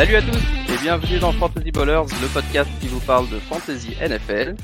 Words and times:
Salut 0.00 0.16
à 0.16 0.22
tous 0.22 0.72
et 0.72 0.78
bienvenue 0.80 1.18
dans 1.18 1.30
Fantasy 1.30 1.72
Ballers, 1.72 2.06
le 2.22 2.32
podcast 2.32 2.70
qui 2.80 2.88
vous 2.88 3.00
parle 3.00 3.28
de 3.28 3.38
Fantasy 3.38 3.94
NFL. 4.00 4.54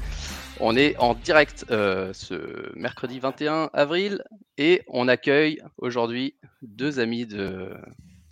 On 0.60 0.74
est 0.74 0.96
en 0.96 1.12
direct 1.12 1.66
euh, 1.70 2.10
ce 2.14 2.74
mercredi 2.74 3.20
21 3.20 3.68
avril 3.74 4.24
et 4.56 4.82
on 4.88 5.08
accueille 5.08 5.60
aujourd'hui 5.76 6.36
deux 6.62 7.00
amis 7.00 7.26
de 7.26 7.68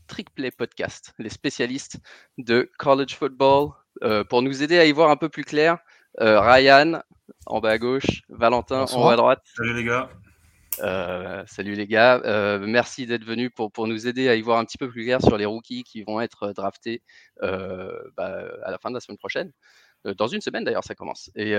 Trick 0.06 0.34
Play 0.34 0.50
Podcast, 0.50 1.12
les 1.18 1.28
spécialistes 1.28 1.98
de 2.38 2.70
college 2.78 3.14
football, 3.16 3.72
euh, 4.02 4.24
pour 4.24 4.40
nous 4.40 4.62
aider 4.62 4.78
à 4.78 4.86
y 4.86 4.92
voir 4.92 5.10
un 5.10 5.16
peu 5.16 5.28
plus 5.28 5.44
clair. 5.44 5.76
Euh, 6.22 6.40
Ryan 6.40 7.02
en 7.44 7.60
bas 7.60 7.72
à 7.72 7.78
gauche, 7.78 8.22
Valentin 8.30 8.86
en 8.90 9.04
haut 9.04 9.10
à 9.10 9.16
droite. 9.16 9.42
Salut 9.54 9.74
les 9.74 9.84
gars. 9.84 10.08
Euh, 10.80 11.44
salut 11.46 11.74
les 11.74 11.86
gars, 11.86 12.20
euh, 12.24 12.58
merci 12.58 13.06
d'être 13.06 13.24
venus 13.24 13.50
pour, 13.54 13.70
pour 13.70 13.86
nous 13.86 14.06
aider 14.06 14.28
à 14.28 14.34
y 14.34 14.40
voir 14.40 14.58
un 14.58 14.64
petit 14.64 14.78
peu 14.78 14.88
plus 14.88 15.04
clair 15.04 15.20
sur 15.20 15.36
les 15.36 15.44
rookies 15.44 15.84
qui 15.84 16.02
vont 16.02 16.20
être 16.20 16.52
draftés 16.52 17.02
euh, 17.42 17.92
bah, 18.16 18.44
à 18.64 18.70
la 18.70 18.78
fin 18.78 18.90
de 18.90 18.94
la 18.94 19.00
semaine 19.00 19.18
prochaine. 19.18 19.52
Dans 20.18 20.26
une 20.26 20.42
semaine 20.42 20.64
d'ailleurs, 20.64 20.84
ça 20.84 20.94
commence. 20.94 21.30
Et, 21.34 21.52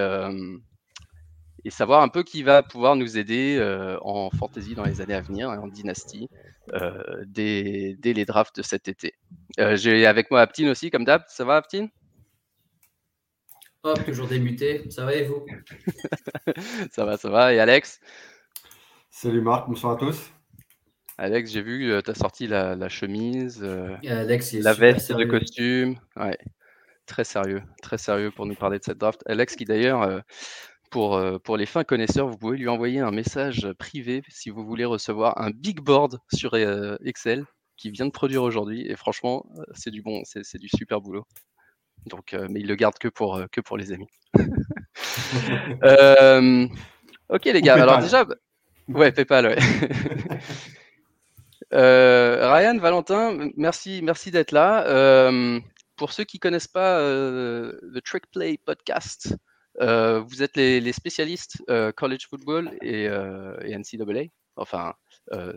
et 1.64 1.70
savoir 1.72 2.04
un 2.04 2.10
peu 2.10 2.22
qui 2.22 2.44
va 2.44 2.62
pouvoir 2.62 2.96
nous 2.96 3.18
aider 3.18 3.60
en 4.02 4.30
fantasy 4.30 4.76
dans 4.76 4.84
les 4.84 5.02
années 5.02 5.16
à 5.16 5.22
venir, 5.22 5.50
en 5.50 5.68
dynastie, 5.68 6.30
dès, 7.26 7.96
dès 7.98 8.14
les 8.14 8.26
drafts 8.26 8.58
de 8.58 8.62
cet 8.62 8.88
été. 8.88 9.16
J'ai 9.58 10.06
avec 10.06 10.30
moi 10.30 10.42
Aptine 10.42 10.70
aussi, 10.70 10.92
comme 10.92 11.06
d'hab. 11.06 11.24
Ça 11.28 11.44
va 11.44 11.56
Aptine? 11.56 11.90
Hop, 13.82 14.04
toujours 14.06 14.28
démuté. 14.28 14.84
Ça 14.92 15.06
va 15.06 15.16
et 15.16 15.24
vous? 15.24 15.44
Ça 16.92 17.04
va, 17.06 17.18
ça 17.18 17.30
va. 17.30 17.54
Et 17.54 17.60
Alex? 17.60 18.00
Salut 19.18 19.40
Marc, 19.40 19.70
bonsoir 19.70 19.94
à 19.94 19.96
tous. 19.96 20.30
Alex, 21.18 21.50
j'ai 21.50 21.62
vu, 21.62 21.98
tu 22.04 22.12
as 22.12 22.16
sorti 22.16 22.48
la, 22.48 22.76
la 22.76 22.90
chemise, 22.90 23.62
euh, 23.64 23.96
Et 24.04 24.10
Alex, 24.12 24.52
il 24.52 24.58
est 24.60 24.62
la 24.64 24.74
super 24.74 24.92
veste 24.94 25.08
de 25.14 25.18
sérieux. 25.20 25.28
costume. 25.30 25.96
Ouais, 26.18 26.38
très 27.06 27.24
sérieux, 27.24 27.62
très 27.82 27.98
sérieux 27.98 28.30
pour 28.32 28.46
nous 28.46 28.56
parler 28.56 28.78
de 28.78 28.84
cette 28.84 28.98
draft. 28.98 29.22
Alex, 29.26 29.56
qui 29.56 29.64
d'ailleurs, 29.64 30.02
euh, 30.02 30.20
pour, 30.92 31.16
euh, 31.16 31.40
pour 31.40 31.56
les 31.56 31.66
fins 31.66 31.86
connaisseurs, 31.86 32.28
vous 32.28 32.38
pouvez 32.38 32.58
lui 32.58 32.68
envoyer 32.68 33.00
un 33.00 33.12
message 33.12 33.72
privé 33.80 34.22
si 34.28 34.50
vous 34.50 34.66
voulez 34.66 34.84
recevoir 34.84 35.40
un 35.42 35.52
big 35.52 35.80
board 35.80 36.20
sur 36.34 36.54
euh, 36.56 36.98
Excel 37.06 37.46
qui 37.78 37.92
vient 37.92 38.08
de 38.08 38.12
produire 38.12 38.44
aujourd'hui. 38.44 38.86
Et 38.86 38.98
franchement, 38.98 39.46
euh, 39.58 39.64
c'est 39.76 39.92
du 39.92 40.02
bon, 40.02 40.24
c'est 40.26 40.44
c'est 40.44 40.60
du 40.60 40.68
super 40.68 41.00
boulot. 41.00 41.26
Donc, 42.06 42.34
euh, 42.34 42.48
mais 42.50 42.60
il 42.60 42.68
le 42.68 42.76
garde 42.76 42.98
que 42.98 43.08
pour, 43.08 43.38
euh, 43.38 43.46
que 43.50 43.62
pour 43.62 43.78
les 43.78 43.94
amis. 43.94 44.10
Euh, 45.84 46.68
ok 47.30 47.46
les 47.46 47.62
gars, 47.62 47.74
alors 47.76 48.00
déjà, 48.00 48.24
bah- 48.24 48.36
ouais, 48.90 49.12
PayPal, 49.12 49.48
ouais. 49.48 49.58
Euh, 51.74 52.54
Ryan, 52.54 52.78
Valentin, 52.78 53.50
merci, 53.58 54.02
merci 54.04 54.30
d'être 54.32 54.52
là. 54.52 54.86
Euh, 54.88 55.60
pour 55.96 56.14
ceux 56.14 56.24
qui 56.24 56.40
connaissent 56.40 56.68
pas 56.68 57.00
euh, 57.00 57.74
le 57.82 58.02
Trick 58.02 58.26
Play 58.32 58.60
Podcast, 58.64 59.36
euh, 59.82 60.20
vous 60.20 60.44
êtes 60.44 60.56
les, 60.58 60.80
les 60.80 60.94
spécialistes 60.94 61.64
euh, 61.70 61.92
college 61.92 62.28
football 62.30 62.72
et, 62.82 63.08
euh, 63.10 63.58
et 63.64 63.76
NCAA. 63.78 64.26
Enfin, 64.56 64.94
euh, 65.34 65.54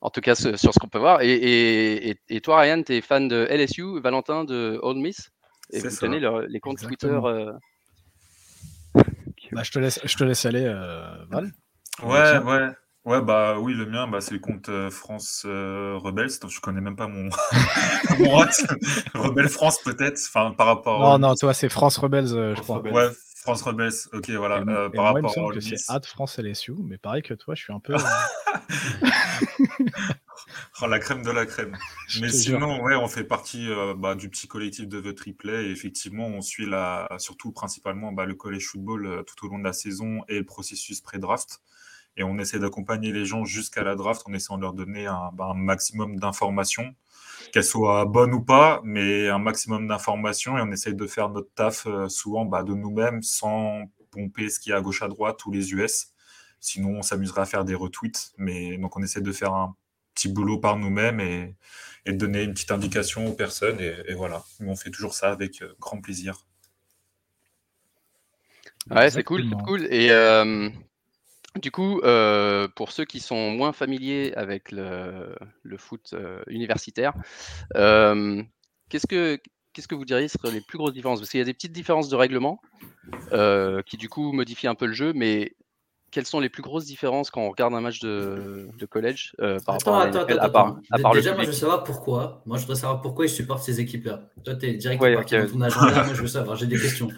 en 0.00 0.10
tout 0.10 0.20
cas 0.20 0.34
ce- 0.34 0.56
sur 0.56 0.74
ce 0.74 0.78
qu'on 0.78 0.88
peut 0.88 0.98
voir. 0.98 1.22
Et, 1.22 1.32
et, 1.32 2.10
et- 2.10 2.20
et 2.28 2.40
toi, 2.40 2.60
Ryan, 2.60 2.82
tu 2.82 2.94
es 2.94 3.00
fan 3.00 3.28
de 3.28 3.46
LSU, 3.48 4.00
Valentin 4.00 4.44
de 4.44 4.78
Ole 4.82 4.96
Miss, 4.98 5.30
et 5.72 5.78
vous 5.80 5.88
ça. 5.90 6.00
tenez 6.06 6.20
leur- 6.20 6.40
les 6.42 6.60
comptes 6.60 6.82
Exactement. 6.82 7.20
Twitter. 7.22 7.50
euh, 8.96 9.02
Bah, 9.52 9.62
je, 9.62 9.70
te 9.70 9.78
laisse, 9.78 10.00
je 10.04 10.16
te 10.16 10.24
laisse 10.24 10.44
aller, 10.44 10.64
euh, 10.64 11.24
Val. 11.30 11.52
Ouais, 12.02 12.38
ouais. 12.38 12.68
Ouais, 13.04 13.22
bah 13.22 13.58
oui, 13.58 13.72
le 13.72 13.86
mien, 13.86 14.06
bah, 14.06 14.20
c'est 14.20 14.34
le 14.34 14.40
compte 14.40 14.68
euh, 14.68 14.90
France 14.90 15.44
euh, 15.46 15.96
Rebels. 15.96 16.28
Donc, 16.42 16.50
je 16.50 16.60
connais 16.60 16.82
même 16.82 16.96
pas 16.96 17.06
mon, 17.06 17.30
mon. 18.18 18.44
Rebelle 19.14 19.48
France, 19.48 19.78
peut-être. 19.82 20.20
Enfin, 20.28 20.52
par 20.52 20.66
rapport 20.66 21.00
Non, 21.00 21.14
au- 21.14 21.18
non, 21.18 21.34
toi, 21.34 21.54
c'est 21.54 21.70
France 21.70 21.96
Rebels, 21.96 22.34
euh, 22.34 22.54
je 22.54 22.60
crois. 22.60 22.80
Ouais, 22.82 23.08
France 23.36 23.62
Rebels. 23.62 23.92
Ok, 24.12 24.28
voilà. 24.30 24.58
Et, 24.58 24.68
euh, 24.68 24.88
et 24.88 24.96
par 24.96 25.10
moi, 25.10 25.20
il 25.20 25.22
me 25.22 25.28
rapport 25.28 25.34
semble 25.34 25.52
au 25.52 25.54
que 25.54 25.60
c'est 25.60 25.70
Miss. 25.70 25.88
Ad 25.88 26.04
France 26.04 26.38
LSU, 26.38 26.74
mais 26.84 26.98
pareil 26.98 27.22
que 27.22 27.32
toi, 27.32 27.54
je 27.54 27.62
suis 27.62 27.72
un 27.72 27.80
peu. 27.80 27.94
Oh, 30.80 30.86
la 30.86 30.98
crème 31.00 31.22
de 31.24 31.30
la 31.30 31.44
crème. 31.44 31.76
Je 32.06 32.20
Mais 32.20 32.28
te 32.28 32.32
jure. 32.36 32.58
sinon, 32.60 32.80
ouais, 32.82 32.94
on 32.94 33.08
fait 33.08 33.24
partie 33.24 33.68
euh, 33.68 33.94
bah, 33.96 34.14
du 34.14 34.28
petit 34.28 34.46
collectif 34.46 34.86
de 34.86 35.00
The 35.00 35.14
Triplet. 35.14 35.66
Et 35.66 35.70
effectivement, 35.72 36.26
on 36.26 36.40
suit 36.40 36.66
la, 36.66 37.08
surtout 37.18 37.50
principalement 37.50 38.12
bah, 38.12 38.26
le 38.26 38.34
college 38.34 38.64
football 38.66 39.06
euh, 39.06 39.22
tout 39.24 39.44
au 39.44 39.48
long 39.50 39.58
de 39.58 39.64
la 39.64 39.72
saison 39.72 40.22
et 40.28 40.38
le 40.38 40.44
processus 40.44 41.00
pré-draft. 41.00 41.60
Et 42.18 42.24
on 42.24 42.36
essaie 42.38 42.58
d'accompagner 42.58 43.12
les 43.12 43.24
gens 43.24 43.44
jusqu'à 43.44 43.84
la 43.84 43.94
draft 43.94 44.22
en 44.26 44.34
essayant 44.34 44.58
de 44.58 44.62
leur 44.62 44.74
donner 44.74 45.06
un, 45.06 45.30
bah, 45.32 45.52
un 45.52 45.54
maximum 45.54 46.18
d'informations, 46.18 46.94
qu'elles 47.52 47.64
soient 47.64 48.04
bonnes 48.04 48.34
ou 48.34 48.42
pas, 48.42 48.80
mais 48.84 49.28
un 49.28 49.38
maximum 49.38 49.86
d'informations. 49.86 50.58
Et 50.58 50.60
on 50.60 50.70
essaie 50.72 50.92
de 50.92 51.06
faire 51.06 51.30
notre 51.30 51.48
taf 51.54 51.86
euh, 51.86 52.08
souvent 52.08 52.44
bah, 52.44 52.64
de 52.64 52.74
nous-mêmes 52.74 53.22
sans 53.22 53.84
pomper 54.10 54.50
ce 54.50 54.58
qui 54.58 54.70
est 54.72 54.74
à 54.74 54.80
gauche 54.80 55.02
à 55.02 55.08
droite 55.08 55.46
ou 55.46 55.52
les 55.52 55.72
US. 55.72 56.08
Sinon, 56.60 56.98
on 56.98 57.02
s'amuserait 57.02 57.42
à 57.42 57.46
faire 57.46 57.64
des 57.64 57.76
retweets. 57.76 58.32
Mais 58.36 58.76
donc, 58.78 58.96
on 58.96 59.02
essaie 59.02 59.20
de 59.20 59.32
faire 59.32 59.54
un 59.54 59.76
petit 60.14 60.28
boulot 60.28 60.58
par 60.58 60.76
nous-mêmes 60.76 61.20
et, 61.20 61.54
et 62.04 62.12
de 62.12 62.18
donner 62.18 62.42
une 62.42 62.52
petite 62.52 62.72
indication 62.72 63.28
aux 63.28 63.34
personnes. 63.34 63.80
Et, 63.80 63.94
et 64.08 64.14
voilà. 64.14 64.42
Mais 64.58 64.68
on 64.68 64.76
fait 64.76 64.90
toujours 64.90 65.14
ça 65.14 65.30
avec 65.30 65.62
euh, 65.62 65.72
grand 65.78 66.00
plaisir. 66.00 66.44
Ouais, 68.90 69.10
c'est 69.10 69.22
cool, 69.22 69.44
c'est 69.48 69.64
cool. 69.64 69.86
Et 69.90 70.10
euh, 70.10 70.70
du 71.60 71.70
coup, 71.70 72.00
euh, 72.00 72.68
pour 72.74 72.92
ceux 72.92 73.04
qui 73.04 73.20
sont 73.20 73.50
moins 73.50 73.72
familiers 73.72 74.32
avec 74.36 74.70
le, 74.72 75.34
le 75.62 75.76
foot 75.78 76.10
euh, 76.12 76.42
universitaire, 76.48 77.12
euh, 77.76 78.42
qu'est-ce 78.88 79.06
que 79.06 79.38
qu'est-ce 79.72 79.88
que 79.88 79.94
vous 79.94 80.04
diriez 80.04 80.28
seraient 80.28 80.50
les 80.50 80.60
plus 80.60 80.78
grosses 80.78 80.92
différences? 80.94 81.20
Parce 81.20 81.30
qu'il 81.30 81.38
y 81.38 81.42
a 81.42 81.46
des 81.46 81.54
petites 81.54 81.72
différences 81.72 82.08
de 82.08 82.16
règlement 82.16 82.60
qui 83.86 83.96
du 83.96 84.08
coup 84.08 84.32
modifient 84.32 84.68
un 84.68 84.74
peu 84.74 84.86
le 84.86 84.92
jeu, 84.92 85.12
mais 85.14 85.54
quelles 86.10 86.26
sont 86.26 86.40
les 86.40 86.48
plus 86.48 86.62
grosses 86.62 86.86
différences 86.86 87.30
quand 87.30 87.42
on 87.42 87.50
regarde 87.50 87.74
un 87.74 87.80
match 87.80 88.00
de, 88.00 88.68
de 88.78 88.86
college 88.86 89.34
euh, 89.40 89.58
par 89.60 89.74
Attends, 89.76 89.92
rapport 89.92 89.94
à 89.96 90.02
attends, 90.04 90.24
NFL, 90.24 90.32
attends. 90.32 90.42
à 90.42 90.48
part, 90.50 90.66
attends. 90.66 90.80
à 90.90 90.98
part 91.00 91.14
le 91.14 91.20
Déjà, 91.20 91.34
moi, 91.34 91.42
je 91.42 91.48
veux 91.48 91.52
savoir 91.54 91.84
pourquoi. 91.84 92.42
Moi, 92.46 92.56
je 92.56 92.62
voudrais 92.62 92.80
savoir 92.80 93.00
pourquoi 93.02 93.26
ils 93.26 93.30
supportent 93.30 93.62
ces 93.62 93.80
équipes-là. 93.80 94.22
Toi, 94.44 94.54
tu 94.54 94.66
es 94.66 94.74
direct 94.74 95.02
Ouais, 95.02 95.14
ton 95.24 95.60
agenda. 95.60 96.04
moi, 96.04 96.14
je 96.14 96.22
veux 96.22 96.26
savoir. 96.38 96.56
J'ai 96.56 96.66
des 96.66 96.80
questions. 96.80 97.08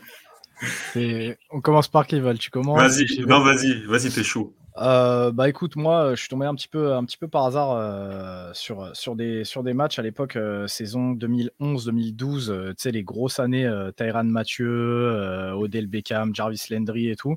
On 1.51 1.61
commence 1.61 1.89
par 1.89 2.07
qui, 2.07 2.21
Val 2.21 2.39
Tu 2.39 2.51
commences 2.51 2.79
Vas-y, 2.79 3.21
non, 3.27 3.41
vas-y, 3.43 3.83
vas-y, 3.87 4.11
t'es 4.11 4.23
chaud. 4.23 4.55
Euh, 4.79 5.33
bah 5.33 5.49
écoute, 5.49 5.77
moi, 5.77 6.15
je 6.15 6.21
suis 6.21 6.29
tombé 6.29 6.47
un 6.47 6.55
petit 6.55 6.69
peu, 6.69 6.95
un 6.95 7.05
petit 7.05 7.17
peu 7.19 7.29
par 7.29 7.45
hasard 7.45 7.73
euh, 7.73 8.51
sur, 8.55 8.95
sur, 8.97 9.17
des, 9.17 9.45
sur 9.45 9.63
des 9.63 9.75
matchs 9.75 9.99
à 9.99 10.03
l'époque, 10.03 10.37
euh, 10.37 10.67
saison 10.69 11.13
2011-2012, 11.15 12.51
euh, 12.51 12.69
tu 12.69 12.75
sais, 12.79 12.91
les 12.93 13.03
grosses 13.03 13.41
années, 13.41 13.67
euh, 13.67 13.91
Tyrann 13.91 14.29
Mathieu, 14.29 14.69
euh, 14.69 15.53
Odell 15.53 15.87
Beckham, 15.87 16.35
Jarvis 16.35 16.63
Landry 16.71 17.09
et 17.11 17.17
tout. 17.17 17.37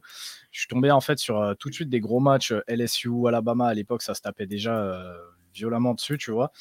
Je 0.51 0.59
suis 0.59 0.67
tombé 0.67 0.91
en 0.91 1.01
fait 1.01 1.17
sur 1.17 1.41
euh, 1.41 1.53
tout 1.55 1.69
de 1.69 1.73
suite 1.73 1.89
des 1.89 1.99
gros 1.99 2.19
matchs 2.19 2.51
euh, 2.51 2.61
LSU, 2.67 3.09
Alabama. 3.27 3.67
À 3.67 3.73
l'époque, 3.73 4.03
ça 4.03 4.13
se 4.13 4.21
tapait 4.21 4.45
déjà 4.45 4.77
euh, 4.77 5.13
violemment 5.53 5.95
dessus, 5.95 6.17
tu 6.17 6.31
vois. 6.31 6.51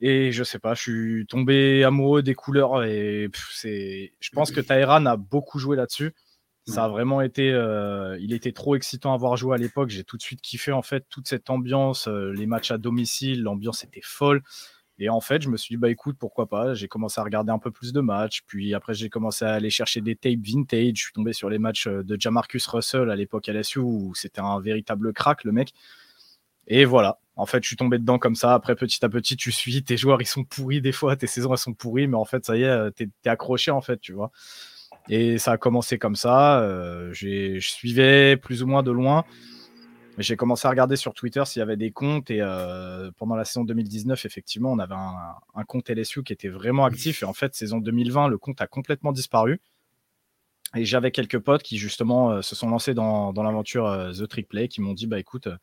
Et 0.00 0.32
je 0.32 0.42
sais 0.44 0.58
pas, 0.58 0.74
je 0.74 0.80
suis 0.80 1.26
tombé 1.26 1.84
amoureux 1.84 2.22
des 2.22 2.34
couleurs 2.34 2.84
et 2.84 3.28
c'est. 3.52 4.12
Je 4.18 4.30
pense 4.30 4.50
que 4.50 4.60
Tyrann 4.60 5.06
a 5.06 5.16
beaucoup 5.16 5.58
joué 5.58 5.76
là-dessus. 5.76 6.14
Ça 6.66 6.84
a 6.84 6.88
vraiment 6.88 7.20
été, 7.20 7.50
euh, 7.50 8.16
il 8.20 8.32
était 8.32 8.52
trop 8.52 8.76
excitant 8.76 9.12
à 9.12 9.16
voir 9.16 9.36
jouer 9.36 9.54
à 9.54 9.58
l'époque. 9.58 9.90
J'ai 9.90 10.04
tout 10.04 10.16
de 10.16 10.22
suite 10.22 10.40
kiffé 10.40 10.72
en 10.72 10.82
fait 10.82 11.04
toute 11.10 11.26
cette 11.26 11.50
ambiance, 11.50 12.06
euh, 12.06 12.32
les 12.32 12.46
matchs 12.46 12.70
à 12.70 12.78
domicile, 12.78 13.42
l'ambiance 13.42 13.82
était 13.82 14.02
folle. 14.02 14.42
Et 14.98 15.08
en 15.08 15.20
fait, 15.20 15.42
je 15.42 15.48
me 15.48 15.56
suis 15.56 15.74
dit 15.74 15.78
bah 15.78 15.90
écoute 15.90 16.16
pourquoi 16.18 16.46
pas? 16.46 16.74
J'ai 16.74 16.86
commencé 16.86 17.20
à 17.20 17.24
regarder 17.24 17.50
un 17.50 17.58
peu 17.58 17.70
plus 17.70 17.92
de 17.92 18.00
matchs, 18.00 18.42
puis 18.46 18.74
après 18.74 18.94
j'ai 18.94 19.08
commencé 19.08 19.44
à 19.44 19.54
aller 19.54 19.70
chercher 19.70 20.00
des 20.00 20.14
tapes 20.14 20.38
vintage. 20.42 20.92
Je 20.94 21.02
suis 21.04 21.12
tombé 21.12 21.32
sur 21.32 21.50
les 21.50 21.58
matchs 21.58 21.88
euh, 21.88 22.04
de 22.04 22.20
Jamarcus 22.20 22.66
Russell 22.66 23.10
à 23.10 23.16
l'époque 23.16 23.48
à 23.48 23.52
LSU 23.52 23.80
où 23.80 24.14
c'était 24.14 24.42
un 24.42 24.60
véritable 24.60 25.12
crack 25.12 25.44
le 25.44 25.52
mec. 25.52 25.72
Et 26.66 26.84
voilà. 26.84 27.18
En 27.40 27.46
fait, 27.46 27.62
je 27.62 27.68
suis 27.68 27.76
tombé 27.76 27.98
dedans 27.98 28.18
comme 28.18 28.34
ça. 28.34 28.54
Après, 28.54 28.74
petit 28.74 29.04
à 29.04 29.08
petit, 29.08 29.36
tu 29.36 29.50
suis. 29.50 29.82
Tes 29.82 29.96
joueurs, 29.96 30.20
ils 30.20 30.26
sont 30.26 30.44
pourris 30.44 30.80
des 30.80 30.92
fois. 30.92 31.16
Tes 31.16 31.26
saisons, 31.26 31.52
elles 31.52 31.58
sont 31.58 31.74
pourries. 31.74 32.06
Mais 32.06 32.16
en 32.16 32.24
fait, 32.24 32.44
ça 32.44 32.56
y 32.56 32.62
est, 32.62 32.90
t'es 32.92 33.08
es 33.24 33.28
accroché, 33.28 33.70
en 33.70 33.80
fait, 33.80 33.98
tu 34.00 34.12
vois. 34.12 34.30
Et 35.08 35.38
ça 35.38 35.52
a 35.52 35.56
commencé 35.56 35.98
comme 35.98 36.16
ça. 36.16 36.60
Euh, 36.60 37.10
je 37.12 37.58
suivais 37.60 38.36
plus 38.36 38.62
ou 38.62 38.66
moins 38.66 38.82
de 38.82 38.90
loin. 38.90 39.24
J'ai 40.18 40.36
commencé 40.36 40.66
à 40.66 40.70
regarder 40.70 40.96
sur 40.96 41.14
Twitter 41.14 41.42
s'il 41.46 41.60
y 41.60 41.62
avait 41.62 41.78
des 41.78 41.92
comptes. 41.92 42.30
Et 42.30 42.40
euh, 42.42 43.10
pendant 43.16 43.36
la 43.36 43.44
saison 43.44 43.64
2019, 43.64 44.24
effectivement, 44.26 44.70
on 44.70 44.78
avait 44.78 44.94
un, 44.94 45.64
compte 45.64 45.88
LSU 45.88 46.22
qui 46.22 46.32
était 46.32 46.48
vraiment 46.48 46.84
actif. 46.84 47.22
Et 47.22 47.26
en 47.26 47.32
fait, 47.32 47.54
saison 47.54 47.78
2020, 47.78 48.28
le 48.28 48.38
compte 48.38 48.60
a 48.60 48.66
complètement 48.66 49.12
disparu. 49.12 49.60
Et 50.76 50.84
j'avais 50.84 51.10
quelques 51.10 51.38
potes 51.38 51.62
qui, 51.62 51.78
justement, 51.78 52.30
euh, 52.30 52.42
se 52.42 52.54
sont 52.54 52.68
lancés 52.68 52.94
dans, 52.94 53.32
dans 53.32 53.42
l'aventure 53.42 53.86
euh, 53.86 54.12
The 54.12 54.28
Trick 54.28 54.48
Play, 54.48 54.68
qui 54.68 54.80
m'ont 54.80 54.94
dit, 54.94 55.06
bah 55.06 55.18
écoute, 55.18 55.48
euh, 55.48 55.56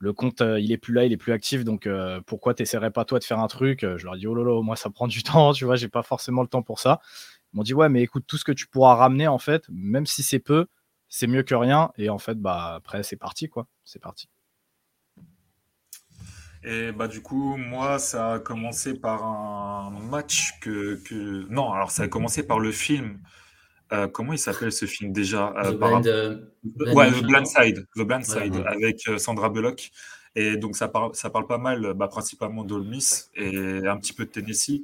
le 0.00 0.12
compte, 0.14 0.40
euh, 0.40 0.58
il 0.58 0.72
est 0.72 0.78
plus 0.78 0.94
là, 0.94 1.04
il 1.04 1.12
est 1.12 1.18
plus 1.18 1.32
actif, 1.32 1.62
donc 1.64 1.86
euh, 1.86 2.20
pourquoi 2.26 2.54
t'essaierais 2.54 2.90
pas 2.90 3.04
toi 3.04 3.18
de 3.18 3.24
faire 3.24 3.38
un 3.38 3.48
truc? 3.48 3.84
Euh, 3.84 3.98
Je 3.98 4.04
leur 4.06 4.16
ai 4.16 4.18
dit, 4.18 4.26
oh 4.26 4.34
lolo, 4.34 4.62
moi 4.62 4.74
ça 4.76 4.90
prend 4.90 5.06
du 5.06 5.22
temps, 5.24 5.52
tu 5.52 5.64
vois, 5.66 5.76
j'ai 5.76 5.88
pas 5.88 6.02
forcément 6.02 6.42
le 6.42 6.48
temps 6.48 6.62
pour 6.62 6.80
ça. 6.80 7.00
Ils 7.52 7.58
m'ont 7.58 7.62
dit, 7.62 7.74
ouais, 7.74 7.88
mais 7.90 8.02
écoute, 8.02 8.24
tout 8.26 8.38
ce 8.38 8.44
que 8.44 8.52
tu 8.52 8.66
pourras 8.66 8.94
ramener, 8.94 9.28
en 9.28 9.38
fait, 9.38 9.64
même 9.70 10.06
si 10.06 10.22
c'est 10.22 10.38
peu, 10.38 10.66
c'est 11.08 11.26
mieux 11.26 11.42
que 11.42 11.54
rien. 11.54 11.92
Et 11.98 12.08
en 12.10 12.18
fait, 12.18 12.36
bah 12.40 12.74
après, 12.76 13.02
c'est 13.02 13.16
parti, 13.16 13.48
quoi. 13.48 13.66
C'est 13.84 14.00
parti. 14.00 14.28
Et 16.62 16.92
bah 16.92 17.08
du 17.08 17.22
coup, 17.22 17.56
moi, 17.56 17.98
ça 17.98 18.34
a 18.34 18.38
commencé 18.38 18.94
par 18.94 19.24
un 19.24 19.90
match 19.90 20.58
que, 20.60 20.96
que... 21.04 21.46
Non, 21.50 21.72
alors 21.72 21.90
ça 21.90 22.04
a 22.04 22.08
commencé 22.08 22.46
par 22.46 22.58
le 22.58 22.70
film. 22.72 23.20
Euh, 23.92 24.06
comment 24.08 24.32
il 24.32 24.38
s'appelle 24.38 24.72
ce 24.72 24.86
film 24.86 25.12
déjà 25.12 25.52
The 25.62 25.66
euh, 25.66 25.78
par 25.78 26.00
Blind, 26.00 26.06
euh, 26.06 26.36
Ouais, 26.94 27.10
The. 27.10 27.22
Blind 27.24 27.46
Side, 27.46 27.86
The 27.96 28.02
Blind 28.02 28.24
Side 28.24 28.54
Ouais. 28.54 28.66
avec 28.66 29.08
euh, 29.08 29.18
Sandra 29.18 29.48
Bullock. 29.48 29.90
Et 30.36 30.56
donc 30.56 30.76
ça 30.76 30.86
parle, 30.86 31.12
ça 31.16 31.28
parle 31.28 31.48
pas 31.48 31.58
mal, 31.58 31.92
bah, 31.94 32.06
principalement 32.06 32.62
d'Ole 32.62 32.84
Miss 32.84 33.30
et 33.34 33.84
un 33.84 33.96
petit 33.96 34.12
peu 34.12 34.24
de 34.24 34.30
Tennessee. 34.30 34.82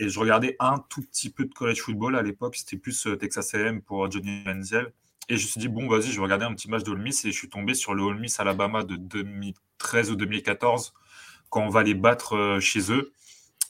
Et 0.00 0.08
je 0.08 0.18
regardais 0.18 0.56
un 0.58 0.82
tout 0.90 1.02
petit 1.02 1.30
peu 1.30 1.44
de 1.44 1.54
college 1.54 1.80
football 1.80 2.16
à 2.16 2.22
l'époque, 2.22 2.56
c'était 2.56 2.76
plus 2.76 3.06
Texas 3.20 3.54
A&M 3.54 3.80
pour 3.80 4.10
Johnny 4.10 4.42
Manziel. 4.44 4.92
Et 5.28 5.36
je 5.36 5.44
me 5.44 5.48
suis 5.48 5.60
dit, 5.60 5.68
bon, 5.68 5.88
vas-y, 5.88 6.10
je 6.10 6.16
vais 6.16 6.22
regarder 6.24 6.46
un 6.46 6.52
petit 6.52 6.68
match 6.68 6.82
d'Ole 6.82 6.98
Miss 7.00 7.24
et 7.24 7.30
je 7.30 7.36
suis 7.36 7.48
tombé 7.48 7.74
sur 7.74 7.94
le 7.94 8.02
Ole 8.02 8.18
Miss 8.18 8.40
Alabama 8.40 8.82
de 8.82 8.96
2013 8.96 10.10
ou 10.10 10.16
2014 10.16 10.92
quand 11.48 11.62
on 11.62 11.68
va 11.68 11.84
les 11.84 11.94
battre 11.94 12.58
chez 12.60 12.90
eux. 12.92 13.12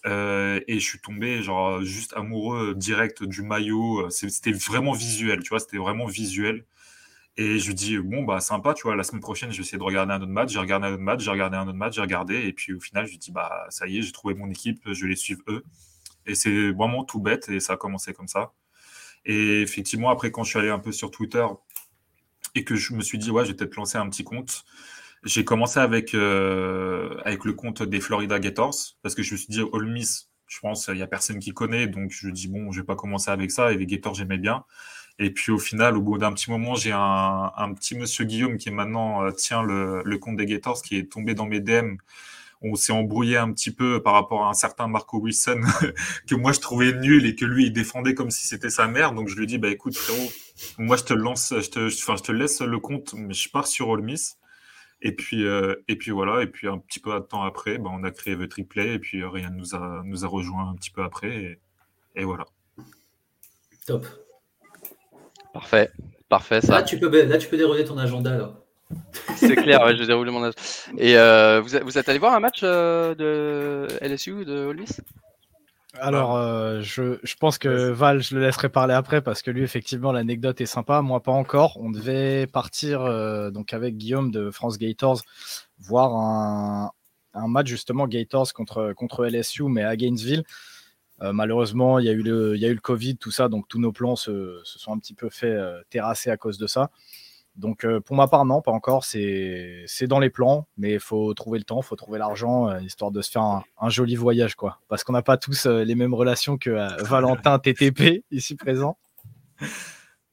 Euh, 0.07 0.61
et 0.69 0.81
je 0.81 0.85
suis 0.87 1.01
tombé 1.01 1.43
genre 1.43 1.83
juste 1.83 2.13
amoureux 2.17 2.75
direct 2.75 3.23
du 3.25 3.43
maillot. 3.43 4.11
C'est- 4.11 4.29
C'était 4.31 4.53
vraiment 4.53 4.93
visuel, 4.93 5.41
tu 5.43 5.51
vois, 5.51 5.61
c'était 5.61 5.79
vraiment 5.79 6.07
visuel. 6.07 6.65
Et 7.39 7.59
je 7.59 7.69
lui 7.69 7.75
dis, 7.75 7.99
bon, 7.99 8.25
bah 8.25 8.41
sympa, 8.41 8.75
tu 8.75 8.83
vois, 8.85 8.97
la 8.97 9.05
semaine 9.05 9.23
prochaine, 9.23 9.51
je 9.53 9.59
vais 9.59 9.63
essayer 9.63 9.79
de 9.79 9.83
regarder 9.85 10.13
un 10.13 10.21
autre 10.23 10.31
match. 10.33 10.53
J'ai 10.53 10.59
regardé 10.59 10.87
un 10.89 10.93
autre 10.95 11.03
match, 11.03 11.23
j'ai 11.25 11.31
regardé 11.31 11.57
un 11.57 11.67
autre 11.69 11.79
match, 11.79 11.95
j'ai 11.97 12.03
regardé. 12.03 12.37
Et 12.47 12.53
puis 12.53 12.75
au 12.75 12.81
final, 12.81 13.07
je 13.07 13.13
lui 13.13 13.19
dis, 13.19 13.33
bah 13.33 13.67
ça 13.71 13.87
y 13.89 13.99
est, 13.99 14.03
j'ai 14.03 14.13
trouvé 14.13 14.35
mon 14.35 14.51
équipe, 14.51 14.81
je 14.93 15.03
vais 15.05 15.11
les 15.11 15.17
suivre 15.17 15.43
eux. 15.49 15.65
Et 16.27 16.35
c'est 16.37 16.73
vraiment 16.73 17.05
tout 17.05 17.21
bête 17.21 17.49
et 17.51 17.61
ça 17.61 17.75
a 17.75 17.77
commencé 17.79 18.13
comme 18.15 18.29
ça. 18.29 18.53
Et 19.27 19.63
effectivement, 19.63 20.11
après, 20.11 20.31
quand 20.33 20.45
je 20.45 20.51
suis 20.51 20.59
allé 20.61 20.71
un 20.71 20.79
peu 20.81 20.93
sur 20.93 21.11
Twitter 21.11 21.47
et 22.55 22.65
que 22.65 22.75
je 22.77 22.95
me 22.95 23.03
suis 23.03 23.19
dit, 23.19 23.31
ouais, 23.31 23.45
je 23.45 23.51
vais 23.51 23.57
peut-être 23.57 23.77
lancer 23.77 23.99
un 23.99 24.09
petit 24.09 24.25
compte, 24.25 24.65
j'ai 25.25 25.45
commencé 25.45 25.79
avec, 25.79 26.15
euh, 26.15 27.17
avec 27.25 27.45
le 27.45 27.53
compte 27.53 27.83
des 27.83 28.01
Florida 28.01 28.39
Gators 28.41 28.75
parce 29.03 29.15
que 29.15 29.23
je 29.23 29.33
me 29.33 29.39
suis 29.39 29.49
dit, 29.49 29.63
Ole 29.73 29.89
Miss, 29.89 30.31
je 30.49 30.59
pense, 30.61 30.89
il 30.89 30.95
n'y 30.95 31.03
a 31.03 31.07
personne 31.07 31.39
qui 31.39 31.53
connaît. 31.53 31.87
Donc 31.87 32.11
je 32.11 32.27
me 32.27 32.33
dis, 32.33 32.49
bon, 32.49 32.73
je 32.73 32.81
vais 32.81 32.87
pas 32.87 32.97
commencer 32.97 33.31
avec 33.31 33.51
ça. 33.51 33.73
Et 33.73 33.77
les 33.77 33.87
Gators, 33.87 34.15
j'aimais 34.15 34.39
bien. 34.39 34.65
Et 35.19 35.31
puis 35.31 35.53
au 35.53 35.59
final, 35.59 35.97
au 35.97 36.03
bout 36.03 36.19
d'un 36.19 36.33
petit 36.33 36.51
moment, 36.51 36.75
j'ai 36.75 36.93
un, 36.93 37.53
un 37.57 37.75
petit 37.75 37.97
monsieur 37.97 38.25
Guillaume 38.25 38.57
qui 38.57 38.71
maintenant 38.71 39.25
euh, 39.25 39.31
tient 39.31 39.63
le, 39.63 40.03
le 40.05 40.19
compte 40.19 40.37
des 40.37 40.47
Gators 40.47 40.83
qui 40.83 40.97
est 40.97 41.11
tombé 41.11 41.35
dans 41.35 41.47
mes 41.47 41.61
DM. 41.61 41.97
On 42.63 42.75
s'est 42.77 42.93
embrouillé 42.93 43.37
un 43.37 43.53
petit 43.53 43.73
peu 43.73 44.03
par 44.03 44.15
rapport 44.15 44.45
à 44.45 44.49
un 44.49 44.55
certain 44.55 44.87
Marco 44.87 45.19
Wilson 45.19 45.61
que 46.29 46.35
moi 46.35 46.53
je 46.53 46.61
trouvais 46.61 46.93
nul 46.93 47.27
et 47.27 47.35
que 47.35 47.45
lui 47.45 47.67
il 47.67 47.73
défendait 47.73 48.15
comme 48.15 48.31
si 48.31 48.47
c'était 48.47 48.71
sa 48.71 48.87
mère. 48.87 49.13
Donc 49.13 49.29
je 49.29 49.37
lui 49.37 49.45
ai 49.45 49.47
dit 49.47 49.59
bah 49.59 49.69
écoute 49.69 49.97
frérot, 49.97 50.31
moi 50.79 50.97
je 50.97 51.05
te 51.05 51.13
lance, 51.13 51.53
je 51.57 51.69
te, 51.69 51.87
enfin 51.89 52.17
je 52.17 52.23
te 52.23 52.33
laisse 52.33 52.61
le 52.61 52.79
compte, 52.79 53.15
mais 53.15 53.35
je 53.35 53.49
pars 53.51 53.67
sur 53.67 53.89
Ole 53.89 54.03
Miss. 54.03 54.39
Et 55.05 55.13
puis 55.13 55.45
euh, 55.47 55.75
et 55.89 55.97
puis 55.97 56.13
voilà 56.13 56.43
et 56.43 56.47
puis 56.47 56.69
un 56.69 56.79
petit 56.79 57.01
peu 57.01 57.13
de 57.13 57.19
temps 57.25 57.43
après, 57.43 57.77
bah, 57.79 57.91
on 57.93 58.05
a 58.05 58.11
créé 58.13 58.37
The 58.37 58.49
Triplay 58.49 58.95
et 58.95 58.99
puis 59.01 59.21
euh, 59.23 59.29
Ryan 59.29 59.51
nous 59.53 59.75
a 59.75 60.03
nous 60.05 60.25
a 60.25 60.29
rejoint 60.29 60.71
un 60.71 60.75
petit 60.77 60.91
peu 60.93 61.03
après 61.03 61.35
et, 61.35 61.59
et 62.15 62.25
voilà. 62.25 62.45
Top. 63.87 64.07
Parfait, 65.53 65.91
parfait 66.29 66.61
ça. 66.61 66.73
Là, 66.77 66.83
tu 66.83 66.99
peux, 66.99 67.11
là, 67.27 67.37
tu 67.37 67.49
peux 67.49 67.57
dérouler 67.57 67.85
ton 67.85 67.99
agenda. 67.99 68.37
Là. 68.37 68.55
C'est 69.37 69.57
clair, 69.57 69.83
ouais, 69.83 69.97
je 69.97 70.05
déroule 70.05 70.31
mon 70.31 70.45
âge. 70.45 70.55
Et 70.97 71.17
euh, 71.19 71.61
vous, 71.61 71.75
êtes- 71.77 71.83
vous 71.83 71.99
êtes 71.99 72.09
allé 72.09 72.19
voir 72.19 72.35
un 72.35 72.41
match 72.41 72.61
euh, 72.63 73.15
de 73.15 73.89
LSU 74.01 74.33
ou 74.33 74.45
de 74.45 74.67
Ole 74.67 74.77
Miss 74.79 75.01
Alors, 76.01 76.37
euh, 76.37 76.81
je, 76.81 77.19
je 77.23 77.35
pense 77.37 77.59
que 77.59 77.91
Val, 77.91 78.23
je 78.23 78.35
le 78.35 78.41
laisserai 78.41 78.71
parler 78.71 78.95
après 78.95 79.21
parce 79.21 79.43
que 79.43 79.51
lui, 79.51 79.63
effectivement, 79.63 80.11
l'anecdote 80.11 80.61
est 80.63 80.67
sympa. 80.67 81.03
Moi, 81.03 81.23
pas 81.23 81.33
encore. 81.33 81.77
On 81.79 81.91
devait 81.91 82.47
partir 82.47 83.03
euh, 83.03 83.51
donc 83.51 83.75
avec 83.75 83.99
Guillaume 83.99 84.31
de 84.31 84.51
France 84.51 84.79
Gators 84.79 85.21
voir 85.79 86.15
un, 86.15 86.93
un 87.35 87.49
match 87.49 87.67
justement 87.67 88.07
Gators 88.07 88.55
contre, 88.55 88.95
contre 88.95 89.27
LSU, 89.27 89.65
mais 89.65 89.83
à 89.83 89.95
Gainesville. 89.97 90.45
Euh, 91.21 91.35
malheureusement, 91.35 91.99
il 91.99 92.07
y, 92.07 92.09
a 92.09 92.13
eu 92.13 92.23
le, 92.23 92.57
il 92.57 92.63
y 92.63 92.65
a 92.65 92.69
eu 92.69 92.75
le 92.75 92.81
Covid, 92.81 93.19
tout 93.19 93.31
ça, 93.31 93.49
donc 93.49 93.69
tous 93.69 93.79
nos 93.79 93.93
plans 93.93 94.17
se, 94.17 94.61
se 94.65 94.79
sont 94.79 94.93
un 94.93 94.99
petit 94.99 95.15
peu 95.15 95.29
fait 95.29 95.57
terrasser 95.91 96.31
à 96.31 96.39
cause 96.39 96.57
de 96.57 96.67
ça. 96.67 96.91
Donc 97.57 97.85
euh, 97.85 98.01
pour 98.01 98.17
ma 98.17 98.29
part, 98.29 98.45
non, 98.45 98.63
pas 98.63 98.73
encore. 98.73 99.05
C'est 99.05 99.87
dans 100.03 100.19
les 100.19 100.31
plans, 100.31 100.67
mais 100.77 100.95
il 100.95 101.01
faut 101.01 101.33
trouver 101.35 101.59
le 101.59 101.65
temps, 101.65 101.81
il 101.81 101.85
faut 101.85 101.97
trouver 101.97 102.19
l'argent, 102.19 102.69
euh, 102.69 102.81
histoire 102.81 103.11
de 103.11 103.21
se 103.23 103.31
faire 103.31 103.43
un, 103.43 103.65
un 103.81 103.89
joli 103.91 104.17
voyage, 104.17 104.55
quoi. 104.55 104.81
Parce 104.89 105.05
qu'on 105.05 105.13
n'a 105.13 105.23
pas 105.23 105.37
tous 105.37 105.67
euh, 105.67 105.85
les 105.85 105.95
mêmes 105.95 106.15
relations 106.15 106.57
que 106.59 106.71
Valentin 107.05 107.59
TTP, 107.59 108.25
ici 108.31 108.57
présent. 108.57 108.97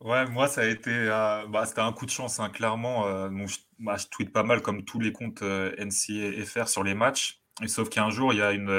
Ouais, 0.02 0.26
moi, 0.28 0.48
ça 0.48 0.62
a 0.62 0.66
été, 0.66 0.92
euh, 0.92 1.46
bah, 1.50 1.66
c'était 1.66 1.82
un 1.82 1.92
coup 1.92 2.06
de 2.06 2.12
chance, 2.12 2.40
hein, 2.40 2.50
clairement. 2.50 3.06
euh, 3.08 3.28
donc, 3.30 3.50
je, 3.50 3.58
bah, 3.80 3.98
je 3.98 4.08
tweete 4.08 4.32
pas 4.32 4.44
mal 4.44 4.62
comme 4.62 4.86
tous 4.86 5.00
les 5.00 5.12
comptes 5.12 5.42
euh, 5.42 5.76
NCA 5.78 6.46
FR 6.46 6.70
sur 6.70 6.84
les 6.84 6.94
matchs. 6.94 7.42
Et 7.62 7.68
sauf 7.68 7.90
qu'un 7.90 8.10
jour, 8.10 8.32
il 8.32 8.40
y 8.40 8.42
a 8.42 8.54
une, 8.54 8.70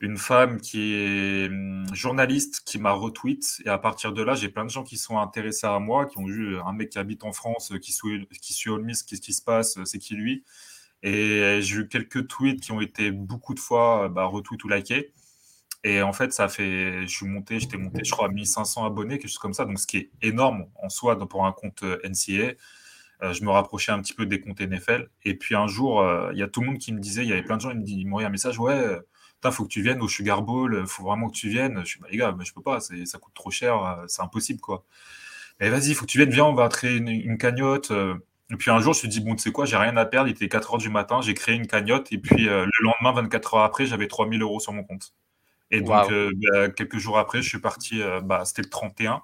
une 0.00 0.16
femme 0.16 0.60
qui 0.60 0.94
est 0.94 1.48
hum, 1.48 1.86
journaliste 1.92 2.62
qui 2.64 2.78
m'a 2.78 2.92
retweet. 2.92 3.62
Et 3.64 3.68
à 3.68 3.78
partir 3.78 4.12
de 4.12 4.22
là, 4.22 4.34
j'ai 4.34 4.48
plein 4.48 4.64
de 4.64 4.70
gens 4.70 4.82
qui 4.82 4.96
sont 4.96 5.18
intéressés 5.18 5.66
à 5.66 5.78
moi, 5.78 6.06
qui 6.06 6.18
ont 6.18 6.26
vu 6.26 6.58
un 6.58 6.72
mec 6.72 6.90
qui 6.90 6.98
habite 6.98 7.24
en 7.24 7.32
France, 7.32 7.72
euh, 7.72 7.78
qui 7.78 7.92
suit, 7.92 8.26
qui 8.40 8.52
suit 8.52 8.70
Miss, 8.80 9.02
qu'est-ce 9.02 9.20
qui 9.20 9.34
se 9.34 9.42
passe, 9.42 9.78
euh, 9.78 9.84
c'est 9.84 9.98
qui 9.98 10.14
lui. 10.14 10.44
Et 11.02 11.60
j'ai 11.62 11.76
eu 11.76 11.88
quelques 11.88 12.28
tweets 12.28 12.60
qui 12.60 12.72
ont 12.72 12.80
été 12.80 13.10
beaucoup 13.10 13.54
de 13.54 13.60
fois 13.60 14.04
euh, 14.04 14.08
bah, 14.08 14.24
retweet 14.24 14.62
ou 14.64 14.68
likés. 14.68 15.12
Et 15.82 16.02
en 16.02 16.12
fait, 16.12 16.32
ça 16.32 16.48
fait, 16.48 17.02
je 17.06 17.08
suis 17.08 17.26
monté, 17.26 17.58
j'étais 17.58 17.78
monté, 17.78 18.04
je 18.04 18.10
crois, 18.10 18.26
à 18.26 18.30
1500 18.30 18.84
abonnés, 18.84 19.18
quelque 19.18 19.30
chose 19.30 19.38
comme 19.38 19.54
ça. 19.54 19.64
Donc, 19.64 19.78
ce 19.78 19.86
qui 19.86 19.96
est 19.96 20.10
énorme 20.20 20.66
en 20.82 20.90
soi 20.90 21.18
pour 21.26 21.46
un 21.46 21.52
compte 21.52 21.82
euh, 21.82 21.98
NCA. 22.04 22.54
Euh, 23.22 23.32
je 23.32 23.44
me 23.44 23.50
rapprochais 23.50 23.92
un 23.92 24.00
petit 24.00 24.14
peu 24.14 24.26
des 24.26 24.40
comptes 24.40 24.60
NFL. 24.60 25.10
Et 25.24 25.34
puis 25.36 25.54
un 25.54 25.66
jour, 25.66 26.00
euh, 26.00 26.30
il 26.32 26.38
y 26.38 26.42
a 26.42 26.48
tout 26.48 26.60
le 26.60 26.66
monde 26.68 26.78
qui 26.78 26.92
me 26.92 27.00
disait, 27.00 27.22
il 27.22 27.28
y 27.28 27.32
avait 27.32 27.42
plein 27.42 27.56
de 27.56 27.62
gens, 27.62 27.70
ils 27.70 27.78
me 27.78 27.86
ils 27.86 28.06
m'envoyaient 28.06 28.28
un 28.28 28.30
message, 28.30 28.58
ouais, 28.58 28.98
putain, 29.36 29.50
faut 29.50 29.64
que 29.64 29.68
tu 29.68 29.82
viennes 29.82 30.00
au 30.00 30.08
Sugar 30.08 30.42
Bowl, 30.42 30.74
euh, 30.74 30.86
faut 30.86 31.04
vraiment 31.04 31.28
que 31.28 31.36
tu 31.36 31.48
viennes. 31.48 31.80
Je 31.80 31.86
suis, 31.86 32.00
bah, 32.00 32.08
les 32.10 32.18
gars, 32.18 32.34
mais 32.36 32.44
je 32.44 32.54
peux 32.54 32.62
pas, 32.62 32.80
ça 32.80 33.18
coûte 33.18 33.34
trop 33.34 33.50
cher, 33.50 34.04
c'est 34.08 34.22
impossible, 34.22 34.60
quoi. 34.60 34.84
Mais 35.60 35.70
vas-y, 35.70 35.94
faut 35.94 36.06
que 36.06 36.10
tu 36.10 36.18
viennes, 36.18 36.30
viens, 36.30 36.46
on 36.46 36.54
va 36.54 36.68
créer 36.68 36.96
une, 36.96 37.08
une 37.08 37.38
cagnotte. 37.38 37.92
Et 38.50 38.56
puis 38.56 38.70
un 38.70 38.80
jour, 38.80 38.92
je 38.94 38.98
me 38.98 39.00
suis 39.00 39.08
dit, 39.08 39.20
bon, 39.20 39.36
tu 39.36 39.42
sais 39.42 39.52
quoi, 39.52 39.64
j'ai 39.64 39.76
rien 39.76 39.96
à 39.96 40.04
perdre, 40.04 40.28
il 40.28 40.32
était 40.32 40.48
4 40.48 40.72
heures 40.74 40.78
du 40.78 40.88
matin, 40.88 41.20
j'ai 41.22 41.34
créé 41.34 41.54
une 41.54 41.68
cagnotte. 41.68 42.12
Et 42.12 42.18
puis 42.18 42.48
euh, 42.48 42.64
le 42.64 42.84
lendemain, 42.84 43.12
24 43.22 43.54
heures 43.54 43.62
après, 43.62 43.86
j'avais 43.86 44.08
3000 44.08 44.42
euros 44.42 44.58
sur 44.58 44.72
mon 44.72 44.82
compte. 44.82 45.14
Et 45.70 45.82
donc, 45.82 46.10
euh, 46.10 46.32
bah, 46.52 46.68
quelques 46.70 46.98
jours 46.98 47.18
après, 47.18 47.42
je 47.42 47.48
suis 47.48 47.60
parti, 47.60 48.02
euh, 48.02 48.20
bah, 48.20 48.44
c'était 48.44 48.62
le 48.62 48.68
31. 48.70 49.22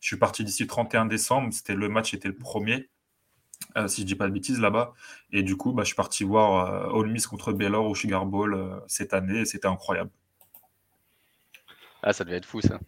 Je 0.00 0.06
suis 0.06 0.18
parti 0.18 0.44
d'ici 0.44 0.64
le 0.64 0.68
31 0.68 1.06
décembre. 1.06 1.52
C'était 1.52 1.74
le 1.74 1.88
match 1.88 2.12
était 2.12 2.28
le 2.28 2.36
premier, 2.36 2.90
euh, 3.76 3.88
si 3.88 4.02
je 4.02 4.06
dis 4.06 4.14
pas 4.14 4.26
de 4.26 4.32
bêtises 4.32 4.60
là-bas. 4.60 4.92
Et 5.30 5.42
du 5.42 5.56
coup, 5.56 5.72
bah, 5.72 5.82
je 5.82 5.86
suis 5.88 5.96
parti 5.96 6.24
voir 6.24 6.66
euh, 6.90 6.96
Ole 6.98 7.10
Miss 7.10 7.26
contre 7.26 7.52
Baylor 7.52 7.84
au 7.86 7.94
Sugar 7.94 8.26
Bowl 8.26 8.54
euh, 8.54 8.76
cette 8.86 9.14
année. 9.14 9.40
Et 9.40 9.44
c'était 9.44 9.68
incroyable. 9.68 10.10
Ah, 12.02 12.12
ça 12.12 12.24
devait 12.24 12.36
être 12.36 12.46
fou 12.46 12.60
ça. 12.60 12.80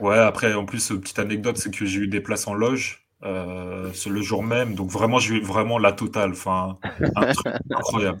Ouais, 0.00 0.18
après, 0.18 0.54
en 0.54 0.64
plus, 0.64 0.92
euh, 0.92 1.00
petite 1.00 1.18
anecdote, 1.18 1.56
c'est 1.56 1.70
que 1.74 1.84
j'ai 1.84 2.00
eu 2.00 2.08
des 2.08 2.20
places 2.20 2.46
en 2.46 2.54
loge 2.54 3.06
euh, 3.24 3.90
le 4.06 4.20
jour 4.22 4.42
même. 4.42 4.74
Donc 4.74 4.90
vraiment, 4.90 5.18
j'ai 5.18 5.36
eu 5.36 5.40
vraiment 5.42 5.78
la 5.78 5.92
totale. 5.92 6.32
Enfin, 6.32 6.78
un 7.16 7.32
truc 7.32 7.54
incroyable. 7.70 8.20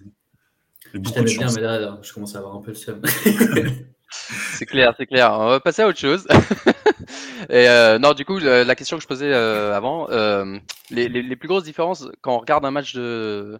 Et 0.94 0.98
Je 0.98 0.98
beaucoup 0.98 1.20
de 1.20 1.24
t'aimais 1.26 1.36
bien, 1.38 1.46
chance. 1.46 1.56
mais 1.56 1.62
là, 1.62 1.78
là, 1.78 1.98
je 2.02 2.12
commence 2.12 2.34
à 2.34 2.38
avoir 2.38 2.54
un 2.56 2.60
peu 2.60 2.70
le 2.72 2.76
seum. 2.76 3.00
C'est 4.54 4.66
clair, 4.66 4.94
c'est 4.96 5.06
clair. 5.06 5.32
On 5.32 5.48
va 5.48 5.60
passer 5.60 5.82
à 5.82 5.88
autre 5.88 5.98
chose. 5.98 6.26
Et 7.50 7.68
euh, 7.68 7.98
non, 7.98 8.12
du 8.12 8.24
coup, 8.24 8.38
le- 8.38 8.62
la 8.62 8.74
question 8.74 8.96
que 8.96 9.02
je 9.02 9.08
posais 9.08 9.32
euh, 9.32 9.74
avant, 9.74 10.08
euh, 10.10 10.58
les, 10.90 11.08
les- 11.08 11.22
les 11.22 11.36
plus 11.36 11.48
grosses 11.48 11.64
différences 11.64 12.08
quand 12.20 12.36
on 12.36 12.38
regarde 12.38 12.64
un 12.64 12.70
match 12.70 12.94
de 12.94 13.58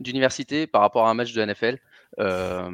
d'université 0.00 0.66
par 0.68 0.82
rapport 0.82 1.06
à 1.06 1.10
un 1.10 1.14
match 1.14 1.32
de 1.32 1.42
NFL, 1.44 1.78
euh, 2.20 2.70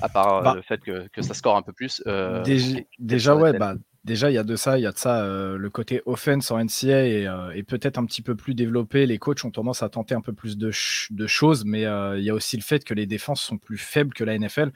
à 0.00 0.08
part 0.08 0.36
euh, 0.38 0.42
Bah. 0.42 0.52
le 0.54 0.62
fait 0.62 0.78
que, 0.80 1.08
que 1.08 1.22
ça 1.22 1.34
score 1.34 1.56
un 1.56 1.62
peu 1.62 1.72
plus. 1.72 2.02
euh, 2.06 2.42
Déjà, 2.42 2.78
déjà, 3.00 3.34
ouais, 3.34 3.52
bah, 3.58 3.74
déjà, 4.04 4.30
il 4.30 4.34
y 4.34 4.38
a 4.38 4.44
de 4.44 4.54
ça, 4.54 4.78
il 4.78 4.82
y 4.82 4.86
a 4.86 4.92
de 4.92 4.98
ça, 4.98 5.24
euh, 5.24 5.56
le 5.58 5.70
côté 5.70 6.02
offense 6.06 6.52
en 6.52 6.58
NCA 6.62 7.04
est, 7.06 7.26
euh, 7.26 7.50
est 7.50 7.64
peut-être 7.64 7.98
un 7.98 8.04
petit 8.06 8.22
peu 8.22 8.36
plus 8.36 8.54
développé. 8.54 9.06
Les 9.06 9.18
coachs 9.18 9.44
ont 9.44 9.50
tendance 9.50 9.82
à 9.82 9.88
tenter 9.88 10.14
un 10.14 10.20
peu 10.20 10.32
plus 10.32 10.56
de, 10.56 10.70
ch- 10.70 11.08
de 11.10 11.26
choses, 11.26 11.64
mais 11.64 11.84
euh, 11.84 12.16
il 12.18 12.24
y 12.24 12.30
a 12.30 12.34
aussi 12.34 12.56
le 12.56 12.62
fait 12.62 12.84
que 12.84 12.94
les 12.94 13.06
défenses 13.06 13.40
sont 13.42 13.58
plus 13.58 13.78
faibles 13.78 14.14
que 14.14 14.22
la 14.22 14.38
NFL. 14.38 14.70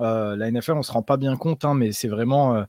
Euh, 0.00 0.36
la 0.36 0.50
NFL, 0.50 0.72
on 0.72 0.82
se 0.82 0.92
rend 0.92 1.02
pas 1.02 1.16
bien 1.16 1.36
compte, 1.36 1.64
hein, 1.64 1.74
mais 1.74 1.92
c'est 1.92 2.08
vraiment. 2.08 2.54
euh, 2.56 2.64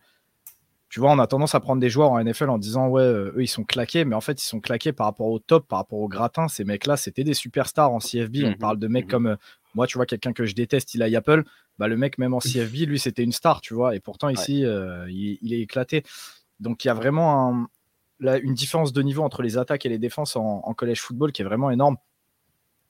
tu 0.90 1.00
vois, 1.00 1.12
on 1.12 1.18
a 1.20 1.26
tendance 1.28 1.56
à 1.56 1.60
prendre 1.60 1.82
des 1.82 1.90
joueurs 1.90 2.12
en 2.12 2.20
NFL 2.24 2.50
en 2.50 2.60
disant, 2.60 2.88
ouais, 2.88 3.02
euh, 3.02 3.34
eux, 3.36 3.42
ils 3.44 3.48
sont 3.48 3.64
claqués, 3.64 4.06
mais 4.06 4.16
en 4.16 4.22
fait, 4.22 4.42
ils 4.44 4.46
sont 4.46 4.60
claqués 4.60 4.94
par 4.94 5.08
rapport 5.08 5.28
au 5.28 5.40
top, 5.40 5.68
par 5.68 5.80
rapport 5.80 6.00
au 6.00 6.08
gratin. 6.08 6.48
Ces 6.48 6.66
mecs-là, 6.66 6.98
c'était 6.98 7.24
des 7.24 7.34
superstars 7.34 7.92
en 7.92 8.00
CFB. 8.00 8.44
On 8.46 8.50
Mhm, 8.50 8.58
parle 8.58 8.78
de 8.78 8.88
mecs 8.88 9.06
mhm. 9.06 9.12
comme, 9.12 9.38
moi, 9.74 9.88
tu 9.88 9.98
vois, 9.98 10.06
quelqu'un 10.06 10.34
que 10.34 10.46
je 10.46 10.54
déteste, 10.54 10.94
il 10.94 11.02
a 11.02 11.18
Apple. 11.18 11.44
Bah, 11.80 11.88
le 11.88 11.98
mec, 11.98 12.20
même 12.20 12.36
en 12.36 12.40
CFB, 12.40 12.86
lui, 12.88 13.00
c'était 13.00 13.24
une 13.24 13.32
star, 13.32 13.62
tu 13.62 13.74
vois. 13.74 13.96
Et 13.96 14.00
pourtant, 14.00 14.30
ici, 14.30 14.62
il, 14.62 15.40
il 15.42 15.54
est 15.54 15.62
éclaté. 15.62 16.04
Donc, 16.60 16.86
il 16.86 16.90
y 16.90 16.92
a 16.92 16.94
vraiment 16.94 17.50
un- 18.24 18.38
une 18.42 18.54
différence 18.54 18.94
de 18.94 19.02
niveau 19.02 19.24
entre 19.24 19.42
les 19.42 19.58
attaques 19.58 19.86
et 19.86 19.90
les 19.90 19.98
défenses 19.98 20.36
en, 20.36 20.62
en 20.64 20.74
collège 20.76 21.02
football 21.02 21.32
qui 21.32 21.42
est 21.42 21.46
vraiment 21.46 21.72
énorme. 21.72 21.98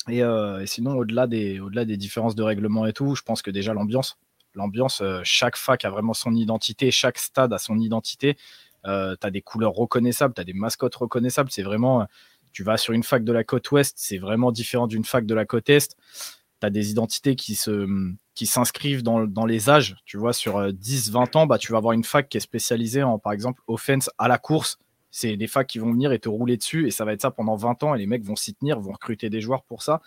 Et, 0.09 0.21
euh, 0.21 0.59
et 0.61 0.67
sinon, 0.67 0.95
au-delà 0.97 1.27
des, 1.27 1.59
au-delà 1.61 1.85
des 1.85 1.95
différences 1.97 2.35
de 2.35 2.43
règlement 2.43 2.85
et 2.85 2.93
tout, 2.93 3.15
je 3.15 3.21
pense 3.21 3.41
que 3.41 3.51
déjà 3.51 3.73
l'ambiance, 3.73 4.17
l'ambiance, 4.55 5.01
euh, 5.01 5.21
chaque 5.23 5.57
fac 5.57 5.85
a 5.85 5.89
vraiment 5.89 6.13
son 6.13 6.33
identité, 6.33 6.91
chaque 6.91 7.17
stade 7.17 7.53
a 7.53 7.57
son 7.57 7.79
identité. 7.79 8.37
Euh, 8.85 9.15
tu 9.19 9.27
as 9.27 9.31
des 9.31 9.41
couleurs 9.41 9.73
reconnaissables, 9.73 10.33
tu 10.33 10.41
as 10.41 10.43
des 10.43 10.53
mascottes 10.53 10.95
reconnaissables. 10.95 11.49
C'est 11.51 11.63
vraiment, 11.63 12.01
euh, 12.01 12.05
tu 12.51 12.63
vas 12.63 12.77
sur 12.77 12.93
une 12.93 13.03
fac 13.03 13.23
de 13.23 13.31
la 13.31 13.43
côte 13.43 13.69
ouest, 13.71 13.95
c'est 13.97 14.17
vraiment 14.17 14.51
différent 14.51 14.87
d'une 14.87 15.05
fac 15.05 15.25
de 15.25 15.35
la 15.35 15.45
côte 15.45 15.69
est. 15.69 15.95
tu 16.61 16.65
as 16.65 16.69
des 16.69 16.91
identités 16.91 17.35
qui 17.35 17.55
s'inscrivent 18.45 19.03
dans, 19.03 19.25
dans, 19.25 19.45
les 19.45 19.69
âges. 19.69 19.95
Tu 20.05 20.17
vois, 20.17 20.33
sur 20.33 20.59
10-20 20.59 21.37
ans, 21.37 21.45
bah, 21.45 21.57
tu 21.57 21.71
vas 21.71 21.77
avoir 21.77 21.93
une 21.93 22.03
fac 22.03 22.29
qui 22.29 22.37
est 22.37 22.41
spécialisée 22.41 23.03
en, 23.03 23.19
par 23.19 23.33
exemple, 23.33 23.61
offense 23.67 24.09
à 24.17 24.27
la 24.27 24.37
course 24.37 24.77
c'est 25.15 25.37
des 25.37 25.45
facs 25.45 25.67
qui 25.67 25.77
vont 25.77 25.91
venir 25.91 26.11
et 26.11 26.17
te 26.17 26.27
rouler 26.27 26.57
dessus 26.57 26.87
et 26.87 26.91
ça 26.91 27.05
va 27.05 27.13
être 27.13 27.21
ça 27.21 27.29
pendant 27.29 27.55
20 27.55 27.83
ans 27.83 27.93
et 27.93 27.99
les 27.99 28.07
mecs 28.07 28.23
vont 28.23 28.35
s'y 28.35 28.55
tenir, 28.55 28.79
vont 28.79 28.93
recruter 28.93 29.29
des 29.29 29.41
joueurs 29.41 29.61
pour 29.63 29.83
ça. 29.83 30.01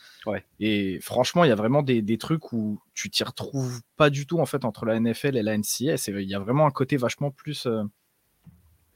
Et 0.59 0.99
franchement, 1.01 1.45
il 1.45 1.49
y 1.49 1.53
a 1.53 1.55
vraiment 1.55 1.85
des, 1.85 2.19
trucs 2.19 2.53
où 2.53 2.81
tu 2.93 3.09
t'y 3.09 3.23
retrouves 3.23 3.83
pas 3.97 4.11
du 4.11 4.27
tout 4.27 4.41
en 4.41 4.47
fait 4.47 4.65
entre 4.65 4.85
la 4.85 4.99
NFL 4.99 5.37
et 5.37 5.45
la 5.45 5.57
NCS. 5.57 6.09
Il 6.09 6.23
y 6.23 6.35
a 6.35 6.41
vraiment 6.41 6.67
un 6.67 6.73
côté 6.73 6.97
vachement 6.97 7.31
plus 7.31 7.67
euh, 7.67 7.85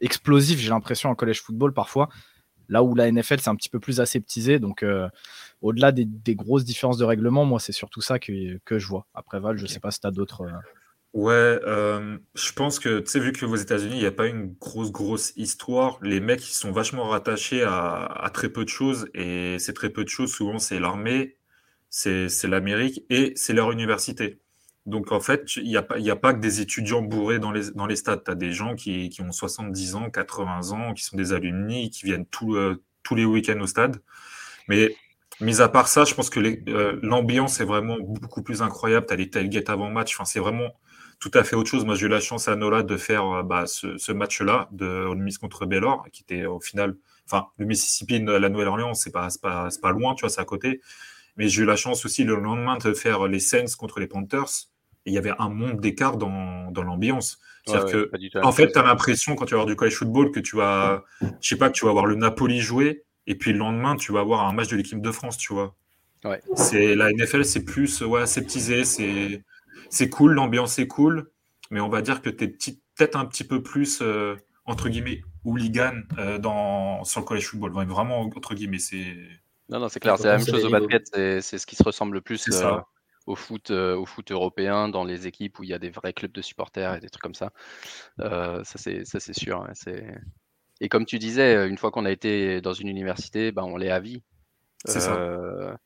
explosif, 0.00 0.58
j'ai 0.58 0.70
l'impression, 0.70 1.10
en 1.10 1.14
collège 1.14 1.42
football 1.42 1.72
parfois. 1.72 2.08
Là 2.68 2.82
où 2.82 2.96
la 2.96 3.10
NFL, 3.10 3.38
c'est 3.38 3.50
un 3.50 3.56
petit 3.56 3.68
peu 3.68 3.78
plus 3.78 4.00
aseptisé. 4.00 4.58
Donc, 4.58 4.82
euh, 4.82 5.08
au-delà 5.62 5.92
des, 5.92 6.34
grosses 6.34 6.64
différences 6.64 6.98
de 6.98 7.04
règlement, 7.04 7.44
moi, 7.44 7.60
c'est 7.60 7.72
surtout 7.72 8.00
ça 8.00 8.18
que, 8.18 8.58
je 8.68 8.86
vois. 8.88 9.06
Après, 9.14 9.38
Val, 9.38 9.56
je 9.58 9.66
sais 9.66 9.80
pas 9.80 9.92
si 9.92 10.00
tu 10.00 10.08
as 10.08 10.10
d'autres. 10.10 10.42
Euh, 10.42 10.58
Ouais, 11.12 11.58
je 12.34 12.52
pense 12.52 12.78
que, 12.78 13.00
tu 13.00 13.10
sais, 13.10 13.18
vu 13.18 13.32
que 13.32 13.44
aux 13.44 13.56
États-Unis, 13.56 13.96
il 13.96 14.00
n'y 14.00 14.06
a 14.06 14.12
pas 14.12 14.26
une 14.26 14.54
grosse, 14.54 14.92
grosse 14.92 15.32
histoire, 15.36 15.98
les 16.02 16.20
mecs, 16.20 16.48
ils 16.48 16.52
sont 16.54 16.70
vachement 16.70 17.08
rattachés 17.08 17.64
à, 17.64 18.30
très 18.32 18.48
peu 18.48 18.64
de 18.64 18.68
choses. 18.68 19.08
Et 19.14 19.58
ces 19.58 19.74
très 19.74 19.90
peu 19.90 20.04
de 20.04 20.08
choses, 20.08 20.32
souvent, 20.32 20.58
c'est 20.60 20.78
l'armée, 20.78 21.36
c'est 21.90 22.28
l'Amérique 22.44 23.04
et 23.10 23.32
c'est 23.36 23.52
leur 23.52 23.72
université. 23.72 24.38
Donc, 24.86 25.12
en 25.12 25.20
fait, 25.20 25.56
il 25.56 25.64
n'y 25.64 25.76
a, 25.76 25.82
pas, 25.82 25.96
a 25.98 26.16
pas 26.16 26.32
que 26.34 26.40
des 26.40 26.60
étudiants 26.60 27.02
bourrés 27.02 27.38
dans 27.38 27.52
les, 27.52 27.70
dans 27.72 27.86
les 27.86 27.96
stades. 27.96 28.24
Tu 28.24 28.30
as 28.30 28.34
des 28.36 28.52
gens 28.52 28.74
qui, 28.76 29.08
qui 29.10 29.20
ont 29.22 29.32
70 29.32 29.94
ans, 29.96 30.10
80 30.10 30.70
ans, 30.72 30.94
qui 30.94 31.04
sont 31.04 31.16
des 31.16 31.32
alumni, 31.32 31.90
qui 31.90 32.06
viennent 32.06 32.26
euh, 32.42 32.76
tous 33.02 33.14
les 33.16 33.24
week-ends 33.24 33.60
au 33.60 33.66
stade. 33.66 34.00
Mais 34.68 34.94
mis 35.40 35.60
à 35.60 35.68
part 35.68 35.88
ça, 35.88 36.04
je 36.04 36.14
pense 36.14 36.30
que 36.30 36.40
euh, 36.70 36.98
l'ambiance 37.02 37.60
est 37.60 37.64
vraiment 37.64 37.98
beaucoup 38.00 38.42
plus 38.42 38.62
incroyable. 38.62 39.06
Tu 39.06 39.12
as 39.14 39.16
les 39.16 39.30
tailgates 39.30 39.70
avant 39.70 39.90
match. 39.90 40.14
Enfin, 40.14 40.24
c'est 40.24 40.40
vraiment 40.40 40.70
tout 41.20 41.30
à 41.34 41.44
fait 41.44 41.54
autre 41.54 41.68
chose. 41.68 41.84
Moi, 41.84 41.94
j'ai 41.94 42.06
eu 42.06 42.08
la 42.08 42.20
chance 42.20 42.48
à 42.48 42.56
Nola 42.56 42.82
de 42.82 42.96
faire 42.96 43.24
euh, 43.26 43.42
bah, 43.42 43.66
ce, 43.66 44.12
match-là 44.12 44.68
de 44.72 44.86
Ole 44.86 45.18
Miss 45.18 45.38
contre 45.38 45.66
Baylor, 45.66 46.06
qui 46.12 46.22
était 46.22 46.46
au 46.46 46.60
final, 46.60 46.96
enfin, 47.26 47.48
le 47.58 47.66
Mississippi, 47.66 48.18
la 48.18 48.48
Nouvelle-Orléans, 48.48 48.94
c'est 48.94 49.12
pas, 49.12 49.28
pas, 49.40 49.68
pas 49.80 49.92
loin, 49.92 50.14
tu 50.14 50.22
vois, 50.22 50.30
c'est 50.30 50.40
à 50.40 50.46
côté. 50.46 50.80
Mais 51.36 51.48
j'ai 51.48 51.62
eu 51.62 51.66
la 51.66 51.76
chance 51.76 52.04
aussi 52.04 52.24
le 52.24 52.34
lendemain 52.36 52.78
de 52.78 52.92
faire 52.94 53.28
les 53.28 53.38
Saints 53.38 53.76
contre 53.78 54.00
les 54.00 54.06
Panthers. 54.06 54.68
Et 55.06 55.10
il 55.10 55.14
y 55.14 55.18
avait 55.18 55.32
un 55.38 55.48
monde 55.48 55.80
d'écart 55.80 56.16
dans, 56.16 56.70
dans 56.70 56.82
l'ambiance. 56.82 57.38
C'est-à-dire 57.66 58.08
que, 58.10 58.38
en 58.42 58.52
fait, 58.52 58.72
tu 58.72 58.78
as 58.78 58.82
l'impression, 58.82 59.36
quand 59.36 59.44
tu 59.44 59.52
vas 59.52 59.58
voir 59.58 59.66
du 59.66 59.76
college 59.76 59.94
football, 59.94 60.30
que 60.30 60.40
tu 60.40 60.56
vas, 60.56 61.04
je 61.20 61.48
sais 61.48 61.56
pas, 61.56 61.68
que 61.68 61.74
tu 61.74 61.84
vas 61.84 61.92
voir 61.92 62.06
le 62.06 62.16
Napoli 62.16 62.60
jouer, 62.60 63.04
et 63.26 63.34
puis 63.34 63.52
le 63.52 63.58
lendemain, 63.58 63.96
tu 63.96 64.12
vas 64.12 64.20
avoir 64.20 64.46
un 64.46 64.52
match 64.52 64.68
de 64.68 64.76
l'équipe 64.76 65.00
de 65.00 65.12
France, 65.12 65.36
tu 65.36 65.52
vois. 65.52 65.74
Ouais. 66.24 66.40
C'est 66.56 66.94
la 66.94 67.12
NFL, 67.12 67.44
c'est 67.44 67.64
plus 67.64 68.00
ouais, 68.02 68.22
aseptisé, 68.22 68.84
c'est 68.84 69.42
c'est 69.90 70.08
cool, 70.08 70.32
l'ambiance 70.32 70.78
est 70.78 70.86
cool, 70.86 71.30
mais 71.70 71.80
on 71.80 71.88
va 71.88 72.00
dire 72.00 72.22
que 72.22 72.30
tu 72.30 72.44
es 72.44 72.48
peut-être 72.48 73.16
un 73.16 73.26
petit 73.26 73.44
peu 73.44 73.62
plus, 73.62 74.00
euh, 74.00 74.36
entre 74.64 74.88
guillemets, 74.88 75.22
hooligan 75.44 76.02
euh, 76.18 76.38
dans, 76.38 77.04
sur 77.04 77.20
le 77.20 77.26
college 77.26 77.46
football. 77.46 77.72
Vraiment, 77.86 78.20
entre 78.20 78.54
guillemets, 78.54 78.78
c'est. 78.78 79.16
Non, 79.68 79.80
non, 79.80 79.88
c'est 79.88 80.00
clair, 80.00 80.18
c'est 80.18 80.28
la 80.28 80.38
même 80.38 80.46
chose 80.46 80.64
au 80.64 80.70
basket, 80.70 81.06
c'est 81.12 81.58
ce 81.58 81.66
qui 81.66 81.76
se 81.76 81.82
ressemble 81.82 82.14
le 82.14 82.20
plus 82.20 82.44
euh, 82.48 82.80
au, 83.26 83.36
foot, 83.36 83.70
au 83.70 84.04
foot 84.04 84.32
européen, 84.32 84.88
dans 84.88 85.04
les 85.04 85.26
équipes 85.26 85.58
où 85.60 85.62
il 85.62 85.68
y 85.68 85.74
a 85.74 85.78
des 85.78 85.90
vrais 85.90 86.12
clubs 86.12 86.32
de 86.32 86.42
supporters 86.42 86.94
et 86.94 87.00
des 87.00 87.08
trucs 87.08 87.22
comme 87.22 87.34
ça. 87.34 87.52
ça, 88.18 88.64
c'est 88.64 89.32
sûr. 89.32 89.62
Hein, 89.62 89.72
et 90.80 90.88
comme 90.88 91.04
tu 91.04 91.18
disais, 91.18 91.68
une 91.68 91.78
fois 91.78 91.90
qu'on 91.90 92.04
a 92.04 92.10
été 92.10 92.60
dans 92.60 92.72
une 92.72 92.88
université, 92.88 93.52
ben, 93.52 93.62
on 93.62 93.76
l'est 93.76 93.90
à 93.90 94.00
vie. 94.00 94.22
C'est 94.86 95.00
ça. 95.00 95.76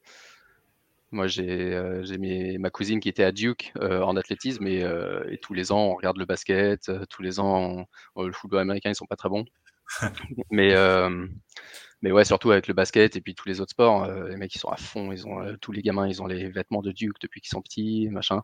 Moi, 1.14 1.28
j'ai 1.28 1.73
euh, 1.73 2.59
ma 2.59 2.71
cousine 2.71 2.99
qui 2.99 3.09
était 3.09 3.23
à 3.23 3.30
Duke 3.30 3.73
euh, 3.80 4.02
en 4.02 4.16
athlétisme 4.16 4.66
et, 4.66 4.83
euh, 4.83 5.23
et, 5.30 5.38
tous 5.38 5.54
les 5.54 5.71
ans, 5.71 5.78
on 5.78 5.94
regarde 5.94 6.16
le 6.16 6.25
basket. 6.25 6.90
tous 7.09 7.23
les 7.23 7.38
ans, 7.38 7.87
le 8.16 8.33
football 8.33 8.61
américain, 8.61 8.90
ils 8.90 8.97
sont 8.97 9.06
pas 9.06 9.14
très 9.14 9.28
bons. 9.28 9.44
mais, 10.50 10.75
mais 12.02 12.11
ouais, 12.11 12.25
surtout 12.25 12.50
avec 12.50 12.66
le 12.66 12.75
basket 12.75 13.14
et 13.14 13.21
puis 13.21 13.35
tous 13.37 13.49
les 13.49 13.61
autres 13.61 13.71
sports, 13.71 14.11
les 14.26 14.37
mecs, 14.37 14.54
ils 14.56 14.59
sont 14.59 14.71
à 14.71 14.76
fond. 14.76 15.12
Ils 15.12 15.25
ont, 15.28 15.56
tous 15.61 15.71
les 15.71 15.83
gamins, 15.83 16.09
ils 16.09 16.21
ont 16.21 16.26
les 16.26 16.50
vêtements 16.50 16.83
de 16.83 16.90
Duke 16.90 17.21
depuis 17.21 17.40
qu'ils 17.40 17.50
sont 17.50 17.62
petits, 17.62 18.09
machin. 18.11 18.42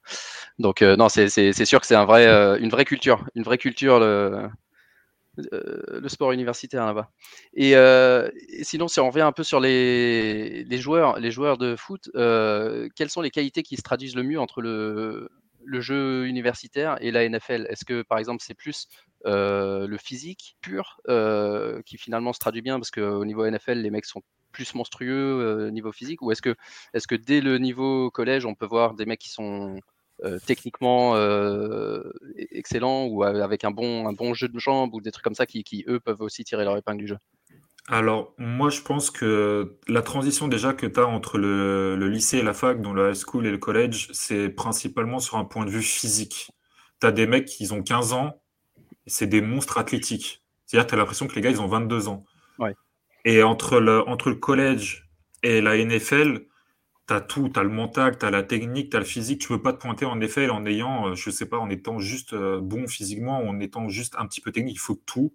Donc, 0.60 0.82
non, 0.82 1.08
c'est 1.08 1.64
sûr 1.64 1.80
que 1.80 1.86
c'est 1.86 1.96
un 1.96 2.04
vrai, 2.04 2.26
une 2.60 2.70
vraie 2.70 2.84
culture. 2.84 3.26
Une 3.34 3.42
vraie 3.42 3.58
culture, 3.58 3.98
le, 3.98 4.06
euh, 4.06 4.48
le 5.50 6.08
sport 6.08 6.32
universitaire 6.32 6.86
là-bas. 6.86 7.10
Euh, 7.58 8.30
et, 8.48 8.64
sinon, 8.64 8.88
si 8.88 9.00
on 9.00 9.08
revient 9.08 9.22
un 9.22 9.32
peu 9.32 9.42
sur 9.42 9.60
les, 9.60 10.66
joueurs, 10.72 11.18
les 11.18 11.30
joueurs 11.30 11.58
de 11.58 11.76
foot, 11.76 12.10
euh, 12.14 12.88
quelles 12.96 13.10
sont 13.10 13.20
les 13.20 13.30
qualités 13.30 13.62
qui 13.62 13.76
se 13.76 13.82
traduisent 13.82 14.16
le 14.16 14.22
mieux 14.22 14.40
entre 14.40 14.62
le, 14.62 15.30
jeu 15.80 16.26
universitaire 16.26 16.96
et 17.00 17.10
la 17.10 17.28
NFL 17.28 17.66
Est-ce 17.70 17.84
que 17.84 18.02
par 18.02 18.18
exemple 18.18 18.42
c'est 18.44 18.54
plus 18.54 18.88
le 19.24 19.96
physique 19.98 20.56
pur 20.60 21.00
qui 21.86 21.96
finalement 21.96 22.32
se 22.32 22.38
traduit 22.38 22.62
bien 22.62 22.78
parce 22.78 22.90
qu'au 22.90 23.24
niveau 23.24 23.48
NFL 23.48 23.78
les 23.78 23.90
mecs 23.90 24.06
sont 24.06 24.22
plus 24.52 24.74
monstrueux 24.74 25.66
au 25.68 25.70
niveau 25.70 25.92
physique? 25.92 26.22
Ou 26.22 26.32
est-ce 26.32 26.42
que, 26.42 26.56
est 26.94 27.06
que 27.06 27.14
dès 27.14 27.40
le 27.40 27.58
niveau 27.58 28.10
collège 28.10 28.46
on 28.46 28.54
peut 28.54 28.66
voir 28.66 28.94
des 28.94 29.06
mecs 29.06 29.20
qui 29.20 29.30
sont 29.30 29.76
euh, 29.76 29.80
techniquement 30.46 31.16
euh, 31.16 32.02
e-, 32.38 32.46
excellent 32.50 33.06
ou 33.06 33.22
avec 33.22 33.64
un 33.64 33.70
bon, 33.70 34.06
un 34.06 34.12
bon 34.12 34.34
jeu 34.34 34.48
de 34.48 34.58
jambes 34.58 34.94
ou 34.94 35.00
des 35.00 35.10
trucs 35.10 35.24
comme 35.24 35.34
ça 35.34 35.46
qui, 35.46 35.84
eux, 35.88 36.00
peuvent 36.00 36.20
aussi 36.20 36.44
tirer 36.44 36.64
leur 36.64 36.76
épingle 36.76 36.98
du 36.98 37.06
jeu 37.06 37.18
alors, 37.88 38.34
moi, 38.38 38.70
je 38.70 38.82
pense 38.82 39.10
que 39.10 39.78
la 39.88 40.02
transition 40.02 40.46
déjà 40.46 40.74
que 40.74 40.86
tu 40.86 41.00
as 41.00 41.06
entre 41.06 41.38
le, 41.38 41.96
lycée 42.08 42.38
et 42.38 42.42
la 42.42 42.52
fac, 42.52 42.80
dont 42.80 42.92
le 42.92 43.10
high 43.10 43.16
school 43.16 43.46
et 43.46 43.50
le 43.50 43.58
collège, 43.58 44.08
c'est 44.12 44.48
principalement 44.48 45.18
sur 45.18 45.38
un 45.38 45.44
point 45.44 45.64
de 45.64 45.70
vue 45.70 45.82
physique. 45.82 46.52
Tu 47.00 47.06
as 47.06 47.10
des 47.10 47.26
mecs 47.26 47.46
qui 47.46 47.72
ont 47.72 47.82
15 47.82 48.12
ans, 48.12 48.40
c'est 49.06 49.26
des 49.26 49.40
monstres 49.40 49.78
athlétiques. 49.78 50.44
C'est-à-dire 50.66 50.86
tu 50.86 50.94
as 50.94 50.98
l'impression 50.98 51.26
que 51.26 51.34
les 51.34 51.40
gars, 51.40 51.50
ils 51.50 51.60
ont 51.60 51.66
22 51.66 52.08
ans. 52.08 52.24
Et 53.24 53.42
entre 53.42 53.80
le, 53.80 54.08
entre 54.08 54.30
le 54.30 54.36
collège 54.36 55.10
et 55.42 55.60
la 55.60 55.76
NFL, 55.76 56.46
tu 57.18 57.26
tout, 57.26 57.48
tu 57.48 57.58
as 57.58 57.62
le 57.62 57.70
mental, 57.70 58.18
tu 58.18 58.24
as 58.24 58.30
la 58.30 58.42
technique, 58.42 58.90
tu 58.90 58.96
as 58.96 59.00
le 59.00 59.06
physique. 59.06 59.40
Tu 59.40 59.48
peux 59.48 59.60
pas 59.60 59.72
te 59.72 59.78
pointer 59.78 60.04
en 60.04 60.20
effet 60.20 60.48
en 60.48 60.64
ayant, 60.66 61.08
euh, 61.08 61.14
je 61.14 61.30
sais 61.30 61.46
pas, 61.46 61.58
en 61.58 61.68
étant 61.70 61.98
juste 61.98 62.32
euh, 62.34 62.60
bon 62.60 62.86
physiquement, 62.86 63.38
en 63.38 63.58
étant 63.60 63.88
juste 63.88 64.14
un 64.18 64.26
petit 64.26 64.40
peu 64.40 64.52
technique. 64.52 64.76
Il 64.76 64.80
faut 64.80 65.00
tout. 65.06 65.34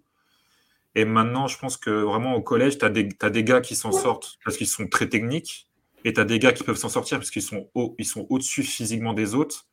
Et 0.94 1.04
maintenant, 1.04 1.46
je 1.46 1.58
pense 1.58 1.76
que 1.76 1.90
vraiment 1.90 2.34
au 2.34 2.42
collège, 2.42 2.78
tu 2.78 2.84
as, 2.84 2.88
as, 2.88 3.30
des 3.30 3.44
gars 3.44 3.60
qui 3.60 3.76
s'en 3.76 3.92
sortent 3.92 4.38
parce 4.44 4.56
qu'ils 4.56 4.66
sont 4.66 4.86
très 4.88 5.08
techniques. 5.08 5.68
Et 6.04 6.12
tu 6.12 6.20
as 6.20 6.24
des 6.24 6.38
gars 6.38 6.52
qui 6.52 6.64
peuvent 6.64 6.76
s'en 6.76 6.88
sortir 6.88 7.18
parce 7.18 7.30
qu'ils 7.30 7.42
sont, 7.42 7.68
au, 7.74 7.94
ils 7.98 8.06
sont 8.06 8.26
au-dessus 8.30 8.62
physiquement 8.62 9.12
des 9.12 9.34
autres. 9.34 9.66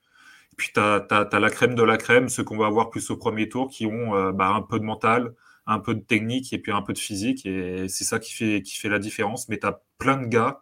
Et 0.52 0.56
puis 0.58 0.72
tu 0.74 0.80
as, 0.80 1.06
as, 1.10 1.40
la 1.40 1.50
crème 1.50 1.76
de 1.76 1.84
la 1.84 1.98
crème, 1.98 2.28
ceux 2.28 2.44
qu'on 2.44 2.58
va 2.58 2.66
avoir 2.66 2.90
plus 2.90 3.10
au 3.10 3.18
premier 3.18 3.48
tour, 3.48 3.70
qui 3.70 3.86
ont 3.86 4.16
euh, 4.16 4.32
bah, 4.34 4.50
un 4.50 4.62
peu 4.62 4.80
de 4.80 4.84
mental, 4.84 5.34
un 5.66 5.80
peu 5.80 5.96
de 5.96 6.02
technique 6.02 6.52
et 6.52 6.60
puis 6.60 6.72
un 6.74 6.82
peu 6.82 6.94
de 6.94 7.00
physique. 7.00 7.46
Et 7.46 7.88
c'est 7.88 8.04
ça 8.04 8.20
qui 8.20 8.34
fait, 8.34 8.62
qui 8.62 8.76
fait 8.76 8.90
la 8.90 9.00
différence. 9.00 9.48
Mais 9.48 9.60
tu 9.60 9.68
as 9.68 9.82
plein 10.00 10.18
de 10.18 10.28
gars 10.28 10.62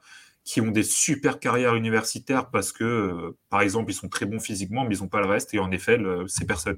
qui 0.51 0.59
ont 0.59 0.71
des 0.71 0.83
super 0.83 1.39
carrières 1.39 1.75
universitaires 1.75 2.49
parce 2.49 2.73
que, 2.73 2.83
euh, 2.83 3.37
par 3.49 3.61
exemple, 3.61 3.89
ils 3.89 3.95
sont 3.95 4.09
très 4.09 4.25
bons 4.25 4.41
physiquement, 4.41 4.83
mais 4.83 4.97
ils 4.97 5.01
n'ont 5.01 5.07
pas 5.07 5.21
le 5.21 5.27
reste. 5.27 5.53
Et 5.53 5.59
en 5.59 5.71
effet, 5.71 5.97
c'est 6.27 6.45
personne. 6.45 6.77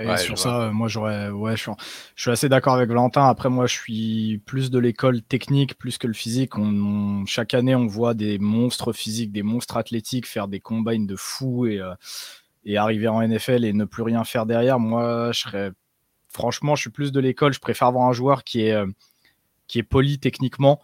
Et 0.00 0.16
sur 0.16 0.36
ça, 0.36 0.72
moi 0.72 0.88
j'aurais, 0.88 1.30
ouais, 1.30 1.56
je 1.56 1.70
suis, 2.16 2.30
assez 2.32 2.48
d'accord 2.48 2.74
avec 2.74 2.88
Valentin. 2.88 3.28
Après, 3.28 3.48
moi, 3.48 3.68
je 3.68 3.74
suis 3.74 4.42
plus 4.46 4.72
de 4.72 4.80
l'école 4.80 5.22
technique 5.22 5.78
plus 5.78 5.96
que 5.96 6.08
le 6.08 6.12
physique. 6.12 6.58
On, 6.58 7.24
chaque 7.24 7.54
année, 7.54 7.76
on 7.76 7.86
voit 7.86 8.14
des 8.14 8.40
monstres 8.40 8.92
physiques, 8.92 9.30
des 9.30 9.44
monstres 9.44 9.76
athlétiques 9.76 10.26
faire 10.26 10.48
des 10.48 10.58
combines 10.58 11.06
de 11.06 11.14
fous 11.14 11.66
et, 11.66 11.78
euh, 11.78 11.94
et 12.64 12.78
arriver 12.78 13.06
en 13.06 13.22
NFL 13.22 13.64
et 13.64 13.72
ne 13.72 13.84
plus 13.84 14.02
rien 14.02 14.24
faire 14.24 14.44
derrière. 14.44 14.80
Moi, 14.80 15.30
je 15.30 15.38
serais, 15.38 15.70
franchement, 16.28 16.74
je 16.74 16.80
suis 16.80 16.90
plus 16.90 17.12
de 17.12 17.20
l'école. 17.20 17.52
Je 17.52 17.60
préfère 17.60 17.86
avoir 17.86 18.08
un 18.08 18.12
joueur 18.12 18.42
qui 18.42 18.62
est 18.62 18.72
euh, 18.72 18.88
qui 19.66 19.78
est 19.78 19.82
poli 19.82 20.18
techniquement, 20.18 20.80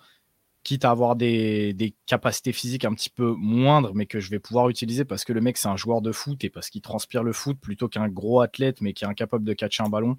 quitte 0.63 0.85
à 0.85 0.91
avoir 0.91 1.17
des, 1.17 1.95
capacités 2.07 2.53
physiques 2.53 2.85
un 2.85 2.95
petit 2.95 3.11
peu 3.11 3.35
moindres, 3.37 3.93
mais 3.95 4.07
que 4.07 4.21
je 4.21 4.31
vais 4.31 4.39
pouvoir 4.39 4.69
utiliser 4.69 5.05
parce 5.05 5.25
que 5.25 5.33
le 5.33 5.41
mec, 5.41 5.57
c'est 5.57 5.69
un 5.69 5.77
joueur 5.77 6.03
de 6.03 6.13
foot 6.13 6.45
et 6.45 6.51
parce 6.51 6.71
qu'il 6.71 6.83
transpire 6.83 7.23
le 7.23 7.33
foot 7.33 7.59
plutôt 7.59 7.89
qu'un 7.89 8.09
gros 8.09 8.41
athlète, 8.41 8.81
mais 8.81 8.93
qui 8.93 9.05
est 9.05 9.09
incapable 9.09 9.45
de 9.45 9.53
catcher 9.53 9.83
un 9.83 9.89
ballon. 9.89 10.17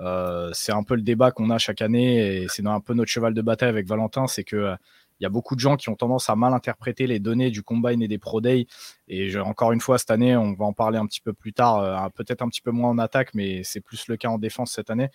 Euh, 0.00 0.50
c'est 0.52 0.72
un 0.72 0.82
peu 0.82 0.96
le 0.96 1.02
débat 1.02 1.30
qu'on 1.30 1.50
a 1.50 1.58
chaque 1.58 1.82
année 1.82 2.42
et 2.42 2.46
c'est 2.48 2.66
un 2.66 2.80
peu 2.80 2.94
notre 2.94 3.10
cheval 3.10 3.34
de 3.34 3.42
bataille 3.42 3.68
avec 3.68 3.86
Valentin, 3.86 4.26
c'est 4.26 4.42
que 4.42 4.56
euh, 4.56 4.76
il 5.20 5.22
y 5.22 5.26
a 5.26 5.28
beaucoup 5.28 5.54
de 5.54 5.60
gens 5.60 5.76
qui 5.76 5.88
ont 5.90 5.94
tendance 5.94 6.28
à 6.28 6.34
mal 6.34 6.52
interpréter 6.52 7.06
les 7.06 7.20
données 7.20 7.50
du 7.50 7.62
combine 7.62 8.02
et 8.02 8.08
des 8.08 8.18
pro 8.18 8.40
day. 8.40 8.66
Et 9.06 9.36
encore 9.38 9.70
une 9.70 9.80
fois, 9.80 9.96
cette 9.98 10.10
année, 10.10 10.36
on 10.36 10.54
va 10.54 10.64
en 10.64 10.72
parler 10.72 10.98
un 10.98 11.06
petit 11.06 11.20
peu 11.20 11.32
plus 11.32 11.52
tard, 11.52 11.78
euh, 11.78 12.08
peut-être 12.14 12.42
un 12.42 12.48
petit 12.48 12.62
peu 12.62 12.72
moins 12.72 12.90
en 12.90 12.98
attaque, 12.98 13.32
mais 13.34 13.62
c'est 13.62 13.80
plus 13.80 14.08
le 14.08 14.16
cas 14.16 14.28
en 14.28 14.38
défense 14.38 14.72
cette 14.72 14.90
année. 14.90 15.10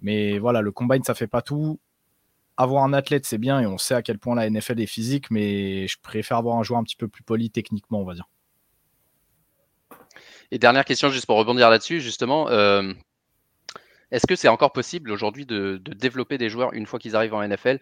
Mais 0.00 0.38
voilà, 0.38 0.62
le 0.62 0.72
combine, 0.72 1.02
ça 1.04 1.14
fait 1.14 1.26
pas 1.26 1.42
tout 1.42 1.78
avoir 2.62 2.84
un 2.84 2.92
athlète, 2.92 3.26
c'est 3.26 3.38
bien 3.38 3.60
et 3.60 3.66
on 3.66 3.78
sait 3.78 3.94
à 3.94 4.02
quel 4.02 4.18
point 4.18 4.34
la 4.34 4.48
NFL 4.48 4.80
est 4.80 4.86
physique, 4.86 5.30
mais 5.30 5.86
je 5.88 5.96
préfère 6.00 6.38
avoir 6.38 6.56
un 6.56 6.62
joueur 6.62 6.80
un 6.80 6.84
petit 6.84 6.96
peu 6.96 7.08
plus 7.08 7.22
poli 7.22 7.50
techniquement, 7.50 8.00
on 8.00 8.04
va 8.04 8.14
dire. 8.14 8.28
Et 10.50 10.58
dernière 10.58 10.84
question, 10.84 11.08
juste 11.08 11.26
pour 11.26 11.36
rebondir 11.36 11.70
là-dessus, 11.70 12.00
justement, 12.00 12.48
euh, 12.50 12.92
est-ce 14.10 14.26
que 14.26 14.36
c'est 14.36 14.48
encore 14.48 14.72
possible 14.72 15.10
aujourd'hui 15.10 15.46
de, 15.46 15.80
développer 15.96 16.36
des 16.36 16.50
joueurs 16.50 16.74
une 16.74 16.84
fois 16.84 16.98
qu'ils 16.98 17.16
arrivent 17.16 17.34
en 17.34 17.46
NFL 17.46 17.80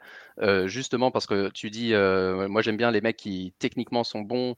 Justement 0.66 1.10
parce 1.10 1.26
que 1.26 1.50
tu 1.50 1.70
dis, 1.70 1.92
moi 1.92 2.62
j'aime 2.62 2.76
bien 2.76 2.92
les 2.92 3.00
mecs 3.00 3.16
qui 3.16 3.52
techniquement 3.58 4.04
sont 4.04 4.20
bons. 4.20 4.54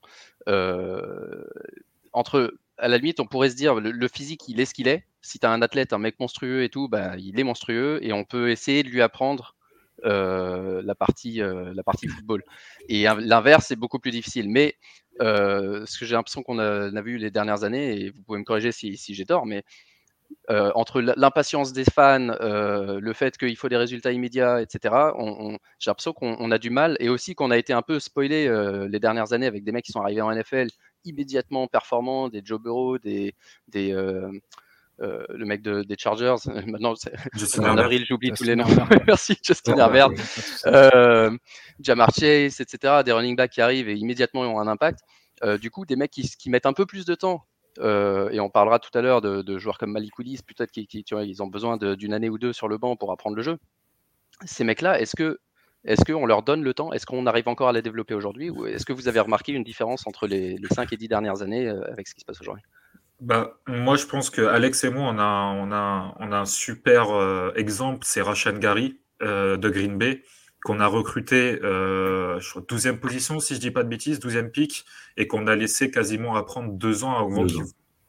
entre, 2.12 2.54
à 2.78 2.88
la 2.88 2.98
limite, 2.98 3.20
on 3.20 3.26
pourrait 3.26 3.50
se 3.50 3.56
dire, 3.56 3.76
le, 3.76 4.08
physique, 4.08 4.48
il 4.48 4.60
est 4.60 4.64
ce 4.64 4.74
qu'il 4.74 4.88
est. 4.88 5.06
Si 5.20 5.38
tu 5.38 5.46
as 5.46 5.50
un 5.50 5.62
athlète, 5.62 5.92
un 5.92 5.98
mec 5.98 6.18
monstrueux 6.18 6.64
et 6.64 6.68
tout, 6.68 6.88
bah, 6.88 7.16
il 7.16 7.38
est 7.38 7.44
monstrueux 7.44 7.98
et 8.02 8.12
on 8.12 8.24
peut 8.24 8.50
essayer 8.50 8.82
de 8.82 8.88
lui 8.88 9.02
apprendre 9.02 9.54
la, 10.04 10.94
partie, 10.94 11.40
la 11.40 11.82
partie 11.82 12.08
football. 12.08 12.42
Et 12.88 13.04
l'inverse, 13.04 13.66
c'est 13.68 13.76
beaucoup 13.76 13.98
plus 13.98 14.10
difficile. 14.10 14.48
Mais 14.48 14.76
ce 15.20 15.98
que 15.98 16.04
j'ai 16.04 16.14
l'impression 16.14 16.42
qu'on 16.42 16.58
a, 16.58 17.02
vu 17.02 17.18
les 17.18 17.30
dernières 17.30 17.64
années, 17.64 18.00
et 18.00 18.10
vous 18.10 18.22
pouvez 18.22 18.38
me 18.38 18.44
corriger 18.44 18.72
si, 18.72 18.96
j'ai 18.96 19.24
tort, 19.24 19.46
mais 19.46 19.64
entre 20.48 21.00
l'impatience 21.00 21.72
des 21.72 21.84
fans, 21.84 22.36
le 22.40 23.12
fait 23.12 23.36
qu'il 23.36 23.56
faut 23.56 23.68
des 23.68 23.76
résultats 23.76 24.12
immédiats, 24.12 24.60
etc., 24.60 24.94
j'ai 25.78 25.90
l'impression 25.90 26.12
qu'on 26.12 26.50
a 26.50 26.58
du 26.58 26.70
mal 26.70 26.96
et 27.00 27.08
aussi 27.08 27.34
qu'on 27.34 27.50
a 27.50 27.58
été 27.58 27.72
un 27.72 27.82
peu 27.82 28.00
spoilé 28.00 28.48
les 28.88 29.00
dernières 29.00 29.32
années 29.32 29.46
avec 29.46 29.64
des 29.64 29.72
mecs 29.72 29.84
qui 29.84 29.92
sont 29.92 30.00
arrivés 30.00 30.22
en 30.22 30.34
NFL 30.34 30.68
immédiatement 31.04 31.66
performants, 31.66 32.28
des 32.28 32.42
Joe 32.44 32.60
Burrow, 32.60 32.98
des 32.98 33.34
euh, 35.00 35.24
le 35.30 35.44
mec 35.44 35.62
des 35.62 35.96
Chargers. 35.98 36.36
Maintenant, 36.66 36.94
en 37.58 37.78
avril, 37.78 38.04
j'oublie 38.06 38.30
tous 38.32 38.44
les 38.44 38.56
noms. 38.56 38.66
Merci, 39.06 39.36
Justin 39.42 39.76
Herbert. 39.76 40.10
Euh, 40.66 41.36
Jamar 41.80 42.10
Chase, 42.14 42.60
etc. 42.60 43.02
Des 43.04 43.12
running 43.12 43.36
backs 43.36 43.52
qui 43.52 43.60
arrivent 43.60 43.88
et 43.88 43.94
immédiatement 43.94 44.42
ont 44.42 44.60
un 44.60 44.68
impact. 44.68 45.00
Euh, 45.42 45.58
du 45.58 45.70
coup, 45.70 45.86
des 45.86 45.96
mecs 45.96 46.10
qui, 46.10 46.50
mettent 46.50 46.66
un 46.66 46.72
peu 46.72 46.86
plus 46.86 47.04
de 47.04 47.14
temps. 47.14 47.46
et 47.78 48.40
on 48.40 48.50
parlera 48.50 48.78
tout 48.78 48.96
à 48.96 49.02
l'heure 49.02 49.20
de, 49.22 49.58
joueurs 49.58 49.78
comme 49.78 49.92
Malik 49.92 50.18
Willis, 50.18 50.40
peut-être 50.46 50.70
qu'ils 50.70 51.42
ont 51.42 51.46
besoin 51.46 51.76
d'une 51.76 52.12
année 52.12 52.28
ou 52.28 52.38
deux 52.38 52.52
sur 52.52 52.68
le 52.68 52.78
banc 52.78 52.96
pour 52.96 53.12
apprendre 53.12 53.36
le 53.36 53.42
jeu. 53.42 53.58
Ces 54.44 54.64
mecs-là, 54.64 55.00
est-ce 55.00 55.16
que 55.16 55.38
est-ce 55.84 56.04
qu'on 56.04 56.26
leur 56.26 56.44
donne 56.44 56.62
le 56.62 56.74
temps? 56.74 56.92
Est-ce 56.92 57.06
qu'on 57.06 57.26
arrive 57.26 57.48
encore 57.48 57.68
à 57.68 57.72
les 57.72 57.82
développer 57.82 58.14
aujourd'hui? 58.14 58.50
Ou 58.50 58.66
est-ce 58.66 58.86
que 58.86 58.92
vous 58.92 59.08
avez 59.08 59.18
remarqué 59.18 59.50
une 59.50 59.64
différence 59.64 60.06
entre 60.06 60.28
les, 60.28 60.56
les 60.56 60.68
5 60.68 60.92
et 60.92 60.96
10 60.96 61.08
dernières 61.08 61.42
années 61.42 61.66
avec 61.66 62.06
ce 62.06 62.14
qui 62.14 62.20
se 62.20 62.24
passe 62.24 62.40
aujourd'hui? 62.40 62.62
Bah, 63.22 63.60
moi, 63.68 63.96
je 63.96 64.06
pense 64.06 64.30
que 64.30 64.42
Alex 64.42 64.82
et 64.82 64.90
moi, 64.90 65.04
on 65.04 65.18
a, 65.18 65.54
on 65.56 65.70
a, 65.70 66.14
on 66.18 66.32
a 66.32 66.38
un 66.40 66.44
super 66.44 67.10
euh, 67.10 67.52
exemple, 67.54 68.00
c'est 68.02 68.20
Rashan 68.20 68.58
Gary 68.58 68.98
euh, 69.22 69.56
de 69.56 69.70
Green 69.70 69.96
Bay, 69.96 70.22
qu'on 70.64 70.80
a 70.80 70.88
recruté 70.88 71.60
euh, 71.62 72.40
12e 72.40 72.98
position, 72.98 73.38
si 73.38 73.54
je 73.54 73.60
dis 73.60 73.70
pas 73.70 73.84
de 73.84 73.88
bêtises, 73.88 74.18
12e 74.18 74.50
pick, 74.50 74.84
et 75.16 75.28
qu'on 75.28 75.46
a 75.46 75.54
laissé 75.54 75.88
quasiment 75.90 76.34
apprendre 76.34 76.72
deux 76.72 77.04
ans 77.04 77.16
avant 77.16 77.46
qu'il 77.46 77.62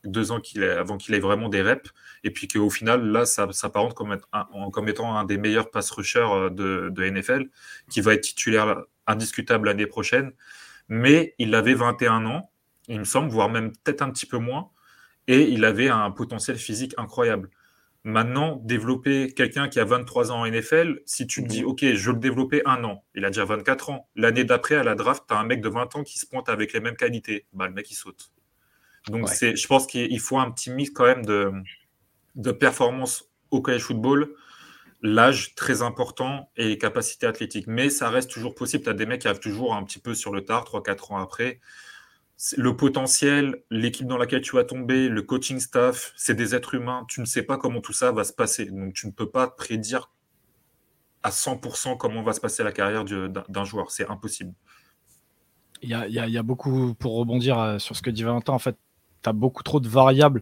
deux 0.04 0.32
ans 0.32 0.42
qu'il 0.42 0.64
ait, 0.64 0.72
avant 0.72 0.98
qu'il 0.98 1.14
ait 1.14 1.20
vraiment 1.20 1.48
des 1.48 1.62
reps, 1.62 1.94
et 2.24 2.32
puis 2.32 2.48
qu'au 2.48 2.70
final, 2.72 3.06
là, 3.06 3.26
ça 3.26 3.48
s'apparente 3.52 3.94
comme, 3.94 4.18
comme 4.74 4.90
étant 4.90 5.16
un 5.16 5.24
des 5.26 5.38
meilleurs 5.38 5.70
pass 5.70 5.92
rushers 5.92 6.20
euh, 6.20 6.50
de, 6.50 6.90
de 6.90 7.10
NFL, 7.10 7.50
qui 7.90 8.02
va 8.02 8.16
être 8.16 8.22
titulaire 8.22 8.84
indiscutable 9.06 9.68
l'année 9.68 9.88
prochaine. 9.88 10.32
Mais 10.90 11.36
il 11.38 11.54
avait 11.56 11.76
21 11.76 12.26
ans, 12.26 12.50
il 12.88 13.00
me 13.00 13.06
semble, 13.06 13.30
voire 13.30 13.50
même 13.50 13.72
peut-être 13.84 14.02
un 14.02 14.10
petit 14.10 14.26
peu 14.26 14.40
moins 14.40 14.72
et 15.28 15.50
il 15.50 15.66
avait 15.66 15.90
un 15.90 16.12
potentiel 16.12 16.58
physique 16.58 16.94
incroyable. 16.98 17.50
Maintenant, 18.06 18.58
développer 18.66 19.34
quelqu'un 19.34 19.70
qui 19.70 19.80
a 19.80 19.86
23 19.86 20.32
ans 20.32 20.42
en 20.42 20.46
NFL, 20.46 21.02
si 21.06 21.26
tu 21.26 21.42
te 21.42 21.48
dis, 21.48 21.62
mhm. 21.62 21.68
OK, 21.68 21.86
je 21.86 22.06
veux 22.06 22.14
le 22.14 22.20
développer 22.20 22.62
un 22.66 22.84
an, 22.84 23.04
il 23.16 23.24
a 23.24 23.30
déjà 23.30 23.46
24 23.46 23.90
ans. 23.92 24.10
L'année 24.16 24.44
d'après, 24.44 24.76
à 24.76 24.84
la 24.84 24.96
draft, 24.96 25.24
tu 25.28 25.34
as 25.34 25.38
un 25.38 25.46
mec 25.46 25.62
de 25.62 25.70
20 25.70 25.96
ans 25.96 26.04
qui 26.04 26.20
se 26.20 26.26
pointe 26.26 26.50
avec 26.50 26.74
les 26.74 26.82
mêmes 26.82 26.98
qualités. 26.98 27.46
Bah, 27.54 27.68
le 27.68 27.74
mec, 27.74 27.90
il 27.92 27.96
saute. 27.96 28.32
Donc, 29.08 29.30
c'est, 29.30 29.56
je 29.56 29.68
pense 29.68 29.88
qu'il 29.88 30.20
faut 30.20 30.38
un 30.38 30.52
petit 30.52 30.70
mix 30.70 30.92
quand 30.92 31.06
même 31.06 31.26
de, 31.26 31.52
de 32.36 32.52
performance 32.52 33.30
au 33.52 33.62
college 33.62 33.84
football, 33.84 34.34
l'âge 35.02 35.56
très 35.56 35.82
important 35.82 36.50
et 36.58 36.68
les 36.68 36.78
capacités 36.78 37.26
athlétiques. 37.26 37.68
Mais 37.68 37.90
ça 37.90 38.10
reste 38.10 38.32
toujours 38.32 38.56
possible. 38.56 38.84
Tu 38.84 38.90
as 38.90 38.94
des 38.94 39.06
mecs 39.06 39.22
qui 39.22 39.28
arrivent 39.28 39.40
toujours 39.40 39.76
un 39.76 39.84
petit 39.84 40.00
peu 40.00 40.14
sur 40.14 40.34
le 40.34 40.44
tard, 40.44 40.66
3-4 40.66 41.14
ans 41.14 41.18
après 41.18 41.62
le 42.58 42.76
potentiel, 42.76 43.64
l'équipe 43.70 44.08
dans 44.08 44.18
laquelle 44.18 44.42
tu 44.42 44.56
vas 44.56 44.64
tomber, 44.64 45.08
le 45.08 45.22
coaching 45.22 45.60
staff, 45.60 46.14
c'est 46.16 46.36
des 46.36 46.56
êtres 46.56 46.76
humains. 46.76 47.06
Tu 47.08 47.22
ne 47.22 47.26
sais 47.26 47.44
pas 47.44 47.58
comment 47.58 47.82
tout 47.82 47.94
ça 47.94 48.12
va 48.12 48.24
se 48.24 48.34
passer. 48.34 48.66
Donc, 48.66 48.94
tu 48.94 49.08
ne 49.08 49.12
peux 49.12 49.30
pas 49.30 49.48
prédire 49.48 50.12
à 51.24 51.30
100% 51.30 51.98
comment 51.98 52.22
va 52.22 52.34
se 52.34 52.42
passer 52.42 52.64
la 52.64 52.72
carrière 52.72 53.06
d'un 53.06 53.66
joueur. 53.66 53.92
C'est 53.92 54.10
impossible. 54.10 54.54
Il 55.82 55.90
y, 55.90 56.38
a, 56.38 56.44
beaucoup, 56.44 56.94
pour 56.96 57.18
rebondir 57.18 57.60
euh, 57.60 57.78
sur 57.78 57.96
ce 57.96 58.02
que 58.02 58.10
dit 58.10 58.24
Valentin, 58.24 58.54
en 58.54 58.60
fait, 58.60 58.78
tu 59.22 59.30
as 59.30 59.34
beaucoup 59.34 59.64
trop 59.64 59.82
de 59.82 59.90
variables 59.90 60.42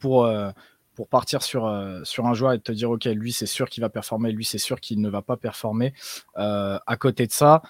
pour, 0.00 0.24
euh, 0.24 0.50
pour 0.96 1.08
partir 1.08 1.42
sur, 1.42 1.66
euh, 1.66 2.00
sur 2.02 2.26
un 2.26 2.34
joueur 2.34 2.52
et 2.52 2.60
te 2.60 2.72
dire, 2.72 2.90
OK, 2.90 3.04
lui, 3.04 3.32
c'est 3.32 3.46
sûr 3.46 3.68
qu'il 3.68 3.82
va 3.82 3.88
performer, 3.88 4.32
lui, 4.32 4.44
c'est 4.44 4.58
sûr 4.58 4.80
qu'il 4.80 5.00
ne 5.00 5.08
va 5.08 5.22
pas 5.22 5.36
performer. 5.36 5.94
à 6.34 6.96
côté 6.98 7.26
de 7.26 7.32
ça, 7.32 7.62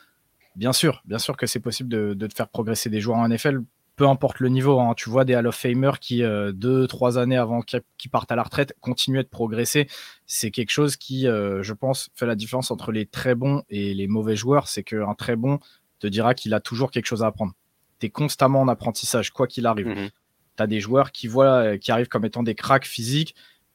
Bien 0.56 0.72
sûr, 0.72 1.02
bien 1.04 1.18
sûr 1.18 1.36
que 1.36 1.46
c'est 1.46 1.60
possible 1.60 1.88
de, 1.88 2.14
de, 2.14 2.28
faire 2.34 2.48
progresser 2.48 2.88
des 2.88 3.00
joueurs 3.00 3.18
en 3.18 3.28
NFL, 3.28 3.62
peu 3.96 4.06
importe 4.06 4.40
le 4.40 4.48
niveau. 4.48 4.80
Hein. 4.80 4.94
Tu 4.96 5.10
vois 5.10 5.24
des 5.24 5.34
Hall 5.34 5.46
of 5.46 5.56
Famers 5.56 5.98
qui, 6.00 6.22
euh, 6.22 6.52
deux, 6.52 6.86
trois 6.86 7.18
années 7.18 7.36
avant 7.36 7.60
qu'ils 7.62 8.10
partent 8.10 8.30
à 8.32 8.36
la 8.36 8.42
retraite, 8.42 8.74
continuent 8.80 9.22
de 9.22 9.28
progresser. 9.28 9.88
C'est 10.26 10.50
quelque 10.50 10.70
chose 10.70 10.96
qui, 10.96 11.26
euh, 11.26 11.62
je 11.62 11.72
pense, 11.72 12.10
fait 12.14 12.26
la 12.26 12.34
différence 12.34 12.70
entre 12.70 12.92
les 12.92 13.06
très 13.06 13.34
bons 13.34 13.62
et 13.68 13.94
les 13.94 14.06
mauvais 14.06 14.36
joueurs. 14.36 14.68
C'est 14.68 14.82
qu'un 14.82 15.14
très 15.14 15.36
bon 15.36 15.58
te 16.00 16.06
dira 16.06 16.34
qu'il 16.34 16.54
a 16.54 16.60
toujours 16.60 16.90
quelque 16.90 17.06
chose 17.06 17.22
à 17.22 17.26
apprendre. 17.26 17.52
Tu 18.00 18.06
es 18.06 18.10
constamment 18.10 18.60
en 18.60 18.68
apprentissage, 18.68 19.30
quoi 19.30 19.46
qu'il 19.46 19.66
arrive. 19.66 19.88
Mm-hmm. 19.88 20.10
Tu 20.56 20.62
as 20.62 20.66
des 20.66 20.80
joueurs 20.80 21.12
qui, 21.12 21.26
voient, 21.26 21.78
qui 21.78 21.90
arrivent 21.92 22.08
comme 22.08 22.24
étant 22.24 22.42
des 22.42 22.54
cracks 22.54 22.86
physiques 22.86 23.34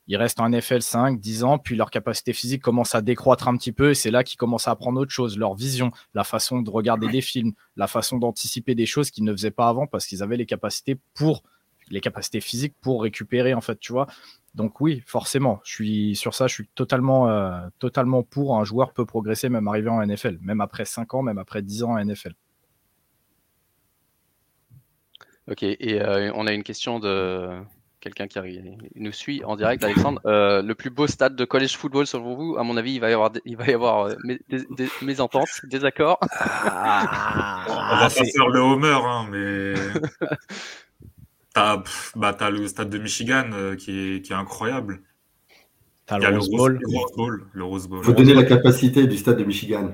ils 0.10 0.17
restent 0.17 0.39
en 0.39 0.50
NFL 0.50 0.82
5, 0.82 1.19
10 1.19 1.43
ans, 1.43 1.60
puis 1.60 1.76
leur 1.76 1.91
capacité 1.91 2.34
physique 2.34 2.63
commence 2.63 2.95
à 2.95 3.02
décroître 3.02 3.48
un 3.48 3.56
petit 3.56 3.72
peu, 3.72 3.91
et 3.91 3.93
c'est 3.93 4.10
là 4.10 4.24
qu'ils 4.24 4.38
commencent 4.38 4.67
à 4.67 4.72
apprendre 4.72 5.00
autre 5.00 5.12
chose, 5.12 5.38
leur 5.38 5.54
vision, 5.54 5.91
la 6.15 6.24
façon 6.24 6.63
de 6.63 6.69
regarder 6.72 7.08
des 7.08 7.22
films, 7.22 7.54
la 7.78 7.86
façon 7.86 8.17
d'anticiper 8.17 8.74
des 8.74 8.88
choses 8.88 9.12
qu'ils 9.12 9.24
ne 9.24 9.32
faisaient 9.32 9.52
pas 9.52 9.69
avant 9.69 9.86
parce 9.86 10.08
qu'ils 10.08 10.24
avaient 10.24 10.36
les 10.36 10.48
capacités 10.48 10.98
pour 11.13 11.43
les 11.91 12.02
capacités 12.02 12.41
physiques 12.41 12.74
pour 12.82 13.04
récupérer 13.04 13.54
en 13.54 13.62
fait, 13.62 13.80
tu 13.80 13.93
vois. 13.93 14.08
Donc 14.56 14.82
oui, 14.82 15.04
forcément, 15.06 15.60
je 15.63 15.74
suis 15.74 16.15
sur 16.15 16.34
ça, 16.34 16.48
je 16.48 16.56
suis 16.56 16.67
totalement 16.74 17.30
euh, 17.30 17.67
totalement 17.78 18.24
pour 18.24 18.58
un 18.58 18.63
joueur 18.63 18.93
peut 18.93 19.06
progresser 19.06 19.48
même 19.48 19.67
arrivé 19.67 19.89
en 19.89 20.04
NFL, 20.04 20.39
même 20.41 20.60
après 20.60 20.86
5 20.86 21.13
ans, 21.13 21.22
même 21.22 21.38
après 21.38 21.62
10 21.62 21.84
ans 21.84 21.91
en 21.91 22.04
NFL. 22.04 22.34
Ok, 25.48 25.62
et 25.63 26.02
euh, 26.02 26.32
on 26.34 26.48
a 26.48 26.54
une 26.54 26.63
question 26.63 27.00
de 27.00 27.62
quelqu'un 27.99 28.27
qui 28.27 28.39
nous 28.95 29.12
suit 29.12 29.43
en 29.43 29.55
direct, 29.55 29.83
Alexandre. 29.83 30.21
Euh, 30.25 30.62
le 30.62 30.75
plus 30.75 30.89
beau 30.89 31.07
stade 31.07 31.35
de 31.35 31.45
college 31.45 31.75
football, 31.77 32.07
selon 32.07 32.35
vous, 32.35 32.57
à 32.57 32.63
mon 32.63 32.77
avis, 32.77 32.93
il 32.93 32.99
va 32.99 33.09
y 33.09 33.13
avoir, 33.13 33.31
il 33.45 33.57
va 33.57 33.67
y 33.67 33.73
avoir 33.73 34.07
euh, 34.07 34.15
des, 34.49 34.89
mésententes, 35.01 35.62
des 35.65 35.85
accords. 35.85 36.19
Ah, 36.21 37.65
On 37.67 37.95
va 37.97 38.01
pas 38.01 38.09
faire 38.09 38.47
le 38.47 38.59
homer, 38.59 38.99
hein, 39.03 39.27
mais 39.29 39.73
t'as 41.53 41.83
bah, 42.15 42.35
le 42.49 42.67
stade 42.67 42.89
de 42.89 42.97
Michigan 42.97 43.49
euh, 43.53 43.75
qui, 43.75 43.91
est, 43.91 44.21
qui 44.21 44.31
est 44.31 44.35
incroyable. 44.35 45.01
T'as 46.05 46.17
le, 46.17 46.38
Rose 46.38 46.49
Bowl. 46.49 46.79
Le 47.53 47.63
Rose 47.63 47.88
Bowl. 47.88 47.99
Il 48.01 48.05
faut 48.05 48.13
donner 48.13 48.33
la 48.33 48.43
capacité 48.43 49.05
du 49.05 49.17
stade 49.17 49.38
de 49.38 49.43
Michigan. 49.43 49.93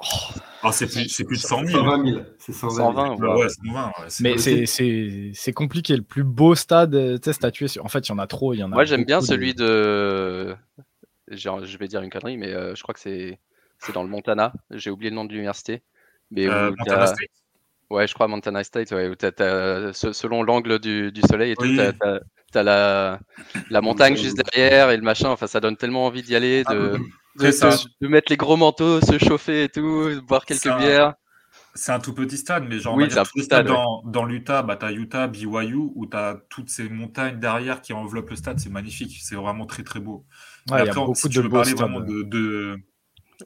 Oh. 0.00 0.40
Ah, 0.62 0.72
c'est 0.72 0.86
plus, 0.86 1.24
plus, 1.24 1.36
de 1.36 1.46
100 1.46 1.66
000. 1.66 1.78
120 1.78 2.10
000. 2.10 2.22
C'est 2.38 2.52
120, 2.52 3.16
000. 3.18 3.38
Ouais, 3.38 3.48
120, 3.48 3.92
Mais 4.20 4.36
c'est 5.34 5.52
compliqué. 5.52 5.96
Le 5.96 6.02
plus 6.02 6.24
beau 6.24 6.54
stade, 6.54 6.94
euh, 6.94 7.16
tu 7.16 7.24
sais, 7.24 7.32
statué 7.32 7.68
sur. 7.68 7.84
En 7.84 7.88
fait, 7.88 8.00
il 8.00 8.10
y 8.10 8.12
en 8.12 8.18
a 8.18 8.26
trop. 8.26 8.52
Il 8.52 8.58
y 8.58 8.62
en 8.62 8.72
a 8.72 8.74
Moi, 8.74 8.84
j'aime 8.84 9.04
bien 9.04 9.20
celui 9.20 9.54
de. 9.54 10.54
Je 11.28 11.78
vais 11.78 11.88
dire 11.88 12.02
une 12.02 12.10
connerie, 12.10 12.36
mais 12.36 12.52
euh, 12.52 12.74
je 12.74 12.82
crois 12.82 12.92
que 12.92 13.00
c'est 13.00 13.38
dans 13.94 14.02
le 14.02 14.08
Montana. 14.08 14.52
J'ai 14.70 14.90
oublié 14.90 15.10
le 15.10 15.16
nom 15.16 15.24
de 15.24 15.32
l'université. 15.32 15.82
Mais 16.30 16.46
euh, 16.46 16.70
Montana 16.78 17.06
State? 17.06 17.30
Ouais, 17.88 18.06
je 18.06 18.14
crois 18.14 18.28
Montana 18.28 18.62
State, 18.62 18.92
ouais, 18.92 19.08
où 19.08 19.14
selon 19.92 20.42
l'angle 20.42 20.78
du, 20.78 21.10
du, 21.10 21.22
soleil 21.22 21.52
et 21.52 21.56
tout, 21.56 21.66
tu 21.66 22.58
as, 22.58 22.62
la, 22.62 23.18
la 23.68 23.80
montagne 23.80 24.16
juste 24.16 24.36
derrière 24.36 24.90
et 24.90 24.96
le 24.96 25.02
machin. 25.02 25.30
Enfin, 25.30 25.46
ça 25.46 25.60
donne 25.60 25.76
tellement 25.76 26.06
envie 26.06 26.22
d'y 26.22 26.36
aller. 26.36 26.62
De... 26.64 26.96
Ah, 26.96 26.98
de, 27.36 28.08
mettre 28.08 28.30
les 28.30 28.36
gros 28.36 28.56
manteaux, 28.56 29.00
se 29.00 29.18
chauffer 29.18 29.64
et 29.64 29.68
tout, 29.68 30.20
boire 30.26 30.44
quelques 30.44 30.76
bières. 30.78 31.14
C'est 31.74 31.92
un 31.92 32.00
tout 32.00 32.12
petit 32.12 32.36
stade, 32.36 32.64
mais 32.68 32.80
genre, 32.80 32.96
oui, 32.96 33.08
stade, 33.42 33.66
dans, 33.66 34.02
dans 34.02 34.24
l'Utah, 34.24 34.62
bah, 34.62 34.76
tu 34.76 34.86
as 34.86 34.92
Utah, 34.92 35.28
BYU, 35.28 35.76
où 35.94 36.06
tu 36.06 36.16
as 36.16 36.40
toutes 36.48 36.68
ces 36.68 36.88
montagnes 36.88 37.38
derrière 37.38 37.80
qui 37.80 37.92
enveloppent 37.92 38.30
le 38.30 38.36
stade. 38.36 38.58
C'est 38.58 38.70
magnifique, 38.70 39.16
c'est 39.22 39.36
vraiment 39.36 39.66
très 39.66 39.84
très 39.84 40.00
beau. 40.00 40.24
Ouais, 40.68 40.80
après, 40.80 41.00
si 41.14 41.28
tu 41.28 41.40
veux 41.40 41.48
parler 41.48 41.74
vraiment 41.74 42.00
de, 42.00 42.22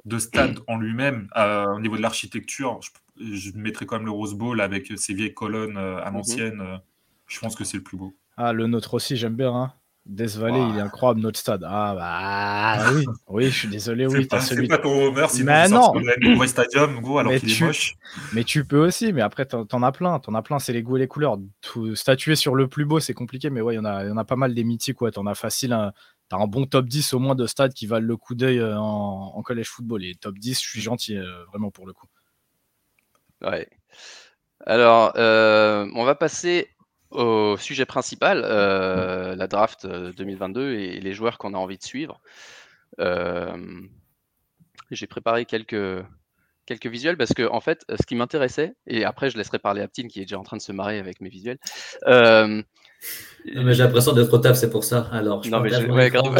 de, 0.04 0.18
stade 0.18 0.58
en 0.68 0.78
lui-même, 0.78 1.28
euh, 1.36 1.66
au 1.74 1.80
niveau 1.80 1.98
de 1.98 2.02
l'architecture, 2.02 2.80
je, 2.80 3.34
je, 3.34 3.52
mettrais 3.56 3.84
quand 3.84 3.96
même 3.96 4.06
le 4.06 4.12
Rose 4.12 4.34
Bowl 4.34 4.60
avec 4.60 4.90
ses 4.96 5.12
vieilles 5.12 5.34
colonnes 5.34 5.76
euh, 5.76 6.02
à 6.02 6.10
mhm. 6.10 6.16
l'ancienne. 6.16 6.60
Euh, 6.62 6.78
je 7.26 7.38
pense 7.40 7.54
que 7.54 7.64
c'est 7.64 7.76
le 7.76 7.82
plus 7.82 7.98
beau. 7.98 8.14
Ah, 8.36 8.52
le 8.52 8.66
nôtre 8.66 8.94
aussi, 8.94 9.16
j'aime 9.16 9.36
bien. 9.36 9.54
Hein. 9.54 9.72
Death 10.06 10.36
Valley, 10.36 10.60
il 10.70 10.76
est 10.76 10.82
incroyable 10.82 11.20
notre 11.20 11.38
stade. 11.38 11.64
Ah 11.66 11.94
bah 11.96 12.92
oui, 12.94 13.06
oui, 13.28 13.44
je 13.46 13.58
suis 13.60 13.68
désolé, 13.68 14.06
oui. 14.06 14.26
C'est 14.30 14.40
celui... 14.40 14.68
pas 14.68 14.76
ton 14.76 15.06
Homer, 15.06 15.26
sinon 15.30 15.46
mais 15.46 15.68
non. 15.68 15.92
le 15.94 16.46
stadium, 16.46 17.00
gros, 17.00 17.18
alors 17.18 17.32
qu'il 17.34 17.50
est 17.50 17.60
moche. 17.60 17.96
Mais 18.34 18.44
tu 18.44 18.66
peux 18.66 18.84
aussi, 18.84 19.14
mais 19.14 19.22
après 19.22 19.46
t'en 19.46 19.82
as 19.82 19.92
plein, 19.92 20.18
t'en 20.18 20.34
as 20.34 20.42
plein, 20.42 20.58
c'est 20.58 20.74
les 20.74 20.82
goûts 20.82 20.96
et 20.96 21.00
les 21.00 21.08
couleurs. 21.08 21.38
Tout... 21.62 21.94
Statuer 21.94 22.36
sur 22.36 22.54
le 22.54 22.68
plus 22.68 22.84
beau, 22.84 23.00
c'est 23.00 23.14
compliqué, 23.14 23.48
mais 23.48 23.62
ouais, 23.62 23.74
il 23.74 23.76
y 23.78 23.80
en 23.80 23.86
a, 23.86 24.04
y 24.04 24.10
en 24.10 24.18
a 24.18 24.24
pas 24.24 24.36
mal 24.36 24.54
des 24.54 24.64
mythiques, 24.64 25.00
ouais. 25.00 25.10
T'en 25.10 25.26
as 25.26 25.34
facile, 25.34 25.74
tu 26.28 26.36
as 26.36 26.38
un 26.38 26.46
bon 26.46 26.66
top 26.66 26.86
10 26.86 27.14
au 27.14 27.18
moins 27.18 27.34
de 27.34 27.46
stades 27.46 27.72
qui 27.72 27.86
valent 27.86 28.06
le 28.06 28.16
coup 28.18 28.34
d'œil 28.34 28.62
en, 28.62 29.32
en 29.34 29.42
collège 29.42 29.70
football. 29.70 30.04
Et 30.04 30.14
top 30.16 30.38
10, 30.38 30.62
je 30.62 30.68
suis 30.68 30.82
gentil, 30.82 31.18
vraiment 31.48 31.70
pour 31.70 31.86
le 31.86 31.94
coup. 31.94 32.08
Ouais. 33.40 33.70
Alors, 34.66 35.12
on 35.16 36.04
va 36.04 36.14
passer 36.14 36.68
au 37.14 37.56
sujet 37.56 37.86
principal, 37.86 38.40
la 38.40 39.46
draft 39.46 39.86
2022 39.86 40.74
et 40.74 41.00
les 41.00 41.12
joueurs 41.12 41.38
qu'on 41.38 41.54
a 41.54 41.58
envie 41.58 41.78
de 41.78 41.84
suivre. 41.84 42.20
J'ai 44.90 45.06
préparé 45.06 45.44
quelques, 45.44 46.04
quelques 46.66 46.86
visuels 46.86 47.16
parce 47.16 47.32
que, 47.32 47.48
en 47.48 47.60
fait, 47.60 47.84
ce 47.88 48.06
qui 48.06 48.14
m'intéressait, 48.14 48.74
et 48.86 49.04
après 49.04 49.30
je 49.30 49.36
laisserai 49.36 49.58
parler 49.58 49.82
Aptine 49.82 50.08
qui 50.08 50.20
est 50.20 50.24
déjà 50.24 50.38
en 50.38 50.42
train 50.42 50.56
de 50.56 50.62
se 50.62 50.72
marrer 50.72 50.98
avec 50.98 51.20
mes 51.20 51.28
visuels. 51.28 51.58
Euh, 52.06 52.62
mais 53.54 53.74
j'ai 53.74 53.82
l'impression 53.82 54.12
d'être 54.12 54.32
au 54.32 54.38
taf, 54.38 54.56
c'est 54.56 54.70
pour 54.70 54.84
ça. 54.84 55.08
Alors, 55.12 55.42
je 55.42 55.50
non, 55.50 55.60
mais 55.60 55.70
je... 55.70 55.86
ouais, 55.86 56.10
grave. 56.10 56.36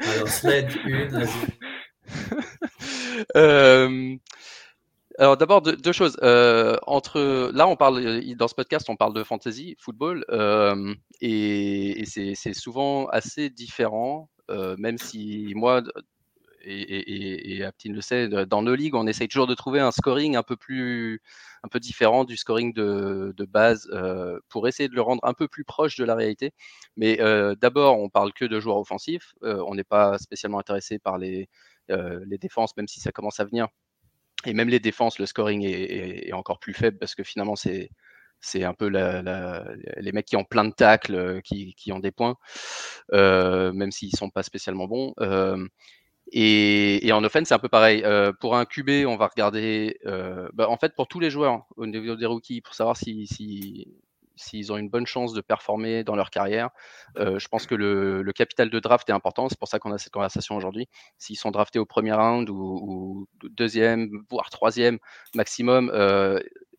Alors, 0.00 0.28
slide 0.28 0.70
une, 0.86 1.26
euh, 3.36 4.16
alors 5.18 5.36
d'abord 5.36 5.62
deux, 5.62 5.92
choses. 5.92 6.16
Euh, 6.22 6.76
entre 6.86 7.50
là, 7.54 7.66
on 7.66 7.76
parle 7.76 8.22
dans 8.36 8.48
ce 8.48 8.54
podcast, 8.54 8.88
on 8.90 8.96
parle 8.96 9.14
de 9.14 9.24
fantasy 9.24 9.76
football 9.78 10.24
euh, 10.30 10.94
et, 11.20 12.02
et 12.02 12.04
c'est 12.04 12.54
souvent 12.54 13.06
assez 13.06 13.50
différent. 13.50 14.30
Euh, 14.50 14.76
même 14.78 14.98
si 14.98 15.52
moi, 15.56 15.82
et, 16.62 17.56
et, 17.56 17.64
Aptine 17.64 17.94
le 17.94 18.00
sait, 18.00 18.28
dans 18.28 18.62
nos 18.62 18.74
ligues, 18.74 18.94
on 18.94 19.06
essaye 19.06 19.28
toujours 19.28 19.46
de 19.46 19.54
trouver 19.54 19.80
un 19.80 19.90
scoring 19.90 20.36
un 20.36 20.42
peu 20.42 20.56
plus, 20.56 21.20
un 21.64 21.68
peu 21.68 21.80
différent 21.80 22.24
du 22.24 22.36
scoring 22.36 22.72
de, 22.72 23.34
base 23.48 23.88
euh, 23.92 24.38
pour 24.48 24.68
essayer 24.68 24.88
de 24.88 24.94
le 24.94 25.00
rendre 25.02 25.24
un 25.24 25.34
peu 25.34 25.48
plus 25.48 25.64
proche 25.64 25.96
de 25.96 26.04
la 26.04 26.14
réalité. 26.14 26.52
Mais 26.96 27.18
d'abord, 27.60 27.98
on 28.00 28.08
parle 28.08 28.32
que 28.32 28.44
de 28.44 28.60
joueurs 28.60 28.78
offensifs. 28.78 29.34
On 29.42 29.74
n'est 29.74 29.84
pas 29.84 30.18
spécialement 30.18 30.58
intéressé 30.58 30.98
par 30.98 31.18
les, 31.18 31.48
les 31.88 32.38
défenses, 32.38 32.76
même 32.76 32.88
si 32.88 33.00
ça 33.00 33.12
commence 33.12 33.40
à 33.40 33.44
venir. 33.44 33.68
Et 34.46 34.54
même 34.54 34.68
les 34.68 34.80
défenses, 34.80 35.18
le 35.18 35.26
scoring 35.26 35.64
est, 35.64 36.32
encore 36.32 36.58
plus 36.58 36.74
faible 36.74 36.98
parce 36.98 37.14
que 37.14 37.22
finalement, 37.22 37.56
c'est 37.56 37.90
c'est 38.40 38.64
un 38.64 38.74
peu 38.74 38.88
les 38.88 40.12
mecs 40.12 40.26
qui 40.26 40.36
ont 40.36 40.44
plein 40.44 40.64
de 40.64 40.72
tacles, 40.72 41.40
qui, 41.42 41.74
qui 41.74 41.90
ont 41.92 42.00
des 42.00 42.12
points, 42.12 42.36
même 43.12 43.90
s'ils 43.90 44.14
sont 44.14 44.30
pas 44.30 44.42
spécialement 44.42 44.86
bons. 44.86 45.14
Et, 46.32 47.10
en 47.12 47.22
offense, 47.22 47.48
c'est 47.48 47.54
un 47.54 47.58
peu 47.58 47.68
pareil. 47.68 48.02
Euh, 48.04 48.32
pour 48.32 48.56
un 48.56 48.64
QB, 48.64 49.06
on 49.06 49.16
va 49.16 49.28
regarder, 49.28 49.98
euh, 50.06 50.48
bah, 50.54 50.68
en 50.68 50.76
fait, 50.76 50.94
pour 50.94 51.06
tous 51.06 51.20
les 51.20 51.30
joueurs 51.30 51.66
au 51.76 51.86
niveau 51.86 52.16
des 52.16 52.26
rookies, 52.26 52.60
pour 52.60 52.74
savoir 52.74 52.96
s'ils 52.96 53.28
si, 53.28 53.86
s'ils 54.36 54.72
ont 54.72 54.76
une 54.76 54.88
bonne 54.88 55.06
chance 55.06 55.32
de 55.32 55.40
performer 55.40 56.04
dans 56.04 56.14
leur 56.14 56.30
carrière. 56.30 56.70
Euh, 57.18 57.38
je 57.38 57.48
pense 57.48 57.66
que 57.66 57.74
le, 57.74 58.24
capital 58.32 58.70
de 58.70 58.78
draft 58.78 59.08
est 59.08 59.12
important. 59.12 59.48
C'est 59.48 59.58
pour 59.58 59.68
ça 59.68 59.78
qu'on 59.78 59.92
a 59.92 59.98
cette 59.98 60.12
conversation 60.12 60.56
aujourd'hui. 60.56 60.88
S'ils 61.18 61.38
sont 61.38 61.50
draftés 61.50 61.78
au 61.78 61.86
premier 61.86 62.12
round 62.12 62.48
ou, 62.50 63.26
deuxième, 63.42 64.10
voire 64.30 64.50
troisième 64.50 64.98
maximum, 65.34 65.90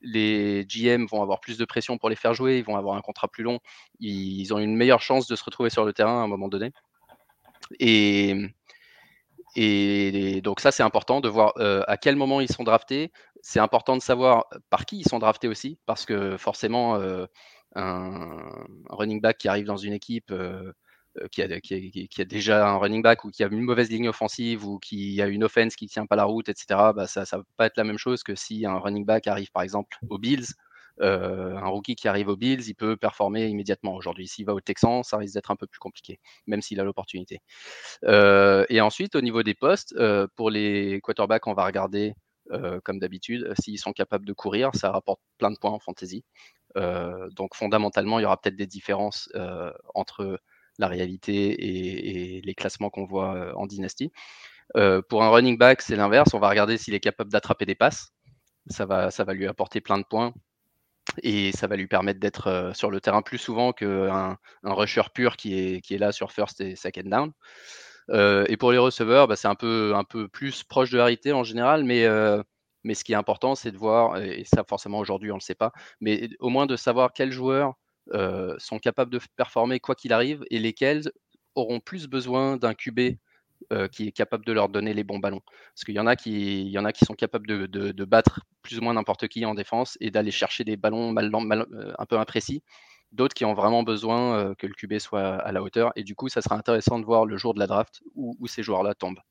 les 0.01 0.65
GM 0.67 1.05
vont 1.05 1.21
avoir 1.21 1.39
plus 1.39 1.57
de 1.57 1.65
pression 1.65 1.97
pour 1.97 2.09
les 2.09 2.15
faire 2.15 2.33
jouer. 2.33 2.57
Ils 2.57 2.63
vont 2.63 2.75
avoir 2.77 2.95
un 2.95 3.01
contrat 3.01 3.27
plus 3.27 3.43
long. 3.43 3.59
Ils 3.99 4.53
ont 4.53 4.59
une 4.59 4.75
meilleure 4.75 5.01
chance 5.01 5.27
de 5.27 5.35
se 5.35 5.43
retrouver 5.43 5.69
sur 5.69 5.85
le 5.85 5.93
terrain 5.93 6.21
à 6.21 6.23
un 6.23 6.27
moment 6.27 6.47
donné. 6.47 6.71
Et, 7.79 8.35
et, 9.55 10.41
donc 10.41 10.59
ça, 10.59 10.71
c'est 10.71 10.83
important 10.83 11.19
de 11.19 11.29
voir 11.29 11.53
euh, 11.57 11.83
à 11.87 11.97
quel 11.97 12.15
moment 12.15 12.41
ils 12.41 12.51
sont 12.51 12.63
draftés. 12.63 13.11
C'est 13.49 13.61
important 13.61 13.95
de 13.95 14.01
savoir 14.01 14.47
par 14.69 14.85
qui 14.85 14.99
ils 14.99 15.07
sont 15.07 15.19
draftés 15.19 15.47
aussi, 15.47 15.79
parce 15.85 16.05
que 16.05 16.35
forcément, 16.35 16.99
un, 17.75 18.67
running 18.89 19.21
back 19.21 19.37
qui 19.37 19.47
arrive 19.47 19.65
dans 19.65 19.77
une 19.77 19.93
équipe 19.93 20.33
qui, 21.31 21.41
a, 21.41 22.25
déjà 22.25 22.67
un 22.67 22.75
running 22.75 23.01
back 23.01 23.23
ou 23.23 23.29
qui 23.31 23.45
a 23.45 23.47
une 23.47 23.61
mauvaise 23.61 23.89
ligne 23.89 24.09
offensive 24.09 24.67
ou 24.67 24.79
qui 24.79 25.21
a 25.21 25.27
une 25.27 25.45
offense 25.45 25.77
qui 25.77 25.85
ne 25.85 25.89
tient 25.89 26.05
pas 26.05 26.17
la 26.17 26.25
route, 26.25 26.49
etc., 26.49 26.91
bah 26.93 27.07
ça 27.07 27.21
ne 27.21 27.37
va 27.37 27.43
pas 27.55 27.67
être 27.67 27.77
la 27.77 27.85
même 27.85 27.97
chose 27.97 28.21
que 28.21 28.35
si 28.35 28.65
un 28.65 28.79
running 28.79 29.05
back 29.05 29.27
arrive 29.27 29.49
par 29.53 29.63
exemple 29.63 29.97
aux 30.09 30.17
Bills 30.17 30.47
un 30.99 31.67
rookie 31.67 31.95
qui 31.95 32.09
arrive 32.09 32.27
aux 32.27 32.35
Bills, 32.35 32.67
il 32.67 32.75
peut 32.75 32.97
performer 32.97 33.47
immédiatement. 33.47 33.93
Aujourd'hui, 33.95 34.27
s'il 34.27 34.45
va 34.45 34.55
au 34.55 34.59
Texan, 34.59 35.03
ça 35.03 35.17
risque 35.17 35.35
d'être 35.35 35.51
un 35.51 35.55
peu 35.55 35.67
plus 35.67 35.79
compliqué, 35.79 36.19
même 36.47 36.61
s'il 36.61 36.79
a 36.79 36.83
l'opportunité. 36.83 37.39
Et 38.03 38.81
ensuite, 38.81 39.15
au 39.15 39.21
niveau 39.21 39.43
des 39.43 39.53
postes, 39.53 39.95
pour 40.35 40.49
les 40.49 40.99
quarterbacks, 41.01 41.47
on 41.47 41.53
va 41.53 41.65
regarder, 41.65 42.13
comme 42.83 42.99
d'habitude, 42.99 43.53
s'ils 43.59 43.79
sont 43.79 43.93
capables 43.93 44.25
de 44.25 44.33
courir, 44.33 44.71
ça 44.73 44.91
rapporte 44.91 45.19
plein 45.37 45.51
de 45.51 45.57
points 45.57 45.71
en 45.71 45.79
fantasy. 45.79 46.23
donc 46.75 47.55
fondamentalement, 47.55 48.19
il 48.19 48.23
y 48.23 48.25
aura 48.25 48.39
peut-être 48.39 48.55
des 48.55 48.67
différences 48.67 49.29
entre 49.95 50.39
la 50.79 50.87
réalité 50.87 52.37
et, 52.37 52.41
les 52.41 52.55
classements 52.55 52.89
qu'on 52.89 53.05
voit 53.05 53.57
en 53.57 53.65
dynastie. 53.67 54.11
pour 54.73 55.23
un 55.23 55.29
running 55.29 55.57
back, 55.57 55.81
c'est 55.81 55.95
l'inverse. 55.95 56.33
On 56.33 56.39
va 56.39 56.49
regarder 56.49 56.77
s'il 56.77 56.93
est 56.93 56.99
capable 56.99 57.31
d'attraper 57.31 57.65
des 57.65 57.75
passes. 57.75 58.13
Ça 58.69 58.85
va, 58.85 59.33
lui 59.33 59.47
apporter 59.47 59.81
plein 59.81 59.97
de 59.97 60.03
points 60.03 60.33
et 61.23 61.51
ça 61.51 61.67
va 61.67 61.75
lui 61.75 61.87
permettre 61.87 62.19
d'être 62.19 62.47
euh, 62.47 62.73
sur 62.73 62.91
le 62.91 62.99
terrain 62.99 63.21
plus 63.21 63.37
souvent 63.37 63.71
qu'un 63.73 64.37
un 64.63 64.73
rusher 64.73 65.03
pur 65.13 65.37
qui 65.37 65.57
est, 65.57 65.81
qui 65.81 65.95
est 65.95 65.97
là 65.97 66.11
sur 66.11 66.31
first 66.31 66.61
et 66.61 66.75
second 66.75 67.09
down. 67.09 67.31
Euh, 68.09 68.45
et 68.47 68.57
pour 68.57 68.71
les 68.71 68.77
receveurs, 68.77 69.27
bah, 69.27 69.35
c'est 69.35 69.47
un 69.47 69.55
peu, 69.55 69.93
plus 70.31 70.63
proche 70.63 70.91
de 70.91 70.97
l'arité 70.97 71.33
en 71.33 71.43
général, 71.43 71.83
mais, 71.83 72.05
euh, 72.05 72.41
mais 72.83 72.93
ce 72.93 73.03
qui 73.03 73.13
est 73.13 73.15
important, 73.15 73.55
c'est 73.55 73.71
de 73.71 73.77
voir, 73.77 74.17
et 74.21 74.43
ça 74.45 74.63
forcément 74.63 74.99
aujourd'hui 74.99 75.31
on 75.31 75.35
ne 75.35 75.39
le 75.39 75.43
sait 75.43 75.55
pas, 75.55 75.71
mais 75.99 76.29
au 76.39 76.49
moins 76.49 76.65
de 76.65 76.75
savoir 76.75 77.13
quels 77.13 77.31
joueurs 77.31 77.73
sont 78.57 78.79
capables 78.79 79.11
de 79.11 79.19
performer 79.35 79.79
quoi 79.81 79.93
qu'il 79.93 80.13
arrive 80.13 80.45
et 80.49 80.59
lesquels 80.59 81.11
auront 81.55 81.79
plus 81.81 82.07
besoin 82.07 82.55
d'un 82.57 82.73
QB 82.73 83.17
euh, 83.73 83.87
qui 83.89 84.07
est 84.07 84.11
capable 84.11 84.45
de 84.45 84.53
leur 84.53 84.69
donner 84.69 84.93
les 84.93 85.03
bons 85.03 85.19
ballons. 85.19 85.41
Parce 85.73 85.83
qu'il 85.83 85.95
y 85.95 85.99
en 85.99 86.05
a 86.07 86.15
qui, 86.15 86.71
sont 87.05 87.15
capables 87.15 87.47
de, 87.47 88.05
battre 88.05 88.41
plus 88.61 88.79
ou 88.79 88.81
moins 88.81 88.93
n'importe 88.93 89.27
qui 89.27 89.45
en 89.45 89.55
défense 89.55 89.97
et 89.99 90.09
d'aller 90.11 90.31
chercher 90.31 90.63
des 90.63 90.77
ballons 90.77 91.11
mal, 91.11 91.33
euh, 91.73 91.91
un 91.97 92.05
peu 92.05 92.17
imprécis. 92.17 92.63
D'autres 93.11 93.33
qui 93.33 93.45
ont 93.45 93.53
vraiment 93.53 93.83
besoin 93.83 94.37
euh, 94.37 94.55
que 94.55 94.67
le 94.67 94.73
QB 94.73 94.99
soit 94.99 95.35
à 95.35 95.51
la 95.51 95.63
hauteur. 95.63 95.91
Et 95.95 96.03
du 96.03 96.15
coup, 96.15 96.29
ça 96.29 96.41
sera 96.41 96.55
intéressant 96.55 96.99
de 96.99 97.05
voir 97.05 97.25
le 97.25 97.37
jour 97.37 97.53
de 97.53 97.59
la 97.59 97.67
draft 97.67 98.01
où, 98.15 98.47
ces 98.47 98.63
joueurs-là 98.63 98.93
tombent. 98.95 99.21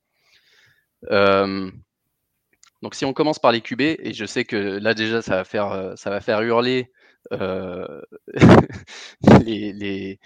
donc 2.83 2.95
si 2.95 3.05
on 3.05 3.13
commence 3.13 3.39
par 3.39 3.53
les 3.53 3.61
QB, 3.61 3.81
et 3.81 4.13
je 4.13 4.25
sais 4.25 4.45
que 4.45 4.57
là 4.57 4.95
déjà 4.95 5.23
ça 5.23 5.37
va 5.37 5.45
faire, 5.45 5.93
ça 5.97 6.11
va 6.11 6.21
faire 6.21 6.41
hurler 6.43 6.91
euh, 7.33 8.03
les, 9.45 10.19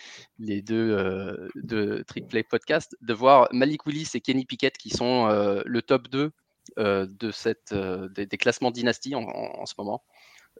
deux, 0.62 0.90
euh, 0.90 1.48
de 1.54 2.04
Trick 2.06 2.28
Play 2.28 2.42
Podcast, 2.42 2.96
de 3.00 3.14
voir 3.14 3.48
Malik 3.52 3.86
Willis 3.86 4.10
et 4.14 4.20
Kenny 4.20 4.44
Pickett 4.44 4.76
qui 4.76 4.90
sont 4.90 5.28
euh, 5.28 5.62
le 5.64 5.82
top 5.82 6.08
2 6.08 6.32
de 6.76 7.30
cette, 7.32 7.74
des, 7.74 8.26
classements 8.38 8.70
dynastie 8.70 9.14
en, 9.14 9.66
ce 9.66 9.74
moment. 9.76 10.04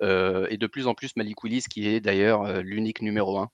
Et 0.01 0.57
de 0.57 0.67
plus 0.67 0.87
en 0.87 0.95
plus 0.95 1.15
Malik 1.17 1.39
qui 1.69 1.89
est 1.89 2.01
d'ailleurs 2.01 2.63
l'unique 2.63 3.03
numéro 3.03 3.39
1. 3.39 3.51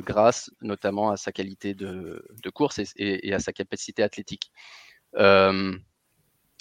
grâce 0.00 0.50
notamment 0.60 1.10
à 1.10 1.16
sa 1.16 1.32
qualité 1.32 1.74
de, 1.74 2.22
course 2.54 2.80
et, 2.96 3.32
à 3.32 3.38
sa 3.38 3.52
capacité 3.52 4.02
athlétique. 4.02 4.52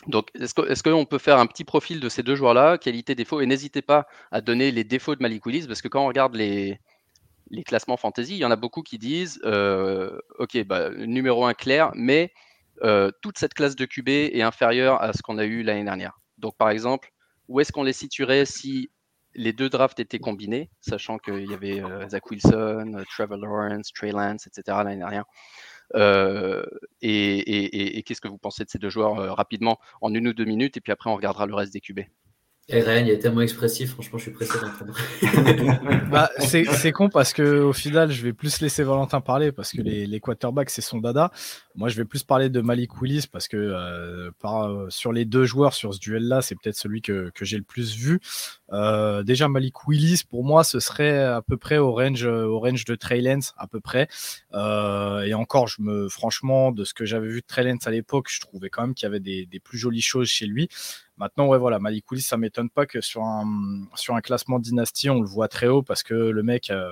Donc, 0.08 0.30
est-ce 0.34 0.84
qu'on 0.84 1.06
peut 1.06 1.18
faire 1.18 1.40
un 1.40 1.46
petit 1.46 1.66
profil 1.66 2.00
de 2.00 2.08
ces 2.08 2.24
deux 2.24 2.36
joueurs-là, 2.36 2.78
qualité, 2.78 3.16
défaut 3.16 3.42
Et 3.42 3.46
n'hésitez 3.46 3.82
pas 3.82 4.08
à 4.32 4.40
donner 4.40 4.72
les 4.72 4.86
défauts 4.86 5.16
de 5.16 5.22
Malik 5.22 5.44
parce 5.68 5.82
que 5.82 5.90
quand 5.90 6.04
on 6.04 6.08
regarde 6.08 6.36
les, 6.36 6.80
classements 7.66 7.98
fantasy, 7.98 8.36
il 8.36 8.40
y 8.40 8.46
en 8.46 8.52
a 8.52 8.56
beaucoup 8.56 8.82
qui 8.82 8.98
disent 8.98 9.42
euh, 9.44 10.18
Ok, 10.38 10.64
bah, 10.64 10.90
numéro 10.92 11.46
1 11.46 11.54
clair, 11.54 11.92
mais 11.96 12.32
euh, 12.82 13.12
toute 13.22 13.38
cette 13.38 13.54
classe 13.54 13.76
de 13.76 13.86
QB 13.86 14.08
est 14.08 14.42
inférieure 14.42 15.02
à 15.02 15.12
ce 15.12 15.22
qu'on 15.22 15.38
a 15.38 15.44
eu 15.44 15.64
l'année 15.64 15.84
dernière. 15.84 16.18
Donc, 16.38 16.56
par 16.56 16.70
exemple, 16.70 17.12
où 17.50 17.60
est-ce 17.60 17.74
qu'on 17.74 17.84
les 17.84 17.94
situerait 17.94 18.46
si 18.46 18.90
les 19.36 19.54
deux 19.54 19.70
drafts 19.70 20.00
étaient 20.00 20.20
combinés, 20.20 20.70
sachant 20.82 21.18
qu'il 21.18 21.50
y 21.50 21.54
avait 21.54 21.82
euh, 21.82 22.08
Zach 22.10 22.30
Wilson, 22.30 23.04
Trevor 23.10 23.38
Lawrence, 23.38 23.92
Trey 23.94 24.12
Lance, 24.12 24.48
etc. 24.48 24.78
l'année 24.84 24.98
dernière 24.98 25.26
euh, 25.96 26.64
et, 27.02 28.04
qu'est-ce 28.06 28.22
que 28.22 28.28
vous 28.28 28.38
pensez 28.38 28.64
de 28.64 28.70
ces 28.70 28.78
deux 28.78 28.90
joueurs 28.90 29.20
euh, 29.20 29.34
rapidement 29.34 29.80
en 30.02 30.14
une 30.14 30.28
ou 30.28 30.34
deux 30.34 30.46
minutes 30.46 30.78
et 30.78 30.82
puis 30.82 30.92
après 30.92 31.10
on 31.10 31.16
regardera 31.16 31.46
le 31.46 31.56
reste 31.56 31.74
des 31.74 31.82
QB. 31.82 32.02
Et 32.72 32.82
Ryan, 32.82 33.04
il 33.04 33.10
est 33.10 33.18
tellement 33.18 33.42
expressif, 33.42 33.94
franchement, 33.94 34.20
je 34.20 34.24
suis 34.26 34.32
pressé 34.32 34.54
d'entendre. 34.60 34.96
bah, 36.12 36.30
c'est 36.38 36.92
con 36.92 37.10
parce 37.10 37.34
que 37.34 37.62
au 37.62 37.74
final, 37.74 38.12
je 38.12 38.22
vais 38.22 38.32
plus 38.32 38.62
laisser 38.62 38.84
Valentin 38.84 39.22
parler 39.22 39.52
parce 39.52 39.72
que 39.72 39.82
les, 39.82 40.06
les 40.06 40.20
quarterbacks, 40.20 40.70
c'est 40.70 40.84
son 40.84 41.00
dada. 41.00 41.32
Moi, 41.80 41.88
je 41.88 41.96
vais 41.96 42.04
plus 42.04 42.24
parler 42.24 42.50
de 42.50 42.60
Malik 42.60 43.02
Willis 43.02 43.26
parce 43.32 43.48
que 43.48 43.56
euh, 43.56 44.32
par, 44.42 44.92
sur 44.92 45.14
les 45.14 45.24
deux 45.24 45.46
joueurs 45.46 45.74
sur 45.74 45.94
ce 45.94 46.00
duel-là, 46.00 46.42
c'est 46.42 46.56
peut-être 46.56 46.76
celui 46.76 47.02
que, 47.02 47.32
j'ai 47.40 47.56
le 47.56 47.64
plus 47.64 47.96
vu. 47.96 48.20
Euh, 48.74 49.24
déjà, 49.24 49.48
Malik 49.48 49.88
Willis, 49.88 50.24
pour 50.30 50.44
moi, 50.44 50.66
ce 50.66 50.82
serait 50.82 51.24
à 51.24 51.42
peu 51.42 51.56
près 51.56 51.78
au 51.78 51.94
range, 51.94 52.26
de 52.26 52.96
Trey 52.96 53.22
Lance, 53.22 53.54
à 53.58 53.66
peu 53.68 53.80
près. 53.80 54.10
Euh, 54.54 55.22
et 55.22 55.34
encore, 55.34 55.70
je 55.70 55.82
me, 55.82 56.10
franchement, 56.10 56.74
de 56.74 56.84
ce 56.84 56.94
que 56.94 57.06
j'avais 57.06 57.30
vu 57.30 57.40
de 57.40 57.48
Trey 57.48 57.64
Lance 57.64 57.88
à 57.88 57.92
l'époque, 57.92 58.28
je 58.30 58.42
trouvais 58.42 58.70
quand 58.70 58.82
même 58.82 58.94
qu'il 58.94 59.06
y 59.06 59.08
avait 59.08 59.22
des, 59.22 59.48
plus 59.64 59.78
jolies 59.78 60.02
choses 60.02 60.28
chez 60.28 60.48
lui. 60.48 60.68
Maintenant, 61.16 61.48
ouais, 61.48 61.58
voilà, 61.58 61.80
Malik 61.80 62.12
Willis, 62.12 62.24
ça 62.24 62.36
m'étonne 62.36 62.70
pas 62.70 62.88
que 62.88 63.00
sur 63.00 63.24
un, 63.24 63.86
sur 63.96 64.16
un 64.16 64.22
classement 64.22 64.60
dynastie, 64.60 65.10
on 65.10 65.22
le 65.22 65.28
voit 65.28 65.48
très 65.48 65.68
haut 65.68 65.82
parce 65.82 66.04
que 66.04 66.14
le 66.14 66.44
mec, 66.44 66.72
euh, 66.72 66.90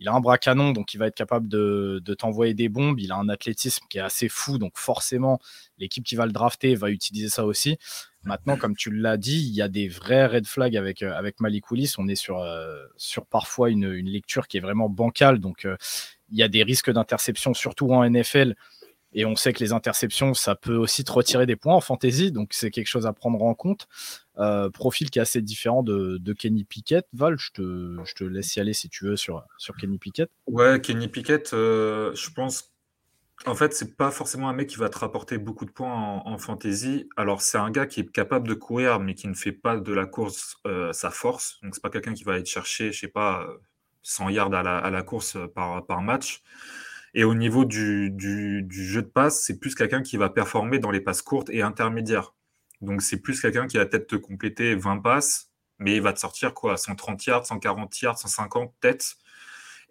il 0.00 0.08
a 0.08 0.12
un 0.12 0.20
bras 0.20 0.38
canon, 0.38 0.72
donc 0.72 0.94
il 0.94 0.98
va 0.98 1.06
être 1.06 1.16
capable 1.16 1.48
de, 1.48 2.00
t'envoyer 2.18 2.54
des 2.54 2.68
bombes. 2.68 3.00
Il 3.00 3.10
a 3.12 3.16
un 3.16 3.28
athlétisme 3.28 3.84
qui 3.88 3.98
est 3.98 4.02
assez 4.02 4.28
fou, 4.28 4.58
donc 4.58 4.72
forcément, 4.76 5.40
l'équipe 5.78 6.04
qui 6.04 6.14
va 6.14 6.26
le 6.26 6.32
drafter 6.32 6.74
va 6.74 6.90
utiliser 6.90 7.28
ça 7.28 7.44
aussi. 7.44 7.78
Maintenant, 8.22 8.56
comme 8.56 8.76
tu 8.76 8.90
l'as 8.90 9.16
dit, 9.16 9.38
il 9.38 9.54
y 9.54 9.62
a 9.62 9.68
des 9.68 9.88
vrais 9.88 10.26
red 10.26 10.46
flags 10.46 10.76
avec, 10.76 11.02
euh, 11.02 11.14
avec 11.14 11.40
Malik 11.40 11.70
Willis. 11.70 11.94
On 11.98 12.08
est 12.08 12.14
sur, 12.14 12.40
euh, 12.40 12.76
parfois 13.30 13.70
une, 13.70 13.90
lecture 13.92 14.48
qui 14.48 14.56
est 14.58 14.60
vraiment 14.60 14.88
bancale, 14.88 15.38
donc 15.38 15.64
euh, 15.64 15.76
il 16.30 16.38
y 16.38 16.42
a 16.42 16.48
des 16.48 16.62
risques 16.62 16.90
d'interception, 16.90 17.54
surtout 17.54 17.90
en 17.92 18.08
NFL. 18.08 18.54
Et 19.12 19.24
on 19.24 19.36
sait 19.36 19.52
que 19.52 19.60
les 19.60 19.72
interceptions, 19.72 20.34
ça 20.34 20.54
peut 20.54 20.76
aussi 20.76 21.02
te 21.02 21.12
retirer 21.12 21.46
des 21.46 21.56
points 21.56 21.74
en 21.74 21.80
fantasy, 21.80 22.30
donc 22.30 22.50
c'est 22.52 22.70
quelque 22.70 22.88
chose 22.88 23.06
à 23.06 23.12
prendre 23.12 23.42
en 23.42 23.54
compte. 23.54 23.88
Euh, 24.38 24.70
profil 24.70 25.10
qui 25.10 25.18
est 25.18 25.22
assez 25.22 25.40
différent 25.40 25.82
de, 25.82 26.32
Kenny 26.34 26.64
Pickett. 26.64 27.06
Val, 27.12 27.38
je 27.38 27.50
te, 27.52 27.96
je 28.04 28.14
te, 28.14 28.24
laisse 28.24 28.54
y 28.56 28.60
aller 28.60 28.74
si 28.74 28.88
tu 28.88 29.06
veux 29.06 29.16
sur, 29.16 29.44
sur 29.56 29.76
Kenny 29.76 29.98
Pickett. 29.98 30.30
Ouais, 30.46 30.80
Kenny 30.80 31.08
Pickett, 31.08 31.52
euh, 31.54 32.14
je 32.14 32.30
pense. 32.30 32.72
En 33.46 33.54
fait, 33.54 33.72
c'est 33.72 33.96
pas 33.96 34.10
forcément 34.10 34.48
un 34.48 34.52
mec 34.52 34.68
qui 34.68 34.76
va 34.76 34.88
te 34.88 34.98
rapporter 34.98 35.38
beaucoup 35.38 35.64
de 35.64 35.70
points 35.70 36.22
en, 36.24 36.38
fantasy. 36.38 37.08
Alors, 37.16 37.40
c'est 37.40 37.58
un 37.58 37.70
gars 37.70 37.86
qui 37.86 38.00
est 38.00 38.10
capable 38.10 38.48
de 38.48 38.54
courir, 38.54 38.98
mais 38.98 39.14
qui 39.14 39.28
ne 39.28 39.34
fait 39.34 39.52
pas 39.52 39.76
de 39.76 39.92
la 39.92 40.06
course 40.06 40.56
euh, 40.66 40.92
sa 40.92 41.10
force. 41.10 41.58
Donc, 41.62 41.74
c'est 41.74 41.82
pas 41.82 41.90
quelqu'un 41.90 42.14
qui 42.14 42.24
va 42.24 42.34
aller 42.34 42.44
chercher, 42.44 42.90
je 42.90 42.98
sais 42.98 43.08
pas, 43.08 43.46
100 44.02 44.30
yards 44.30 44.52
à 44.52 44.90
la, 44.90 45.02
course 45.02 45.38
par 45.54 46.02
match. 46.02 46.42
Et 47.14 47.24
au 47.24 47.34
niveau 47.34 47.64
du, 47.64 48.10
du, 48.10 48.66
jeu 48.70 49.02
de 49.02 49.08
passe, 49.08 49.42
c'est 49.42 49.58
plus 49.58 49.74
quelqu'un 49.74 50.02
qui 50.02 50.16
va 50.16 50.28
performer 50.28 50.78
dans 50.78 50.90
les 50.90 51.00
passes 51.00 51.22
courtes 51.22 51.50
et 51.50 51.62
intermédiaires. 51.62 52.34
Donc 52.80 53.02
c'est 53.02 53.20
plus 53.20 53.40
quelqu'un 53.40 53.66
qui 53.66 53.76
va 53.76 53.86
peut-être 53.86 54.06
te 54.06 54.16
compléter 54.16 54.74
20 54.74 54.98
passes, 54.98 55.50
mais 55.78 55.96
il 55.96 56.02
va 56.02 56.12
te 56.12 56.20
sortir 56.20 56.54
quoi 56.54 56.76
130 56.76 57.24
yards, 57.26 57.46
140 57.46 58.00
yards, 58.00 58.18
150 58.18 58.74
têtes. 58.80 59.16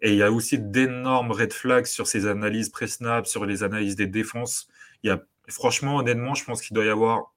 Et 0.00 0.12
il 0.12 0.16
y 0.16 0.22
a 0.22 0.30
aussi 0.30 0.58
d'énormes 0.58 1.32
red 1.32 1.52
flags 1.52 1.86
sur 1.86 2.06
ses 2.06 2.26
analyses 2.26 2.68
pré-snap, 2.68 3.26
sur 3.26 3.44
les 3.44 3.62
analyses 3.64 3.96
des 3.96 4.06
défenses. 4.06 4.68
Il 5.02 5.08
y 5.08 5.10
a, 5.10 5.20
franchement, 5.48 5.96
honnêtement, 5.96 6.34
je 6.34 6.44
pense 6.44 6.62
qu'il 6.62 6.74
doit 6.74 6.84
y 6.84 6.88
avoir 6.88 7.34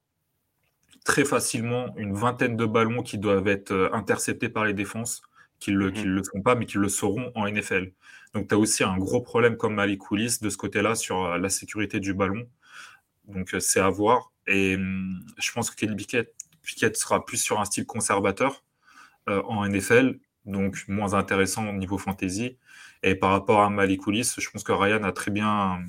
très 1.04 1.24
facilement 1.24 1.92
une 1.96 2.14
vingtaine 2.14 2.56
de 2.56 2.64
ballons 2.64 3.02
qui 3.02 3.18
doivent 3.18 3.48
être 3.48 3.72
euh, 3.72 3.92
interceptés 3.92 4.48
par 4.48 4.64
les 4.64 4.74
défenses, 4.74 5.22
qui 5.58 5.72
ne 5.72 5.78
le, 5.78 5.90
mhm. 5.90 6.04
le 6.04 6.22
font 6.22 6.42
pas, 6.42 6.54
mais 6.54 6.66
qui 6.66 6.78
le 6.78 6.88
sauront 6.88 7.32
en 7.34 7.48
NFL. 7.48 7.92
Donc, 8.34 8.48
tu 8.48 8.54
as 8.54 8.58
aussi 8.58 8.82
un 8.82 8.96
gros 8.96 9.20
problème 9.20 9.56
comme 9.56 9.74
Malik 9.74 10.10
Willis 10.10 10.38
de 10.40 10.48
ce 10.48 10.56
côté-là 10.56 10.94
sur 10.94 11.24
euh, 11.24 11.38
la 11.38 11.50
sécurité 11.50 12.00
du 12.00 12.14
ballon. 12.14 12.48
Donc, 13.26 13.54
euh, 13.54 13.60
c'est 13.60 13.80
à 13.80 13.90
voir. 13.90 14.32
Et 14.46 14.76
hum, 14.76 15.20
je 15.38 15.52
pense 15.52 15.70
que 15.70 15.76
Kenny 15.76 15.96
Pickett, 15.96 16.96
sera 16.96 17.24
plus 17.24 17.38
sur 17.38 17.60
un 17.60 17.64
style 17.64 17.86
conservateur 17.86 18.64
euh, 19.28 19.42
en 19.42 19.66
NFL, 19.68 20.18
donc 20.46 20.84
moins 20.88 21.14
intéressant 21.14 21.68
au 21.68 21.72
niveau 21.72 21.98
fantasy. 21.98 22.58
Et 23.02 23.14
par 23.14 23.30
rapport 23.30 23.60
à 23.60 23.70
Malik 23.70 24.06
Willis, 24.06 24.34
je 24.38 24.48
pense 24.50 24.64
que 24.64 24.72
Ryan 24.72 25.02
a 25.04 25.12
très 25.12 25.30
bien, 25.30 25.80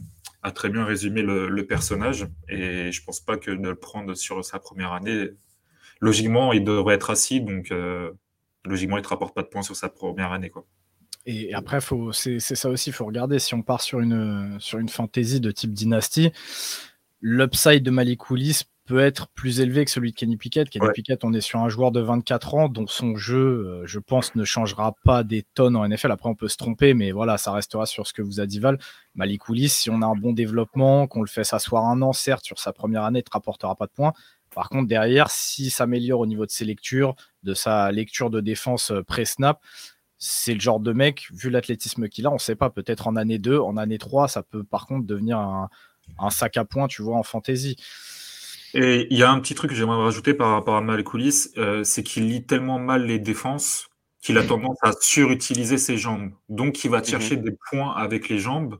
a 0.41 0.51
très 0.51 0.69
bien 0.69 0.83
résumé 0.85 1.21
le, 1.21 1.65
personnage. 1.67 2.27
Et 2.49 2.91
je 2.91 3.03
pense 3.03 3.21
pas 3.21 3.37
que 3.37 3.51
de 3.51 3.69
le 3.69 3.75
prendre 3.75 4.15
sur 4.15 4.43
sa 4.43 4.59
première 4.59 4.93
année, 4.93 5.29
logiquement, 6.01 6.53
il 6.53 6.63
devrait 6.63 6.95
être 6.95 7.11
assis. 7.11 7.41
Donc, 7.41 7.71
logiquement, 8.65 8.97
il 8.97 9.01
ne 9.01 9.05
te 9.05 9.09
rapporte 9.09 9.35
pas 9.35 9.43
de 9.43 9.47
points 9.47 9.61
sur 9.61 9.75
sa 9.75 9.89
première 9.89 10.31
année. 10.31 10.49
Quoi. 10.49 10.65
Et 11.25 11.53
après, 11.53 11.79
c'est 12.11 12.39
ça 12.39 12.69
aussi, 12.69 12.89
il 12.89 12.93
faut 12.93 13.05
regarder. 13.05 13.39
Si 13.39 13.53
on 13.53 13.61
part 13.61 13.81
sur 13.81 13.99
une, 13.99 14.57
sur 14.59 14.79
une 14.79 14.89
fantasy 14.89 15.39
de 15.39 15.51
type 15.51 15.73
dynastie, 15.73 16.31
l'upside 17.21 17.83
de 17.83 17.91
Malik 17.91 18.29
Willis 18.29 18.63
peut 18.85 18.99
être 18.99 19.29
plus 19.29 19.61
élevé 19.61 19.85
que 19.85 19.91
celui 19.91 20.11
de 20.11 20.15
Kenny 20.15 20.35
Pickett. 20.35 20.69
Kenny 20.69 20.87
Pickett, 20.93 21.23
on 21.23 21.33
est 21.33 21.41
sur 21.41 21.61
un 21.61 21.69
joueur 21.69 21.91
de 21.91 22.01
24 22.01 22.55
ans 22.55 22.69
dont 22.69 22.85
son 22.87 23.15
jeu, 23.15 23.37
euh, 23.37 23.83
je 23.85 23.99
pense, 23.99 24.35
ne 24.35 24.43
changera 24.43 24.93
pas 25.05 25.23
des 25.23 25.43
tonnes 25.53 25.77
en 25.77 25.87
NFL. 25.87 26.11
Après, 26.11 26.27
on 26.27 26.35
peut 26.35 26.49
se 26.49 26.57
tromper, 26.57 26.93
mais 26.93 27.11
voilà, 27.11 27.37
ça 27.37 27.53
restera 27.53 27.85
sur 27.85 28.07
ce 28.07 28.13
que 28.13 28.21
vous 28.21 28.41
a 28.41 28.45
dit 28.45 28.59
Val. 28.59 28.77
Malik 29.15 29.47
Willis, 29.47 29.69
si 29.69 29.89
on 29.89 30.01
a 30.01 30.05
un 30.05 30.15
bon 30.15 30.33
développement, 30.33 31.07
qu'on 31.07 31.21
le 31.21 31.27
fait 31.27 31.45
s'asseoir 31.45 31.85
un 31.85 32.01
an, 32.01 32.11
certes, 32.11 32.43
sur 32.43 32.59
sa 32.59 32.73
première 32.73 33.03
année, 33.03 33.19
ne 33.19 33.23
te 33.23 33.31
rapportera 33.31 33.75
pas 33.75 33.85
de 33.85 33.91
points. 33.91 34.11
Par 34.53 34.69
contre, 34.69 34.87
derrière, 34.87 35.31
s'il 35.31 35.71
s'améliore 35.71 36.19
au 36.19 36.25
niveau 36.25 36.45
de 36.45 36.51
ses 36.51 36.65
lectures, 36.65 37.15
de 37.43 37.53
sa 37.53 37.91
lecture 37.91 38.29
de 38.29 38.41
défense 38.41 38.91
euh, 38.91 39.01
pré-snap, 39.01 39.61
c'est 40.25 40.53
le 40.53 40.61
genre 40.61 40.79
de 40.79 40.93
mec, 40.93 41.27
vu 41.33 41.49
l'athlétisme 41.49 42.07
qu'il 42.07 42.25
a, 42.25 42.29
on 42.29 42.35
ne 42.35 42.39
sait 42.39 42.55
pas, 42.55 42.69
peut-être 42.69 43.07
en 43.07 43.17
année 43.17 43.39
2, 43.39 43.59
en 43.59 43.75
année 43.75 43.97
3, 43.97 44.29
ça 44.29 44.41
peut 44.41 44.63
par 44.63 44.87
contre 44.87 45.05
devenir 45.05 45.37
un, 45.37 45.69
sac 46.29 46.55
à 46.55 46.63
points, 46.63 46.87
tu 46.87 47.01
vois, 47.01 47.17
en 47.17 47.23
fantasy. 47.23 47.75
Et 48.73 49.05
il 49.11 49.17
y 49.17 49.23
a 49.23 49.29
un 49.29 49.39
petit 49.41 49.53
truc 49.53 49.71
que 49.71 49.75
j'aimerais 49.75 50.01
rajouter 50.01 50.33
par 50.33 50.51
rapport 50.51 50.75
à 50.77 50.81
Malcoulis, 50.81 51.49
euh, 51.57 51.83
c'est 51.83 52.03
qu'il 52.03 52.29
lit 52.29 52.45
tellement 52.45 52.79
mal 52.79 53.05
les 53.05 53.19
défenses 53.19 53.89
qu'il 54.21 54.37
a 54.37 54.43
tendance 54.43 54.77
à 54.81 54.93
surutiliser 55.01 55.77
ses 55.77 55.97
jambes. 55.97 56.31
Donc 56.47 56.85
il 56.85 56.89
va 56.89 56.99
mhm. 56.99 57.05
chercher 57.05 57.35
des 57.35 57.51
points 57.69 57.93
avec 57.93 58.29
les 58.29 58.39
jambes, 58.39 58.79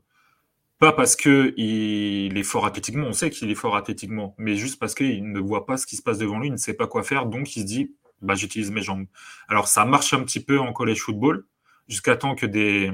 pas 0.79 0.93
parce 0.93 1.17
qu'il 1.17 2.37
est 2.37 2.43
fort 2.43 2.65
athlétiquement, 2.65 3.07
on 3.07 3.13
sait 3.13 3.29
qu'il 3.29 3.51
est 3.51 3.55
fort 3.55 3.75
athlétiquement, 3.75 4.33
mais 4.37 4.55
juste 4.55 4.79
parce 4.79 4.95
qu'il 4.95 5.29
ne 5.29 5.39
voit 5.41 5.65
pas 5.65 5.75
ce 5.75 5.85
qui 5.85 5.97
se 5.97 6.01
passe 6.01 6.19
devant 6.19 6.39
lui, 6.39 6.47
il 6.47 6.53
ne 6.53 6.57
sait 6.57 6.73
pas 6.73 6.87
quoi 6.87 7.03
faire, 7.03 7.25
donc 7.25 7.57
il 7.57 7.63
se 7.63 7.65
dit 7.65 7.91
bah, 8.23 8.35
j'utilise 8.35 8.71
mes 8.71 8.81
jambes. 8.81 9.05
Alors 9.47 9.67
ça 9.67 9.85
marche 9.85 10.13
un 10.13 10.23
petit 10.23 10.43
peu 10.43 10.59
en 10.59 10.73
college 10.73 10.99
football, 10.99 11.45
jusqu'à 11.87 12.15
temps 12.15 12.35
que 12.35 12.45
des 12.45 12.91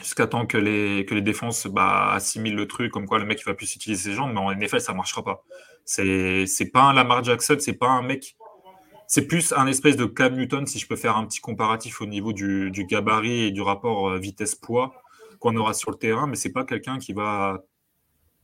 jusqu'à 0.00 0.28
temps 0.28 0.46
que 0.46 0.56
les, 0.56 1.04
que 1.06 1.14
les 1.14 1.22
défenses 1.22 1.66
bah, 1.66 2.12
assimilent 2.12 2.54
le 2.54 2.68
truc, 2.68 2.92
comme 2.92 3.06
quoi 3.06 3.18
le 3.18 3.24
mec 3.24 3.40
il 3.40 3.44
va 3.44 3.54
plus 3.54 3.74
utiliser 3.74 4.10
ses 4.10 4.14
jambes, 4.14 4.32
mais 4.32 4.40
en 4.40 4.54
NFL 4.54 4.80
ça 4.80 4.94
marchera 4.94 5.24
pas. 5.24 5.44
C'est 5.84 6.70
pas 6.72 6.82
un 6.82 6.92
Lamar 6.92 7.24
Jackson, 7.24 7.56
c'est 7.58 7.72
pas 7.74 7.88
un 7.88 8.02
mec. 8.02 8.36
C'est 9.06 9.26
plus 9.26 9.54
un 9.56 9.66
espèce 9.66 9.96
de 9.96 10.04
Cam 10.04 10.36
Newton, 10.36 10.66
si 10.66 10.78
je 10.78 10.86
peux 10.86 10.96
faire 10.96 11.16
un 11.16 11.24
petit 11.26 11.40
comparatif 11.40 12.02
au 12.02 12.06
niveau 12.06 12.34
du, 12.34 12.70
du 12.70 12.84
gabarit 12.84 13.44
et 13.44 13.50
du 13.50 13.62
rapport 13.62 14.10
euh, 14.10 14.18
vitesse-poids 14.18 14.92
qu'on 15.40 15.56
aura 15.56 15.72
sur 15.72 15.90
le 15.90 15.96
terrain, 15.96 16.26
mais 16.26 16.36
c'est 16.36 16.52
pas 16.52 16.64
quelqu'un 16.64 16.98
qui 16.98 17.14
va 17.14 17.62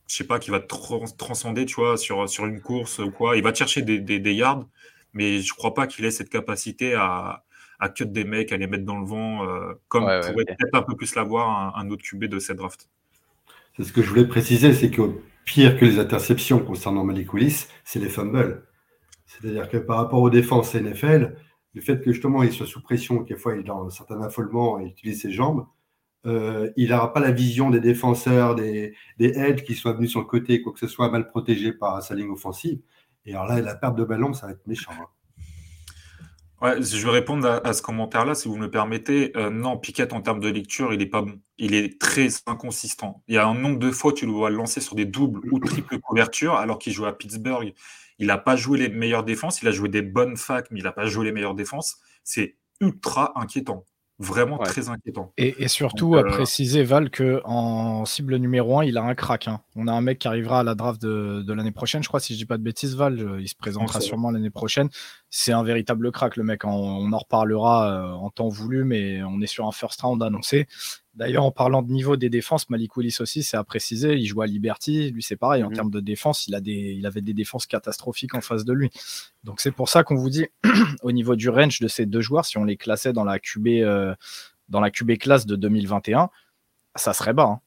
je 0.07 0.15
sais 0.15 0.23
pas, 0.23 0.39
qui 0.39 0.51
va 0.51 0.59
transcender, 0.59 1.65
tu 1.65 1.75
vois, 1.75 1.97
sur, 1.97 2.29
sur 2.29 2.45
une 2.45 2.61
course 2.61 2.99
ou 2.99 3.11
quoi. 3.11 3.37
Il 3.37 3.43
va 3.43 3.53
chercher 3.53 3.81
des, 3.81 3.99
des 3.99 4.33
yards, 4.33 4.65
mais 5.15 5.39
je 5.39 5.53
crois 5.53 5.73
pas 5.73 5.87
qu'il 5.87 6.05
ait 6.05 6.11
cette 6.11 6.29
capacité 6.29 6.93
à, 6.93 7.45
à 7.79 7.89
cut 7.89 8.05
des 8.05 8.23
mecs, 8.23 8.51
à 8.51 8.57
les 8.57 8.67
mettre 8.67 8.85
dans 8.85 8.99
le 8.99 9.05
vent, 9.05 9.47
euh, 9.47 9.73
comme 9.87 10.03
pourrait 10.03 10.45
peut-être 10.45 10.75
un 10.75 10.83
peu 10.83 10.95
plus 10.95 11.15
l'avoir 11.15 11.75
un, 11.77 11.89
autre 11.89 12.03
QB 12.03 12.25
de 12.25 12.39
cette 12.39 12.57
draft. 12.57 12.89
C'est 13.75 13.83
ce 13.83 13.93
que 13.93 14.01
je 14.01 14.09
voulais 14.09 14.27
préciser, 14.27 14.73
c'est 14.73 14.91
que 14.91 15.01
pire 15.45 15.77
que 15.77 15.85
les 15.85 15.99
interceptions 15.99 16.59
concernant 16.59 17.03
Malik 17.03 17.33
Willis, 17.33 17.67
c'est 17.83 17.99
les 17.99 18.09
fumbles. 18.09 18.65
C'est-à-dire 19.25 19.69
que 19.69 19.77
par 19.77 19.97
rapport 19.97 20.21
aux 20.21 20.29
défenses 20.29 20.75
NFL, 20.75 21.35
le 21.73 21.81
fait 21.81 22.01
que 22.01 22.11
justement 22.11 22.43
il 22.43 22.51
soit 22.51 22.67
sous 22.67 22.81
pression, 22.81 23.23
quelquefois 23.23 23.55
il 23.55 23.61
est 23.61 23.63
dans 23.63 23.85
un 23.85 23.89
certain 23.89 24.21
affolement 24.21 24.79
et 24.79 24.85
utilise 24.85 25.21
ses 25.21 25.31
jambes, 25.31 25.65
euh, 26.25 26.71
il 26.75 26.89
n'aura 26.89 27.13
pas 27.13 27.19
la 27.19 27.31
vision 27.31 27.69
des 27.69 27.79
défenseurs, 27.79 28.55
des, 28.55 28.95
des 29.19 29.37
edges 29.37 29.63
qui 29.63 29.75
soient 29.75 29.93
venus 29.93 30.11
sur 30.11 30.21
le 30.21 30.25
côté, 30.25 30.61
quoi 30.61 30.73
que 30.73 30.79
ce 30.79 30.87
soit 30.87 31.09
mal 31.09 31.29
protégé 31.29 31.73
par 31.73 32.01
sa 32.01 32.15
ligne 32.15 32.29
offensive. 32.29 32.79
Et 33.25 33.31
alors 33.33 33.47
là, 33.47 33.59
la 33.61 33.75
perte 33.75 33.95
de 33.95 34.03
ballon, 34.03 34.33
ça 34.33 34.47
va 34.47 34.53
être 34.53 34.67
méchant. 34.67 34.91
Hein. 34.91 35.07
Je 36.61 37.05
vais 37.05 37.11
répondre 37.11 37.61
à, 37.63 37.73
ce 37.73 37.81
commentaire-là, 37.81 38.33
si 38.33 38.47
vous 38.47 38.55
me 38.55 38.63
le 38.63 38.71
permettez. 38.71 39.35
Euh, 39.35 39.49
non, 39.49 39.77
Piquet, 39.77 40.13
en 40.13 40.21
termes 40.21 40.39
de 40.39 40.49
lecture, 40.49 40.93
il 40.93 41.01
est 41.01 41.07
pas 41.07 41.21
bon. 41.21 41.39
Il 41.57 41.75
est 41.75 41.99
très 41.99 42.27
inconsistant. 42.47 43.23
Il 43.27 43.35
y 43.35 43.37
a 43.37 43.45
un 43.45 43.53
nombre 43.53 43.77
de 43.77 43.91
fois, 43.91 44.13
tu 44.13 44.25
le 44.25 44.31
vois 44.31 44.49
lancer 44.49 44.81
sur 44.81 44.95
des 44.95 45.05
doubles 45.05 45.41
ou 45.51 45.59
triples 45.59 45.99
couvertures, 45.99 46.55
alors 46.55 46.79
qu'il 46.79 46.93
joue 46.93 47.05
à 47.05 47.17
Pittsburgh. 47.17 47.73
Il 48.17 48.27
n'a 48.27 48.37
pas 48.37 48.55
joué 48.55 48.79
les 48.79 48.89
meilleures 48.89 49.23
défenses. 49.23 49.61
Il 49.61 49.67
a 49.67 49.71
joué 49.71 49.89
des 49.89 50.01
bonnes 50.01 50.37
facs, 50.37 50.71
mais 50.71 50.79
il 50.79 50.83
n'a 50.83 50.91
pas 50.91 51.05
joué 51.05 51.25
les 51.25 51.31
meilleures 51.31 51.55
défenses. 51.55 51.97
C'est 52.23 52.57
ultra 52.79 53.33
inquiétant. 53.35 53.85
Vraiment 54.17 54.57
très 54.57 54.87
inquiétant. 54.87 55.33
Et, 55.37 55.67
surtout, 55.67 56.15
à 56.15 56.19
euh, 56.19 56.23
préciser, 56.23 56.83
Val, 56.83 57.11
qu'en 57.11 58.05
cible 58.05 58.37
numéro 58.37 58.79
1, 58.79 58.85
il 58.85 58.97
a 58.97 59.03
un 59.03 59.13
crack. 59.13 59.49
Hein. 59.49 59.59
On 59.75 59.87
a 59.87 59.91
un 59.91 59.99
mec 59.99 60.19
qui 60.19 60.27
arrivera 60.29 60.61
à 60.61 60.63
la 60.63 60.73
draft 60.73 61.01
de, 61.01 61.51
l'année 61.51 61.71
prochaine, 61.73 62.01
je 62.01 62.07
crois, 62.07 62.21
si 62.21 62.33
je 62.33 62.39
dis 62.39 62.45
pas 62.45 62.57
de 62.57 62.63
bêtises, 62.63 62.95
Val. 62.95 63.37
Il 63.39 63.49
se 63.49 63.55
présentera 63.55 63.99
sûrement 63.99 64.31
l'année 64.31 64.49
prochaine. 64.49 64.89
C'est 65.29 65.51
un 65.51 65.63
véritable 65.63 66.13
crack, 66.13 66.37
le 66.37 66.43
mec. 66.43 66.63
On, 66.63 67.11
en 67.11 67.17
reparlera 67.17 67.91
euh, 67.91 68.11
en 68.13 68.29
temps 68.29 68.47
voulu, 68.47 68.85
mais 68.85 69.21
on 69.23 69.41
est 69.41 69.47
sur 69.47 69.67
un 69.67 69.73
first 69.73 70.01
round 70.01 70.23
annoncé. 70.23 70.67
D'ailleurs, 71.15 71.45
en 71.45 71.51
parlant 71.51 71.81
de 71.81 71.91
niveau 71.91 72.17
des 72.17 72.29
défenses, 72.29 72.69
Malik 72.69 72.97
Willis 72.97 73.17
aussi, 73.21 73.41
c'est 73.41 73.55
à 73.55 73.63
préciser, 73.63 74.15
il 74.15 74.25
joue 74.25 74.41
à 74.41 74.47
Liberty, 74.47 75.11
lui 75.11 75.23
c'est 75.23 75.37
pareil, 75.37 75.63
en 75.63 75.69
mhm. 75.69 75.75
termes 75.75 75.91
de 75.91 76.01
défense, 76.01 76.47
il, 76.47 76.55
a 76.55 76.59
des, 76.59 76.93
il 76.97 77.05
avait 77.05 77.21
des 77.21 77.33
défenses 77.33 77.65
catastrophiques 77.65 78.35
en 78.35 78.41
face 78.41 78.65
de 78.65 78.73
lui. 78.73 78.91
Donc 79.45 79.61
c'est 79.61 79.71
pour 79.71 79.87
ça 79.87 80.03
qu'on 80.03 80.15
vous 80.15 80.29
dit, 80.29 80.47
au 81.03 81.13
niveau 81.13 81.37
du 81.37 81.47
range 81.49 81.79
de 81.79 81.87
ces 81.87 82.05
deux 82.05 82.19
joueurs, 82.19 82.45
si 82.45 82.57
on 82.57 82.65
les 82.65 82.75
classait 82.75 83.13
dans 83.13 83.23
la 83.23 83.39
QB, 83.39 83.67
euh, 83.67 84.13
dans 84.67 84.81
la 84.81 84.91
QB 84.91 85.17
classe 85.17 85.45
de 85.45 85.55
2021, 85.55 86.29
ça 86.95 87.13
serait 87.13 87.33
bas. 87.33 87.43
Hein. 87.43 87.59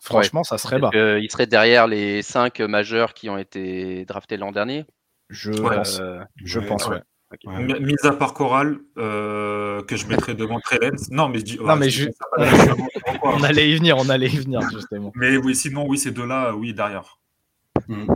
Franchement, 0.00 0.44
ça 0.44 0.56
serait 0.56 0.78
bas. 0.78 0.90
il 0.94 1.28
serait 1.28 1.48
derrière 1.48 1.88
les 1.88 2.22
cinq 2.22 2.60
majeurs 2.60 3.14
qui 3.14 3.28
ont 3.28 3.38
été 3.38 4.04
draftés 4.04 4.36
l'an 4.36 4.52
dernier 4.52 4.84
Je 5.28 5.50
pense, 5.50 5.98
euh, 5.98 6.20
je 6.36 6.60
pense 6.60 6.86
ouais. 6.86 7.00
Mise 7.44 8.04
à 8.04 8.12
part 8.12 8.34
Coral, 8.34 8.78
euh, 8.98 9.82
que 9.82 9.96
je 9.96 10.06
mettrais 10.06 10.34
devant 10.34 10.60
Trellens. 10.60 11.10
Non, 11.10 11.28
mais, 11.28 11.40
je, 11.44 11.60
non, 11.60 11.76
mais 11.76 11.88
on 13.22 13.42
allait 13.42 13.70
y 13.70 13.76
venir, 13.76 13.96
on 13.98 14.08
allait 14.08 14.28
y 14.28 14.38
venir, 14.38 14.60
justement. 14.72 15.12
Mais 15.16 15.36
oui, 15.36 15.54
sinon, 15.54 15.86
oui, 15.88 15.98
ces 15.98 16.12
deux-là, 16.12 16.54
oui, 16.54 16.72
derrière. 16.72 17.18
Hmm. 17.88 18.06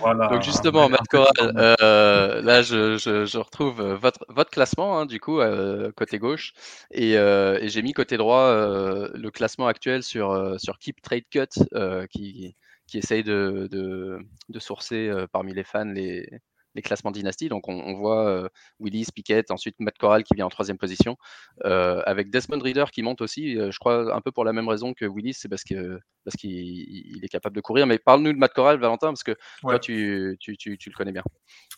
Voilà, 0.00 0.28
Donc 0.28 0.42
justement, 0.42 0.88
Matt 0.88 1.06
Corral, 1.08 1.52
euh, 1.56 2.42
là 2.42 2.62
je, 2.62 2.98
je, 2.98 3.24
je, 3.24 3.38
retrouve 3.38 3.80
votre, 3.82 4.24
votre 4.28 4.50
classement 4.50 4.98
hein, 4.98 5.06
du 5.06 5.20
coup 5.20 5.40
euh, 5.40 5.92
côté 5.92 6.18
gauche 6.18 6.52
et, 6.90 7.16
euh, 7.16 7.58
et 7.60 7.68
j'ai 7.68 7.82
mis 7.82 7.92
côté 7.92 8.16
droit 8.16 8.42
euh, 8.42 9.08
le 9.14 9.30
classement 9.30 9.66
actuel 9.66 10.02
sur, 10.02 10.56
sur 10.58 10.78
Keep 10.78 11.00
Trade 11.02 11.24
Cut 11.30 11.62
qui, 12.10 12.56
qui 12.86 12.98
essaye 12.98 13.22
de, 13.22 13.68
de, 13.70 14.18
de 14.48 14.58
sourcer 14.58 15.10
parmi 15.32 15.54
les 15.54 15.64
fans 15.64 15.84
les, 15.84 16.28
les 16.74 16.82
classements 16.82 17.10
dynastie. 17.10 17.48
Donc 17.48 17.68
on, 17.68 17.94
voit 17.94 18.28
euh, 18.28 18.48
Willis, 18.80 19.06
Pickett, 19.14 19.50
ensuite 19.50 19.76
Matt 19.78 19.96
Corral 19.98 20.24
qui 20.24 20.34
vient 20.34 20.46
en 20.46 20.50
troisième 20.50 20.78
position, 20.78 21.16
euh, 21.64 22.02
avec 22.06 22.30
Desmond 22.30 22.60
Reader 22.60 22.86
qui 22.92 23.02
monte 23.02 23.20
aussi, 23.20 23.58
euh, 23.58 23.70
je 23.70 23.78
crois 23.78 24.14
un 24.14 24.20
peu 24.20 24.32
pour 24.32 24.44
la 24.44 24.52
même 24.52 24.68
raison 24.68 24.94
que 24.94 25.04
Willis, 25.04 25.34
c'est 25.34 25.48
parce 25.48 25.64
que 25.64 25.98
parce 26.24 26.36
qu'il 26.36 27.20
est 27.22 27.28
capable 27.28 27.54
de 27.54 27.60
courir. 27.60 27.86
Mais 27.86 27.98
parle-nous 27.98 28.32
de 28.32 28.38
Matt 28.38 28.54
Corral, 28.54 28.78
Valentin, 28.78 29.08
parce 29.08 29.22
que 29.22 29.36
toi 29.60 29.78
tu, 29.78 30.36
tu, 30.40 30.56
tu, 30.56 30.78
tu, 30.78 30.90
le 30.90 30.94
connais 30.94 31.12
bien. 31.12 31.22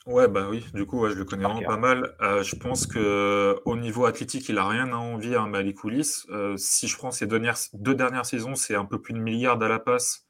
Ouais, 0.07 0.29
bah 0.29 0.47
oui, 0.49 0.65
du 0.73 0.87
coup, 0.87 1.09
je 1.09 1.15
le 1.15 1.25
connais 1.25 1.43
vraiment 1.43 1.63
pas 1.63 1.77
mal. 1.77 2.15
je 2.21 2.55
pense 2.55 2.87
que 2.87 3.57
au 3.65 3.77
niveau 3.77 4.05
athlétique, 4.07 4.49
il 4.49 4.59
a 4.59 4.69
rien 4.69 4.93
à 4.93 4.97
envier 4.97 5.35
à 5.35 5.47
Malik 5.47 5.83
Willis. 5.85 6.27
si 6.57 6.87
je 6.87 6.97
prends 6.97 7.11
ses 7.11 7.27
deux 7.27 7.41
dernières, 7.41 7.59
deux 7.73 7.95
dernières 7.95 8.27
saisons, 8.27 8.55
c'est 8.55 8.77
un 8.77 8.85
peu 8.85 9.01
plus 9.01 9.15
de 9.15 9.19
milliards 9.19 9.61
à 9.61 9.69
la 9.69 9.81
passe 9.81 10.26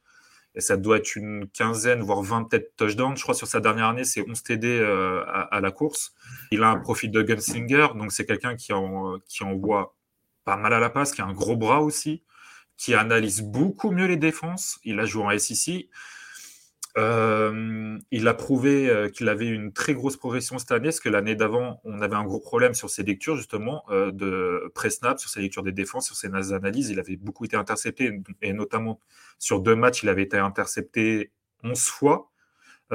et 0.56 0.62
ça 0.62 0.78
doit 0.78 0.96
être 0.96 1.14
une 1.16 1.46
quinzaine, 1.48 2.00
voire 2.00 2.22
20 2.22 2.44
peut-être 2.44 2.74
touchdowns. 2.76 3.16
Je 3.16 3.22
crois 3.22 3.34
sur 3.34 3.46
sa 3.46 3.60
dernière 3.60 3.88
année, 3.88 4.04
c'est 4.04 4.26
11 4.26 4.42
TD 4.42 4.66
euh, 4.80 5.22
à, 5.26 5.60
la 5.60 5.70
course. 5.70 6.14
Il 6.50 6.62
a 6.62 6.70
un 6.70 6.78
profil 6.78 7.10
de 7.10 7.22
gunslinger, 7.22 7.88
donc 7.94 8.10
c'est 8.10 8.24
quelqu'un 8.24 8.56
qui, 8.56 8.72
en, 8.72 9.18
qui 9.28 9.44
envoie 9.44 9.94
pas 10.44 10.56
mal 10.56 10.72
à 10.72 10.80
la 10.80 10.88
passe, 10.88 11.12
qui 11.12 11.20
a 11.20 11.26
un 11.26 11.34
gros 11.34 11.56
bras 11.56 11.82
aussi, 11.82 12.22
qui 12.78 12.94
analyse 12.94 13.42
beaucoup 13.42 13.90
mieux 13.90 14.06
les 14.06 14.16
défenses. 14.16 14.80
Il 14.82 14.98
a 14.98 15.04
joué 15.04 15.24
en 15.24 15.38
SEC. 15.38 15.88
Euh, 16.98 17.98
il 18.10 18.26
a 18.26 18.32
prouvé 18.32 18.88
euh, 18.88 19.10
qu'il 19.10 19.28
avait 19.28 19.48
une 19.48 19.72
très 19.72 19.92
grosse 19.92 20.16
progression 20.16 20.58
cette 20.58 20.72
année, 20.72 20.84
parce 20.84 21.00
que 21.00 21.10
l'année 21.10 21.34
d'avant, 21.34 21.80
on 21.84 22.00
avait 22.00 22.16
un 22.16 22.24
gros 22.24 22.40
problème 22.40 22.74
sur 22.74 22.88
ses 22.88 23.02
lectures, 23.02 23.36
justement, 23.36 23.84
euh, 23.90 24.10
de 24.12 24.70
pré-snap, 24.74 25.18
sur 25.18 25.28
ses 25.28 25.40
lectures 25.40 25.62
des 25.62 25.72
défenses, 25.72 26.06
sur 26.06 26.16
ses 26.16 26.28
analyses. 26.52 26.88
Il 26.88 26.98
avait 26.98 27.16
beaucoup 27.16 27.44
été 27.44 27.56
intercepté, 27.56 28.18
et 28.40 28.52
notamment 28.54 28.98
sur 29.38 29.60
deux 29.60 29.76
matchs, 29.76 30.02
il 30.02 30.08
avait 30.08 30.22
été 30.22 30.38
intercepté 30.38 31.32
11 31.64 31.78
fois, 31.86 32.30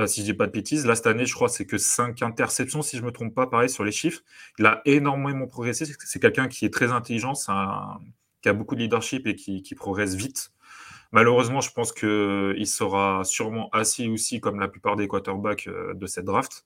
si 0.05 0.21
je 0.21 0.25
dis 0.25 0.33
pas 0.33 0.47
de 0.47 0.51
bêtises. 0.51 0.85
Là, 0.85 0.95
cette 0.95 1.07
année, 1.07 1.25
je 1.25 1.33
crois 1.35 1.49
c'est 1.49 1.65
que 1.65 1.77
5 1.77 2.21
interceptions, 2.23 2.81
si 2.81 2.97
je 2.97 3.03
me 3.03 3.11
trompe 3.11 3.35
pas, 3.35 3.47
pareil, 3.47 3.69
sur 3.69 3.83
les 3.83 3.91
chiffres. 3.91 4.21
Il 4.57 4.65
a 4.65 4.81
énormément 4.85 5.47
progressé. 5.47 5.85
C'est 5.85 6.19
quelqu'un 6.19 6.47
qui 6.47 6.65
est 6.65 6.73
très 6.73 6.91
intelligent, 6.91 7.33
qui 7.33 8.49
a 8.49 8.53
beaucoup 8.53 8.75
de 8.75 8.81
leadership 8.81 9.27
et 9.27 9.35
qui 9.35 9.75
progresse 9.75 10.15
vite. 10.15 10.51
Malheureusement, 11.12 11.60
je 11.60 11.71
pense 11.71 11.91
qu'il 11.91 12.67
sera 12.67 13.24
sûrement 13.26 13.69
assis 13.71 14.08
aussi, 14.08 14.39
comme 14.39 14.60
la 14.60 14.67
plupart 14.67 14.95
des 14.95 15.08
quarterbacks 15.08 15.67
euh, 15.67 15.93
de 15.93 16.06
cette 16.06 16.26
draft. 16.26 16.65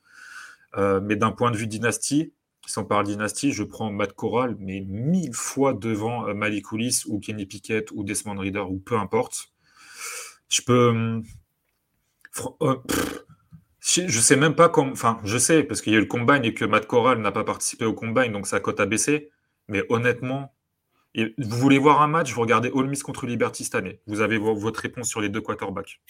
Euh, 0.77 0.99
mais 1.01 1.15
d'un 1.15 1.31
point 1.31 1.51
de 1.51 1.57
vue 1.57 1.67
dynastie, 1.67 2.33
si 2.67 2.77
on 2.77 2.85
parle 2.85 3.05
dynastie, 3.05 3.51
je 3.51 3.63
prends 3.63 3.91
Matt 3.91 4.13
Corral, 4.13 4.55
mais 4.59 4.81
mille 4.81 5.33
fois 5.33 5.73
devant 5.73 6.27
euh, 6.27 6.33
Malik 6.33 6.71
Willis 6.71 7.03
ou 7.07 7.19
Kenny 7.19 7.45
Pickett 7.45 7.91
ou 7.91 8.03
Desmond 8.03 8.37
Reader 8.37 8.65
ou 8.69 8.79
peu 8.79 8.97
importe. 8.97 9.51
Je 10.49 10.61
peux. 10.61 10.89
Hum, 10.89 11.23
je 13.81 14.19
sais 14.19 14.35
même 14.35 14.55
pas 14.55 14.69
comment. 14.69 14.91
Enfin, 14.91 15.19
je 15.23 15.37
sais, 15.37 15.63
parce 15.63 15.81
qu'il 15.81 15.93
y 15.93 15.95
a 15.95 15.99
eu 15.99 16.01
le 16.01 16.07
combine 16.07 16.43
et 16.43 16.53
que 16.53 16.65
Matt 16.65 16.87
Corral 16.87 17.19
n'a 17.19 17.31
pas 17.31 17.43
participé 17.43 17.85
au 17.85 17.93
combine, 17.93 18.31
donc 18.31 18.47
sa 18.47 18.59
cote 18.59 18.79
a 18.79 18.85
baissé. 18.85 19.29
Mais 19.67 19.83
honnêtement, 19.89 20.54
vous 21.37 21.57
voulez 21.57 21.77
voir 21.77 22.01
un 22.01 22.07
match, 22.07 22.33
vous 22.33 22.41
regardez 22.41 22.71
All 22.75 22.87
Miss 22.87 23.03
contre 23.03 23.25
Liberty 23.25 23.63
cette 23.63 23.75
année. 23.75 23.99
Vous 24.07 24.21
avez 24.21 24.37
votre 24.37 24.79
réponse 24.79 25.07
sur 25.07 25.21
les 25.21 25.29
deux 25.29 25.41
quarterbacks. 25.41 26.01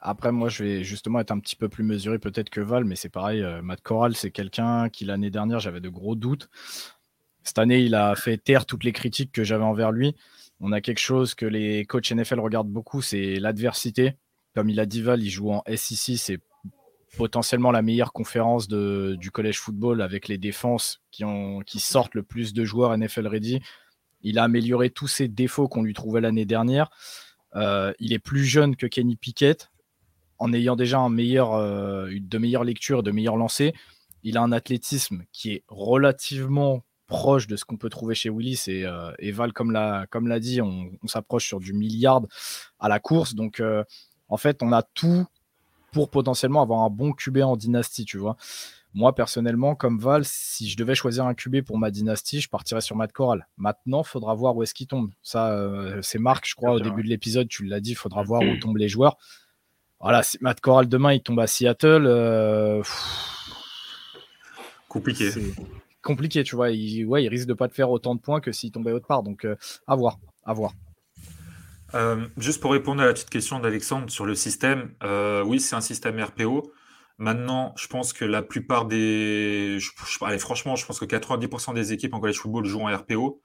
Après, 0.00 0.30
moi, 0.30 0.48
je 0.48 0.62
vais 0.62 0.84
justement 0.84 1.20
être 1.20 1.30
un 1.32 1.38
petit 1.38 1.56
peu 1.56 1.68
plus 1.68 1.82
mesuré 1.82 2.18
peut-être 2.18 2.50
que 2.50 2.60
Val, 2.60 2.84
mais 2.84 2.96
c'est 2.96 3.08
pareil. 3.08 3.42
Euh, 3.42 3.62
Matt 3.62 3.80
Corral, 3.80 4.14
c'est 4.14 4.30
quelqu'un 4.30 4.88
qui 4.88 5.04
l'année 5.04 5.30
dernière, 5.30 5.58
j'avais 5.58 5.80
de 5.80 5.88
gros 5.88 6.14
doutes. 6.14 6.48
Cette 7.42 7.58
année, 7.58 7.80
il 7.80 7.94
a 7.94 8.14
fait 8.14 8.38
taire 8.38 8.66
toutes 8.66 8.84
les 8.84 8.92
critiques 8.92 9.32
que 9.32 9.44
j'avais 9.44 9.64
envers 9.64 9.92
lui. 9.92 10.14
On 10.60 10.72
a 10.72 10.80
quelque 10.80 10.98
chose 10.98 11.34
que 11.34 11.46
les 11.46 11.84
coachs 11.86 12.10
NFL 12.10 12.40
regardent 12.40 12.70
beaucoup, 12.70 13.02
c'est 13.02 13.36
l'adversité. 13.36 14.16
Comme 14.54 14.70
il 14.70 14.80
a 14.80 14.86
dit 14.86 15.02
Val, 15.02 15.22
il 15.22 15.30
joue 15.30 15.50
en 15.50 15.62
SEC, 15.66 16.16
c'est 16.18 16.38
potentiellement 17.16 17.72
la 17.72 17.82
meilleure 17.82 18.12
conférence 18.12 18.68
du 18.68 19.30
collège 19.32 19.58
football 19.58 20.02
avec 20.02 20.28
les 20.28 20.38
défenses 20.38 21.00
qui, 21.10 21.24
ont, 21.24 21.60
qui 21.60 21.80
sortent 21.80 22.14
le 22.14 22.22
plus 22.22 22.52
de 22.52 22.64
joueurs 22.64 22.96
NFL 22.96 23.26
ready. 23.26 23.60
Il 24.20 24.38
a 24.38 24.44
amélioré 24.44 24.90
tous 24.90 25.08
ses 25.08 25.28
défauts 25.28 25.68
qu'on 25.68 25.82
lui 25.82 25.94
trouvait 25.94 26.20
l'année 26.20 26.44
dernière. 26.44 26.90
Euh, 27.54 27.92
il 27.98 28.12
est 28.12 28.18
plus 28.18 28.44
jeune 28.44 28.76
que 28.76 28.86
Kenny 28.86 29.16
Pickett 29.16 29.70
en 30.38 30.52
ayant 30.52 30.76
déjà 30.76 30.98
un 30.98 31.08
meilleur, 31.08 31.54
euh, 31.54 32.10
de 32.12 32.38
meilleures 32.38 32.64
lectures, 32.64 33.02
de 33.02 33.10
meilleurs 33.10 33.36
lancers. 33.36 33.72
Il 34.22 34.36
a 34.36 34.42
un 34.42 34.52
athlétisme 34.52 35.24
qui 35.32 35.52
est 35.52 35.64
relativement 35.68 36.82
proche 37.06 37.46
de 37.46 37.56
ce 37.56 37.64
qu'on 37.64 37.76
peut 37.76 37.88
trouver 37.88 38.14
chez 38.14 38.28
Willis 38.28 38.64
et, 38.66 38.84
euh, 38.84 39.12
Val, 39.32 39.52
comme 39.52 39.70
l'a 39.70 40.06
comme 40.10 40.38
dit, 40.38 40.60
on, 40.60 40.90
on 41.02 41.06
s'approche 41.06 41.46
sur 41.46 41.60
du 41.60 41.72
milliard 41.72 42.20
à 42.78 42.88
la 42.88 42.98
course. 42.98 43.34
Donc, 43.34 43.62
en 44.28 44.36
fait, 44.36 44.62
on 44.62 44.72
a 44.72 44.82
tout 44.82 45.26
pour 45.96 46.10
potentiellement 46.10 46.60
avoir 46.60 46.82
un 46.82 46.90
bon 46.90 47.12
QB 47.14 47.38
en 47.38 47.56
dynastie, 47.56 48.04
tu 48.04 48.18
vois. 48.18 48.36
Moi, 48.92 49.14
personnellement, 49.14 49.74
comme 49.74 49.98
Val, 49.98 50.26
si 50.26 50.68
je 50.68 50.76
devais 50.76 50.94
choisir 50.94 51.24
un 51.24 51.32
QB 51.32 51.62
pour 51.62 51.78
ma 51.78 51.90
dynastie, 51.90 52.42
je 52.42 52.50
partirais 52.50 52.82
sur 52.82 52.96
Matt 52.96 53.12
Corral. 53.12 53.48
Maintenant, 53.56 54.02
il 54.02 54.06
faudra 54.06 54.34
voir 54.34 54.54
où 54.54 54.62
est-ce 54.62 54.74
qu'il 54.74 54.86
tombe. 54.86 55.10
Ça, 55.22 55.52
euh, 55.52 55.98
c'est 56.02 56.18
Marc, 56.18 56.46
je 56.46 56.54
crois, 56.54 56.72
au 56.72 56.80
début 56.80 57.02
de 57.02 57.08
l'épisode, 57.08 57.48
tu 57.48 57.64
l'as 57.64 57.80
dit, 57.80 57.92
il 57.92 57.96
faudra 57.96 58.22
voir 58.22 58.42
où 58.42 58.58
tombent 58.58 58.76
les 58.76 58.88
joueurs. 58.88 59.16
Voilà, 60.00 60.22
si 60.22 60.36
Matt 60.42 60.60
Corral 60.60 60.86
demain, 60.86 61.14
il 61.14 61.22
tombe 61.22 61.40
à 61.40 61.46
Seattle. 61.46 62.04
Euh, 62.06 62.82
compliqué. 64.88 65.30
Compliqué, 66.02 66.44
tu 66.44 66.56
vois. 66.56 66.72
Il, 66.72 67.06
ouais, 67.06 67.24
il 67.24 67.28
risque 67.28 67.48
de 67.48 67.54
pas 67.54 67.68
te 67.68 67.74
faire 67.74 67.90
autant 67.90 68.14
de 68.14 68.20
points 68.20 68.40
que 68.40 68.52
s'il 68.52 68.70
tombait 68.70 68.92
autre 68.92 69.06
part. 69.06 69.22
Donc, 69.22 69.46
euh, 69.46 69.56
à 69.86 69.96
voir, 69.96 70.18
à 70.44 70.52
voir. 70.52 70.72
Euh, 71.94 72.26
juste 72.36 72.60
pour 72.60 72.72
répondre 72.72 73.02
à 73.02 73.06
la 73.06 73.12
petite 73.12 73.30
question 73.30 73.60
d'Alexandre 73.60 74.10
sur 74.10 74.26
le 74.26 74.34
système, 74.34 74.94
euh, 75.02 75.42
oui, 75.42 75.60
c'est 75.60 75.76
un 75.76 75.80
système 75.80 76.20
RPO. 76.20 76.72
Maintenant, 77.18 77.72
je 77.76 77.86
pense 77.86 78.12
que 78.12 78.24
la 78.24 78.42
plupart 78.42 78.86
des. 78.86 79.78
franchement, 80.38 80.76
je 80.76 80.84
pense 80.84 80.98
que 80.98 81.06
90% 81.06 81.74
des 81.74 81.92
équipes 81.92 82.12
en 82.14 82.20
college 82.20 82.36
football 82.38 82.66
jouent 82.66 82.82
en 82.82 82.94
RPO. 82.94 83.40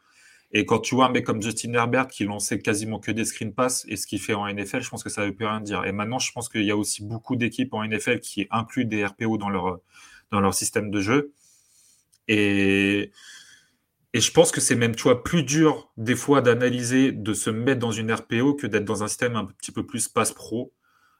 Et 0.53 0.65
quand 0.65 0.79
tu 0.79 0.95
vois 0.95 1.05
un 1.05 1.09
mec 1.11 1.25
comme 1.25 1.41
Justin 1.41 1.73
Herbert 1.73 2.07
qui 2.07 2.25
lançait 2.25 2.59
quasiment 2.59 2.99
que 2.99 3.11
des 3.11 3.23
screen 3.23 3.53
pass 3.53 3.85
et 3.87 3.95
ce 3.95 4.05
qu'il 4.05 4.19
fait 4.19 4.33
en 4.33 4.45
NFL, 4.47 4.81
je 4.81 4.89
pense 4.89 5.03
que 5.03 5.09
ça 5.09 5.21
ne 5.21 5.27
veut 5.27 5.35
plus 5.35 5.45
rien 5.45 5.61
dire. 5.61 5.85
Et 5.85 5.93
maintenant, 5.93 6.19
je 6.19 6.31
pense 6.33 6.49
qu'il 6.49 6.65
y 6.65 6.71
a 6.71 6.75
aussi 6.75 7.05
beaucoup 7.05 7.37
d'équipes 7.37 7.73
en 7.73 7.85
NFL 7.85 8.19
qui 8.19 8.47
incluent 8.51 8.85
des 8.85 9.05
RPO 9.05 9.37
dans 9.37 9.49
leur, 9.49 9.79
dans 10.31 10.41
leur 10.41 10.53
système 10.53 10.91
de 10.91 10.99
jeu. 10.99 11.33
Et 12.27 13.11
et 14.13 14.19
je 14.19 14.31
pense 14.31 14.51
que 14.51 14.61
c'est 14.61 14.75
même, 14.75 14.95
tu 14.95 15.03
vois, 15.03 15.23
plus 15.23 15.43
dur 15.43 15.91
des 15.97 16.15
fois 16.15 16.41
d'analyser, 16.41 17.11
de 17.11 17.33
se 17.33 17.49
mettre 17.49 17.79
dans 17.79 17.91
une 17.91 18.11
RPO 18.11 18.55
que 18.55 18.67
d'être 18.67 18.85
dans 18.85 19.03
un 19.03 19.07
système 19.07 19.35
un 19.35 19.45
petit 19.45 19.71
peu 19.71 19.85
plus 19.85 20.07
passe 20.07 20.33
pro. 20.33 20.73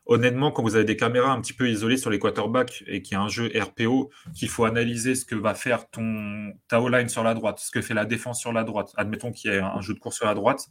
Honnêtement, 0.05 0.51
quand 0.51 0.63
vous 0.63 0.75
avez 0.75 0.83
des 0.83 0.97
caméras 0.97 1.31
un 1.31 1.39
petit 1.41 1.53
peu 1.53 1.69
isolées 1.69 1.95
sur 1.95 2.09
les 2.09 2.19
quarterbacks 2.19 2.83
et 2.87 3.01
qu'il 3.01 3.15
y 3.15 3.17
a 3.17 3.21
un 3.21 3.29
jeu 3.29 3.49
RPO, 3.55 4.09
qu'il 4.35 4.49
faut 4.49 4.65
analyser 4.65 5.15
ce 5.15 5.25
que 5.25 5.35
va 5.35 5.53
faire 5.53 5.89
ton, 5.89 6.51
ta 6.67 6.81
O-line 6.81 7.07
sur 7.07 7.23
la 7.23 7.33
droite, 7.33 7.59
ce 7.59 7.71
que 7.71 7.81
fait 7.81 7.93
la 7.93 8.05
défense 8.05 8.39
sur 8.39 8.51
la 8.51 8.63
droite. 8.63 8.91
Admettons 8.97 9.31
qu'il 9.31 9.51
y 9.51 9.53
ait 9.53 9.59
un 9.59 9.79
jeu 9.79 9.93
de 9.93 9.99
course 9.99 10.17
sur 10.17 10.25
la 10.25 10.33
droite. 10.33 10.67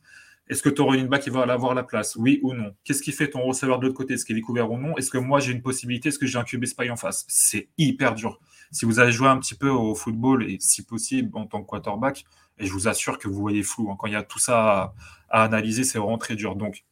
Est-ce 0.48 0.62
que 0.64 0.68
ton 0.68 0.88
running 0.88 1.06
back 1.06 1.24
il 1.26 1.32
va 1.32 1.42
avoir 1.42 1.74
la 1.74 1.84
place? 1.84 2.16
Oui 2.16 2.40
ou 2.42 2.54
non? 2.54 2.74
Qu'est-ce 2.82 3.02
qui 3.02 3.12
fait 3.12 3.30
ton 3.30 3.42
receveur 3.42 3.78
de 3.78 3.86
l'autre 3.86 3.96
côté? 3.96 4.14
Est-ce 4.14 4.24
qu'il 4.24 4.36
est 4.36 4.42
couvert 4.42 4.70
ou 4.70 4.78
non? 4.78 4.96
Est-ce 4.96 5.10
que 5.10 5.18
moi 5.18 5.38
j'ai 5.38 5.52
une 5.52 5.62
possibilité? 5.62 6.08
Est-ce 6.08 6.18
que 6.18 6.26
j'ai 6.26 6.38
un 6.38 6.44
QB 6.44 6.64
spy 6.66 6.90
en 6.90 6.96
face? 6.96 7.24
C'est 7.28 7.68
hyper 7.78 8.16
dur. 8.16 8.40
Si 8.70 8.84
vous 8.84 8.98
avez 8.98 9.12
joué 9.12 9.28
un 9.28 9.38
petit 9.38 9.54
peu 9.54 9.68
au 9.68 9.94
football 9.94 10.44
et 10.48 10.58
si 10.60 10.84
possible 10.84 11.36
en 11.36 11.46
tant 11.46 11.62
que 11.62 11.66
quarterback, 11.66 12.24
et 12.60 12.66
je 12.66 12.72
vous 12.72 12.86
assure 12.86 13.18
que 13.18 13.26
vous 13.26 13.40
voyez 13.40 13.62
flou. 13.62 13.90
Hein. 13.90 13.96
Quand 13.98 14.06
il 14.06 14.12
y 14.12 14.16
a 14.16 14.22
tout 14.22 14.38
ça 14.38 14.94
à, 15.30 15.42
analyser, 15.42 15.82
c'est 15.82 15.98
vraiment 15.98 16.18
très 16.18 16.36
dur. 16.36 16.54
Donc, 16.54 16.84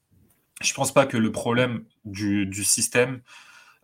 je 0.60 0.72
ne 0.72 0.74
pense 0.74 0.92
pas 0.92 1.06
que 1.06 1.16
le 1.16 1.30
problème 1.30 1.84
du, 2.04 2.64
système 2.64 3.20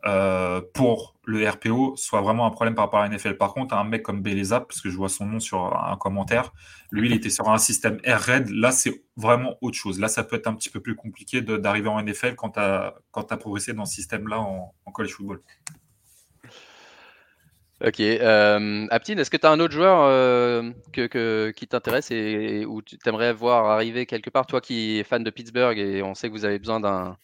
euh, 0.07 0.61
pour 0.73 1.17
le 1.25 1.49
RPO 1.49 1.97
soit 1.97 2.21
vraiment 2.21 2.47
un 2.47 2.51
problème 2.51 2.75
par 2.75 2.87
rapport 2.87 3.01
à 3.01 3.09
la 3.09 3.15
NFL. 3.15 3.37
Par 3.37 3.53
contre, 3.55 3.75
un 3.75 3.85
mec 3.85 4.03
comme 4.03 4.23
Beleza, 4.23 4.61
parce 4.61 4.81
que 4.81 4.91
je 4.91 4.97
vois 4.97 5.09
son 5.09 5.27
nom 5.27 5.41
sur 5.41 5.77
un 5.77 5.97
commentaire, 5.97 6.53
lui, 6.91 7.09
il 7.09 7.13
était 7.13 7.31
sur 7.31 7.49
un 7.49 7.59
système 7.59 7.99
R-Red. 8.07 8.49
Là, 8.51 8.73
c'est 8.73 9.05
vraiment 9.17 9.57
autre 9.61 9.77
chose. 9.77 10.01
Là, 10.01 10.09
ça 10.09 10.25
peut 10.25 10.37
être 10.37 10.47
un 10.47 10.55
petit 10.55 10.71
peu 10.71 10.81
plus 10.81 10.97
compliqué 10.97 11.43
d'arriver 11.43 11.89
en 11.89 12.03
NFL 12.03 12.35
quand 12.35 12.51
tu 12.51 12.61
as, 12.61 12.95
progressé 13.39 13.73
dans 13.73 13.85
ce 13.85 13.95
système-là 13.95 14.41
en, 14.41 14.75
en 14.85 14.91
college 14.91 15.13
football. 15.13 15.41
Ok. 17.87 18.01
Euh, 18.01 18.87
Aptine, 18.91 19.19
est-ce 19.19 19.31
que 19.31 19.37
tu 19.37 19.47
as 19.47 19.51
un 19.51 19.61
autre 19.61 19.75
joueur 19.75 20.05
euh, 20.05 20.71
que, 20.93 21.51
qui 21.51 21.67
t'intéresse 21.67 22.11
et, 22.11 22.65
où 22.65 22.81
tu 22.81 22.97
aimerais 23.05 23.35
voir 23.35 23.67
arriver 23.67 24.07
quelque 24.07 24.31
part? 24.31 24.47
Toi 24.47 24.63
qui 24.63 24.99
es 24.99 25.05
fan 25.05 25.23
de 25.23 25.29
Pittsburgh 25.29 25.79
et 25.79 26.03
on 26.03 26.15
sait 26.15 26.29
que 26.29 26.33
vous 26.33 26.47
avez 26.47 26.59
besoin 26.59 26.81
d'un, 26.81 27.17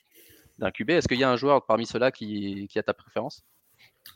QB, 0.74 0.90
est-ce 0.90 1.08
qu'il 1.08 1.18
y 1.18 1.24
a 1.24 1.30
un 1.30 1.36
joueur 1.36 1.64
parmi 1.64 1.86
ceux-là 1.86 2.11
qui, 2.11 2.68
a 2.76 2.82
ta 2.82 2.92
préférence? 2.92 3.42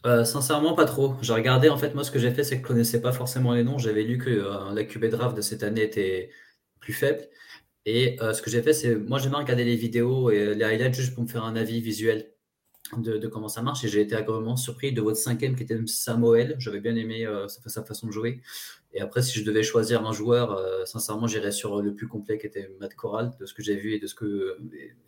Euh, 0.05 0.25
sincèrement, 0.25 0.75
pas 0.75 0.85
trop. 0.85 1.15
J'ai 1.23 1.33
regardé, 1.33 1.71
en 1.71 1.79
fait, 1.79 1.95
moi, 1.95 2.05
ce 2.05 2.11
que 2.11 2.19
j'ai 2.19 2.31
fait, 2.31 2.45
c'est 2.45 2.57
que 2.57 2.63
je 2.63 2.69
connaissais 2.69 3.01
pas 3.01 3.13
forcément 3.13 3.55
les 3.55 3.65
noms. 3.65 3.79
J'avais 3.79 4.03
lu 4.03 4.19
que 4.19 4.47
la 4.75 4.85
QB 4.85 5.07
draft 5.07 5.35
de 5.35 5.41
cette 5.41 5.63
année 5.63 5.83
était 5.83 6.29
plus 6.79 6.93
faible. 6.93 7.27
Et 7.87 8.19
ce 8.21 8.43
que 8.43 8.51
j'ai 8.51 8.61
fait, 8.61 8.75
c'est, 8.75 8.97
moi, 8.97 9.19
j'aime 9.19 9.31
bien 9.31 9.41
regarder 9.41 9.65
les 9.65 9.77
vidéos 9.77 10.31
et 10.31 10.55
les 10.55 10.65
highlights 10.65 10.95
juste 10.95 11.15
pour 11.15 11.23
me 11.23 11.29
faire 11.29 11.45
un 11.45 11.57
avis 11.57 11.81
visuel. 11.81 12.34
De, 12.93 13.27
comment 13.29 13.49
ça 13.49 13.63
marche 13.63 13.85
et 13.85 13.89
j'ai 13.89 14.01
été 14.01 14.15
agréablement 14.15 14.57
surpris 14.57 14.93
de 14.93 15.01
votre 15.01 15.17
cinquième 15.17 15.57
qui 15.57 15.63
était 15.63 15.79
Samuel. 15.87 16.57
J'avais 16.59 16.81
bien 16.81 16.95
aimé 16.97 17.27
euh, 17.27 17.49
sa, 17.49 17.83
façon 17.83 18.07
de 18.07 18.13
jouer. 18.13 18.41
Et 18.93 19.01
après, 19.01 19.23
si 19.23 19.39
je 19.39 19.45
devais 19.45 19.63
choisir 19.63 20.07
un 20.07 20.13
joueur, 20.13 20.53
euh, 20.53 20.85
sincèrement, 20.85 21.27
j'irais 21.27 21.51
sur 21.51 21.83
le 21.83 21.95
plus 21.95 22.07
complet 22.07 22.39
qui 22.39 22.47
était 22.47 22.71
Matt 22.81 22.95
Corral, 22.95 23.33
de 23.41 23.47
ce 23.47 23.55
que 23.55 23.63
j'ai 23.63 23.77
vu 23.77 23.95
et 23.95 23.99
de 23.99 24.07
ce 24.07 24.15
que. 24.15 24.59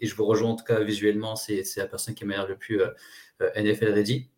Et 0.00 0.06
je 0.06 0.14
vous 0.14 0.24
rejoins 0.24 0.50
en 0.50 0.56
tout 0.56 0.64
cas 0.64 0.80
visuellement, 0.82 1.36
c'est 1.36 1.62
la 1.76 1.86
personne 1.86 2.14
qui 2.14 2.24
m'a 2.24 2.46
le 2.46 2.56
plus 2.56 2.80
euh, 2.80 2.90
NFL 3.56 3.92
ready. 3.92 4.28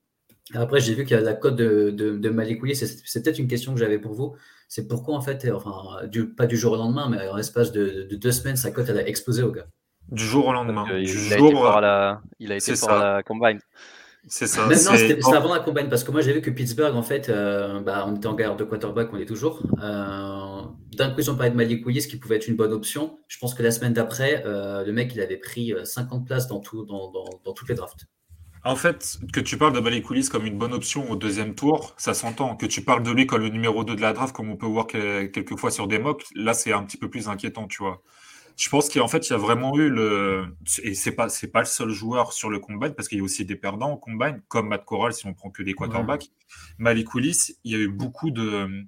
Après, 0.55 0.81
j'ai 0.81 0.95
vu 0.95 1.05
qu'il 1.05 1.17
y 1.17 1.21
a 1.21 1.23
la 1.23 1.35
cote 1.35 1.57
de, 1.57 1.91
de, 1.91 2.75
C'est 2.75 3.23
peut-être 3.23 3.39
une 3.39 3.49
question 3.49 3.75
que 3.75 3.81
j'avais 3.81 3.99
pour 3.99 4.15
vous. 4.15 4.35
C'est 4.67 4.89
pourquoi, 4.89 5.15
en 5.15 5.21
fait, 5.21 5.47
enfin, 5.53 6.09
pas 6.37 6.47
du 6.47 6.57
jour 6.57 6.73
au 6.73 6.77
lendemain, 6.77 7.09
mais 7.11 7.29
en 7.29 7.37
l'espace 7.37 7.71
de, 7.71 8.07
de, 8.09 8.17
deux 8.17 8.33
semaines, 8.33 8.57
sa 8.57 8.71
cote, 8.71 8.89
elle 8.89 8.99
a 8.99 9.07
explosé 9.07 9.43
au 9.43 9.53
gars. 9.53 9.69
Du 10.11 10.25
jour 10.25 10.47
au 10.47 10.53
lendemain. 10.53 10.87
il, 10.97 11.07
du 11.07 11.33
a 11.33 11.39
jour... 11.39 11.49
été 11.49 11.57
fort 11.57 11.81
la... 11.81 12.21
il 12.39 12.53
a 12.53 12.57
été 12.57 12.77
fort 12.77 12.91
à 12.91 13.15
la 13.17 13.23
combine. 13.23 13.61
C'est 14.27 14.47
ça. 14.47 14.67
Maintenant, 14.67 14.97
c'était 14.97 15.19
avant 15.35 15.55
la 15.55 15.61
combine 15.61 15.89
parce 15.89 16.05
que 16.05 16.11
moi 16.11 16.21
j'ai 16.21 16.33
vu 16.33 16.43
que 16.43 16.51
Pittsburgh, 16.51 16.95
en 16.95 17.03
fait, 17.03 17.29
euh, 17.29 17.81
bah, 17.81 18.05
on 18.07 18.17
était 18.17 18.27
en 18.27 18.35
guerre 18.35 18.57
de 18.57 18.65
quarterback, 18.65 19.09
on 19.13 19.19
est 19.19 19.25
toujours. 19.25 19.63
Euh, 19.83 20.63
D'un 20.97 21.11
coup, 21.11 21.21
ils 21.21 21.31
ont 21.31 21.37
parlé 21.37 21.51
de 21.51 21.57
Malik 21.57 21.87
Willis 21.87 22.07
qui 22.09 22.17
pouvait 22.19 22.37
être 22.37 22.47
une 22.49 22.57
bonne 22.57 22.73
option. 22.73 23.19
Je 23.29 23.39
pense 23.39 23.55
que 23.55 23.63
la 23.63 23.71
semaine 23.71 23.95
d'après, 23.95 24.43
euh, 24.45 24.85
le 24.85 24.93
mec 24.93 25.15
il 25.15 25.21
avait 25.21 25.39
pris 25.39 25.73
50 25.83 26.23
euh, 26.23 26.25
places 26.27 26.47
dans, 26.49 26.61
tout, 26.61 26.85
dans, 26.85 27.11
dans, 27.11 27.25
dans 27.45 27.53
toutes 27.55 27.69
les 27.69 27.75
drafts. 27.75 28.07
En 28.65 28.77
fait, 28.77 29.17
que 29.33 29.41
tu 29.41 29.57
parles 29.57 29.73
de 29.73 29.81
Malik 29.81 30.11
Willis 30.11 30.29
comme 30.29 30.45
une 30.45 30.59
bonne 30.59 30.75
option 30.75 31.11
au 31.11 31.17
deuxième 31.17 31.55
tour, 31.55 31.95
ça 31.97 32.13
s'entend. 32.13 32.57
Que 32.57 32.67
tu 32.67 32.83
parles 32.83 33.03
de 33.03 33.11
lui 33.11 33.27
comme 33.27 33.41
le 33.41 33.49
numéro 33.49 33.85
2 33.85 33.95
de 33.97 34.01
la 34.01 34.13
draft, 34.13 34.35
comme 34.35 34.51
on 34.51 34.57
peut 34.57 34.67
voir 34.67 34.87
quelques 34.89 35.57
fois 35.57 35.71
sur 35.71 35.87
des 35.87 35.99
mocks, 35.99 36.25
là 36.35 36.53
c'est 36.53 36.73
un 36.73 36.83
petit 36.83 36.99
peu 36.99 37.09
plus 37.09 37.29
inquiétant, 37.29 37.67
tu 37.67 37.83
vois. 37.83 38.03
Je 38.59 38.69
pense 38.71 38.89
qu'en 38.89 39.07
fait, 39.07 39.29
il 39.29 39.31
y 39.31 39.35
a 39.35 39.39
vraiment 39.39 39.77
eu 39.79 39.89
le. 39.89 40.57
Et 40.83 40.95
c'est 40.95 41.13
pas, 41.13 41.29
c'est 41.29 41.47
pas 41.47 41.61
le 41.61 41.67
seul 41.67 41.91
joueur 41.91 42.33
sur 42.33 42.51
le 42.51 42.59
combine, 42.59 42.93
parce 42.93 43.07
qu'il 43.07 43.19
y 43.19 43.21
a 43.21 43.25
aussi 43.25 43.45
des 43.45 43.55
perdants 43.55 43.93
au 43.93 43.97
combine, 43.97 44.43
comme 44.49 44.69
Matt 44.69 44.85
Corral, 44.85 45.13
si 45.13 45.27
on 45.27 45.33
prend 45.33 45.51
que 45.51 45.63
des 45.63 45.75
quarterbacks. 45.75 46.33
Malik 46.77 47.15
Willis, 47.15 47.53
il 47.63 47.73
y 47.73 47.77
a 47.77 47.79
eu 47.79 47.89
beaucoup 47.89 48.33
de. 48.33 48.85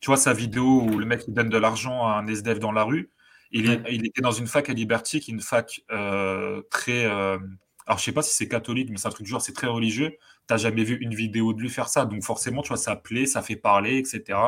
Tu 0.00 0.08
vois, 0.08 0.18
sa 0.18 0.34
vidéo 0.34 0.82
où 0.82 0.98
le 0.98 1.06
mec 1.06 1.22
donne 1.28 1.48
de 1.48 1.56
l'argent 1.56 2.06
à 2.06 2.18
un 2.18 2.26
SDF 2.26 2.58
dans 2.58 2.70
la 2.70 2.84
rue. 2.84 3.10
Il, 3.50 3.70
est, 3.70 3.80
il 3.90 4.04
était 4.04 4.20
dans 4.20 4.30
une 4.30 4.46
fac 4.46 4.68
à 4.68 4.74
Liberty, 4.74 5.20
qui 5.20 5.30
est 5.30 5.34
une 5.34 5.40
fac 5.40 5.80
euh, 5.90 6.60
très. 6.70 7.06
Euh, 7.06 7.38
alors, 7.86 7.98
je 7.98 8.04
sais 8.04 8.12
pas 8.12 8.20
si 8.20 8.34
c'est 8.34 8.48
catholique, 8.48 8.90
mais 8.90 8.98
c'est 8.98 9.08
un 9.08 9.10
truc 9.10 9.24
du 9.24 9.30
genre, 9.30 9.40
c'est 9.40 9.54
très 9.54 9.68
religieux. 9.68 10.18
T'as 10.46 10.58
jamais 10.58 10.84
vu 10.84 10.98
une 11.00 11.14
vidéo 11.14 11.54
de 11.54 11.62
lui 11.62 11.70
faire 11.70 11.88
ça. 11.88 12.04
Donc, 12.04 12.22
forcément, 12.22 12.60
tu 12.60 12.68
vois, 12.68 12.76
ça 12.76 12.94
plaît, 12.94 13.24
ça 13.24 13.40
fait 13.40 13.56
parler, 13.56 13.96
etc. 13.96 14.38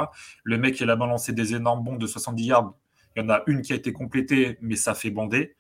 Le 0.45 0.59
mec, 0.59 0.79
il 0.81 0.91
a 0.91 0.97
balancé 0.97 1.33
des 1.33 1.55
énormes 1.55 1.83
bombes 1.83 1.99
de 1.99 2.07
70 2.07 2.45
yards 2.45 2.75
il 3.17 3.23
y 3.23 3.25
en 3.25 3.29
a 3.29 3.43
une 3.47 3.63
qui 3.63 3.73
a 3.73 3.77
été 3.77 3.93
complétée, 3.93 4.59
mais 4.61 4.77
ça 4.77 4.95
fait 4.95 5.11
bander. 5.11 5.57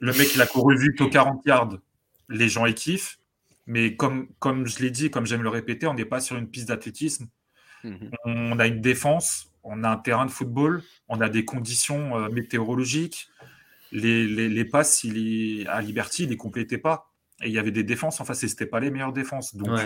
Le 0.00 0.12
mec, 0.12 0.34
il 0.34 0.40
a 0.40 0.46
couru 0.46 0.78
vite 0.78 1.00
aux 1.00 1.08
40 1.08 1.44
yards. 1.44 1.78
Les 2.28 2.48
gens 2.48 2.66
y 2.66 2.74
kiffent. 2.74 3.18
Mais 3.66 3.96
comme, 3.96 4.28
comme 4.38 4.66
je 4.66 4.78
l'ai 4.80 4.90
dit, 4.90 5.10
comme 5.10 5.26
j'aime 5.26 5.42
le 5.42 5.50
répéter, 5.50 5.86
on 5.86 5.94
n'est 5.94 6.06
pas 6.06 6.20
sur 6.20 6.36
une 6.36 6.48
piste 6.48 6.68
d'athlétisme. 6.68 7.28
Mhm. 7.84 8.10
On 8.24 8.58
a 8.58 8.66
une 8.66 8.80
défense, 8.80 9.52
on 9.62 9.84
a 9.84 9.90
un 9.90 9.96
terrain 9.96 10.24
de 10.24 10.30
football, 10.30 10.82
on 11.08 11.20
a 11.20 11.28
des 11.28 11.44
conditions 11.44 12.16
euh, 12.16 12.28
météorologiques. 12.30 13.28
Les, 13.92 14.26
les, 14.26 14.64
passes 14.64 15.04
il 15.04 15.66
à 15.68 15.80
Liberty, 15.80 16.22
il 16.22 16.26
ne 16.26 16.30
les 16.32 16.36
complétait 16.36 16.78
pas. 16.78 17.10
Et 17.42 17.48
il 17.48 17.52
y 17.52 17.58
avait 17.58 17.70
des 17.70 17.84
défenses 17.84 18.20
en 18.20 18.24
face 18.24 18.42
et 18.42 18.48
ce 18.48 18.64
pas 18.64 18.80
les 18.80 18.90
meilleures 18.90 19.12
défenses. 19.12 19.54
Donc, 19.54 19.78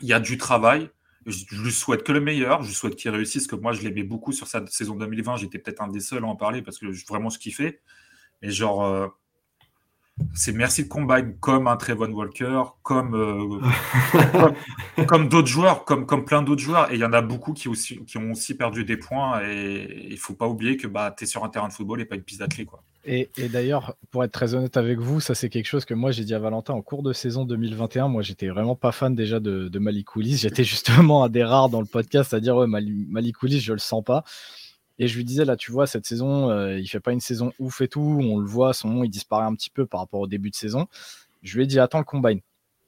il 0.00 0.08
y 0.08 0.12
a 0.12 0.20
du 0.20 0.36
travail. 0.36 0.90
Je, 1.26 1.44
lui 1.62 1.72
souhaite 1.72 2.04
que 2.04 2.12
le 2.12 2.20
meilleur. 2.20 2.62
Je 2.62 2.72
souhaite 2.72 2.96
qu'il 2.96 3.10
réussisse, 3.10 3.46
que 3.46 3.56
moi, 3.56 3.72
je 3.72 3.82
l'aimais 3.82 4.02
beaucoup 4.02 4.32
sur 4.32 4.46
sa 4.46 4.66
saison 4.66 4.94
2020. 4.94 5.36
J'étais 5.36 5.58
peut-être 5.58 5.82
un 5.82 5.88
des 5.88 6.00
seuls 6.00 6.24
à 6.24 6.26
en 6.26 6.36
parler 6.36 6.62
parce 6.62 6.78
que 6.78 6.86
vraiment, 7.08 7.30
je 7.30 7.38
kiffais. 7.38 7.80
Mais 8.42 8.50
genre, 8.50 8.84
euh, 8.84 9.08
c'est 10.34 10.52
merci 10.52 10.84
de 10.84 10.88
combine 10.88 11.34
comme 11.40 11.66
un 11.66 11.76
Trevon 11.76 12.12
Walker, 12.12 12.62
comme, 12.82 13.14
euh, 13.14 15.04
comme, 15.06 15.28
d'autres 15.28 15.48
joueurs, 15.48 15.84
comme, 15.84 16.06
comme 16.06 16.24
plein 16.24 16.42
d'autres 16.42 16.62
joueurs. 16.62 16.90
Et 16.92 16.94
il 16.94 17.00
y 17.00 17.04
en 17.04 17.12
a 17.12 17.22
beaucoup 17.22 17.52
qui, 17.52 17.68
aussi, 17.68 18.04
qui 18.04 18.18
ont 18.18 18.32
aussi 18.32 18.54
perdu 18.54 18.84
des 18.84 18.96
points. 18.96 19.40
Et 19.44 20.08
il 20.10 20.18
faut 20.18 20.34
pas 20.34 20.46
oublier 20.46 20.76
que 20.76 20.86
bah, 20.86 21.14
tu 21.16 21.24
es 21.24 21.26
sur 21.26 21.44
un 21.44 21.48
terrain 21.48 21.68
de 21.68 21.72
football 21.72 22.00
et 22.00 22.04
pas 22.04 22.16
une 22.16 22.22
piste 22.22 22.40
d'athlète. 22.40 22.66
Quoi. 22.66 22.82
Et, 23.10 23.30
d'ailleurs, 23.50 23.96
pour 24.10 24.22
être 24.22 24.32
très 24.32 24.54
honnête 24.54 24.76
avec 24.76 24.98
vous, 24.98 25.20
ça 25.20 25.34
c'est 25.34 25.48
quelque 25.48 25.66
chose 25.66 25.86
que 25.86 25.94
moi 25.94 26.10
j'ai 26.10 26.24
dit 26.24 26.34
à 26.34 26.38
Valentin 26.38 26.74
en 26.74 26.82
cours 26.82 27.02
de 27.02 27.14
saison 27.14 27.46
2021. 27.46 28.08
Moi 28.08 28.20
j'étais 28.20 28.48
vraiment 28.48 28.76
pas 28.76 28.92
fan 28.92 29.14
déjà 29.14 29.40
de, 29.40 29.68
de 29.68 29.78
Malik 29.78 30.08
J'étais 30.18 30.64
justement 30.64 31.24
un 31.24 31.30
des 31.30 31.42
rares 31.42 31.70
dans 31.70 31.80
le 31.80 31.86
podcast 31.86 32.34
à 32.34 32.40
dire 32.40 32.56
ouais, 32.56 32.66
Malik 32.66 33.36
je 33.42 33.72
le 33.72 33.78
sens 33.78 34.04
pas. 34.04 34.24
Et 34.98 35.06
je 35.06 35.16
lui 35.16 35.24
disais, 35.24 35.44
là, 35.44 35.56
tu 35.56 35.70
vois, 35.70 35.86
cette 35.86 36.06
saison, 36.06 36.50
euh, 36.50 36.78
il 36.78 36.86
fait 36.88 37.00
pas 37.00 37.12
une 37.12 37.20
saison 37.20 37.52
ouf 37.58 37.80
et 37.80 37.88
tout. 37.88 38.18
On 38.20 38.38
le 38.38 38.46
voit, 38.46 38.72
son 38.72 38.88
nom, 38.88 39.04
il 39.04 39.10
disparaît 39.10 39.44
un 39.44 39.54
petit 39.54 39.70
peu 39.70 39.86
par 39.86 40.00
rapport 40.00 40.20
au 40.20 40.26
début 40.26 40.50
de 40.50 40.56
saison. 40.56 40.88
Je 41.42 41.56
lui 41.56 41.64
ai 41.64 41.66
dit, 41.66 41.78
attends 41.78 41.98
le 41.98 42.04
combine. 42.04 42.40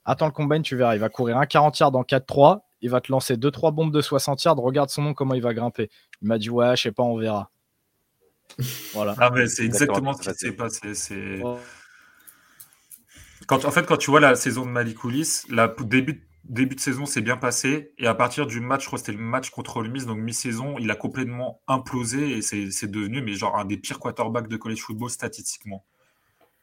Attends 0.04 0.26
le 0.26 0.32
combine, 0.32 0.62
tu 0.62 0.76
verras. 0.76 0.96
Il 0.96 1.00
va 1.00 1.08
courir 1.08 1.38
un 1.38 1.46
40 1.46 1.78
yards 1.78 1.94
en 1.94 2.02
4-3. 2.02 2.62
Il 2.82 2.90
va 2.90 3.00
te 3.00 3.12
lancer 3.12 3.36
2-3 3.36 3.72
bombes 3.72 3.92
de 3.92 4.00
60 4.00 4.42
yards. 4.42 4.56
Regarde 4.56 4.90
son 4.90 5.02
nom, 5.02 5.14
comment 5.14 5.34
il 5.34 5.42
va 5.42 5.54
grimper. 5.54 5.88
Il 6.20 6.28
m'a 6.28 6.38
dit, 6.38 6.50
ouais, 6.50 6.76
je 6.76 6.82
sais 6.82 6.92
pas, 6.92 7.04
on 7.04 7.16
verra. 7.16 7.50
Voilà. 8.92 9.14
Ah, 9.18 9.30
mais 9.32 9.46
c'est 9.46 9.64
exactement 9.64 10.12
ce 10.14 10.28
qui 10.28 10.36
s'est 10.36 10.52
passé. 10.52 10.94
C'est. 10.94 11.40
Quand, 13.46 13.64
en 13.64 13.70
fait, 13.70 13.86
quand 13.86 13.96
tu 13.96 14.11
vois 14.11 14.20
la 14.20 14.34
saison 14.34 14.64
de 14.64 14.70
Malikoulis, 14.70 15.42
la 15.48 15.72
début 15.80 16.26
début 16.51 16.74
de 16.74 16.80
saison 16.80 17.07
s'est 17.07 17.20
bien 17.20 17.36
passé. 17.36 17.92
Et 17.98 18.07
à 18.07 18.14
partir 18.14 18.46
du 18.46 18.61
match, 18.61 18.82
je 18.82 18.86
crois 18.86 18.98
que 18.98 19.07
c'était 19.07 19.16
le 19.16 19.24
match 19.24 19.51
contre 19.51 19.82
le 19.82 19.88
Miss, 19.88 20.05
donc 20.05 20.18
mi-saison, 20.18 20.76
il 20.78 20.90
a 20.90 20.96
complètement 20.96 21.62
implosé 21.68 22.36
et 22.36 22.42
c'est 22.42 22.90
devenu 22.90 23.22
mais 23.22 23.34
genre 23.34 23.57
un 23.57 23.64
des 23.64 23.76
pires 23.76 23.98
quarterbacks 23.98 24.48
de 24.48 24.57
college 24.57 24.80
football 24.80 25.11
statistiquement. 25.11 25.84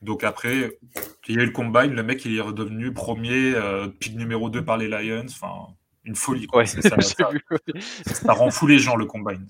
Donc 0.01 0.23
après, 0.23 0.77
il 1.27 1.35
y 1.35 1.39
a 1.39 1.41
eu 1.41 1.45
le 1.45 1.51
combine, 1.51 1.93
le 1.93 2.03
mec 2.03 2.23
il 2.25 2.37
est 2.37 2.41
redevenu 2.41 2.93
premier, 2.93 3.55
euh, 3.55 3.87
pick 3.87 4.15
numéro 4.15 4.49
2 4.49 4.63
par 4.63 4.77
les 4.77 4.87
Lions. 4.87 5.25
Enfin, 5.27 5.73
une 6.03 6.15
folie. 6.15 6.47
Ça, 6.65 8.33
rend 8.33 8.51
fou 8.51 8.67
les 8.67 8.79
gens 8.79 8.95
le 8.95 9.05
combine. 9.05 9.47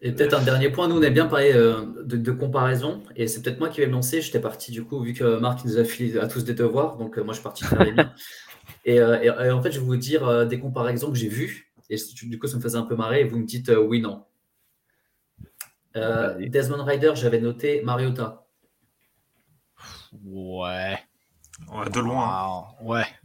Et 0.00 0.12
peut-être 0.12 0.34
un 0.34 0.42
dernier 0.42 0.70
point, 0.70 0.86
nous 0.86 0.96
on 0.96 1.02
a 1.02 1.10
bien 1.10 1.26
parlé 1.26 1.52
euh, 1.52 1.84
de, 2.04 2.30
comparaison, 2.30 3.02
et 3.16 3.26
c'est 3.26 3.42
peut-être 3.42 3.58
moi 3.58 3.68
qui 3.68 3.80
vais 3.80 3.88
me 3.88 3.92
lancer. 3.92 4.20
J'étais 4.20 4.40
parti 4.40 4.70
du 4.70 4.84
coup, 4.84 5.00
vu 5.00 5.12
que 5.12 5.38
Marc 5.40 5.64
nous 5.64 5.76
a 5.76 5.82
filé 5.84 6.20
à 6.20 6.28
tous 6.28 6.44
des 6.44 6.54
devoirs, 6.54 6.96
donc 6.96 7.18
euh, 7.18 7.24
moi 7.24 7.32
je 7.32 7.38
suis 7.38 7.42
parti 7.42 7.64
faire 7.64 7.84
les 7.84 7.92
miens. 7.92 8.12
Euh, 8.88 9.20
et, 9.20 9.50
en 9.50 9.62
fait, 9.62 9.72
je 9.72 9.80
vais 9.80 9.86
vous 9.86 9.96
dire 9.96 10.26
euh, 10.26 10.44
des 10.44 10.58
comparaisons 10.58 11.10
que 11.10 11.16
j'ai 11.18 11.28
vues. 11.28 11.72
Et 11.90 11.96
du 12.22 12.38
coup, 12.38 12.46
ça 12.46 12.56
me 12.56 12.62
faisait 12.62 12.78
un 12.78 12.82
peu 12.82 12.96
marrer. 12.96 13.20
Et 13.22 13.24
vous 13.24 13.38
me 13.38 13.44
dites 13.44 13.68
euh, 13.70 13.80
oui, 13.80 14.00
non. 14.00 14.24
Desmond 15.94 16.84
Rider, 16.84 17.12
j'avais 17.16 17.40
noté 17.40 17.82
Mariota. 17.82 18.46
Ouais. 20.24 20.96
ouais 21.72 21.90
de 21.92 21.98
loin. 22.00 22.68
Ouais. 22.82 23.04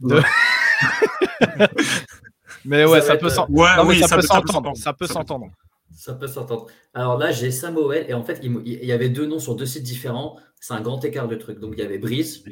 Mais 2.64 2.84
ouais, 2.84 3.00
ça, 3.00 3.16
peut 3.16 3.28
s'entendre. 3.28 3.94
ça, 3.94 4.16
peut 4.16 4.22
s'entendre. 4.22 4.76
Ça 4.76 4.92
peut 4.92 5.06
s'entendre. 5.06 5.46
Ça 5.94 6.14
peut 6.14 6.26
s'entendre. 6.26 6.66
Alors 6.94 7.16
là, 7.16 7.30
j'ai 7.30 7.52
Samuel 7.52 8.06
et 8.08 8.14
en 8.14 8.24
fait, 8.24 8.40
il, 8.42 8.84
y 8.84 8.90
avait 8.90 9.10
deux 9.10 9.26
noms 9.26 9.38
sur 9.38 9.54
deux 9.54 9.66
sites 9.66 9.84
différents. 9.84 10.36
C'est 10.58 10.74
un 10.74 10.80
grand 10.80 11.04
écart 11.04 11.28
de 11.28 11.36
trucs. 11.36 11.60
Donc 11.60 11.74
il 11.76 11.80
y 11.80 11.86
avait 11.86 11.98
Breeze. 11.98 12.42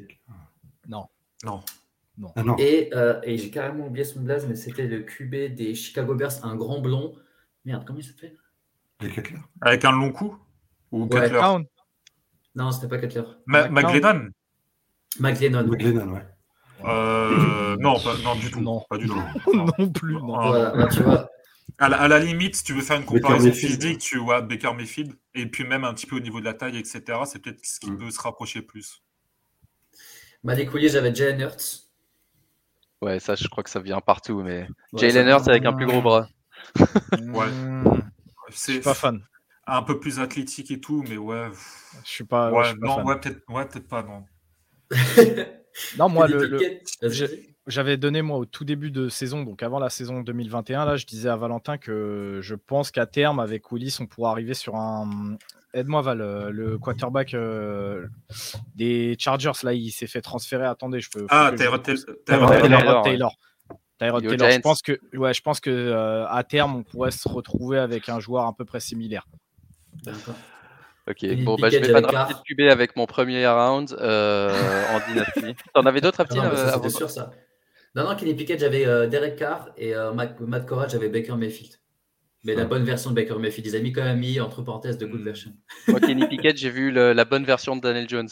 Non. 0.86 1.06
Non. 1.44 1.62
Ah 2.36 2.42
euh, 2.60 3.20
et, 3.24 3.38
j'ai 3.38 3.50
carrément 3.50 3.86
oublié 3.86 4.04
son 4.04 4.20
blaze, 4.20 4.46
mais 4.46 4.54
c'était 4.54 4.86
le 4.86 5.00
QB 5.00 5.54
des 5.54 5.74
Chicago 5.74 6.14
Bears, 6.14 6.44
un 6.44 6.56
grand 6.56 6.80
blond. 6.80 7.14
Merde, 7.64 7.84
comment 7.86 7.98
il 7.98 8.04
s'appelle? 8.04 8.36
Avec 9.60 9.84
un 9.84 9.92
long 9.92 10.12
cou 10.12 10.36
Ou 10.92 11.06
ouais. 11.06 11.30
Non, 12.54 12.70
c'était 12.70 12.88
pas 12.88 12.98
Cutler. 12.98 13.22
Ma 13.46 13.68
McGlennon 13.68 14.30
McGlennon. 15.18 15.66
McGlennon, 15.66 16.12
ouais. 16.12 16.26
Euh, 16.84 17.76
non, 17.78 17.96
non, 18.24 18.34
du 18.36 18.50
tout. 18.50 18.60
Non, 18.60 18.84
pas 18.88 18.98
du 18.98 19.06
tout. 19.06 19.22
non 19.78 19.90
plus. 19.90 20.14
Non. 20.14 20.48
Voilà, 20.48 20.70
bah, 20.70 20.88
tu 20.88 21.02
vois. 21.02 21.28
À 21.78 21.88
la, 22.08 22.18
limite, 22.18 22.56
si 22.56 22.64
tu 22.64 22.74
veux 22.74 22.82
faire 22.82 22.98
une 22.98 23.04
comparaison 23.04 23.52
physique, 23.52 23.98
tu 23.98 24.18
vois 24.18 24.42
Baker 24.42 24.72
Mayfield, 24.74 25.14
et 25.34 25.46
puis 25.46 25.64
même 25.64 25.84
un 25.84 25.94
petit 25.94 26.06
peu 26.06 26.16
au 26.16 26.20
niveau 26.20 26.40
de 26.40 26.44
la 26.44 26.54
taille, 26.54 26.76
etc., 26.76 27.02
c'est 27.24 27.40
peut-être 27.40 27.64
ce 27.64 27.80
qui 27.80 27.90
mm. 27.90 27.98
peut 27.98 28.10
se 28.10 28.20
rapprocher 28.20 28.62
plus. 28.62 29.02
Bah, 30.44 30.54
les 30.54 30.66
couliers, 30.66 30.88
j'avais 30.88 31.14
Jalen 31.14 31.40
Hurts. 31.40 31.91
Ouais, 33.02 33.18
ça, 33.18 33.34
je 33.34 33.48
crois 33.48 33.64
que 33.64 33.70
ça 33.70 33.80
vient 33.80 34.00
partout, 34.00 34.42
mais 34.42 34.68
Jalen 34.94 35.26
Hurts 35.26 35.48
avec 35.48 35.64
un 35.66 35.72
plus 35.72 35.86
gros 35.86 36.00
bras. 36.00 36.28
ouais. 36.78 37.48
C'est 38.50 38.80
pas 38.80 38.94
fan. 38.94 39.26
Un 39.66 39.82
peu 39.82 39.98
plus 39.98 40.20
athlétique 40.20 40.70
et 40.70 40.80
tout, 40.80 41.04
mais 41.08 41.16
ouais. 41.16 41.48
Je 42.04 42.10
suis 42.10 42.24
pas. 42.24 42.52
Ouais, 42.52 42.74
non, 42.80 43.04
ouais, 43.04 43.18
peut-être 43.18 43.40
ouais, 43.48 43.66
peut 43.66 43.80
pas, 43.80 44.04
non. 44.04 44.24
non, 45.98 46.08
moi, 46.08 46.28
le, 46.28 46.80
j'avais 47.66 47.96
donné, 47.96 48.22
moi, 48.22 48.38
au 48.38 48.44
tout 48.44 48.64
début 48.64 48.90
de 48.90 49.08
saison, 49.08 49.42
donc 49.42 49.62
avant 49.62 49.78
la 49.78 49.90
saison 49.90 50.20
2021, 50.20 50.84
là, 50.84 50.96
je 50.96 51.06
disais 51.06 51.28
à 51.28 51.36
Valentin 51.36 51.78
que 51.78 52.40
je 52.42 52.54
pense 52.54 52.90
qu'à 52.90 53.06
terme, 53.06 53.40
avec 53.40 53.70
Willis, 53.70 53.98
on 54.00 54.06
pourra 54.06 54.30
arriver 54.30 54.54
sur 54.54 54.76
un, 54.76 55.36
aide-moi 55.74 56.02
Val, 56.02 56.20
euh, 56.20 56.50
le 56.50 56.78
quarterback 56.78 57.34
euh, 57.34 58.06
des 58.74 59.16
Chargers, 59.18 59.52
là, 59.62 59.72
il 59.72 59.90
s'est 59.90 60.06
fait 60.06 60.20
transférer. 60.20 60.66
Attendez, 60.66 61.00
je 61.00 61.10
peux. 61.10 61.26
Ah, 61.28 61.52
Tyrod 61.56 61.82
Taylor. 61.82 63.02
Taylor. 63.02 63.36
Je 64.00 64.60
pense 64.60 64.82
que, 64.82 64.98
ouais, 65.14 65.32
je 65.32 65.42
pense 65.42 65.60
que 65.60 65.70
euh, 65.70 66.26
à 66.28 66.42
terme, 66.42 66.76
on 66.76 66.82
pourrait 66.82 67.10
se 67.10 67.28
retrouver 67.28 67.78
avec 67.78 68.08
un 68.08 68.18
joueur 68.18 68.46
à 68.46 68.54
peu 68.54 68.64
près 68.64 68.80
similaire. 68.80 69.26
Ok, 71.08 71.24
bon, 71.44 71.56
bah, 71.56 71.68
je 71.68 71.78
vais 71.78 71.92
pas 71.92 72.00
drafter 72.00 72.34
de 72.34 72.40
QB 72.40 72.70
avec 72.70 72.96
mon 72.96 73.06
premier 73.06 73.46
round 73.46 73.96
euh, 74.00 74.84
en 74.94 75.10
dynastie. 75.10 75.56
T'en 75.74 75.82
avais 75.82 76.00
d'autres, 76.00 76.20
Aptine 76.20 76.42
C'était 76.74 76.90
sûr, 76.90 77.10
ça. 77.10 77.30
Non, 77.94 78.04
non, 78.04 78.16
Kenny 78.16 78.34
Pickett, 78.34 78.58
j'avais 78.58 78.86
euh, 78.86 79.06
Derek 79.06 79.36
Carr 79.36 79.70
et 79.76 79.94
euh, 79.94 80.12
Matt, 80.12 80.40
Matt 80.40 80.66
j'avais 80.88 81.08
Baker 81.08 81.36
Mayfield. 81.36 81.78
Mais 82.44 82.54
la 82.54 82.64
bonne 82.64 82.84
version 82.84 83.10
de 83.10 83.14
Baker 83.14 83.38
Mayfield, 83.38 83.66
ils 83.66 83.76
ont 83.76 83.82
mis 83.82 83.92
quand 83.92 84.02
même 84.02 84.18
mis 84.18 84.40
entre 84.40 84.62
parenthèses 84.62 84.98
de 84.98 85.06
good 85.06 85.20
hmm. 85.20 85.24
version. 85.24 85.52
Moi, 85.86 86.00
Kenny 86.00 86.26
Pickett, 86.26 86.56
j'ai 86.56 86.70
vu 86.70 86.90
la 86.90 87.24
bonne 87.24 87.44
version 87.44 87.76
de 87.76 87.80
Daniel 87.80 88.08
Jones. 88.08 88.30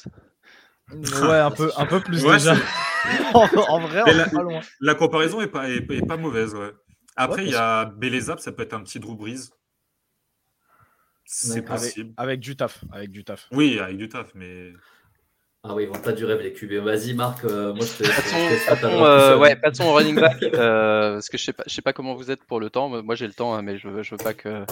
Ouais, 0.93 1.39
un 1.39 1.51
peu, 1.51 1.71
un 1.77 1.87
peu 1.87 2.01
plus 2.01 2.23
déjà. 2.23 2.55
en, 3.35 3.47
vrai, 3.47 4.03
on 4.07 4.17
la, 4.17 4.29
pas 4.29 4.43
loin. 4.43 4.61
La 4.81 4.95
comparaison 4.95 5.41
est 5.41 5.47
pas, 5.47 5.69
est, 5.69 6.07
pas 6.07 6.17
mauvaise, 6.17 6.55
ouais. 6.55 6.73
Après, 7.17 7.45
il 7.45 7.51
y 7.51 7.55
a 7.55 7.85
Belezap, 7.85 8.41
ça 8.41 8.51
peut 8.53 8.63
être 8.63 8.75
un 8.75 8.83
petit 8.83 8.99
Drew 8.99 9.17
Brees. 9.17 9.51
C'est 11.25 11.63
possible. 11.63 12.13
Avec, 12.17 12.41
du 12.41 12.57
taf. 12.57 12.85
Avec 12.91 13.11
du 13.11 13.23
taf. 13.23 13.47
Oui, 13.53 13.79
avec 13.79 13.97
du 13.97 14.09
taf, 14.09 14.35
mais. 14.35 14.73
Ah 15.63 15.75
oui, 15.75 15.83
ils 15.85 15.89
vont 15.89 16.01
pas 16.01 16.13
du 16.13 16.25
rêve 16.25 16.41
les 16.41 16.53
QB. 16.53 16.73
Vas-y 16.85 17.13
Marc, 17.13 17.45
euh, 17.45 17.75
moi 17.75 17.85
je 17.85 18.03
te. 18.03 18.09
Passons, 18.09 19.05
euh, 19.05 19.37
ouais, 19.39 19.57
passons 19.57 19.85
au 19.85 19.93
running 19.95 20.15
back. 20.15 20.43
Euh, 20.43 21.15
parce 21.15 21.29
que 21.29 21.37
je 21.37 21.45
sais 21.45 21.53
pas, 21.53 21.65
je 21.67 21.75
sais 21.75 21.83
pas 21.83 21.93
comment 21.93 22.15
vous 22.15 22.31
êtes 22.31 22.45
pour 22.45 22.61
le 22.61 22.71
temps. 22.71 23.03
Moi 23.03 23.15
j'ai 23.15 23.27
le 23.27 23.35
temps, 23.35 23.55
hein, 23.55 23.63
mais 23.63 23.77
je 23.77 23.89
veux, 23.89 24.03
je 24.03 24.13
veux 24.13 24.17
pas 24.17 24.33
que 24.35 24.65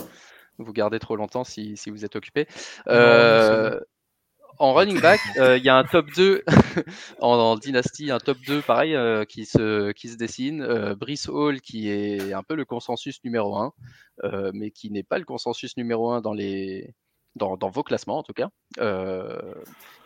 vous 0.59 0.72
gardez 0.72 0.99
trop 0.99 1.16
longtemps 1.16 1.45
si, 1.45 1.76
si 1.76 1.91
vous 1.91 2.05
êtes 2.05 2.16
occupé. 2.16 2.47
Euh, 2.89 3.78
en 4.59 4.74
running 4.74 5.01
back, 5.01 5.20
euh, 5.36 5.57
il 5.57 5.64
y 5.64 5.68
a 5.68 5.76
un 5.76 5.84
top 5.84 6.07
2 6.16 6.43
en, 7.20 7.57
dynastie, 7.57 8.11
un 8.11 8.18
top 8.18 8.39
2 8.47 8.61
pareil 8.62 8.95
euh, 8.95 9.24
qui, 9.24 9.47
se, 9.47 9.93
qui 9.93 10.09
se 10.09 10.16
dessine. 10.16 10.62
Euh, 10.62 10.95
Brice 10.97 11.28
Hall 11.28 11.61
qui 11.61 11.89
est 11.89 12.32
un 12.32 12.43
peu 12.43 12.57
le 12.57 12.64
consensus 12.64 13.22
numéro 13.24 13.57
1, 13.57 13.72
mais 14.53 14.70
qui 14.70 14.91
n'est 14.91 15.05
pas 15.05 15.18
le 15.18 15.24
consensus 15.24 15.76
numéro 15.76 16.11
1 16.11 16.20
dans, 16.20 16.32
les, 16.32 16.95
dans, 17.39 17.57
dans 17.57 17.70
vos 17.70 17.82
classements 17.82 18.18
en 18.18 18.22
tout 18.22 18.34
cas. 18.34 18.51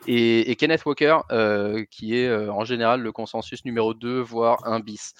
Et, 0.06 0.56
Kenneth 0.56 0.84
Walker 0.84 1.18
qui 1.90 2.16
est 2.16 2.32
en 2.48 2.64
général 2.64 3.00
le 3.00 3.12
consensus 3.12 3.64
numéro 3.64 3.94
2, 3.94 4.20
voire 4.20 4.66
un 4.66 4.80
bis. 4.80 5.14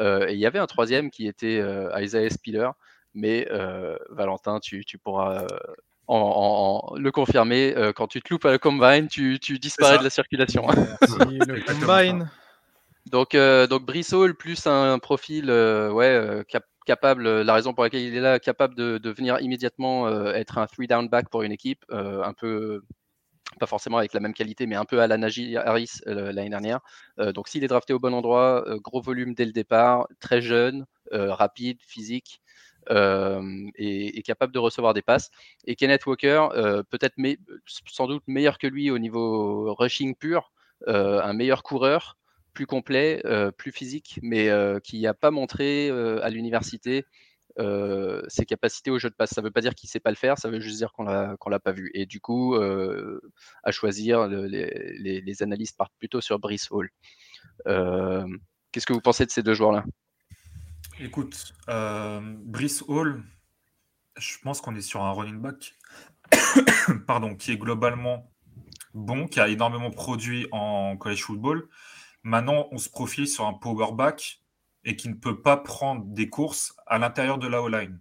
et 0.00 0.32
il 0.32 0.38
y 0.38 0.46
avait 0.46 0.58
un 0.58 0.66
troisième 0.66 1.10
qui 1.10 1.26
était 1.26 1.62
Isaiah 1.96 2.30
Spiller. 2.30 2.70
Mais 3.14 3.48
Valentin, 4.10 4.60
tu, 4.60 4.84
tu 4.84 4.98
pourras 4.98 5.46
en, 6.06 6.94
le 6.96 7.10
confirmer. 7.10 7.74
Euh, 7.76 7.92
quand 7.92 8.06
tu 8.06 8.20
te 8.20 8.32
loupes 8.32 8.44
à 8.44 8.50
la 8.50 8.58
combine, 8.58 9.08
tu, 9.08 9.38
tu 9.40 9.58
disparais 9.58 9.98
de 9.98 10.04
la 10.04 10.10
circulation. 10.10 10.66
le 10.68 11.64
combine. 11.66 12.30
Donc, 13.10 13.34
euh, 13.34 13.66
donc 13.66 13.84
Brissol 13.84 14.34
plus 14.36 14.66
un 14.66 14.98
profil 14.98 15.50
euh, 15.50 15.90
ouais, 15.90 16.44
capable, 16.86 17.42
la 17.42 17.54
raison 17.54 17.74
pour 17.74 17.84
laquelle 17.84 18.02
il 18.02 18.16
est 18.16 18.20
là, 18.20 18.38
capable 18.38 18.74
de, 18.74 19.10
venir 19.10 19.40
immédiatement 19.40 20.08
être 20.32 20.58
un 20.58 20.66
three 20.66 20.86
down 20.86 21.08
back 21.08 21.28
pour 21.28 21.42
une 21.42 21.52
équipe, 21.52 21.84
un 21.90 22.32
peu, 22.32 22.82
pas 23.60 23.66
forcément 23.66 23.98
avec 23.98 24.12
la 24.12 24.20
même 24.20 24.34
qualité, 24.34 24.66
mais 24.66 24.76
un 24.76 24.84
peu 24.84 25.00
à 25.00 25.06
la 25.06 25.16
Najee 25.16 25.56
Harris 25.56 26.00
l'année 26.06 26.50
dernière. 26.50 26.80
donc 27.18 27.48
s'il 27.48 27.64
est 27.64 27.68
drafté 27.68 27.92
au 27.92 27.98
bon 27.98 28.14
endroit, 28.14 28.64
gros 28.82 29.00
volume 29.00 29.34
dès 29.34 29.44
le 29.44 29.52
départ, 29.52 30.06
très 30.20 30.40
jeune, 30.40 30.86
rapide, 31.10 31.78
physique, 31.82 32.42
euh, 32.90 33.70
et, 33.76 34.22
capable 34.22 34.52
de 34.52 34.58
recevoir 34.58 34.94
des 34.94 35.02
passes. 35.02 35.30
Et 35.64 35.76
Kenneth 35.76 36.06
Walker, 36.06 36.48
euh, 36.54 36.82
peut-être 36.82 37.14
sans 37.66 38.06
doute 38.06 38.22
meilleur 38.26 38.58
que 38.58 38.66
lui 38.66 38.90
au 38.90 38.98
niveau 38.98 39.74
rushing 39.74 40.14
pur, 40.16 40.52
euh, 40.88 41.20
un 41.22 41.32
meilleur 41.32 41.62
coureur, 41.62 42.16
plus 42.52 42.66
complet, 42.66 43.22
plus 43.56 43.72
physique, 43.72 44.18
mais 44.22 44.50
qui 44.82 45.00
n'a 45.00 45.14
pas 45.14 45.30
montré 45.30 45.90
à 45.90 46.30
l'université 46.30 47.04
ses 47.58 48.46
capacités 48.46 48.90
au 48.90 48.98
jeu 48.98 49.10
de 49.10 49.14
passe. 49.14 49.30
Ça 49.30 49.40
ne 49.40 49.46
veut 49.46 49.50
pas 49.50 49.60
dire 49.60 49.74
qu'il 49.74 49.88
ne 49.88 49.92
sait 49.92 50.00
pas 50.00 50.10
le 50.10 50.16
faire, 50.16 50.38
ça 50.38 50.48
veut 50.48 50.60
juste 50.60 50.78
dire 50.78 50.92
qu'on 50.92 51.04
l'a 51.04 51.36
l'a 51.46 51.60
pas 51.60 51.72
vu. 51.72 51.90
Et 51.94 52.06
du 52.06 52.20
coup, 52.20 52.56
à 52.56 53.70
choisir, 53.72 54.26
les, 54.28 55.42
analystes 55.42 55.76
partent 55.76 55.94
plutôt 55.98 56.20
sur 56.20 56.38
Brice 56.38 56.70
Hall. 56.70 56.90
Qu'est-ce 57.66 58.86
que 58.86 58.92
vous 58.94 59.02
pensez 59.02 59.26
de 59.26 59.30
ces 59.30 59.42
deux 59.42 59.54
joueurs-là? 59.54 59.84
Écoute, 60.98 61.54
euh, 61.68 62.20
Brice 62.22 62.84
Hall, 62.86 63.22
je 64.16 64.36
pense 64.42 64.60
qu'on 64.60 64.74
est 64.76 64.82
sur 64.82 65.02
un 65.02 65.12
running 65.12 65.40
back 65.40 65.74
pardon, 67.06 67.34
qui 67.34 67.52
est 67.52 67.56
globalement 67.56 68.30
bon, 68.94 69.26
qui 69.26 69.40
a 69.40 69.48
énormément 69.48 69.90
produit 69.90 70.46
en 70.52 70.96
college 70.96 71.22
football. 71.22 71.68
Maintenant, 72.22 72.68
on 72.70 72.78
se 72.78 72.88
profile 72.88 73.26
sur 73.26 73.46
un 73.46 73.54
power 73.54 73.92
back 73.92 74.42
et 74.84 74.96
qui 74.96 75.08
ne 75.08 75.14
peut 75.14 75.40
pas 75.40 75.56
prendre 75.56 76.04
des 76.06 76.28
courses 76.28 76.74
à 76.86 76.98
l'intérieur 76.98 77.38
de 77.38 77.46
la 77.46 77.62
O-line. 77.62 78.00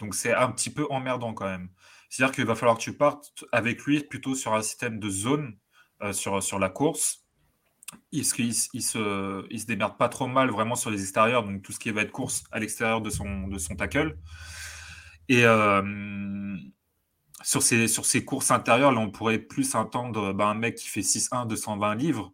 Donc 0.00 0.14
c'est 0.14 0.32
un 0.32 0.50
petit 0.50 0.70
peu 0.70 0.86
emmerdant 0.90 1.34
quand 1.34 1.46
même. 1.46 1.68
C'est-à-dire 2.08 2.34
qu'il 2.34 2.46
va 2.46 2.54
falloir 2.54 2.78
que 2.78 2.82
tu 2.82 2.96
partes 2.96 3.44
avec 3.52 3.82
lui 3.82 4.00
plutôt 4.02 4.34
sur 4.34 4.54
un 4.54 4.62
système 4.62 4.98
de 4.98 5.10
zone 5.10 5.58
euh, 6.02 6.12
sur, 6.12 6.42
sur 6.42 6.58
la 6.58 6.70
course 6.70 7.24
il, 8.12 8.24
se, 8.24 8.40
il, 8.42 8.82
se, 8.82 9.46
il 9.50 9.60
se 9.60 9.66
démerde 9.66 9.96
pas 9.96 10.08
trop 10.08 10.26
mal 10.26 10.50
vraiment 10.50 10.74
sur 10.74 10.90
les 10.90 11.00
extérieurs, 11.00 11.44
donc 11.44 11.62
tout 11.62 11.72
ce 11.72 11.78
qui 11.78 11.90
va 11.90 12.02
être 12.02 12.12
course 12.12 12.44
à 12.52 12.58
l'extérieur 12.58 13.00
de 13.00 13.10
son, 13.10 13.48
de 13.48 13.58
son 13.58 13.76
tackle. 13.76 14.16
Et 15.28 15.44
euh, 15.44 16.56
sur, 17.42 17.62
ces, 17.62 17.88
sur 17.88 18.04
ces 18.04 18.24
courses 18.24 18.50
intérieures, 18.50 18.92
là, 18.92 19.00
on 19.00 19.10
pourrait 19.10 19.38
plus 19.38 19.74
entendre 19.74 20.32
bah, 20.32 20.46
un 20.46 20.54
mec 20.54 20.76
qui 20.76 20.88
fait 20.88 21.00
6-1, 21.00 21.46
220 21.46 21.94
livres. 21.94 22.32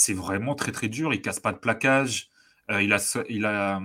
C'est 0.00 0.14
vraiment 0.14 0.54
très 0.54 0.72
très 0.72 0.88
dur. 0.88 1.12
Il 1.12 1.20
casse 1.20 1.40
pas 1.40 1.52
de 1.52 1.58
plaquage. 1.58 2.30
Euh, 2.70 2.82
il 2.82 2.90
a, 2.94 3.22
il 3.28 3.44
a, 3.44 3.82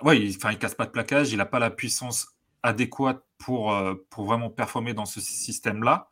ouais, 0.00 0.16
il, 0.20 0.36
enfin, 0.36 0.52
il 0.52 0.58
casse 0.58 0.76
pas 0.76 0.86
de 0.86 0.92
plaquage. 0.92 1.32
Il 1.32 1.38
n'a 1.38 1.44
pas 1.44 1.58
la 1.58 1.70
puissance 1.70 2.36
adéquate 2.62 3.24
pour, 3.36 3.74
euh, 3.74 3.96
pour 4.10 4.26
vraiment 4.26 4.48
performer 4.48 4.94
dans 4.94 5.06
ce 5.06 5.20
système-là. 5.20 6.08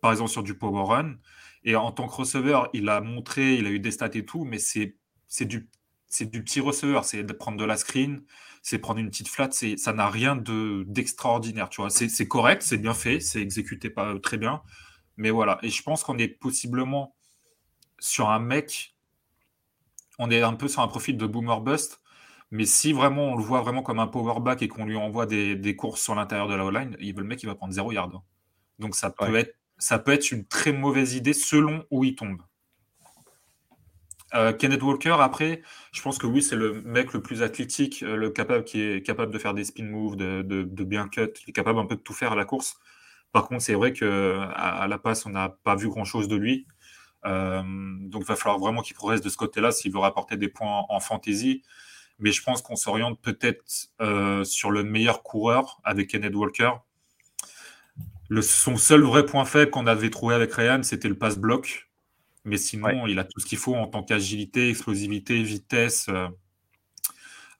Par 0.00 0.12
exemple, 0.12 0.30
sur 0.30 0.44
du 0.44 0.56
power 0.56 0.84
run. 0.84 1.16
Et 1.64 1.74
en 1.74 1.90
tant 1.90 2.06
que 2.06 2.14
receveur, 2.14 2.68
il 2.74 2.88
a 2.88 3.00
montré, 3.00 3.54
il 3.54 3.66
a 3.66 3.70
eu 3.70 3.80
des 3.80 3.90
stats 3.90 4.10
et 4.14 4.24
tout, 4.24 4.44
mais 4.44 4.58
c'est 4.58 4.94
du, 5.40 5.68
du 6.20 6.44
petit 6.44 6.60
receveur. 6.60 7.04
C'est 7.04 7.24
de 7.24 7.32
prendre 7.32 7.58
de 7.58 7.64
la 7.64 7.76
screen, 7.76 8.22
c'est 8.62 8.78
prendre 8.78 9.00
une 9.00 9.10
petite 9.10 9.26
flat. 9.26 9.50
Ça 9.50 9.92
n'a 9.94 10.08
rien 10.08 10.36
d'extraordinaire. 10.36 11.70
tu 11.70 11.80
vois, 11.80 11.90
c'est 11.90 12.28
correct, 12.28 12.62
c'est 12.62 12.78
bien 12.78 12.94
fait, 12.94 13.18
c'est 13.18 13.40
exécuté 13.40 13.90
pas 13.90 14.16
très 14.20 14.38
bien. 14.38 14.62
Mais 15.16 15.30
voilà. 15.30 15.58
Et 15.62 15.70
je 15.70 15.82
pense 15.82 16.04
qu'on 16.04 16.18
est 16.18 16.28
possiblement 16.28 17.15
sur 17.98 18.30
un 18.30 18.38
mec, 18.38 18.94
on 20.18 20.30
est 20.30 20.42
un 20.42 20.54
peu 20.54 20.68
sur 20.68 20.82
un 20.82 20.88
profil 20.88 21.16
de 21.16 21.26
boomer 21.26 21.60
bust. 21.60 22.00
Mais 22.52 22.64
si 22.64 22.92
vraiment 22.92 23.32
on 23.32 23.36
le 23.36 23.42
voit 23.42 23.60
vraiment 23.60 23.82
comme 23.82 23.98
un 23.98 24.06
power 24.06 24.40
back 24.40 24.62
et 24.62 24.68
qu'on 24.68 24.84
lui 24.86 24.96
envoie 24.96 25.26
des, 25.26 25.56
des 25.56 25.74
courses 25.74 26.00
sur 26.00 26.14
l'intérieur 26.14 26.46
de 26.46 26.54
la 26.54 26.64
O-line, 26.64 26.96
le 27.00 27.24
mec 27.24 27.42
il 27.42 27.46
va 27.46 27.56
prendre 27.56 27.72
0 27.72 27.92
yard. 27.92 28.12
Donc 28.78 28.94
ça 28.94 29.10
peut 29.10 29.34
être 29.34 29.56
ça 29.78 29.98
peut 29.98 30.12
être 30.12 30.30
une 30.30 30.46
très 30.46 30.72
mauvaise 30.72 31.14
idée 31.14 31.32
selon 31.32 31.84
où 31.90 32.04
il 32.04 32.14
tombe. 32.14 32.40
Euh, 34.34 34.52
Kenneth 34.52 34.82
Walker, 34.82 35.16
après, 35.20 35.62
je 35.92 36.02
pense 36.02 36.18
que 36.18 36.26
oui, 36.26 36.42
c'est 36.42 36.56
le 36.56 36.82
mec 36.82 37.12
le 37.12 37.22
plus 37.22 37.42
athlétique, 37.42 38.02
euh, 38.02 38.16
le 38.16 38.30
capable 38.30 38.64
qui 38.64 38.80
est 38.82 39.02
capable 39.04 39.32
de 39.32 39.38
faire 39.38 39.54
des 39.54 39.64
spin 39.64 39.84
moves, 39.84 40.16
de, 40.16 40.62
bien 40.84 41.08
cut, 41.08 41.32
qui 41.32 41.50
est 41.50 41.52
capable 41.52 41.78
un 41.78 41.86
peu 41.86 41.96
de 41.96 42.00
tout 42.00 42.12
faire 42.12 42.32
à 42.32 42.36
la 42.36 42.44
course. 42.44 42.76
Par 43.32 43.48
contre, 43.48 43.62
c'est 43.62 43.74
vrai 43.74 43.92
que 43.92 44.38
à, 44.54 44.86
la 44.88 44.98
passe, 44.98 45.26
on 45.26 45.30
n'a 45.30 45.50
pas 45.50 45.76
vu 45.76 45.88
grand 45.88 46.04
chose 46.04 46.28
de 46.28 46.36
lui. 46.36 46.66
Euh, 47.26 47.62
donc, 48.00 48.22
il 48.22 48.26
va 48.26 48.36
falloir 48.36 48.58
vraiment 48.58 48.82
qu'il 48.82 48.94
progresse 48.96 49.20
de 49.20 49.28
ce 49.28 49.36
côté-là 49.36 49.72
s'il 49.72 49.92
veut 49.92 49.98
rapporter 49.98 50.36
des 50.36 50.48
points 50.48 50.84
en, 50.88 51.00
fantasy. 51.00 51.62
Mais 52.18 52.32
je 52.32 52.42
pense 52.42 52.62
qu'on 52.62 52.76
s'oriente 52.76 53.20
peut-être 53.20 53.62
sur 54.44 54.70
le 54.70 54.84
meilleur 54.84 55.22
coureur 55.22 55.80
avec 55.84 56.08
Kenneth 56.08 56.34
Walker 56.34 56.72
son 58.40 58.76
seul 58.76 59.02
vrai 59.02 59.26
point 59.26 59.44
faible 59.44 59.70
qu'on 59.70 59.86
avait 59.86 60.10
trouvé 60.10 60.34
avec 60.34 60.52
Ryan, 60.52 60.82
c'était 60.82 61.08
le 61.08 61.16
passe-bloc. 61.16 61.88
Mais 62.44 62.58
sinon, 62.58 63.06
il 63.06 63.18
a 63.18 63.24
tout 63.24 63.40
ce 63.40 63.46
qu'il 63.46 63.58
faut 63.58 63.74
en 63.74 63.88
tant 63.88 64.04
qu'agilité, 64.04 64.70
explosivité, 64.70 65.42
vitesse. 65.42 66.06
Euh, 66.08 66.28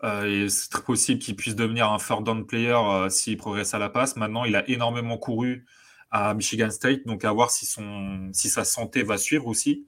euh, 0.05 0.45
et 0.45 0.49
c'est 0.49 0.71
très 0.71 0.83
possible 0.83 1.21
qu'il 1.21 1.35
puisse 1.35 1.57
devenir 1.57 1.91
un 1.91 1.99
third 1.99 2.23
down 2.23 2.47
player 2.47 2.77
euh, 2.77 3.09
s'il 3.09 3.37
progresse 3.37 3.75
à 3.75 3.79
la 3.79 3.89
passe. 3.89 4.14
Maintenant, 4.14 4.45
il 4.45 4.55
a 4.55 4.69
énormément 4.71 5.19
couru 5.19 5.67
à 6.11 6.35
Michigan 6.35 6.71
State, 6.71 7.07
donc 7.07 7.25
à 7.25 7.33
voir 7.33 7.51
si, 7.51 7.67
son, 7.67 8.31
si 8.33 8.49
sa 8.49 8.65
santé 8.65 9.03
va 9.03 9.19
suivre 9.19 9.47
aussi 9.47 9.87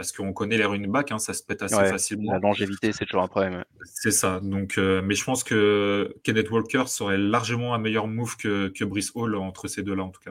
parce 0.00 0.12
qu'on 0.12 0.32
connaît 0.32 0.56
les 0.56 0.64
running 0.64 0.90
backs, 0.90 1.12
hein, 1.12 1.18
ça 1.18 1.34
se 1.34 1.42
pète 1.42 1.62
assez 1.62 1.74
facilement. 1.74 2.32
La 2.32 2.38
longévité, 2.38 2.90
c'est 2.90 3.04
toujours 3.04 3.22
un 3.22 3.28
problème. 3.28 3.62
C'est 3.84 4.10
ça. 4.10 4.40
Donc, 4.42 4.78
euh, 4.78 5.02
mais 5.04 5.14
je 5.14 5.22
pense 5.22 5.44
que 5.44 6.16
Kenneth 6.24 6.50
Walker 6.50 6.84
serait 6.86 7.18
largement 7.18 7.74
un 7.74 7.78
meilleur 7.78 8.06
move 8.06 8.38
que, 8.38 8.68
que 8.68 8.82
Brice 8.82 9.12
Hall 9.14 9.36
entre 9.36 9.68
ces 9.68 9.82
deux-là, 9.82 10.04
en 10.04 10.08
tout 10.08 10.22
cas. 10.22 10.30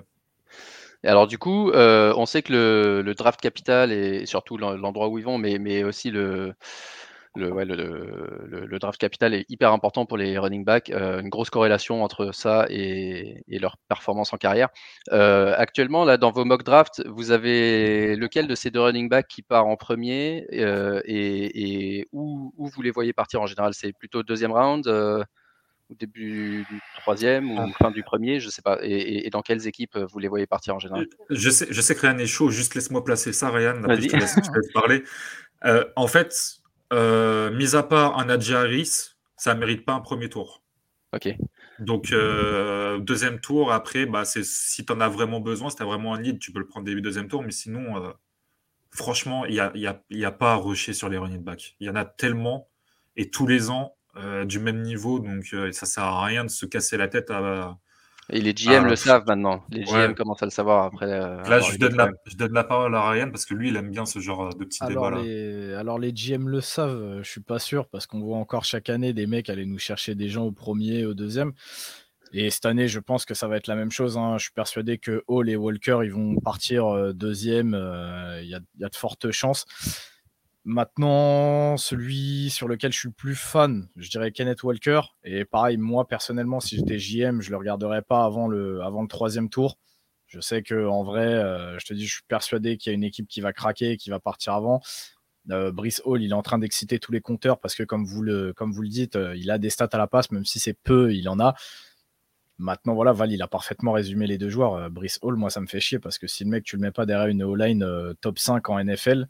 Et 1.03 1.07
alors 1.07 1.27
du 1.27 1.37
coup, 1.37 1.69
euh, 1.69 2.15
on 2.17 2.25
sait 2.25 2.41
que 2.41 2.51
le, 2.51 3.01
le, 3.03 3.13
draft 3.13 3.39
capital 3.39 3.91
et 3.91 4.25
surtout 4.25 4.57
l'endroit 4.57 5.07
où 5.07 5.19
ils 5.19 5.23
vont, 5.23 5.37
mais, 5.37 5.59
mais 5.59 5.83
aussi 5.83 6.09
le, 6.09 6.55
le, 7.35 8.65
le, 8.65 8.79
draft 8.79 8.99
capital 8.99 9.33
est 9.33 9.45
hyper 9.49 9.71
important 9.71 10.05
pour 10.05 10.17
les 10.17 10.37
running 10.37 10.63
backs. 10.63 10.89
Euh, 10.89 11.21
une 11.21 11.29
grosse 11.29 11.49
corrélation 11.49 12.03
entre 12.03 12.31
ça 12.33 12.65
et, 12.69 13.43
leur 13.49 13.77
performance 13.87 14.33
en 14.33 14.37
carrière. 14.37 14.69
Euh, 15.11 15.53
actuellement, 15.57 16.05
là, 16.05 16.17
dans 16.17 16.31
vos 16.31 16.45
mock 16.45 16.63
drafts, 16.63 17.03
vous 17.07 17.31
avez 17.31 18.15
lequel 18.15 18.47
de 18.47 18.55
ces 18.55 18.71
deux 18.71 18.81
running 18.81 19.09
backs 19.09 19.27
qui 19.27 19.41
part 19.41 19.67
en 19.67 19.75
premier 19.75 20.47
euh, 20.53 21.01
et, 21.05 22.07
où, 22.11 22.53
vous 22.57 22.81
les 22.81 22.91
voyez 22.91 23.13
partir 23.13 23.41
en 23.41 23.45
général? 23.45 23.73
C'est 23.73 23.93
plutôt 23.93 24.23
deuxième 24.23 24.51
round 24.51 24.87
ou 24.87 25.95
début 25.95 26.65
du 26.69 26.79
troisième 27.01 27.51
ou 27.51 27.59
ah. 27.59 27.67
fin 27.81 27.89
du 27.89 28.03
premier, 28.03 28.39
je 28.39 28.49
sais 28.49 28.61
pas. 28.61 28.77
Et, 28.81 29.29
dans 29.31 29.41
quelles 29.41 29.67
équipes 29.67 29.97
vous 29.97 30.19
les 30.19 30.27
voyez 30.27 30.47
partir 30.47 30.75
en 30.75 30.79
général? 30.79 31.07
Je 31.29 31.49
sais, 31.49 31.67
je 31.69 31.81
sais 31.81 31.95
que 31.95 32.01
Ryan 32.01 32.17
est 32.17 32.27
chaud, 32.27 32.49
juste 32.49 32.75
laisse-moi 32.75 33.03
placer 33.03 33.33
ça, 33.33 33.49
Ryan. 33.49 33.75
je 33.87 34.07
te 34.07 34.15
laisse, 34.15 34.35
parler. 34.73 35.03
en 35.95 36.07
fait, 36.07 36.58
mis 36.91 37.75
à 37.75 37.83
part 37.83 38.19
un 38.19 38.29
Harris, 38.29 39.15
ça 39.37 39.53
ne 39.53 39.59
mérite 39.59 39.85
pas 39.85 39.93
un 39.93 40.01
premier 40.01 40.29
tour. 40.29 40.63
Ok. 41.13 41.35
Donc, 41.79 42.11
euh, 42.11 42.99
deuxième 42.99 43.39
tour, 43.39 43.71
après, 43.71 44.05
bah, 44.05 44.23
si 44.25 44.85
tu 44.85 44.93
en 44.93 44.99
as 44.99 45.07
vraiment 45.07 45.39
besoin, 45.39 45.69
si 45.69 45.77
tu 45.77 45.81
as 45.81 45.85
vraiment 45.85 46.13
un 46.13 46.21
lead, 46.21 46.39
tu 46.39 46.51
peux 46.51 46.59
le 46.59 46.67
prendre 46.67 46.85
début 46.85 47.01
deuxième 47.01 47.27
tour. 47.27 47.41
Mais 47.41 47.51
sinon, 47.51 48.03
euh, 48.03 48.11
franchement, 48.91 49.45
il 49.45 49.53
n'y 49.53 49.59
a, 49.59 49.71
y 49.75 49.87
a, 49.87 50.03
y 50.09 50.25
a, 50.25 50.31
pas 50.31 50.53
à 50.53 50.55
rusher 50.55 50.93
sur 50.93 51.09
les 51.09 51.17
running 51.17 51.41
backs. 51.41 51.75
Il 51.79 51.87
y 51.87 51.89
en 51.89 51.95
a 51.95 52.05
tellement, 52.05 52.67
et 53.15 53.29
tous 53.31 53.47
les 53.47 53.69
ans, 53.69 53.95
euh, 54.17 54.45
du 54.45 54.59
même 54.59 54.81
niveau. 54.81 55.19
Donc, 55.19 55.45
ça 55.45 55.57
ne 55.57 55.71
sert 55.71 56.03
à 56.03 56.25
rien 56.25 56.43
de 56.43 56.49
se 56.49 56.65
casser 56.65 56.97
la 56.97 57.07
tête 57.07 57.31
à, 57.31 57.77
et 58.31 58.41
les 58.41 58.53
GM 58.53 58.85
le 58.85 58.95
savent 58.95 59.25
maintenant. 59.27 59.63
Les 59.69 59.83
GM 59.83 60.13
commencent 60.13 60.43
à 60.43 60.45
le 60.45 60.51
savoir 60.51 60.85
après. 60.85 61.11
Euh, 61.11 61.41
Là, 61.43 61.59
je 61.59 61.77
donne, 61.77 61.95
la, 61.95 62.09
je 62.25 62.35
donne, 62.35 62.53
la, 62.53 62.63
parole 62.63 62.93
à 62.95 63.09
Ryan 63.09 63.31
parce 63.31 63.45
que 63.45 63.53
lui, 63.53 63.69
il 63.69 63.75
aime 63.75 63.89
bien 63.89 64.05
ce 64.05 64.19
genre 64.19 64.53
de 64.55 64.65
petits 64.65 64.85
débats. 64.87 65.09
Là. 65.09 65.79
Alors, 65.79 65.97
les 65.97 66.13
GM 66.13 66.47
le 66.47 66.61
savent, 66.61 67.01
euh, 67.01 67.23
je 67.23 67.29
suis 67.29 67.41
pas 67.41 67.59
sûr 67.59 67.87
parce 67.87 68.05
qu'on 68.05 68.19
voit 68.19 68.37
encore 68.37 68.65
chaque 68.65 68.89
année 68.89 69.13
des 69.13 69.25
mecs 69.25 69.49
aller 69.49 69.65
nous 69.65 69.79
chercher 69.79 70.15
des 70.15 70.29
gens 70.29 70.45
au 70.45 70.51
premier, 70.51 71.05
au 71.05 71.13
deuxième. 71.13 71.53
Et 72.31 72.51
cette 72.51 72.65
année, 72.65 72.87
je 72.87 72.99
pense 72.99 73.25
que 73.25 73.33
ça 73.33 73.47
va 73.47 73.57
être 73.57 73.67
la 73.67 73.75
même 73.75 73.91
chose. 73.91 74.17
Hein. 74.17 74.37
Je 74.37 74.43
suis 74.43 74.53
persuadé 74.53 74.99
que 74.99 75.23
Hall 75.27 75.49
et 75.49 75.55
Walker, 75.55 76.01
ils 76.03 76.13
vont 76.13 76.35
partir 76.35 76.85
euh, 76.87 77.13
deuxième. 77.13 77.73
Il 78.41 78.47
y, 78.47 78.51
y, 78.51 78.85
a 78.85 78.89
de 78.89 78.95
fortes 78.95 79.31
chances. 79.31 79.65
Maintenant, 80.71 81.77
celui 81.77 82.51
sur 82.51 82.67
lequel 82.67 82.93
je 82.93 82.99
suis 82.99 83.07
le 83.07 83.13
plus 83.15 83.33
fan, 83.33 83.87
je 83.95 84.07
dirais 84.07 84.31
Kenneth 84.31 84.61
Walker. 84.61 85.01
Et 85.23 85.43
pareil, 85.43 85.77
moi 85.77 86.07
personnellement, 86.07 86.59
si 86.59 86.77
j'étais 86.77 86.99
JM, 86.99 87.41
je 87.41 87.49
le 87.49 87.57
regarderais 87.57 88.03
pas 88.03 88.23
avant 88.23 88.47
le, 88.47 88.83
avant 88.83 89.01
le 89.01 89.07
troisième 89.07 89.49
tour. 89.49 89.79
Je 90.27 90.39
sais 90.39 90.61
que 90.61 90.85
en 90.85 91.03
vrai, 91.03 91.25
euh, 91.25 91.79
je 91.79 91.87
te 91.87 91.95
dis, 91.95 92.05
je 92.05 92.13
suis 92.13 92.23
persuadé 92.27 92.77
qu'il 92.77 92.91
y 92.91 92.93
a 92.93 92.95
une 92.95 93.03
équipe 93.03 93.27
qui 93.27 93.41
va 93.41 93.51
craquer, 93.51 93.97
qui 93.97 94.11
va 94.11 94.19
partir 94.19 94.53
avant. 94.53 94.79
Euh, 95.49 95.71
Brice 95.71 96.03
Hall, 96.05 96.21
il 96.21 96.29
est 96.29 96.35
en 96.35 96.43
train 96.43 96.59
d'exciter 96.59 96.99
tous 96.99 97.11
les 97.11 97.21
compteurs 97.21 97.59
parce 97.59 97.73
que, 97.73 97.81
comme 97.81 98.05
vous 98.05 98.21
le, 98.21 98.53
dites, 98.83 99.15
euh, 99.15 99.35
il 99.35 99.49
a 99.49 99.57
des 99.57 99.71
stats 99.71 99.89
à 99.91 99.97
la 99.97 100.05
passe, 100.05 100.29
même 100.29 100.45
si 100.45 100.59
c'est 100.59 100.75
peu, 100.75 101.11
il 101.15 101.27
en 101.29 101.39
a. 101.39 101.55
Maintenant, 102.59 102.93
voilà, 102.93 103.11
Val, 103.11 103.31
il 103.31 103.41
a 103.41 103.47
parfaitement 103.47 103.93
résumé 103.93 104.27
les 104.27 104.37
deux 104.37 104.49
joueurs. 104.49 104.91
Brice 104.91 105.17
Hall, 105.23 105.35
moi, 105.35 105.49
ça 105.49 105.61
me 105.61 105.67
fait 105.67 105.79
chier 105.79 105.97
parce 105.97 106.19
que 106.19 106.27
si 106.27 106.43
le 106.43 106.51
mec, 106.51 106.63
tu 106.63 106.75
le 106.75 106.83
mets 106.83 106.91
pas 106.91 107.07
derrière 107.07 107.29
une 107.29 107.41
O-line 107.41 108.13
top 108.21 108.37
5 108.37 108.69
en 108.69 108.83
NFL, 108.83 109.27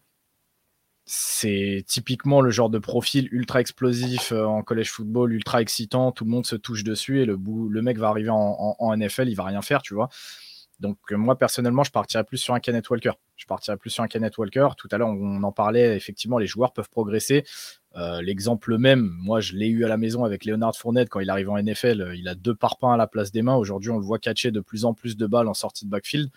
c'est 1.11 1.83
typiquement 1.87 2.39
le 2.39 2.51
genre 2.51 2.69
de 2.69 2.77
profil 2.77 3.29
ultra 3.31 3.61
explosif 3.61 4.31
euh, 4.31 4.45
en 4.45 4.61
collège 4.61 4.91
football, 4.91 5.33
ultra 5.33 5.59
excitant, 5.59 6.11
tout 6.11 6.23
le 6.23 6.29
monde 6.29 6.45
se 6.45 6.55
touche 6.55 6.83
dessus 6.83 7.19
et 7.19 7.25
le, 7.25 7.35
le 7.35 7.81
mec 7.81 7.97
va 7.97 8.09
arriver 8.09 8.29
en, 8.29 8.95
NFL, 8.95 9.27
il 9.27 9.33
va 9.33 9.45
rien 9.45 9.63
faire, 9.63 9.81
tu 9.81 9.95
vois. 9.95 10.09
Donc 10.79 10.99
euh, 11.11 11.17
moi 11.17 11.35
personnellement, 11.35 11.83
je 11.83 11.89
partirais 11.89 12.23
plus 12.23 12.37
sur 12.37 12.53
un 12.53 12.59
Kenneth 12.59 12.91
Walker. 12.91 13.13
Je 13.37 13.47
partirais 13.47 13.77
plus 13.77 13.89
sur 13.89 14.03
un 14.03 14.07
Kenneth 14.07 14.37
Walker. 14.37 14.67
Tout 14.77 14.87
à 14.91 14.99
l'heure, 14.99 15.07
on 15.07 15.41
en 15.41 15.51
parlait, 15.51 15.97
effectivement, 15.97 16.37
les 16.37 16.45
joueurs 16.45 16.73
peuvent 16.73 16.91
progresser. 16.91 17.43
Euh, 17.95 18.21
l'exemple 18.21 18.77
même, 18.77 19.11
moi 19.19 19.39
je 19.39 19.53
l'ai 19.53 19.67
eu 19.67 19.85
à 19.85 19.87
la 19.87 19.97
maison 19.97 20.25
avec 20.25 20.45
Leonard 20.45 20.75
Fournette 20.75 21.09
quand 21.09 21.21
il 21.21 21.31
arrive 21.31 21.49
en 21.49 21.59
NFL, 21.59 22.11
il 22.17 22.27
a 22.27 22.35
deux 22.35 22.53
parpaings 22.53 22.93
à 22.93 22.97
la 22.97 23.07
place 23.07 23.31
des 23.31 23.41
mains. 23.41 23.55
Aujourd'hui, 23.55 23.89
on 23.89 23.97
le 23.97 24.05
voit 24.05 24.19
catcher 24.19 24.51
de 24.51 24.59
plus 24.59 24.85
en 24.85 24.93
plus 24.93 25.17
de 25.17 25.25
balles 25.25 25.47
en 25.47 25.55
sortie 25.55 25.85
de 25.85 25.89
backfield. 25.89 26.29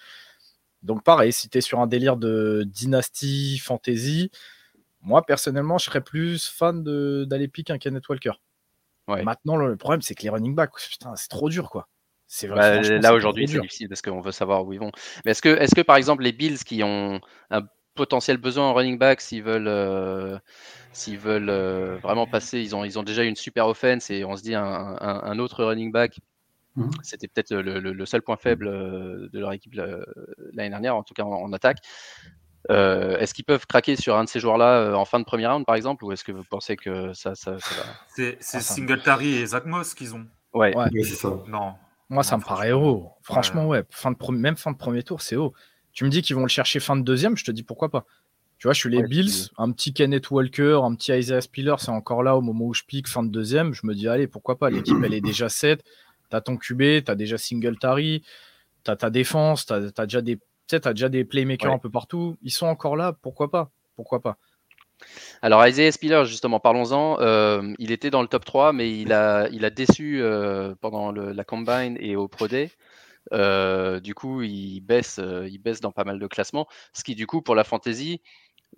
Donc 0.82 1.04
pareil, 1.04 1.30
si 1.30 1.50
tu 1.50 1.58
es 1.58 1.60
sur 1.60 1.78
un 1.80 1.86
délire 1.86 2.16
de 2.16 2.64
dynastie, 2.66 3.58
fantasy, 3.58 4.30
moi, 5.02 5.24
personnellement, 5.26 5.78
je 5.78 5.86
serais 5.86 6.00
plus 6.00 6.48
fan 6.48 6.82
d'aller 7.26 7.48
piquer 7.48 7.72
un 7.72 7.78
Kenneth 7.78 8.08
Walker. 8.08 8.32
Maintenant, 9.08 9.56
le 9.56 9.76
problème, 9.76 10.00
c'est 10.00 10.14
que 10.14 10.22
les 10.22 10.30
running 10.30 10.54
backs, 10.54 10.70
c'est 11.16 11.28
trop 11.28 11.48
dur, 11.48 11.70
quoi. 11.70 11.88
C'est 12.28 12.48
bah, 12.48 12.80
là 12.80 13.12
aujourd'hui, 13.12 13.46
c'est 13.46 13.60
difficile 13.60 13.90
parce 13.90 14.00
qu'on 14.00 14.22
veut 14.22 14.32
savoir 14.32 14.64
où 14.64 14.72
ils 14.72 14.80
vont. 14.80 14.90
Mais 15.24 15.32
est-ce 15.32 15.42
que, 15.42 15.50
est 15.50 15.74
que, 15.74 15.82
par 15.82 15.96
exemple, 15.96 16.22
les 16.22 16.32
Bills 16.32 16.58
qui 16.64 16.82
ont 16.82 17.20
un 17.50 17.60
potentiel 17.94 18.38
besoin 18.38 18.68
en 18.68 18.74
running 18.74 18.98
back, 18.98 19.20
s'ils 19.20 19.42
veulent, 19.42 19.68
euh, 19.68 20.38
s'ils 20.92 21.18
veulent 21.18 21.50
euh, 21.50 21.98
vraiment 21.98 22.26
passer, 22.26 22.60
ils 22.60 22.74
ont, 22.74 22.84
ils 22.84 22.98
ont 22.98 23.02
déjà 23.02 23.22
une 23.24 23.36
super 23.36 23.66
offense 23.66 24.08
et 24.08 24.24
on 24.24 24.34
se 24.34 24.42
dit 24.42 24.54
un, 24.54 25.38
autre 25.38 25.62
running 25.62 25.92
back, 25.92 26.20
mmh. 26.76 26.88
c'était 27.02 27.28
peut-être 27.28 27.54
le, 27.54 28.06
seul 28.06 28.22
point 28.22 28.38
faible 28.38 28.66
euh, 28.66 29.28
de 29.30 29.38
leur 29.38 29.52
équipe 29.52 29.74
l'année 29.74 30.70
dernière, 30.70 30.96
en 30.96 31.02
tout 31.02 31.12
cas 31.12 31.24
en 31.24 31.52
attaque. 31.52 31.80
Euh, 32.70 33.18
est-ce 33.18 33.34
qu'ils 33.34 33.44
peuvent 33.44 33.66
craquer 33.66 33.96
sur 33.96 34.16
un 34.16 34.24
de 34.24 34.28
ces 34.28 34.38
joueurs-là 34.38 34.78
euh, 34.78 34.94
en 34.94 35.04
fin 35.04 35.18
de 35.18 35.24
premier 35.24 35.46
round, 35.46 35.66
par 35.66 35.74
exemple, 35.74 36.04
ou 36.04 36.12
est-ce 36.12 36.22
que 36.22 36.32
vous 36.32 36.44
pensez 36.44 36.76
que 36.76 37.12
ça, 37.12 37.34
ça, 37.34 37.52
va 37.52 37.58
C'est 38.08 38.40
Singletary 38.40 39.34
et 39.34 39.46
Zach 39.46 39.64
Moss 39.66 39.94
qu'ils 39.94 40.14
ont. 40.14 40.26
Ouais, 40.54 40.72
c'est 40.92 41.14
ça. 41.14 41.30
Non. 41.48 41.74
Moi, 42.08 42.22
ça 42.22 42.36
me 42.36 42.42
paraît 42.42 42.72
haut. 42.72 43.10
Franchement, 43.22 43.66
ouais. 43.66 43.84
Fin 43.90 44.12
de 44.12 44.32
même 44.32 44.56
fin 44.56 44.70
de 44.70 44.76
premier 44.76 45.02
tour, 45.02 45.22
c'est 45.22 45.36
haut. 45.36 45.54
Tu 45.92 46.04
me 46.04 46.10
dis 46.10 46.22
qu'ils 46.22 46.36
vont 46.36 46.42
le 46.42 46.48
chercher 46.48 46.78
fin 46.78 46.96
de 46.96 47.02
deuxième, 47.02 47.36
je 47.36 47.44
te 47.44 47.50
dis 47.50 47.62
pourquoi 47.62 47.90
pas. 47.90 48.06
Tu 48.58 48.68
vois, 48.68 48.74
je 48.74 48.78
suis 48.78 48.90
les 48.90 49.02
Bills, 49.02 49.48
un 49.58 49.72
petit 49.72 49.92
Kenneth 49.92 50.30
Walker, 50.30 50.80
un 50.84 50.94
petit 50.94 51.10
Isaiah 51.10 51.40
Spiller, 51.40 51.74
c'est 51.78 51.90
encore 51.90 52.22
là 52.22 52.36
au 52.36 52.40
moment 52.40 52.66
où 52.66 52.74
je 52.74 52.84
pique, 52.84 53.08
fin 53.08 53.24
de 53.24 53.28
deuxième. 53.28 53.74
Je 53.74 53.84
me 53.86 53.94
dis, 53.94 54.06
allez, 54.06 54.28
pourquoi 54.28 54.56
pas? 54.56 54.70
L'équipe, 54.70 54.96
elle 55.02 55.14
est 55.14 55.20
déjà 55.20 55.48
7. 55.48 55.82
Tu 56.30 56.36
as 56.36 56.40
ton 56.40 56.56
QB, 56.56 57.04
tu 57.04 57.10
as 57.10 57.16
déjà 57.16 57.38
Singletary, 57.38 58.22
tu 58.84 58.90
as 58.90 58.94
ta 58.94 59.10
défense, 59.10 59.66
tu 59.66 59.72
as, 59.72 60.06
déjà 60.06 60.22
des 60.22 60.38
tu 60.78 60.82
sais, 60.82 60.88
as 60.88 60.94
déjà 60.94 61.08
des 61.08 61.24
playmakers 61.24 61.72
un 61.72 61.78
peu 61.78 61.90
partout. 61.90 62.36
Ils 62.42 62.50
sont 62.50 62.66
encore 62.66 62.96
là, 62.96 63.12
pourquoi 63.22 63.50
pas? 63.50 63.70
Pourquoi 63.96 64.20
pas? 64.20 64.38
Alors 65.42 65.66
Isaiah 65.66 65.92
Spiller, 65.92 66.24
justement, 66.24 66.60
parlons-en. 66.60 67.20
Euh, 67.20 67.72
il 67.78 67.92
était 67.92 68.10
dans 68.10 68.22
le 68.22 68.28
top 68.28 68.44
3, 68.44 68.72
mais 68.72 68.90
il 68.98 69.12
a, 69.12 69.48
il 69.50 69.64
a 69.64 69.70
déçu 69.70 70.22
euh, 70.22 70.74
pendant 70.80 71.12
la 71.12 71.44
Combine 71.44 71.96
et 72.00 72.16
au 72.16 72.28
Pro 72.28 72.48
Day. 72.48 72.70
Euh, 73.32 74.00
du 74.00 74.14
coup, 74.14 74.42
il 74.42 74.80
baisse, 74.80 75.20
il 75.20 75.58
baisse 75.58 75.80
dans 75.80 75.92
pas 75.92 76.04
mal 76.04 76.18
de 76.18 76.26
classements. 76.26 76.66
Ce 76.92 77.04
qui, 77.04 77.14
du 77.14 77.26
coup, 77.26 77.42
pour 77.42 77.54
la 77.54 77.64
fantasy, 77.64 78.22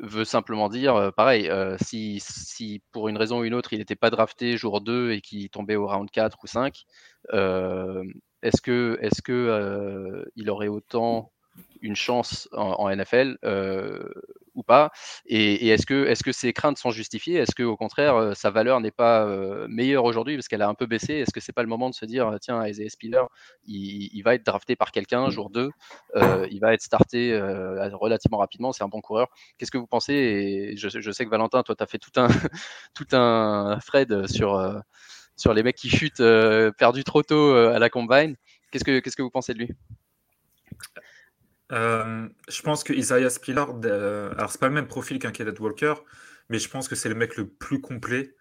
veut 0.01 0.25
simplement 0.25 0.69
dire, 0.69 1.13
pareil, 1.17 1.51
si, 1.81 2.19
si, 2.21 2.83
pour 2.93 3.09
une 3.09 3.17
raison 3.17 3.41
ou 3.41 3.45
une 3.45 3.55
autre, 3.55 3.73
il 3.73 3.79
n'était 3.79 3.97
pas 3.97 4.11
drafté 4.11 4.57
jour 4.57 4.81
2 4.81 5.13
et 5.13 5.21
qu'il 5.21 5.49
tombait 5.51 5.77
au 5.77 5.87
round 5.87 6.11
4 6.11 6.39
ou 6.43 6.47
5, 6.47 6.85
est-ce 7.33 8.61
que, 8.61 8.99
est-ce 9.01 9.23
que 9.23 10.25
il 10.37 10.51
aurait 10.51 10.69
autant 10.69 11.31
une 11.85 11.95
chance 11.95 12.49
en, 12.53 12.89
NFL 12.89 13.37
euh, 13.45 14.09
ou 14.55 14.63
pas. 14.63 14.91
Et, 15.27 15.69
est-ce 15.69 15.85
que, 15.85 16.07
est 16.07 16.15
-ce 16.15 16.25
que 16.25 16.33
ces 16.33 16.53
craintes 16.55 16.79
sont 16.79 16.91
justifiées? 16.91 17.37
Est-ce 17.37 17.55
qu'au 17.55 17.77
contraire, 17.77 18.17
euh, 18.17 18.35
sa 18.35 18.51
valeur 18.51 18.81
n'est 18.81 18.91
pas 18.91 19.27
euh, 19.27 19.67
meilleure 19.69 20.05
aujourd'hui 20.05 20.37
parce 20.37 20.49
qu'elle 20.49 20.63
a 20.63 20.69
un 20.69 20.75
peu 20.75 20.87
baissé? 20.87 21.15
Est-ce 21.15 21.33
que 21.33 21.41
c'est 21.41 21.53
pas 21.53 21.63
le 21.63 21.69
moment 21.69 21.91
de 21.91 21.95
se 21.95 22.07
dire, 22.07 22.37
tiens, 22.41 22.67
Isaiah 22.67 22.89
Spiller, 22.89 23.25
il, 23.67 24.23
va 24.23 24.35
être 24.35 24.47
drafté 24.47 24.77
par 24.77 24.93
quelqu'un 24.93 25.29
jour 25.29 25.51
2, 25.51 25.71
il 26.51 26.59
va 26.61 26.73
être 26.73 26.83
starté 26.83 27.39
relativement 27.93 28.39
rapidement, 28.39 28.73
c'est 28.73 28.85
un 28.85 28.89
bon 28.89 29.03
coureur. 29.03 29.29
Qu'est-ce 29.59 29.71
que 29.71 29.79
vous 29.79 29.87
pensez? 29.87 30.15
Et 30.15 30.77
je, 30.79 30.89
je, 30.89 31.11
sais 31.11 31.25
que 31.27 31.31
Valentin, 31.31 31.63
toi, 31.63 31.75
tu 31.77 31.83
as 31.83 31.87
fait 31.87 31.99
tout 31.99 32.17
un, 32.17 32.29
tout 32.95 33.09
un 33.13 33.79
thread 33.87 34.27
sur, 34.27 34.83
sur 35.37 35.53
les 35.53 35.63
mecs 35.63 35.77
qui 35.77 35.91
chutent 35.91 36.25
perdus 36.79 37.05
trop 37.05 37.23
tôt 37.23 37.55
à 37.55 37.79
la 37.79 37.91
combine. 37.91 38.37
Qu'est-ce 38.71 38.85
que, 38.85 39.01
qu'est-ce 39.01 39.17
que 39.17 39.23
vous 39.23 39.31
pensez 39.31 39.53
de 39.53 39.59
lui? 39.59 39.69
Euh, 41.73 42.29
je 42.49 42.63
pense 42.63 42.85
que 42.85 42.93
Isaiah 42.93 43.31
Spiller, 43.31 43.65
euh, 43.85 44.33
alors 44.37 44.51
c'est 44.51 44.61
pas 44.61 44.69
le 44.69 44.75
même 44.75 44.87
profil 44.87 45.19
qu'un 45.19 45.33
Kenneth 45.33 45.61
Walker, 45.61 45.95
mais 46.49 46.59
je 46.59 46.69
pense 46.69 46.89
que 46.89 46.95
c'est 46.95 47.09
le 47.09 47.15
mec 47.15 47.37
le 47.37 47.49
plus 47.49 47.81
complet. 47.81 48.35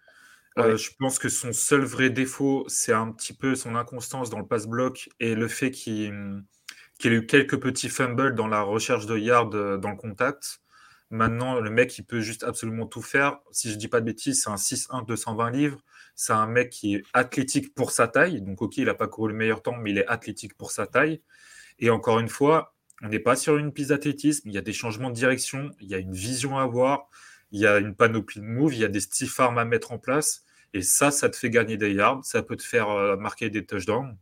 Euh, 0.58 0.76
je 0.76 0.90
pense 0.98 1.18
que 1.18 1.28
son 1.28 1.52
seul 1.52 1.82
vrai 1.82 2.10
défaut, 2.10 2.64
c'est 2.68 2.92
un 2.92 3.10
petit 3.12 3.32
peu 3.34 3.54
son 3.56 3.74
inconstance 3.74 4.30
dans 4.30 4.38
le 4.38 4.46
pass-bloc 4.46 5.08
et 5.20 5.34
le 5.34 5.48
fait 5.48 5.70
qu'il 5.72 6.44
ait 7.04 7.08
eu 7.08 7.26
quelques 7.26 7.58
petits 7.60 7.88
fumbles 7.88 8.34
dans 8.34 8.46
la 8.46 8.62
recherche 8.62 9.06
de 9.06 9.18
yards 9.18 9.50
dans 9.50 9.90
le 9.90 9.96
contact. 9.96 10.60
Maintenant, 11.10 11.60
le 11.60 11.70
mec, 11.70 11.96
il 11.98 12.04
peut 12.04 12.20
juste 12.20 12.44
absolument 12.44 12.86
tout 12.86 13.02
faire. 13.02 13.38
Si 13.52 13.70
je 13.70 13.76
dis 13.76 13.88
pas 13.88 14.00
de 14.00 14.06
bêtises, 14.06 14.42
c'est 14.42 14.50
un 14.50 14.56
6-1 14.56 15.06
220 15.06 15.50
livres. 15.50 15.80
C'est 16.16 16.32
un 16.32 16.46
mec 16.46 16.70
qui 16.70 16.96
est 16.96 17.02
athlétique 17.12 17.74
pour 17.74 17.90
sa 17.90 18.08
taille. 18.08 18.40
Donc, 18.42 18.62
ok, 18.62 18.76
il 18.78 18.86
n'a 18.86 18.94
pas 18.94 19.08
couru 19.08 19.30
le 19.30 19.34
meilleur 19.36 19.62
temps, 19.62 19.76
mais 19.76 19.90
il 19.90 19.98
est 19.98 20.06
athlétique 20.06 20.56
pour 20.56 20.70
sa 20.70 20.86
taille. 20.86 21.20
Et 21.78 21.90
encore 21.90 22.20
une 22.20 22.28
fois, 22.28 22.73
on 23.02 23.08
n'est 23.08 23.18
pas 23.18 23.36
sur 23.36 23.56
une 23.56 23.72
piste 23.72 23.90
d'athlétisme, 23.90 24.48
il 24.48 24.54
y 24.54 24.58
a 24.58 24.62
des 24.62 24.72
changements 24.72 25.10
de 25.10 25.14
direction, 25.14 25.70
il 25.80 25.88
y 25.88 25.94
a 25.94 25.98
une 25.98 26.12
vision 26.12 26.58
à 26.58 26.62
avoir, 26.62 27.08
il 27.50 27.60
y 27.60 27.66
a 27.66 27.78
une 27.78 27.94
panoplie 27.94 28.40
de 28.40 28.46
moves, 28.46 28.74
il 28.74 28.80
y 28.80 28.84
a 28.84 28.88
des 28.88 29.00
stiff 29.00 29.38
arms 29.40 29.58
à 29.58 29.64
mettre 29.64 29.92
en 29.92 29.98
place. 29.98 30.44
Et 30.72 30.82
ça, 30.82 31.10
ça 31.10 31.28
te 31.28 31.36
fait 31.36 31.50
gagner 31.50 31.76
des 31.76 31.92
yards, 31.92 32.24
ça 32.24 32.42
peut 32.42 32.56
te 32.56 32.62
faire 32.62 32.90
euh, 32.90 33.16
marquer 33.16 33.48
des 33.50 33.64
touchdowns. 33.64 34.16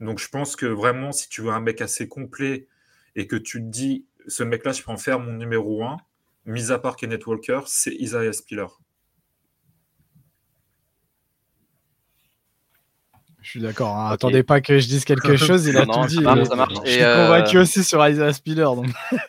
Donc 0.00 0.18
je 0.18 0.28
pense 0.28 0.56
que 0.56 0.66
vraiment, 0.66 1.12
si 1.12 1.28
tu 1.28 1.42
veux 1.42 1.50
un 1.50 1.60
mec 1.60 1.80
assez 1.80 2.08
complet 2.08 2.66
et 3.14 3.26
que 3.26 3.36
tu 3.36 3.60
te 3.60 3.66
dis, 3.66 4.06
ce 4.26 4.42
mec-là, 4.42 4.72
je 4.72 4.82
peux 4.82 4.90
en 4.90 4.96
faire 4.96 5.20
mon 5.20 5.32
numéro 5.32 5.84
1, 5.84 5.98
mis 6.46 6.72
à 6.72 6.78
part 6.78 6.96
Kenneth 6.96 7.26
Walker, 7.26 7.60
c'est 7.66 7.94
Isaiah 7.94 8.32
Spiller. 8.32 8.66
Je 13.46 13.52
suis 13.52 13.60
d'accord. 13.60 13.96
Hein. 13.96 14.10
Attendez 14.10 14.42
pas 14.42 14.60
que 14.60 14.80
je 14.80 14.88
dise 14.88 15.04
quelque 15.04 15.36
chose. 15.36 15.66
Il 15.66 15.76
a 15.76 15.86
tout 15.86 16.04
dit. 16.06 16.16
je 16.16 16.90
suis 16.90 16.98
convaincu 16.98 17.58
euh, 17.58 17.62
aussi 17.62 17.84
sur 17.84 18.04
Isaiah 18.06 18.32
Spiller. 18.32 18.64
Donc... 18.64 18.88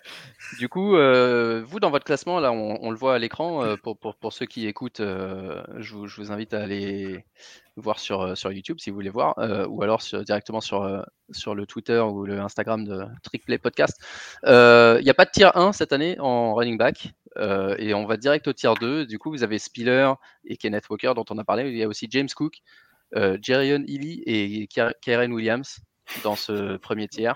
Du 0.59 0.70
coup, 0.70 0.95
euh, 0.95 1.61
vous, 1.68 1.80
dans 1.82 1.91
votre 1.91 2.05
classement, 2.05 2.39
là, 2.39 2.53
on, 2.53 2.89
le 2.89 2.95
voit 2.95 3.15
à 3.15 3.20
l'écran. 3.20 3.63
Euh, 3.63 3.76
pour, 3.76 3.97
pour, 3.97 4.15
pour, 4.15 4.32
ceux 4.32 4.45
qui 4.45 4.65
écoutent, 4.65 5.01
je, 5.01 5.93
vous, 5.93 6.07
je, 6.07 6.22
vous, 6.22 6.32
invite 6.32 6.53
à 6.53 6.63
aller 6.63 7.26
voir 7.76 7.99
sur, 7.99 8.36
sur 8.36 8.51
YouTube 8.51 8.78
si 8.80 8.89
vous 8.89 8.95
voulez 8.95 9.09
voir, 9.09 9.36
ou 9.70 9.84
alors 9.84 10.01
sur, 10.01 10.24
directement 10.24 10.61
sur, 10.61 11.05
sur 11.32 11.53
le 11.53 11.65
Twitter 11.68 11.99
ou 11.99 12.26
le 12.26 12.39
Instagram 12.39 12.86
de 12.86 13.03
Trickplay 13.24 13.57
Podcast. 13.57 14.01
Il 14.45 15.03
n'y 15.03 15.09
a 15.09 15.13
pas 15.13 15.26
de 15.26 15.32
tier 15.32 15.49
1 15.53 15.74
cette 15.74 15.91
année 15.91 16.15
en 16.20 16.55
running 16.55 16.78
back. 16.78 17.13
et 17.78 17.93
on 17.93 18.05
va 18.05 18.15
direct 18.15 18.47
au 18.47 18.53
tier 18.53 18.72
2. 18.80 19.05
Du 19.05 19.20
coup, 19.20 19.30
vous 19.32 19.43
avez 19.43 19.59
Spiller 19.59 20.13
et 20.45 20.55
Kenneth 20.55 20.89
Walker 20.89 21.11
dont 21.13 21.26
on 21.30 21.38
a 21.38 21.43
parlé. 21.43 21.70
Il 21.70 21.78
y 21.78 21.84
a 21.84 21.88
aussi 21.89 22.07
James 22.09 22.30
Cook, 22.34 22.61
euh, 23.16 23.38
Jerion 23.41 23.84
Ely 23.88 24.24
et 24.26 24.68
Karen 25.01 25.32
Williams 25.34 25.80
dans 26.24 26.36
ce 26.36 26.78
premier 26.78 27.08
tiers, 27.08 27.36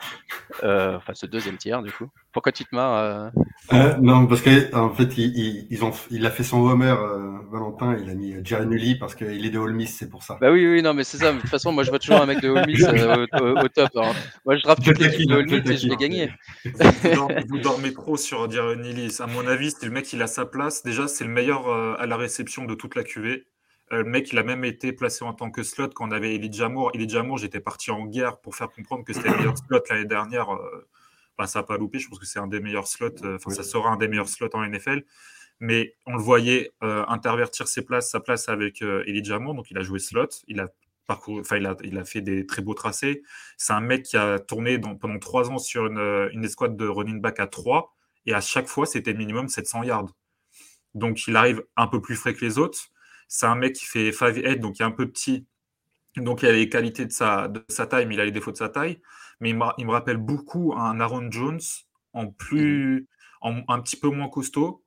euh, 0.64 0.96
enfin 0.96 1.14
ce 1.14 1.26
deuxième 1.26 1.58
tiers 1.58 1.82
du 1.82 1.92
coup. 1.92 2.08
Pourquoi 2.32 2.54
tu 2.54 2.64
te 2.64 2.74
marres 2.74 2.98
euh... 2.98 3.30
euh 3.74 3.98
non, 3.98 4.26
parce 4.26 4.42
qu'en 4.42 4.90
fait, 4.92 5.18
il, 5.18 5.68
ils 5.70 5.84
ont, 5.84 5.92
il 6.10 6.26
a 6.26 6.32
fait 6.32 6.44
son 6.44 6.62
Homer, 6.62 6.96
euh, 6.98 7.32
Valentin, 7.52 7.98
il 8.02 8.10
a 8.10 8.14
mis 8.14 8.36
Jerry 8.44 8.66
Nully 8.68 8.96
parce 8.96 9.16
qu'il 9.16 9.46
est 9.46 9.50
de 9.50 9.60
All 9.60 9.74
Miss, 9.74 9.98
c'est 9.98 10.10
pour 10.10 10.24
ça. 10.24 10.38
Bah 10.40 10.50
oui, 10.50 10.66
oui, 10.66 10.82
non, 10.82 10.94
mais 10.94 11.04
c'est 11.04 11.18
ça. 11.18 11.34
De 11.34 11.40
toute 11.40 11.50
façon, 11.50 11.74
moi 11.74 11.84
je 11.84 11.90
vois 11.90 12.00
toujours 12.00 12.22
un 12.22 12.26
mec 12.26 12.40
de 12.42 12.50
All 12.50 12.66
Miss 12.66 12.84
euh, 12.84 13.28
au, 13.42 13.60
au, 13.60 13.68
top. 13.68 13.90
Hein. 13.96 14.14
Moi 14.46 14.56
je 14.56 14.64
drape 14.64 14.82
toute 14.82 15.00
l'équipe 15.00 15.28
de 15.28 15.36
All 15.36 15.46
Miss 15.46 15.70
et 15.70 15.78
je 15.78 15.90
vais 15.90 15.98
gagner. 15.98 16.32
Vous, 17.50 17.60
dormez 17.60 17.94
trop 17.94 18.16
sur 18.16 18.50
Jerry 18.50 18.78
Nully. 18.78 19.14
À 19.20 19.28
mon 19.28 19.46
avis, 19.46 19.72
c'est 19.72 19.86
le 19.86 19.92
mec, 19.92 20.12
il 20.14 20.22
a 20.22 20.28
sa 20.28 20.46
place. 20.46 20.84
Déjà, 20.84 21.10
c'est 21.10 21.26
le 21.26 21.32
meilleur 21.32 21.70
à 21.70 22.06
la 22.06 22.16
réception 22.16 22.64
de 22.64 22.76
toute 22.76 22.96
la 22.96 23.04
QV. 23.04 23.44
Euh, 23.92 24.04
le 24.04 24.10
mec, 24.10 24.32
il 24.32 24.38
a 24.38 24.44
même 24.44 24.64
été 24.64 24.94
placé 24.94 25.24
en 25.24 25.34
tant 25.34 25.52
que 25.52 25.64
slot 25.64 25.90
quand 25.90 26.08
on 26.08 26.12
avait 26.12 26.36
Elijah 26.36 26.70
Moore. 26.70 26.92
Elijah 26.94 27.24
Moore, 27.24 27.40
j'étais 27.40 27.60
parti 27.60 27.92
en 27.92 28.06
guerre 28.06 28.40
pour 28.40 28.56
faire 28.56 28.70
comprendre 28.70 29.04
que 29.04 29.14
c'était 29.14 29.30
le 29.30 29.38
meilleur 29.38 29.58
slot 29.58 29.82
l'année 29.90 30.06
dernière. 30.06 30.54
Euh, 30.54 30.88
bah, 31.38 31.48
ça 31.48 31.60
n'a 31.60 31.64
pas 31.64 31.78
loupé. 31.78 32.00
Je 32.00 32.08
pense 32.08 32.20
que 32.20 32.26
c'est 32.26 32.40
un 32.40 32.48
des 32.48 32.62
meilleurs 32.62 32.88
slots. 32.88 33.24
Euh, 33.24 33.36
enfin, 33.36 33.52
ça 33.52 33.64
sera 33.64 33.90
un 33.90 33.98
des 33.98 34.08
meilleurs 34.08 34.30
slots 34.30 34.50
en 34.54 34.66
NFL. 34.66 35.04
Mais 35.60 35.96
on 36.08 36.16
le 36.16 36.22
voyait 36.22 36.72
intervertir 36.82 37.68
ses 37.68 37.84
places, 37.86 38.10
sa 38.10 38.20
place 38.20 38.50
avec 38.50 38.82
Elijah 38.82 39.38
Moore. 39.38 39.54
Donc, 39.54 39.70
il 39.70 39.78
a 39.78 39.84
joué 39.84 40.00
slot. 40.00 40.30
Il 40.48 40.60
a 40.60 40.70
parcouru, 41.06 41.42
enfin, 41.42 41.58
il 41.58 41.68
a, 41.68 41.76
il 41.84 42.00
a 42.00 42.04
fait 42.04 42.22
des 42.22 42.48
très 42.48 42.64
beaux 42.64 42.74
tracés. 42.74 43.22
C'est 43.58 43.74
un 43.74 43.82
mec 43.82 44.02
qui 44.02 44.18
a 44.18 44.40
tourné 44.40 44.80
pendant 44.80 45.20
trois 45.20 45.52
ans 45.52 45.60
sur 45.60 45.86
une, 45.86 46.30
une 46.34 46.44
escouade 46.44 46.76
de 46.76 46.88
running 46.88 47.22
back 47.22 47.40
à 47.40 47.46
3. 47.46 47.94
Et 48.26 48.34
à 48.34 48.42
chaque 48.42 48.68
fois, 48.68 48.88
c'était 48.88 49.14
minimum 49.14 49.50
700 49.50 49.84
yards. 49.84 50.10
Donc, 50.96 51.28
il 51.28 51.36
arrive 51.36 51.64
un 51.78 51.86
peu 51.86 52.02
plus 52.02 52.16
frais 52.16 52.34
que 52.34 52.44
les 52.44 52.58
autres 52.58 52.91
c'est 53.32 53.46
un 53.46 53.56
mec 53.56 53.74
qui 53.74 53.86
fait 53.86 54.12
5'8, 54.12 54.60
donc 54.60 54.78
il 54.78 54.82
est 54.82 54.86
un 54.86 54.92
peu 54.92 55.10
petit. 55.10 55.48
Donc 56.18 56.42
il 56.42 56.50
a 56.50 56.52
les 56.52 56.68
qualités 56.68 57.06
de 57.06 57.14
sa, 57.14 57.48
de 57.48 57.64
sa 57.70 57.88
taille, 57.88 58.06
mais 58.06 58.16
il 58.16 58.20
a 58.20 58.26
les 58.26 58.32
défauts 58.32 58.52
de 58.52 58.58
sa 58.58 58.68
taille. 58.68 59.00
Mais 59.40 59.52
il, 59.52 59.56
me 59.56 59.92
rappelle 59.92 60.18
beaucoup 60.18 60.74
un 60.76 61.00
Aaron 61.00 61.32
Jones 61.32 61.62
en 62.12 62.28
plus, 62.28 63.08
en, 63.40 63.62
un 63.70 63.80
petit 63.80 63.96
peu 63.96 64.10
moins 64.10 64.28
costaud, 64.28 64.84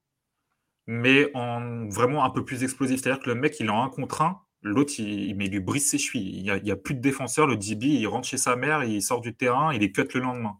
mais 0.86 1.30
en 1.32 1.88
vraiment 1.88 2.22
un 2.22 2.30
peu 2.30 2.44
plus 2.44 2.62
explosif. 2.64 3.00
C'est-à-dire 3.00 3.22
que 3.22 3.30
le 3.30 3.34
mec, 3.34 3.58
il 3.60 3.66
est 3.66 3.70
en 3.70 3.82
un 3.82 3.88
contre 3.88 4.20
un, 4.20 4.42
l'autre, 4.60 4.92
il, 4.98 5.34
lui 5.38 5.60
brise 5.60 5.88
ses 5.88 5.96
chevilles. 5.96 6.36
Il 6.36 6.42
n'y 6.42 6.70
a, 6.70 6.74
a, 6.74 6.76
plus 6.76 6.94
de 6.94 7.00
défenseur. 7.00 7.46
Le 7.46 7.56
DB, 7.56 7.86
il 7.86 8.06
rentre 8.06 8.28
chez 8.28 8.36
sa 8.36 8.56
mère, 8.56 8.84
il 8.84 9.00
sort 9.02 9.22
du 9.22 9.34
terrain, 9.34 9.72
il 9.72 9.82
est 9.82 9.90
cut 9.90 10.06
le 10.12 10.20
lendemain. 10.20 10.58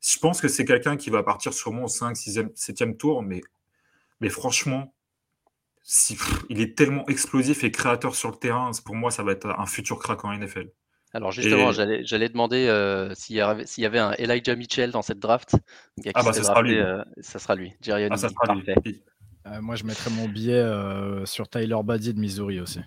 Je 0.00 0.16
pense 0.20 0.40
que 0.40 0.46
c'est 0.46 0.64
quelqu'un 0.64 0.96
qui 0.96 1.10
va 1.10 1.24
partir 1.24 1.52
sûrement 1.52 1.84
au 1.84 1.88
5, 1.88 2.16
6e, 2.16 2.54
7e 2.54 2.96
tour, 2.96 3.24
mais, 3.24 3.40
mais 4.20 4.28
franchement, 4.28 4.94
il 6.50 6.60
est 6.60 6.76
tellement 6.76 7.06
explosif 7.06 7.62
et 7.64 7.70
créateur 7.70 8.14
sur 8.14 8.30
le 8.30 8.36
terrain, 8.36 8.70
pour 8.84 8.94
moi, 8.94 9.10
ça 9.10 9.22
va 9.22 9.32
être 9.32 9.54
un 9.58 9.66
futur 9.66 9.98
crack 9.98 10.24
en 10.24 10.36
NFL. 10.36 10.70
Alors 11.12 11.32
justement, 11.32 11.72
j'allais 11.72 12.28
demander 12.28 12.66
euh, 12.66 13.14
s'il 13.14 13.36
y, 13.36 13.40
avait 13.40 13.98
un 13.98 14.12
Elijah 14.18 14.54
Mitchell 14.56 14.90
dans 14.90 15.02
cette 15.02 15.18
draft. 15.18 15.56
Ah 16.14 16.22
bah 16.22 16.32
ça 16.32 16.42
sera, 16.42 16.60
lui. 16.60 16.78
Euh, 16.78 17.02
ça 17.20 17.38
sera 17.38 17.54
lui. 17.54 17.72
Ah, 17.88 18.16
ça 18.16 18.28
sera 18.28 18.54
lui. 18.54 19.02
Euh, 19.46 19.62
moi, 19.62 19.76
je 19.76 19.84
mettrais 19.84 20.10
mon 20.10 20.28
billet 20.28 20.62
sur 21.24 21.48
Tyler 21.48 21.78
Buddy 21.82 22.12
de 22.14 22.20
Missouri 22.20 22.60
aussi. 22.60 22.80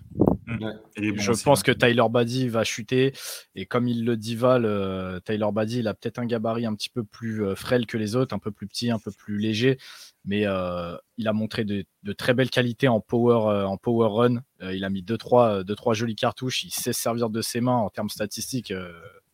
Mm. 0.46 0.72
je 0.98 1.44
pense 1.44 1.62
que 1.64 1.72
Tyler 1.72 2.04
Buddy 2.10 2.50
va 2.50 2.64
chuter. 2.64 3.14
Et 3.56 3.66
comme 3.66 3.88
il 3.88 4.04
le 4.04 4.18
dit 4.18 4.36
Val, 4.36 5.22
Tyler 5.24 5.48
Buddy, 5.52 5.80
il 5.80 5.88
a 5.88 5.94
peut-être 5.94 6.20
un 6.20 6.26
gabarit 6.26 6.66
un 6.66 6.76
petit 6.76 6.90
peu 6.90 7.04
plus 7.04 7.56
frêle 7.56 7.88
que 7.88 7.98
les 7.98 8.16
autres, 8.16 8.36
un 8.36 8.40
peu 8.40 8.52
plus 8.52 8.68
petit, 8.68 8.92
un 8.92 9.00
peu 9.00 9.12
plus 9.12 9.40
léger 9.40 9.80
mais 10.26 10.46
euh, 10.46 10.96
il 11.18 11.28
a 11.28 11.34
montré 11.34 11.64
de, 11.64 11.86
très 12.18 12.34
belles 12.34 12.50
qualités 12.50 12.88
en 12.88 13.00
power, 13.00 13.50
euh, 13.50 14.08
run. 14.08 14.44
Euh, 14.62 14.74
il 14.74 14.84
a 14.84 14.90
mis 14.90 15.02
2-3 15.02 15.06
deux, 15.06 15.18
trois, 15.18 15.64
deux, 15.64 15.76
trois 15.76 15.94
jolies 15.94 16.16
cartouches. 16.16 16.64
Il 16.64 16.72
sait 16.72 16.94
servir 16.94 17.30
de 17.30 17.42
ses 17.42 17.62
mains 17.62 17.78
en 17.78 17.90
termes 17.90 18.10
statistiques. 18.10 18.74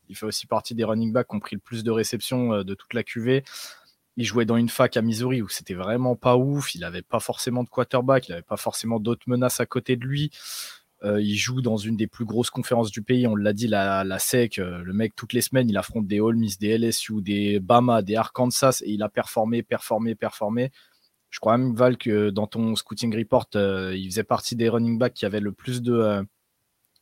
il 0.09 0.15
fait 0.15 0.25
aussi 0.25 0.47
partie 0.47 0.75
des 0.75 0.83
running 0.83 1.11
backs 1.11 1.27
qui 1.27 1.36
ont 1.36 1.39
pris 1.39 1.55
le 1.55 1.61
plus 1.61 1.83
de 1.83 1.91
réceptions 1.91 2.63
de 2.63 2.73
toute 2.73 2.93
la 2.93 3.03
QV. 3.03 3.43
Il 4.17 4.23
jouait 4.23 4.45
dans 4.45 4.55
une 4.55 4.69
fac 4.69 4.95
à 4.95 5.01
Missouri 5.01 5.41
où 5.41 5.49
c'était 5.49 5.73
vraiment 5.73 6.15
pas 6.15 6.38
ouf. 6.38 6.73
Il 6.75 6.81
n'avait 6.81 7.01
pas 7.01 7.19
forcément 7.19 7.63
de 7.63 7.69
quarterback, 7.69 8.29
il 8.29 8.31
n'avait 8.31 8.43
pas 8.43 8.55
forcément 8.55 8.99
d'autres 8.99 9.27
menaces 9.27 9.59
à 9.59 9.65
côté 9.65 9.97
de 9.97 10.05
lui. 10.05 10.31
Il 11.03 11.35
joue 11.35 11.61
dans 11.61 11.77
une 11.77 11.97
des 11.97 12.07
plus 12.07 12.25
grosses 12.25 12.49
conférences 12.49 12.89
du 12.89 13.03
pays, 13.03 13.27
on 13.27 13.35
l'a 13.35 13.53
dit, 13.53 13.67
la, 13.67 14.17
SEC. 14.17 14.57
le 14.57 14.91
mec, 14.93 15.15
toutes 15.15 15.33
les 15.33 15.41
semaines, 15.41 15.69
il 15.69 15.77
affronte 15.77 16.07
des 16.07 16.19
Ole 16.19 16.35
Miss, 16.35 16.57
des 16.57 16.77
LSU, 16.77 17.21
des 17.21 17.59
Bama, 17.59 18.01
des 18.01 18.15
Arkansas 18.15 18.81
et 18.83 18.91
il 18.91 19.03
a 19.03 19.09
performé, 19.09 19.61
performé, 19.61 20.15
performé. 20.15 20.71
Je 21.35 21.41
crois 21.41 21.57
même, 21.57 21.75
Val, 21.75 21.97
que 21.97 22.29
dans 22.29 22.47
ton 22.47 22.77
scouting 22.77 23.13
report, 23.13 23.47
euh, 23.55 23.93
il 23.93 24.09
faisait 24.09 24.23
partie 24.23 24.55
des 24.55 24.69
running 24.69 24.97
backs 24.97 25.13
qui 25.13 25.25
avaient 25.25 25.41
le 25.41 25.51
plus 25.51 25.81
de, 25.81 25.91
euh, 25.93 26.23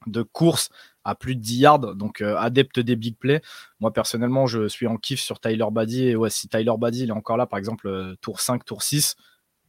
de 0.07 0.23
courses 0.23 0.69
à 1.03 1.13
plus 1.13 1.35
de 1.35 1.41
10 1.41 1.57
yards, 1.57 1.95
donc 1.95 2.19
euh, 2.19 2.35
adepte 2.37 2.79
des 2.79 2.95
big 2.95 3.15
plays. 3.15 3.43
Moi, 3.79 3.93
personnellement, 3.93 4.47
je 4.47 4.67
suis 4.67 4.87
en 4.87 4.97
kiff 4.97 5.19
sur 5.19 5.39
Tyler 5.39 5.67
Buddy. 5.71 6.07
Et 6.07 6.15
ouais, 6.15 6.31
si 6.31 6.49
Tyler 6.49 6.73
Buddy 6.79 7.03
il 7.03 7.09
est 7.09 7.11
encore 7.11 7.37
là, 7.37 7.45
par 7.45 7.59
exemple, 7.59 8.15
tour 8.21 8.39
5, 8.39 8.65
tour 8.65 8.81
6, 8.81 9.15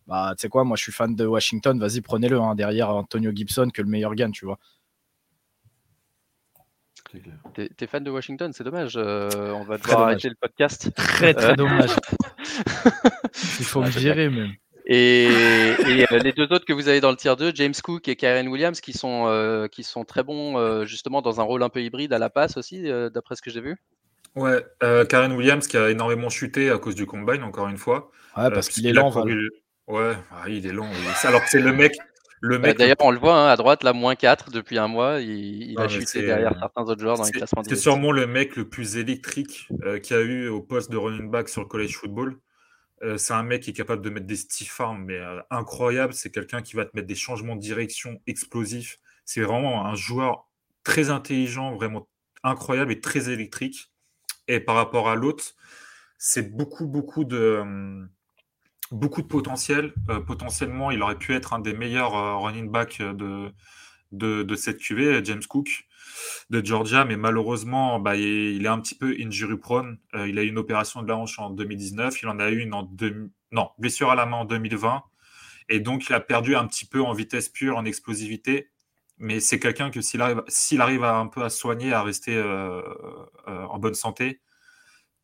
bah, 0.06 0.34
tu 0.36 0.42
sais 0.42 0.48
quoi, 0.48 0.64
moi, 0.64 0.76
je 0.76 0.82
suis 0.82 0.92
fan 0.92 1.14
de 1.14 1.26
Washington. 1.26 1.78
Vas-y, 1.78 2.00
prenez-le 2.00 2.40
hein, 2.40 2.54
derrière 2.54 2.90
Antonio 2.90 3.30
Gibson, 3.34 3.70
que 3.72 3.82
le 3.82 3.88
meilleur 3.88 4.14
gagne, 4.14 4.32
tu 4.32 4.44
vois. 4.44 4.58
T'es 7.54 7.86
fan 7.86 8.02
de 8.02 8.10
Washington, 8.10 8.52
c'est 8.52 8.64
dommage. 8.64 8.96
on 8.96 9.64
va 9.64 9.78
devoir 9.78 10.00
arrêter 10.00 10.28
le 10.28 10.34
podcast. 10.34 10.92
Très 10.96 11.32
très 11.32 11.54
dommage. 11.54 11.90
Il 13.60 13.64
faut 13.64 13.82
me 13.82 13.90
gérer 13.90 14.28
même. 14.28 14.54
Et, 14.86 15.28
euh, 15.30 16.18
les 16.18 16.32
deux 16.32 16.44
autres 16.44 16.66
que 16.66 16.72
vous 16.72 16.88
avez 16.88 17.00
dans 17.00 17.10
le 17.10 17.16
tier 17.16 17.34
2, 17.36 17.52
James 17.54 17.74
Cook 17.82 18.06
et 18.08 18.16
Karen 18.16 18.48
Williams, 18.48 18.80
qui 18.80 18.92
sont, 18.92 19.26
euh, 19.28 19.66
qui 19.66 19.82
sont 19.82 20.04
très 20.04 20.22
bons 20.22 20.58
euh, 20.58 20.84
justement 20.84 21.22
dans 21.22 21.40
un 21.40 21.44
rôle 21.44 21.62
un 21.62 21.70
peu 21.70 21.82
hybride 21.82 22.12
à 22.12 22.18
la 22.18 22.28
passe 22.28 22.56
aussi, 22.56 22.82
d'après 23.12 23.36
ce 23.36 23.42
que 23.42 23.50
j'ai 23.50 23.60
vu. 23.60 23.76
Ouais, 24.34 24.64
Karen 25.08 25.32
Williams 25.32 25.66
qui 25.66 25.76
a 25.76 25.90
énormément 25.90 26.28
chuté 26.28 26.70
à 26.70 26.78
cause 26.78 26.94
du 26.94 27.06
combine, 27.06 27.42
encore 27.42 27.68
une 27.68 27.78
fois. 27.78 28.10
Ouais, 28.36 28.50
parce 28.50 28.68
qu'il 28.68 28.86
est 28.86 28.92
lent. 28.92 29.12
Ouais, 29.86 30.14
ah, 30.30 30.44
il 30.48 30.66
est 30.66 30.72
lent. 30.72 30.88
Alors 31.24 31.42
que 31.42 31.50
c'est 31.50 31.60
le 31.60 31.72
mec. 31.72 31.92
Le 32.40 32.58
mec 32.58 32.76
D'ailleurs, 32.76 32.96
on 33.00 33.10
le 33.10 33.18
voit 33.18 33.36
hein, 33.36 33.48
à 33.48 33.56
droite, 33.56 33.82
là, 33.84 33.94
moins 33.94 34.16
4 34.16 34.50
depuis 34.50 34.76
un 34.76 34.86
mois. 34.86 35.20
Il, 35.20 35.78
a 35.78 35.88
chuté 35.88 36.22
derrière 36.22 36.54
certains 36.58 36.82
autres 36.82 37.00
joueurs 37.00 37.16
dans 37.16 37.24
les 37.24 37.30
classements. 37.30 37.62
C'est 37.66 37.76
sûrement 37.76 38.12
le 38.12 38.26
mec 38.26 38.56
le 38.56 38.68
plus 38.68 38.96
électrique 38.96 39.68
qu'il 40.02 40.16
y 40.16 40.18
a 40.18 40.22
eu 40.22 40.48
au 40.48 40.60
poste 40.60 40.90
de 40.90 40.98
running 40.98 41.30
back 41.30 41.48
sur 41.48 41.62
le 41.62 41.68
college 41.68 41.96
football. 41.96 42.38
Euh, 43.02 43.18
c'est 43.18 43.34
un 43.34 43.42
mec 43.42 43.62
qui 43.62 43.70
est 43.70 43.74
capable 43.74 44.02
de 44.02 44.10
mettre 44.10 44.26
des 44.26 44.36
stiff 44.36 44.80
arms, 44.80 45.04
mais 45.04 45.18
euh, 45.18 45.40
incroyable. 45.50 46.14
C'est 46.14 46.30
quelqu'un 46.30 46.62
qui 46.62 46.76
va 46.76 46.84
te 46.84 46.90
mettre 46.94 47.06
des 47.06 47.14
changements 47.14 47.56
de 47.56 47.60
direction 47.60 48.20
explosifs. 48.26 48.98
C'est 49.24 49.42
vraiment 49.42 49.86
un 49.86 49.94
joueur 49.94 50.48
très 50.84 51.10
intelligent, 51.10 51.74
vraiment 51.74 52.08
incroyable 52.42 52.92
et 52.92 53.00
très 53.00 53.30
électrique. 53.30 53.92
Et 54.48 54.60
par 54.60 54.76
rapport 54.76 55.08
à 55.08 55.16
l'autre, 55.16 55.44
c'est 56.18 56.54
beaucoup, 56.54 56.86
beaucoup 56.86 57.24
de, 57.24 57.58
hum, 57.60 58.08
beaucoup 58.90 59.22
de 59.22 59.26
potentiel. 59.26 59.92
Euh, 60.10 60.20
potentiellement, 60.20 60.90
il 60.90 61.02
aurait 61.02 61.18
pu 61.18 61.34
être 61.34 61.52
un 61.52 61.58
des 61.58 61.74
meilleurs 61.74 62.42
running 62.42 62.70
backs 62.70 63.00
de, 63.00 63.52
de, 64.12 64.42
de, 64.42 64.54
cette 64.54 64.78
QV, 64.78 65.24
James 65.24 65.42
Cook 65.48 65.86
de 66.50 66.64
Georgia, 66.64 67.04
mais 67.04 67.16
malheureusement, 67.16 67.98
bah, 67.98 68.16
il 68.16 68.64
est 68.64 68.68
un 68.68 68.80
petit 68.80 68.94
peu 68.94 69.14
injury 69.18 69.56
prone. 69.56 69.98
Euh, 70.14 70.28
il 70.28 70.38
a 70.38 70.42
eu 70.42 70.48
une 70.48 70.58
opération 70.58 71.02
de 71.02 71.08
la 71.08 71.16
hanche 71.16 71.38
en 71.38 71.50
2019, 71.50 72.22
il 72.22 72.28
en 72.28 72.38
a 72.38 72.50
eu 72.50 72.58
une 72.58 72.74
en 72.74 72.82
deux... 72.82 73.30
non, 73.52 73.70
blessure 73.78 74.10
à 74.10 74.14
la 74.14 74.26
main 74.26 74.38
en 74.38 74.44
2020, 74.44 75.02
et 75.68 75.80
donc 75.80 76.08
il 76.08 76.14
a 76.14 76.20
perdu 76.20 76.56
un 76.56 76.66
petit 76.66 76.86
peu 76.86 77.02
en 77.02 77.12
vitesse 77.12 77.48
pure, 77.48 77.76
en 77.76 77.84
explosivité. 77.84 78.70
Mais 79.18 79.38
c'est 79.38 79.60
quelqu'un 79.60 79.90
que 79.90 80.00
s'il 80.00 80.20
arrive, 80.20 81.04
à 81.04 81.16
un 81.16 81.28
peu 81.28 81.44
à 81.44 81.48
soigner, 81.48 81.92
à 81.92 82.02
rester 82.02 82.34
euh, 82.34 82.82
euh, 83.46 83.64
en 83.64 83.78
bonne 83.78 83.94
santé, 83.94 84.40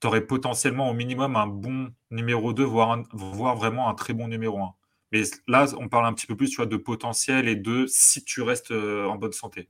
tu 0.01 0.07
aurais 0.07 0.23
potentiellement 0.23 0.91
au 0.91 0.95
minimum 0.95 1.37
un 1.37 1.47
bon 1.47 1.93
numéro 2.11 2.53
2, 2.53 2.65
voire, 2.65 2.99
voire 3.13 3.57
vraiment 3.57 3.89
un 3.89 3.95
très 3.95 4.13
bon 4.13 4.29
numéro 4.29 4.59
1. 4.59 4.75
Mais 5.13 5.23
là, 5.49 5.67
on 5.79 5.89
parle 5.89 6.07
un 6.07 6.13
petit 6.13 6.27
peu 6.27 6.37
plus 6.37 6.51
tu 6.51 6.57
vois, 6.57 6.67
de 6.67 6.77
potentiel 6.77 7.49
et 7.49 7.57
de 7.57 7.87
si 7.89 8.25
tu 8.25 8.43
restes 8.43 8.71
en 8.71 9.17
bonne 9.17 9.33
santé. 9.33 9.69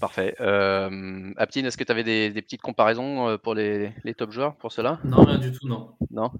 Parfait. 0.00 0.34
Euh, 0.40 1.32
Aptine, 1.36 1.64
est-ce 1.66 1.76
que 1.76 1.84
tu 1.84 1.92
avais 1.92 2.02
des, 2.02 2.42
petites 2.42 2.60
comparaisons 2.60 3.28
euh, 3.28 3.38
pour 3.38 3.54
les, 3.54 3.94
top 4.16 4.32
joueurs 4.32 4.56
pour 4.56 4.72
cela? 4.72 4.98
Non, 5.04 5.22
rien 5.24 5.38
du 5.38 5.52
tout, 5.52 5.68
non. 5.68 5.94
Non? 6.10 6.32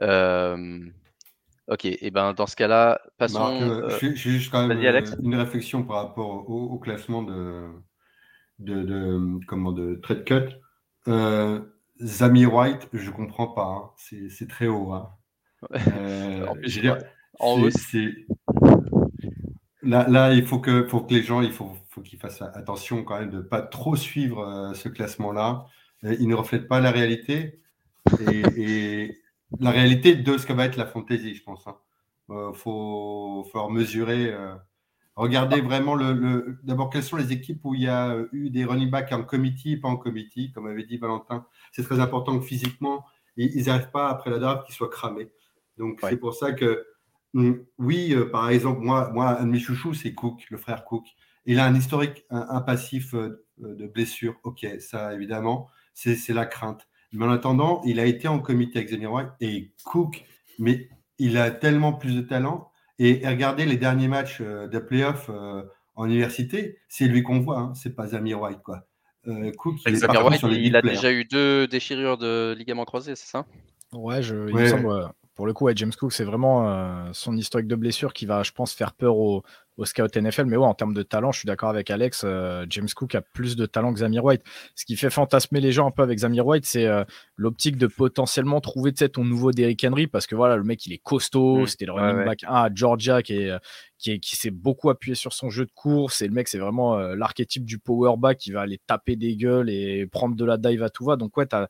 Euh, 0.00 0.80
Ok, 1.70 1.84
et 1.84 1.98
eh 2.00 2.10
ben 2.10 2.32
dans 2.32 2.46
ce 2.46 2.56
cas-là, 2.56 2.98
passons. 3.18 3.60
Euh, 3.60 3.90
j'ai 4.00 4.14
juste 4.14 4.50
quand 4.50 4.66
même 4.66 4.80
une 5.22 5.34
réflexion 5.34 5.82
par 5.82 5.96
rapport 5.96 6.48
au, 6.48 6.78
classement 6.78 7.22
de, 7.22 7.66
de, 8.58 9.38
comment, 9.46 9.72
de 9.72 9.94
trade 9.94 10.24
cut. 10.24 10.56
Zamir 12.00 12.54
White, 12.54 12.88
je 12.92 13.10
comprends 13.10 13.48
pas. 13.48 13.64
Hein. 13.64 13.90
C'est 14.28 14.48
très 14.48 14.66
haut. 14.66 14.92
Hein. 14.92 15.10
Euh, 15.74 16.46
je 16.62 16.76
veux 16.76 16.82
dire, 16.82 16.98
Là, 19.82 20.08
là, 20.08 20.34
il 20.34 20.44
faut 20.44 20.58
que, 20.58 20.86
faut 20.86 21.00
que 21.00 21.14
les 21.14 21.22
gens, 21.22 21.40
il 21.40 21.52
faut, 21.52 21.76
faut 21.88 22.02
qu'ils 22.02 22.18
fassent 22.18 22.42
attention 22.42 23.04
quand 23.04 23.18
même 23.18 23.30
de 23.30 23.38
ne 23.38 23.42
pas 23.42 23.62
trop 23.62 23.96
suivre 23.96 24.40
euh, 24.40 24.74
ce 24.74 24.88
classement-là. 24.88 25.66
Il 26.02 26.28
ne 26.28 26.34
reflète 26.34 26.68
pas 26.68 26.80
la 26.80 26.90
réalité 26.90 27.60
et, 28.56 29.20
la 29.60 29.70
réalité 29.70 30.14
de 30.14 30.36
ce 30.36 30.46
que 30.46 30.52
va 30.52 30.66
être 30.66 30.76
la 30.76 30.86
fantaisie, 30.86 31.34
je 31.34 31.42
pense. 31.42 31.64
Il 31.66 31.70
hein. 31.70 31.76
euh, 32.30 32.52
faut 32.52 33.48
falloir 33.50 33.70
mesurer. 33.70 34.34
Euh, 35.18 35.22
regardez 35.22 35.60
vraiment 35.60 35.94
le, 35.94 36.58
d'abord 36.62 36.90
quelles 36.90 37.02
sont 37.02 37.16
les 37.16 37.32
équipes 37.32 37.60
où 37.64 37.74
il 37.74 37.82
y 37.82 37.88
a 37.88 38.16
eu 38.32 38.50
des 38.50 38.64
running 38.64 38.90
backs 38.90 39.12
en 39.12 39.22
committee, 39.22 39.76
pas 39.76 39.88
en 39.88 39.96
committee, 39.96 40.52
comme 40.52 40.66
avait 40.66 40.84
dit 40.84 40.98
Valentin. 40.98 41.46
C'est 41.72 41.82
très 41.82 42.00
important 42.00 42.38
que 42.38 42.44
physiquement, 42.44 43.04
ils 43.36 43.66
n'arrivent 43.66 43.90
pas 43.90 44.08
après 44.08 44.30
la 44.30 44.38
draft 44.38 44.64
qu'ils 44.66 44.74
soient 44.74 44.88
cramés. 44.88 45.30
Donc 45.76 46.00
c'est 46.02 46.16
pour 46.16 46.34
ça 46.34 46.52
que 46.52 46.84
mm, 47.34 47.52
oui, 47.78 48.14
euh, 48.14 48.30
par 48.30 48.50
exemple, 48.50 48.80
moi, 48.80 49.10
moi, 49.12 49.40
un 49.40 49.44
de 49.44 49.50
mes 49.50 49.60
chouchous, 49.60 49.94
c'est 49.94 50.14
Cook, 50.14 50.46
le 50.50 50.56
frère 50.56 50.84
Cook. 50.84 51.04
Il 51.46 51.58
a 51.58 51.64
un 51.64 51.74
historique, 51.74 52.26
un, 52.30 52.60
passif 52.60 53.14
de 53.14 53.86
blessure. 53.86 54.34
Ok, 54.42 54.66
ça 54.80 55.14
évidemment, 55.14 55.68
c'est 55.94 56.28
la 56.28 56.44
crainte. 56.44 56.86
Mais 57.12 57.24
en 57.24 57.30
attendant, 57.30 57.80
il 57.84 58.00
a 58.00 58.04
été 58.04 58.28
en 58.28 58.38
comité 58.38 58.80
avec 58.80 58.90
White 58.90 59.30
et 59.40 59.72
Cook, 59.84 60.24
mais 60.58 60.90
il 61.18 61.38
a 61.38 61.50
tellement 61.50 61.92
plus 61.92 62.14
de 62.14 62.20
talent. 62.20 62.67
Et, 62.98 63.26
regardez 63.26 63.64
les 63.64 63.76
derniers 63.76 64.08
matchs 64.08 64.38
euh, 64.40 64.66
de 64.66 64.78
playoff 64.78 65.30
euh, 65.30 65.62
en 65.94 66.06
université, 66.06 66.78
c'est 66.88 67.06
lui 67.06 67.22
qu'on 67.22 67.40
voit, 67.40 67.58
hein, 67.58 67.72
c'est 67.74 67.94
pas 67.94 68.08
Zamir 68.08 68.40
White. 68.40 68.62
Quoi. 68.62 68.86
Euh, 69.26 69.52
Cook, 69.52 69.76
il, 69.86 69.92
White, 69.92 70.42
il 70.42 70.76
a 70.76 70.82
déjà 70.82 71.12
eu 71.12 71.24
deux 71.24 71.66
déchirures 71.66 72.18
de 72.18 72.54
ligaments 72.58 72.84
croisés, 72.84 73.14
c'est 73.14 73.28
ça? 73.28 73.46
Ouais, 73.92 74.22
je, 74.22 74.48
il 74.48 74.54
me 74.54 74.66
semble, 74.66 75.10
pour 75.38 75.46
le 75.46 75.52
coup, 75.52 75.70
James 75.72 75.92
Cook, 75.96 76.12
c'est 76.12 76.24
vraiment 76.24 77.12
son 77.12 77.36
historique 77.36 77.68
de 77.68 77.76
blessure 77.76 78.12
qui 78.12 78.26
va, 78.26 78.42
je 78.42 78.50
pense, 78.50 78.72
faire 78.72 78.92
peur 78.92 79.16
aux, 79.16 79.44
au 79.78 79.84
scout 79.84 80.14
NFL. 80.14 80.44
Mais 80.44 80.56
ouais, 80.56 80.66
en 80.66 80.74
termes 80.74 80.92
de 80.92 81.02
talent, 81.02 81.30
je 81.30 81.38
suis 81.38 81.46
d'accord 81.46 81.70
avec 81.70 81.90
Alex. 81.90 82.22
Euh, 82.24 82.66
James 82.68 82.88
Cook 82.94 83.14
a 83.14 83.22
plus 83.22 83.54
de 83.54 83.64
talent 83.64 83.92
que 83.92 84.00
Zamir 84.00 84.24
White. 84.24 84.42
Ce 84.74 84.84
qui 84.84 84.96
fait 84.96 85.10
fantasmer 85.10 85.60
les 85.60 85.72
gens 85.72 85.86
un 85.86 85.90
peu 85.90 86.02
avec 86.02 86.18
Zamir 86.18 86.44
White, 86.44 86.66
c'est 86.66 86.86
euh, 86.86 87.04
l'optique 87.36 87.76
de 87.76 87.86
potentiellement 87.86 88.60
trouver 88.60 88.92
ton 88.92 89.24
nouveau 89.24 89.52
Derrick 89.52 89.84
Henry 89.84 90.08
parce 90.08 90.26
que 90.26 90.34
voilà, 90.34 90.56
le 90.56 90.64
mec, 90.64 90.84
il 90.86 90.92
est 90.92 90.98
costaud. 90.98 91.60
Mm. 91.60 91.66
C'était 91.68 91.86
le 91.86 91.92
running 91.92 92.24
back 92.24 92.42
1 92.44 92.48
à 92.52 92.68
Georgia 92.74 93.22
qui 93.22 93.34
est. 93.34 93.52
Qui, 94.00 94.20
qui 94.20 94.36
s'est 94.36 94.52
beaucoup 94.52 94.90
appuyé 94.90 95.16
sur 95.16 95.32
son 95.32 95.50
jeu 95.50 95.66
de 95.66 95.72
course 95.74 96.22
et 96.22 96.28
le 96.28 96.32
mec 96.32 96.46
c'est 96.46 96.60
vraiment 96.60 96.96
euh, 96.96 97.16
l'archétype 97.16 97.64
du 97.64 97.80
power 97.80 98.16
back 98.16 98.38
qui 98.38 98.52
va 98.52 98.60
aller 98.60 98.80
taper 98.86 99.16
des 99.16 99.34
gueules 99.34 99.68
et 99.70 100.06
prendre 100.06 100.36
de 100.36 100.44
la 100.44 100.56
dive 100.56 100.84
à 100.84 100.88
tout 100.88 101.04
va 101.04 101.16
donc 101.16 101.36
ouais 101.36 101.46
t'as 101.46 101.66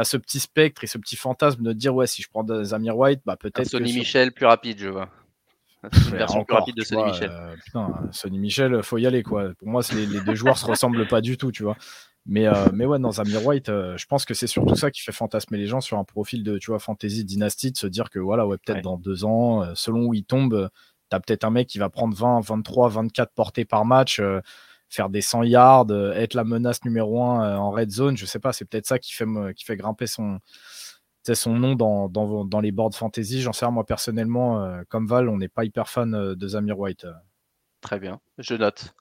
as 0.00 0.04
ce 0.04 0.16
petit 0.16 0.40
spectre 0.40 0.84
et 0.84 0.86
ce 0.86 0.98
petit 0.98 1.16
fantasme 1.16 1.62
de 1.62 1.72
dire 1.72 1.94
ouais 1.94 2.06
si 2.06 2.22
je 2.22 2.28
prends 2.28 2.46
Zamir 2.64 2.96
White 2.96 3.20
bah 3.24 3.36
peut-être 3.36 3.68
Sonny 3.68 3.92
Michel 3.92 4.32
plus 4.32 4.46
rapide 4.46 4.78
je 4.78 4.88
vois 4.88 5.10
une 5.82 6.16
version 6.16 6.44
plus 6.44 6.54
rapide 6.54 6.76
de 6.76 6.84
Sonny 6.84 7.04
Michel. 7.04 7.30
Euh, 7.30 7.56
putain, 7.64 8.08
Sonny 8.12 8.38
Michel, 8.38 8.82
faut 8.82 8.98
y 8.98 9.06
aller 9.06 9.22
quoi. 9.22 9.52
Pour 9.58 9.68
moi, 9.68 9.82
les, 9.94 10.06
les 10.06 10.20
deux 10.20 10.34
joueurs 10.34 10.58
se 10.58 10.66
ressemblent 10.66 11.06
pas 11.08 11.20
du 11.20 11.36
tout, 11.36 11.50
tu 11.50 11.64
vois. 11.64 11.76
Mais, 12.24 12.46
euh, 12.46 12.68
mais 12.72 12.86
ouais, 12.86 13.00
dans 13.00 13.18
Amir 13.18 13.44
White, 13.44 13.68
euh, 13.68 13.96
je 13.96 14.06
pense 14.06 14.24
que 14.24 14.32
c'est 14.32 14.46
surtout 14.46 14.76
ça 14.76 14.92
qui 14.92 15.00
fait 15.00 15.10
fantasmer 15.10 15.58
les 15.58 15.66
gens 15.66 15.80
sur 15.80 15.98
un 15.98 16.04
profil 16.04 16.44
de, 16.44 16.56
tu 16.58 16.70
vois, 16.70 16.78
fantasy 16.78 17.24
dynastie, 17.24 17.72
de 17.72 17.76
se 17.76 17.88
dire 17.88 18.10
que 18.10 18.20
voilà, 18.20 18.46
ouais, 18.46 18.58
peut-être 18.64 18.82
dans 18.82 18.96
deux 18.96 19.24
ans, 19.24 19.74
selon 19.74 20.06
où 20.06 20.14
il 20.14 20.24
tombe, 20.24 20.70
tu 21.10 21.16
as 21.16 21.20
peut-être 21.20 21.42
un 21.42 21.50
mec 21.50 21.66
qui 21.66 21.78
va 21.78 21.90
prendre 21.90 22.14
20, 22.14 22.40
23, 22.42 22.90
24 22.90 23.32
portées 23.34 23.64
par 23.64 23.84
match, 23.84 24.22
faire 24.92 25.08
des 25.08 25.22
100 25.22 25.44
yards, 25.44 25.90
être 26.14 26.34
la 26.34 26.44
menace 26.44 26.84
numéro 26.84 27.22
1 27.22 27.56
en 27.56 27.70
red 27.70 27.90
zone. 27.90 28.16
Je 28.16 28.26
sais 28.26 28.38
pas, 28.38 28.52
c'est 28.52 28.64
peut-être 28.64 28.86
ça 28.86 28.98
qui 28.98 29.12
fait, 29.14 29.26
qui 29.56 29.64
fait 29.64 29.76
grimper 29.76 30.06
son, 30.06 30.38
nom 31.46 31.74
dans, 31.74 32.08
dans, 32.08 32.60
les 32.60 32.72
boards 32.72 32.94
fantasy. 32.94 33.40
J'en 33.40 33.52
sais 33.52 33.68
moi 33.70 33.84
personnellement, 33.84 34.62
euh, 34.62 34.82
comme 34.88 35.06
Val, 35.06 35.28
on 35.28 35.38
n'est 35.38 35.48
pas 35.48 35.64
hyper 35.64 35.88
fan 35.88 36.14
euh, 36.14 36.34
de 36.34 36.48
Zamir 36.48 36.78
White. 36.78 37.06
Très 37.80 37.98
bien, 37.98 38.20
je 38.38 38.54
note. 38.54 38.94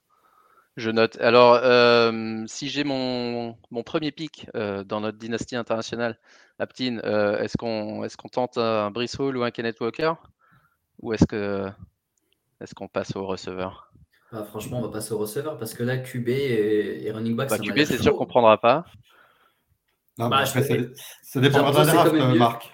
Je 0.77 0.89
note. 0.89 1.19
Alors, 1.19 1.59
euh, 1.61 2.43
si 2.47 2.69
j'ai 2.69 2.85
mon, 2.85 3.57
mon, 3.69 3.83
premier 3.83 4.11
pic 4.11 4.47
dans 4.53 5.01
notre 5.01 5.17
dynastie 5.17 5.57
internationale, 5.57 6.17
Aptine, 6.57 6.99
est-ce 7.03 7.57
qu'on 7.57 8.03
est 8.05 8.29
tente 8.31 8.57
un 8.57 8.89
Brice 8.91 9.19
ou 9.19 9.43
un 9.43 9.51
Kenneth 9.51 9.81
Walker? 9.81 10.13
Ou 10.99 11.13
est-ce 11.13 11.25
qu'on 12.75 12.87
passe 12.87 13.15
au 13.17 13.25
receveur? 13.25 13.90
Bah, 14.32 14.43
Franchement, 14.43 14.79
on 14.79 14.82
va 14.82 14.89
passer 14.89 15.13
au 15.13 15.17
receveur 15.17 15.57
parce 15.57 15.73
que 15.73 15.84
là, 15.84 15.97
QB 15.97 16.29
et, 16.29 17.11
running 17.11 17.36
back, 17.36 17.49
bah, 17.49 17.57
QB, 17.57 17.84
c'est 17.86 18.01
sûr 18.01 18.15
qu'on 18.15 18.25
prendra 18.25 18.59
pas. 18.59 18.86
Non, 20.17 20.29
bah, 20.29 20.45
ça, 20.45 20.61
ça 20.61 21.39
dépendra 21.39 21.71
de 21.71 21.88
la 21.88 21.93
draft, 21.93 22.38
Marc. 22.38 22.73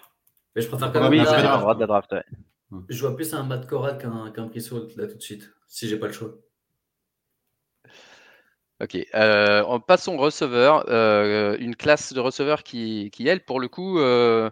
Mais 0.56 0.62
je 0.62 0.68
préfère 0.68 0.92
quand 0.92 1.02
même. 1.02 1.12
Oui, 1.12 1.20
de 1.20 1.80
la 1.80 1.88
draft, 1.88 2.16
Je 2.90 3.02
vois 3.02 3.16
plus 3.16 3.34
un 3.34 3.44
Matt 3.44 3.68
Corral 3.68 3.98
qu'un 3.98 4.50
qu 4.50 4.60
là 4.98 5.08
tout 5.08 5.18
de 5.18 5.22
suite, 5.22 5.52
si 5.68 5.88
j'ai 5.88 5.98
pas 5.98 6.08
le 6.08 6.14
choix. 6.14 6.34
Ok, 8.80 8.96
euh, 9.16 9.80
passons 9.80 10.18
receveur. 10.18 10.86
Euh, 10.90 11.58
une 11.60 11.76
classe 11.76 12.14
de 12.14 12.20
receveur 12.20 12.62
qui, 12.62 13.10
qui, 13.12 13.28
elle, 13.28 13.44
pour 13.44 13.60
le 13.60 13.68
coup, 13.68 13.98
euh, 13.98 14.52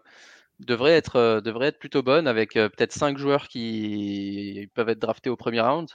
devrait, 0.59 0.93
être, 0.93 1.17
euh, 1.17 1.41
devrait 1.41 1.67
être 1.67 1.79
plutôt 1.79 2.01
bonne 2.01 2.27
avec 2.27 2.55
euh, 2.55 2.69
peut-être 2.69 2.91
5 2.91 3.17
joueurs 3.17 3.47
qui 3.47 4.69
peuvent 4.73 4.89
être 4.89 4.99
draftés 4.99 5.29
au 5.29 5.35
premier 5.35 5.61
round. 5.61 5.89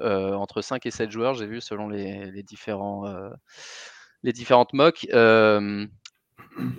Entre 0.00 0.62
5 0.62 0.84
et 0.86 0.90
7 0.90 1.10
joueurs, 1.10 1.34
j'ai 1.34 1.46
vu 1.46 1.60
selon 1.60 1.88
les, 1.88 2.42
différents, 2.42 3.04
les 4.22 4.32
différentes 4.32 4.72
mocks. 4.72 5.06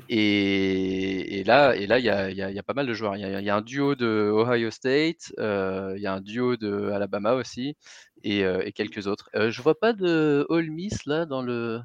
Et, 0.09 1.43
là, 1.45 1.75
et 1.75 1.87
là, 1.87 1.99
il 1.99 2.05
y 2.05 2.09
a, 2.09 2.63
pas 2.63 2.73
mal 2.73 2.87
de 2.87 2.93
joueurs. 2.93 3.15
Il 3.17 3.21
y, 3.21 3.49
a 3.49 3.55
un 3.55 3.61
duo 3.61 3.95
de 3.95 4.31
Ohio 4.33 4.71
State, 4.71 5.33
euh, 5.39 5.93
il 5.97 6.01
y 6.01 6.07
a 6.07 6.13
un 6.13 6.21
duo 6.21 6.55
de 6.55 6.89
Alabama 6.91 7.33
aussi, 7.33 7.75
et, 8.23 8.43
euh, 8.43 8.69
quelques 8.73 9.07
autres. 9.07 9.29
Euh, 9.35 9.51
je 9.51 9.61
vois 9.61 9.77
pas 9.79 9.93
de 9.93 10.45
All 10.49 10.69
Miss 10.69 11.05
là 11.05 11.25
dans 11.25 11.41
le 11.41 11.79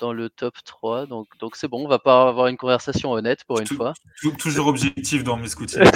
dans 0.00 0.12
le 0.12 0.28
top 0.30 0.54
3, 0.64 1.06
donc 1.06 1.26
donc 1.38 1.56
c'est 1.56 1.68
bon. 1.68 1.84
On 1.84 1.88
va 1.88 1.98
pas 1.98 2.28
avoir 2.28 2.48
une 2.48 2.56
conversation 2.56 3.12
honnête 3.12 3.44
pour 3.44 3.60
une 3.60 3.66
fois. 3.66 3.94
toujours 4.38 4.66
objectif 4.66 5.24
dans 5.24 5.36
mes 5.36 5.48
scouting. 5.48 5.82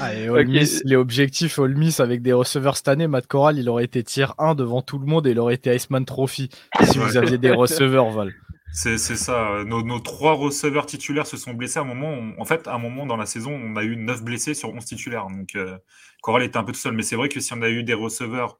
Ah, 0.00 0.12
les 0.12 0.94
objectifs 0.94 1.58
All 1.58 1.74
Miss 1.74 1.98
avec 1.98 2.22
des 2.22 2.32
receveurs 2.32 2.76
cette 2.76 2.88
année, 2.88 3.08
Matt 3.08 3.26
Corral, 3.26 3.58
il 3.58 3.68
aurait 3.68 3.84
été 3.84 4.04
tier 4.04 4.26
1 4.38 4.54
devant 4.54 4.80
tout 4.80 4.98
le 4.98 5.06
monde 5.06 5.26
et 5.26 5.32
il 5.32 5.38
aurait 5.40 5.54
été 5.54 5.74
Iceman 5.74 6.04
Trophy 6.04 6.48
si 6.84 6.98
vous 6.98 7.16
aviez 7.16 7.36
des 7.36 7.50
receveurs, 7.50 8.08
Val. 8.10 8.32
C'est 8.72 8.98
ça. 8.98 9.64
Nos, 9.64 9.98
trois 9.98 10.34
receveurs 10.34 10.86
titulaires 10.86 11.26
se 11.26 11.36
sont 11.36 11.52
blessés 11.52 11.78
à 11.78 11.82
un 11.82 11.84
moment. 11.84 12.16
en 12.38 12.44
fait, 12.44 12.68
à 12.68 12.74
un 12.74 12.78
moment 12.78 13.06
dans 13.06 13.16
la 13.16 13.26
saison, 13.26 13.52
on 13.52 13.76
a 13.76 13.82
eu 13.82 13.96
neuf 13.96 14.22
blessés 14.22 14.54
sur 14.54 14.70
11 14.70 14.84
titulaires. 14.84 15.26
Donc, 15.26 15.56
euh, 15.56 15.76
Corral 16.22 16.42
était 16.44 16.58
un 16.58 16.64
peu 16.64 16.72
tout 16.72 16.78
seul. 16.78 16.94
Mais 16.94 17.02
c'est 17.02 17.16
vrai 17.16 17.28
que 17.28 17.40
si 17.40 17.52
on 17.54 17.62
a 17.62 17.68
eu 17.68 17.82
des 17.82 17.94
receveurs, 17.94 18.58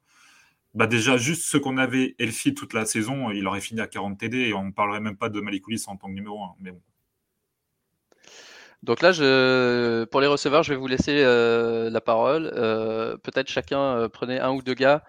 bah 0.78 0.86
déjà, 0.86 1.16
juste 1.16 1.42
ceux 1.42 1.58
qu'on 1.58 1.76
avait 1.76 2.14
Elfie 2.20 2.54
toute 2.54 2.72
la 2.72 2.84
saison, 2.84 3.32
il 3.32 3.44
aurait 3.48 3.60
fini 3.60 3.80
à 3.80 3.88
40 3.88 4.16
TD 4.16 4.38
et 4.38 4.54
on 4.54 4.62
ne 4.62 4.70
parlerait 4.70 5.00
même 5.00 5.16
pas 5.16 5.28
de 5.28 5.40
Malikoulis 5.40 5.82
en 5.88 5.96
tant 5.96 6.06
que 6.06 6.12
numéro 6.12 6.40
1. 6.40 6.54
Mais 6.60 6.70
bon. 6.70 6.80
Donc 8.84 9.02
là, 9.02 9.10
je, 9.10 10.04
pour 10.04 10.20
les 10.20 10.28
receveurs, 10.28 10.62
je 10.62 10.72
vais 10.72 10.78
vous 10.78 10.86
laisser 10.86 11.24
euh, 11.24 11.90
la 11.90 12.00
parole. 12.00 12.52
Euh, 12.54 13.16
peut-être 13.16 13.48
chacun 13.48 13.80
euh, 13.80 14.08
prenez 14.08 14.38
un 14.38 14.52
ou 14.52 14.62
deux 14.62 14.74
gars 14.74 15.02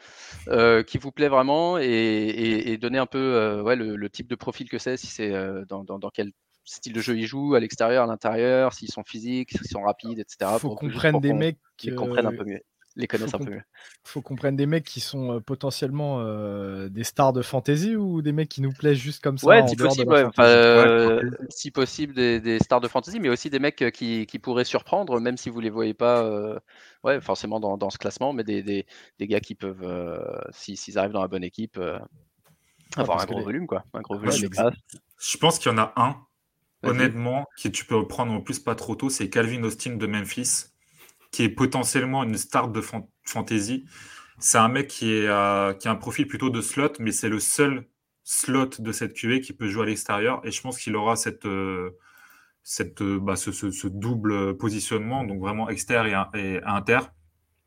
qui 0.88 0.98
vous 0.98 1.12
plaît 1.12 1.28
vraiment 1.28 1.78
et, 1.78 1.86
et, 1.86 2.78
donnez 2.80 2.98
un 2.98 3.06
peu 3.06 3.62
ouais, 3.64 3.76
le, 3.76 4.10
type 4.10 4.28
de 4.28 4.34
profil 4.34 4.70
que 4.70 4.80
c'est, 4.80 4.98
si 4.98 5.06
c'est 5.06 5.32
dans, 5.68 5.84
dans, 5.84 6.00
dans, 6.00 6.10
quel 6.10 6.32
style 6.64 6.94
de 6.94 7.00
jeu 7.00 7.16
ils 7.16 7.28
jouent, 7.28 7.54
à 7.54 7.60
l'extérieur, 7.60 8.06
à 8.06 8.08
l'intérieur, 8.08 8.74
s'ils 8.74 8.92
sont 8.92 9.04
physiques, 9.04 9.52
s'ils 9.52 9.68
sont 9.68 9.84
rapides, 9.84 10.18
etc. 10.18 10.50
Faut 10.58 10.74
qu'on 10.74 10.90
prenne 10.90 11.20
des 11.20 11.34
mecs 11.34 11.60
qui 11.78 11.94
comprennent 11.94 12.26
un 12.26 12.36
peu 12.36 12.44
mieux 12.44 12.62
les 12.96 13.08
connaissent 13.08 13.34
un 13.34 13.40
peu 13.40 13.52
mieux. 13.52 13.62
Faut 14.04 14.22
qu'on 14.22 14.36
prenne 14.36 14.56
des 14.56 14.66
mecs 14.66 14.86
qui 14.86 15.00
sont 15.00 15.36
euh, 15.36 15.40
potentiellement 15.40 16.20
euh, 16.20 16.90
des 16.90 17.04
stars 17.04 17.34
de 17.34 17.42
fantasy 17.42 17.96
ou 17.96 18.22
des 18.22 18.32
mecs 18.32 18.50
qui 18.50 18.62
nous 18.62 18.72
plaisent 18.72 18.98
juste 18.98 19.24
comme 19.24 19.38
ça. 19.38 19.48
Ouais, 19.48 19.68
si 19.68 19.76
possible, 19.76 20.32
euh, 20.40 21.32
si 21.50 21.72
possible 21.72 22.14
des, 22.14 22.60
stars 22.60 22.82
de 22.82 22.88
fantasy, 22.88 23.20
mais 23.20 23.30
aussi 23.30 23.50
des 23.50 23.60
mecs 23.60 23.92
qui, 23.92 24.40
pourraient 24.42 24.66
surprendre, 24.66 25.20
même 25.20 25.38
si 25.38 25.50
vous 25.50 25.60
les 25.60 25.70
voyez 25.70 25.94
pas, 25.94 26.60
ouais, 27.04 27.22
forcément 27.22 27.60
dans, 27.60 27.90
ce 27.90 27.98
classement, 27.98 28.34
mais 28.34 28.44
des, 28.44 28.64
des, 28.64 29.28
gars 29.28 29.40
qui 29.40 29.56
peuvent, 29.56 29.86
s'ils 30.52 30.98
arrivent 30.98 31.12
dans 31.12 31.22
la 31.22 31.28
bonne 31.28 31.44
équipe, 31.44 31.80
avoir 32.96 33.22
un 33.22 33.26
gros 33.26 33.42
volume, 33.42 33.68
quoi, 33.68 33.84
un 33.94 34.02
gros 34.02 34.18
volume. 34.18 34.50
je 35.20 35.38
pense 35.38 35.60
qu'il 35.60 35.72
y 35.72 35.76
en 35.76 35.78
a 35.78 35.94
un. 35.96 36.16
Honnêtement, 36.82 37.46
qui 37.58 37.72
tu 37.74 37.84
peux 37.84 38.08
prendre 38.08 38.32
en 38.32 38.40
plus 38.40 38.58
pas 38.58 38.74
trop 38.74 38.96
tôt, 38.96 39.10
c'est 39.10 39.30
Calvin 39.30 39.64
Austin 39.64 39.98
de 39.98 40.08
Memphis 40.08 40.68
qui 41.32 41.44
est 41.44 41.50
potentiellement 41.50 42.24
une 42.24 42.38
star 42.38 42.70
de 42.70 42.82
fantasy. 43.24 43.86
C'est 44.40 44.58
un 44.58 44.70
mec 44.70 44.88
qui, 44.88 45.14
est, 45.14 45.28
euh, 45.28 45.74
qui 45.74 45.88
a 45.88 45.92
un 45.92 45.96
profil 45.96 46.28
plutôt 46.28 46.50
de 46.50 46.62
slot, 46.62 46.94
mais 47.00 47.12
c'est 47.12 47.30
le 47.30 47.40
seul 47.40 47.88
slot 48.24 48.70
de 48.80 48.92
cette 48.92 49.14
QV 49.14 49.42
qui 49.42 49.54
peut 49.54 49.68
jouer 49.68 49.84
à 49.84 49.86
l'extérieur. 49.88 50.42
Et 50.46 50.52
je 50.52 50.62
pense 50.62 50.80
qu'il 50.80 50.96
aura 50.96 51.16
cette, 51.16 51.46
euh, 51.46 51.98
cette, 52.64 53.02
euh, 53.02 53.20
bah, 53.20 53.36
ce, 53.36 53.88
double 53.88 54.58
positionnement, 54.58 55.24
donc 55.26 55.42
vraiment 55.42 55.70
extérieur 55.70 56.30
et, 56.36 56.62
inter. 56.64 57.00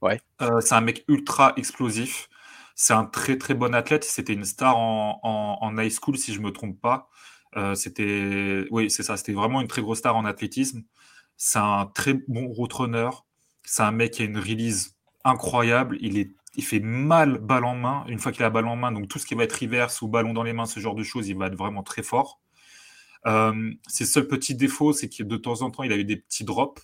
Ouais. 0.00 0.20
c'est 0.60 0.74
un 0.74 0.80
mec 0.80 1.04
ultra 1.08 1.52
explosif. 1.56 2.28
C'est 2.74 2.94
un 2.94 3.04
très 3.04 3.38
très 3.38 3.54
bon 3.54 3.74
athlète. 3.74 4.04
C'était 4.04 4.32
une 4.32 4.44
star 4.44 4.76
en, 4.76 5.58
en, 5.60 5.78
high 5.78 5.92
school, 5.92 6.16
si 6.16 6.32
je 6.34 6.40
me 6.40 6.50
trompe 6.50 6.80
pas. 6.80 7.08
c'était, 7.74 8.66
oui, 8.70 8.90
c'est 8.90 9.02
ça. 9.02 9.16
C'était 9.16 9.32
vraiment 9.34 9.60
une 9.60 9.68
très 9.68 9.82
grosse 9.82 9.98
star 9.98 10.16
en 10.16 10.24
athlétisme. 10.24 10.82
C'est 11.36 11.58
un 11.58 11.86
très 11.94 12.14
bon 12.28 12.48
roadrunner. 12.48 13.10
C'est 13.64 13.82
un 13.82 13.92
mec 13.92 14.12
qui 14.12 14.22
a 14.22 14.24
une 14.24 14.38
release 14.38 14.96
incroyable. 15.24 15.96
Il 16.00 16.18
est 16.18 16.30
il 16.56 16.64
fait 16.64 16.80
mal 16.80 17.38
balle 17.38 17.64
en 17.64 17.74
main. 17.74 18.04
Une 18.08 18.18
fois 18.18 18.32
qu'il 18.32 18.44
a 18.44 18.50
balle 18.50 18.66
en 18.66 18.76
main, 18.76 18.92
donc 18.92 19.08
tout 19.08 19.18
ce 19.18 19.26
qui 19.26 19.34
va 19.34 19.44
être 19.44 19.58
reverse 19.58 20.02
ou 20.02 20.08
ballon 20.08 20.34
dans 20.34 20.42
les 20.42 20.52
mains, 20.52 20.66
ce 20.66 20.80
genre 20.80 20.94
de 20.94 21.02
choses, 21.02 21.28
il 21.28 21.36
va 21.36 21.46
être 21.46 21.56
vraiment 21.56 21.82
très 21.82 22.02
fort. 22.02 22.40
Euh, 23.26 23.72
ses 23.86 24.04
seuls 24.04 24.26
petits 24.26 24.54
défauts, 24.54 24.92
c'est 24.92 25.08
que 25.08 25.22
de 25.22 25.36
temps 25.36 25.62
en 25.62 25.70
temps, 25.70 25.82
il 25.82 25.92
avait 25.92 26.04
des 26.04 26.16
petits 26.16 26.44
drops. 26.44 26.82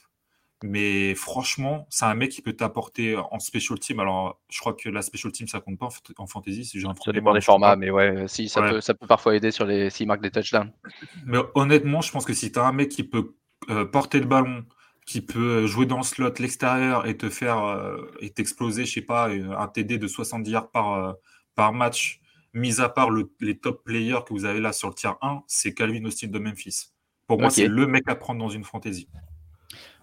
Mais 0.65 1.15
franchement, 1.15 1.87
c'est 1.89 2.05
un 2.05 2.15
mec 2.15 2.33
qui 2.33 2.43
peut 2.43 2.53
t'apporter 2.53 3.17
en 3.17 3.39
special 3.39 3.79
team. 3.79 4.01
Alors, 4.01 4.41
je 4.49 4.59
crois 4.59 4.73
que 4.73 4.89
la 4.89 5.03
special 5.03 5.31
team, 5.31 5.47
ça 5.47 5.61
compte 5.61 5.79
pas 5.79 5.89
en, 6.17 6.27
fantasy. 6.27 6.65
Si 6.65 6.81
ça 6.81 7.13
dépend 7.13 7.33
des 7.33 7.41
formats, 7.41 7.77
mais 7.77 7.91
ouais, 7.91 8.27
si, 8.27 8.49
ça, 8.49 8.63
Peut, 8.63 8.81
ça 8.81 8.95
peut 8.95 9.07
parfois 9.07 9.37
aider 9.37 9.53
sur 9.53 9.67
les 9.67 9.89
s'il 9.89 10.09
marque 10.09 10.21
des 10.21 10.33
touchdowns. 10.33 10.73
Mais 11.27 11.39
honnêtement, 11.55 12.01
je 12.01 12.11
pense 12.11 12.25
que 12.25 12.33
si 12.33 12.51
tu 12.51 12.59
as 12.59 12.67
un 12.67 12.73
mec 12.73 12.89
qui 12.89 13.05
peut 13.05 13.37
euh, 13.71 13.85
porter 13.85 14.19
le 14.19 14.27
ballon, 14.27 14.65
qui 15.09 15.23
peut 15.23 15.67
jouer 15.67 15.87
dans 15.87 15.97
le 15.97 16.03
slot, 16.03 16.35
l'extérieur 16.39 17.07
et 17.07 17.17
te 17.17 17.31
faire 17.31 17.65
euh, 17.65 17.97
et 18.21 18.29
t'exploser, 18.29 18.85
je 18.85 18.93
sais 18.93 19.01
pas, 19.01 19.31
un 19.31 19.67
TD 19.67 19.97
de 19.97 20.07
70 20.07 20.51
yards 20.51 20.71
par, 20.71 20.93
euh, 20.93 21.13
par 21.55 21.73
match, 21.73 22.21
mis 22.53 22.83
à 22.83 22.91
part 22.91 23.09
les 23.41 23.57
top 23.57 23.85
players 23.85 24.19
que 24.27 24.35
vous 24.35 24.45
avez 24.45 24.61
là 24.61 24.71
sur 24.75 24.89
le 24.89 24.95
tiers 24.95 25.17
1, 25.23 25.45
c'est 25.47 25.73
Calvin 25.73 26.05
Austin 26.05 26.29
de 26.29 26.39
Memphis. 26.39 26.91
Pour 27.27 27.41
moi, 27.41 27.49
c'est 27.49 27.69
le 27.69 27.87
mec 27.87 28.05
à 28.07 28.17
prendre 28.17 28.39
dans 28.39 28.51
une 28.51 28.65
fantasy. 28.65 29.09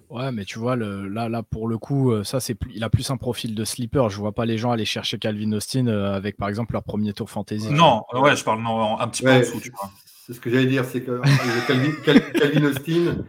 Ouais, 0.09 0.31
mais 0.31 0.43
tu 0.43 0.57
vois, 0.57 0.75
le, 0.75 1.07
là, 1.07 1.29
là, 1.29 1.43
pour 1.43 1.67
le 1.67 1.77
coup, 1.77 2.11
euh, 2.11 2.23
ça, 2.23 2.39
c'est 2.39 2.57
il 2.73 2.83
a 2.83 2.89
plus 2.89 3.11
un 3.11 3.17
profil 3.17 3.53
de 3.53 3.63
sleeper. 3.63 4.09
Je 4.09 4.17
vois 4.17 4.31
pas 4.31 4.45
les 4.45 4.57
gens 4.57 4.71
aller 4.71 4.85
chercher 4.85 5.19
Calvin 5.19 5.51
Austin 5.51 5.85
avec, 5.85 6.35
par 6.35 6.49
exemple, 6.49 6.73
leur 6.73 6.83
premier 6.83 7.13
tour 7.13 7.29
fantasy. 7.29 7.71
Non, 7.71 8.03
ouais, 8.13 8.35
je 8.35 8.43
parle 8.43 8.59
un 8.65 9.07
petit 9.07 9.21
peu 9.21 9.33
en 9.33 9.39
dessous, 9.39 9.61
C'est 10.25 10.33
ce 10.33 10.39
que 10.39 10.49
j'allais 10.49 10.65
dire, 10.65 10.83
c'est 10.83 11.01
que 11.01 11.21
Calvin, 11.67 11.91
Calvin 12.33 12.63
Austin, 12.65 13.25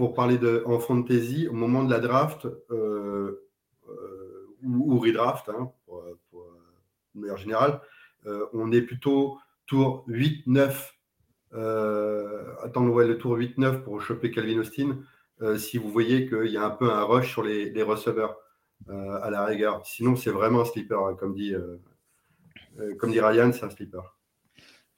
pour 0.00 0.14
parler 0.14 0.38
de, 0.38 0.62
en 0.64 0.78
fantasy, 0.78 1.46
au 1.46 1.52
moment 1.52 1.84
de 1.84 1.90
la 1.90 2.00
draft 2.00 2.46
euh, 2.70 3.46
euh, 3.86 4.46
ou, 4.62 4.98
redraft, 4.98 5.50
hein, 5.50 5.70
pour, 5.84 6.02
de 7.14 7.20
manière 7.20 7.36
générale, 7.36 7.82
euh, 8.24 8.46
on 8.54 8.72
est 8.72 8.80
plutôt 8.80 9.36
tour 9.66 10.06
8-9. 10.08 10.72
attendre 12.62 13.02
le 13.02 13.18
tour 13.18 13.36
8-9 13.36 13.82
pour 13.82 14.00
choper 14.00 14.30
Calvin 14.30 14.60
Austin. 14.60 15.00
si 15.58 15.76
vous 15.76 15.90
voyez 15.90 16.26
qu'il 16.26 16.50
y 16.50 16.56
a 16.56 16.64
un 16.64 16.70
peu 16.70 16.90
un 16.90 17.04
rush 17.04 17.30
sur 17.30 17.42
les, 17.42 17.82
receveurs 17.82 18.38
à 18.88 19.28
la 19.28 19.44
rigueur. 19.44 19.84
Sinon, 19.84 20.16
c'est 20.16 20.30
vraiment 20.30 20.62
un 20.62 20.64
sleeper, 20.64 21.04
hein, 21.04 21.14
comme, 21.14 21.34
dit, 21.34 21.54
comme 22.98 23.10
dit 23.10 23.20
Ryan, 23.20 23.52
c'est 23.52 23.66
un 23.66 23.70
sleeper. 23.70 24.16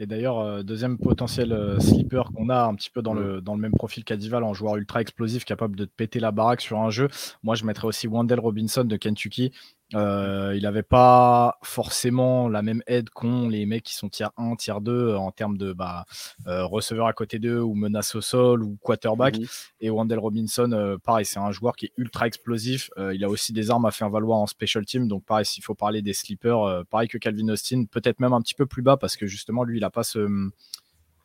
Et 0.03 0.07
d'ailleurs, 0.07 0.41
euh, 0.41 0.65
deuxième 0.65 0.99
potentiel 0.99 1.53
euh, 1.53 1.79
sleeper 1.79 2.33
qu'on 2.33 2.49
a 2.49 2.65
un 2.65 2.75
petit 2.75 2.91
peu 2.91 3.03
dans 3.03 3.15
le, 3.15 3.41
dans 3.41 3.55
le 3.55 3.61
même 3.61 3.71
profil 3.71 4.03
qu'Adival 4.03 4.43
en 4.43 4.53
joueur 4.53 4.75
ultra 4.75 5.01
explosif 5.01 5.45
capable 5.45 5.77
de 5.77 5.85
péter 5.85 6.19
la 6.19 6.33
baraque 6.33 6.61
sur 6.61 6.81
un 6.81 6.91
jeu. 6.91 7.07
Moi, 7.45 7.55
je 7.55 7.65
mettrais 7.65 7.87
aussi 7.87 8.09
Wendell 8.09 8.41
Robinson 8.41 8.83
de 8.83 8.97
Kentucky, 8.97 9.53
euh, 9.95 10.55
il 10.57 10.63
n'avait 10.63 10.83
pas 10.83 11.59
forcément 11.63 12.49
la 12.49 12.63
même 12.63 12.83
aide 12.87 13.11
qu'ont 13.11 13.49
les 13.49 13.67
mecs 13.67 13.85
qui 13.85 13.95
sont 13.95 14.09
tiers 14.09 14.31
1, 14.37 14.57
tiers 14.57 14.81
2 14.81 14.93
euh, 14.93 15.19
en 15.19 15.31
termes 15.31 15.57
de 15.57 15.73
bah, 15.73 16.05
euh, 16.47 16.65
receveur 16.65 17.07
à 17.07 17.13
côté 17.13 17.39
d'eux 17.39 17.61
ou 17.61 17.75
menace 17.75 18.15
au 18.15 18.21
sol 18.21 18.63
ou 18.63 18.77
quarterback. 18.81 19.39
Mhm. 19.39 19.47
Et 19.81 19.91
Wendell 19.91 20.19
Robinson, 20.19 20.99
pareil, 21.03 21.25
c'est 21.25 21.39
un 21.39 21.51
joueur 21.51 21.77
qui 21.77 21.87
est 21.87 21.93
ultra 21.97 22.27
explosif. 22.27 22.91
il 23.13 23.25
a 23.25 23.29
aussi 23.29 23.53
des 23.53 23.71
armes 23.71 23.85
à 23.85 23.91
faire 23.91 24.11
valoir 24.11 24.39
en 24.39 24.47
special 24.47 24.85
team. 24.85 25.09
Donc, 25.09 25.25
pareil, 25.25 25.45
s'il 25.45 25.63
faut 25.63 25.75
parler 25.75 26.03
des 26.03 26.13
sleepers, 26.13 26.85
pareil 26.89 27.09
que 27.09 27.19
Calvin 27.19 27.49
Austin, 27.49 27.85
peut-être 27.91 28.21
même 28.21 28.33
un 28.33 28.41
petit 28.41 28.55
peu 28.55 28.67
plus 28.67 28.83
bas 28.83 28.97
parce 28.97 29.17
que 29.17 29.27
justement, 29.27 29.65
lui, 29.65 29.79
il 29.79 29.81
n'a 29.81 29.91
pas 29.91 30.05
ce 30.05 30.29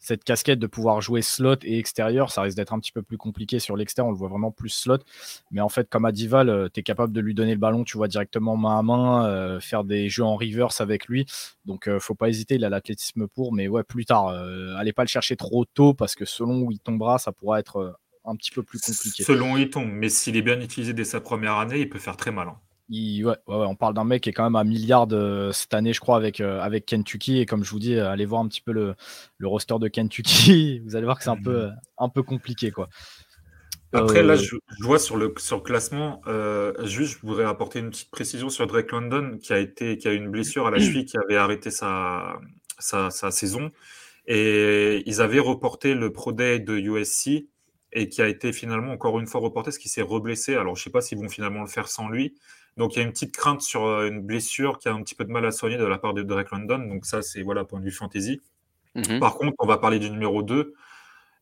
cette 0.08 0.24
casquette 0.24 0.60
de 0.60 0.68
pouvoir 0.68 1.02
jouer 1.02 1.22
slot 1.22 1.58
et 1.64 1.78
extérieur, 1.78 2.32
ça 2.32 2.42
risque 2.42 2.56
d'être 2.56 2.74
un 2.74 2.80
petit 2.80 2.94
peu 2.94 3.02
plus 3.02 3.18
compliqué 3.18 3.60
sur 3.60 3.76
l'extérieur. 3.76 4.08
On 4.08 4.12
le 4.12 4.18
voit 4.18 4.30
vraiment 4.30 4.52
plus 4.52 4.70
slot. 4.70 5.00
Mais 5.52 5.60
en 5.60 5.68
fait, 5.68 5.90
comme 5.90 6.06
à 6.06 6.14
Dival, 6.14 6.50
euh, 6.50 6.70
tu 6.74 6.80
es 6.80 6.84
capable 6.84 7.12
de 7.12 7.20
lui 7.20 7.34
donner 7.34 7.52
le 7.52 7.60
ballon, 7.60 7.84
tu 7.84 7.98
vois, 7.98 8.08
directement 8.08 8.56
main 8.56 8.80
à 8.80 8.84
main, 8.84 9.28
euh, 9.28 9.60
faire 9.60 9.84
des 9.84 10.08
jeux 10.08 10.24
en 10.24 10.38
reverse 10.38 10.80
avec 10.80 11.08
lui. 11.08 11.26
Donc, 11.66 11.90
euh, 11.90 12.00
faut 12.00 12.16
pas 12.16 12.30
hésiter, 12.30 12.56
il 12.56 12.64
a 12.64 12.70
l'athlétisme 12.70 13.28
pour. 13.28 13.54
Mais 13.54 13.68
ouais, 13.68 13.84
plus 13.84 14.06
tard, 14.06 14.30
allez 14.78 14.94
pas 14.94 15.04
le 15.04 15.10
chercher 15.10 15.36
trop 15.36 15.66
tôt 15.66 15.94
parce 15.94 16.16
que 16.16 16.24
selon 16.24 16.62
où 16.62 16.72
il 16.72 16.80
tombera, 16.80 17.18
ça 17.18 17.34
pourra 17.34 17.60
être 17.60 17.98
un 18.24 18.36
petit 18.38 18.52
peu 18.52 18.64
plus 18.64 18.80
compliqué. 18.80 19.24
Selon 19.24 19.54
où 19.54 19.58
il 19.58 19.70
tombe, 19.70 19.90
mais 19.90 20.08
s'il 20.08 20.38
est 20.38 20.42
bien 20.42 20.60
utilisé 20.62 20.94
dès 20.94 21.04
sa 21.04 21.20
première 21.20 21.58
année, 21.58 21.80
il 21.82 21.90
peut 21.90 22.00
faire 22.00 22.16
très 22.16 22.32
mal. 22.32 22.48
Hein 22.48 22.58
on 22.90 23.76
parle 23.76 23.94
d'un 23.94 24.04
mec 24.04 24.24
qui 24.24 24.30
est 24.30 24.34
quand 24.34 24.44
même 24.44 24.56
à 24.56 24.64
milliard 24.64 25.08
euh, 25.12 25.52
cette 25.52 25.74
année, 25.74 25.94
je 25.94 26.00
crois, 26.00 26.18
avec, 26.18 26.40
euh, 26.40 26.62
avec 26.62 26.86
Kentucky. 26.86 27.40
Et 27.40 27.46
comme 27.46 27.64
je 27.64 27.72
vous 27.72 27.80
dis, 27.80 27.96
euh, 27.96 28.10
allez 28.10 28.26
voir 28.26 28.42
un 28.42 28.48
petit 28.48 28.62
peu 28.62 28.72
le, 28.72 28.96
roster 29.44 29.76
de 29.80 29.88
Kentucky. 29.88 30.80
Vous 30.86 30.96
allez 30.96 31.06
voir 31.06 31.18
que 31.18 31.24
c'est 31.24 31.30
un 31.30 31.42
peu, 31.42 31.66
mhm. 31.66 31.76
un 31.98 32.10
peu 32.10 32.24
compliqué. 32.24 32.72
Quoi. 32.72 32.90
Après, 33.94 34.22
là, 34.22 34.36
je, 34.36 34.56
vois 34.82 35.00
sur 35.00 35.18
le, 35.18 35.34
sur 35.38 35.64
classement, 35.64 36.22
juste, 36.84 37.20
je 37.22 37.28
voudrais 37.28 37.46
apporter 37.46 37.80
une 37.80 37.90
petite 37.90 38.12
précision 38.12 38.50
sur 38.50 38.68
Drake 38.68 38.92
London, 38.92 39.38
qui 39.42 39.54
a, 39.54 39.60
été, 39.60 39.98
qui 39.98 40.08
a 40.08 40.14
eu 40.14 40.18
une 40.18 40.30
blessure 40.30 40.68
à 40.68 40.72
la 40.72 40.80
cheville, 40.80 41.06
qui 41.06 41.18
avait 41.18 41.38
arrêté 41.38 41.72
sa, 41.72 42.40
sa, 42.80 43.32
saison. 43.32 43.72
Et 44.28 45.04
ils 45.06 45.22
avaient 45.22 45.40
reporté 45.40 45.94
le 45.94 46.12
Pro 46.12 46.34
Day 46.34 46.60
de 46.60 46.78
USC 46.78 47.48
et 47.94 48.10
qui 48.10 48.22
a 48.22 48.28
été 48.28 48.52
finalement 48.52 48.92
encore 48.92 49.20
une 49.20 49.26
fois 49.26 49.40
reporté, 49.40 49.72
ce 49.72 49.80
qui 49.80 49.88
s'est 49.88 50.02
reblessé. 50.02 50.56
Alors, 50.56 50.76
je 50.76 50.82
ne 50.82 50.84
sais 50.84 50.90
pas 50.90 51.02
s'ils 51.02 51.18
vont 51.18 51.30
finalement 51.30 51.62
le 51.62 51.68
faire 51.68 51.88
sans 51.88 52.10
lui. 52.10 52.36
Donc 52.78 52.96
il 52.96 53.00
y 53.00 53.02
a 53.02 53.06
une 53.06 53.12
petite 53.12 53.36
crainte 53.36 53.62
sur 53.62 53.86
euh, 53.86 54.08
une 54.08 54.22
blessure 54.22 54.78
qui 54.80 54.88
a 54.88 54.94
un 54.94 55.02
petit 55.02 55.16
peu 55.16 55.26
de 55.26 55.32
mal 55.32 55.46
à 55.46 55.52
soigner 55.52 55.78
de 55.78 55.86
la 55.86 55.98
part 55.98 56.14
de 56.14 56.22
Drake 56.22 56.52
London. 56.52 56.80
Donc 56.80 57.06
ça, 57.06 57.22
c'est 57.22 57.42
voilà, 57.42 57.66
point 57.66 57.80
de 57.80 57.86
vue 57.86 57.92
fantasy. 57.92 58.42
Mhm. 58.96 59.20
Par 59.20 59.36
contre, 59.36 59.56
on 59.60 59.68
va 59.68 59.78
parler 59.78 60.00
du 60.00 60.10
numéro 60.10 60.44
2. 60.44 60.74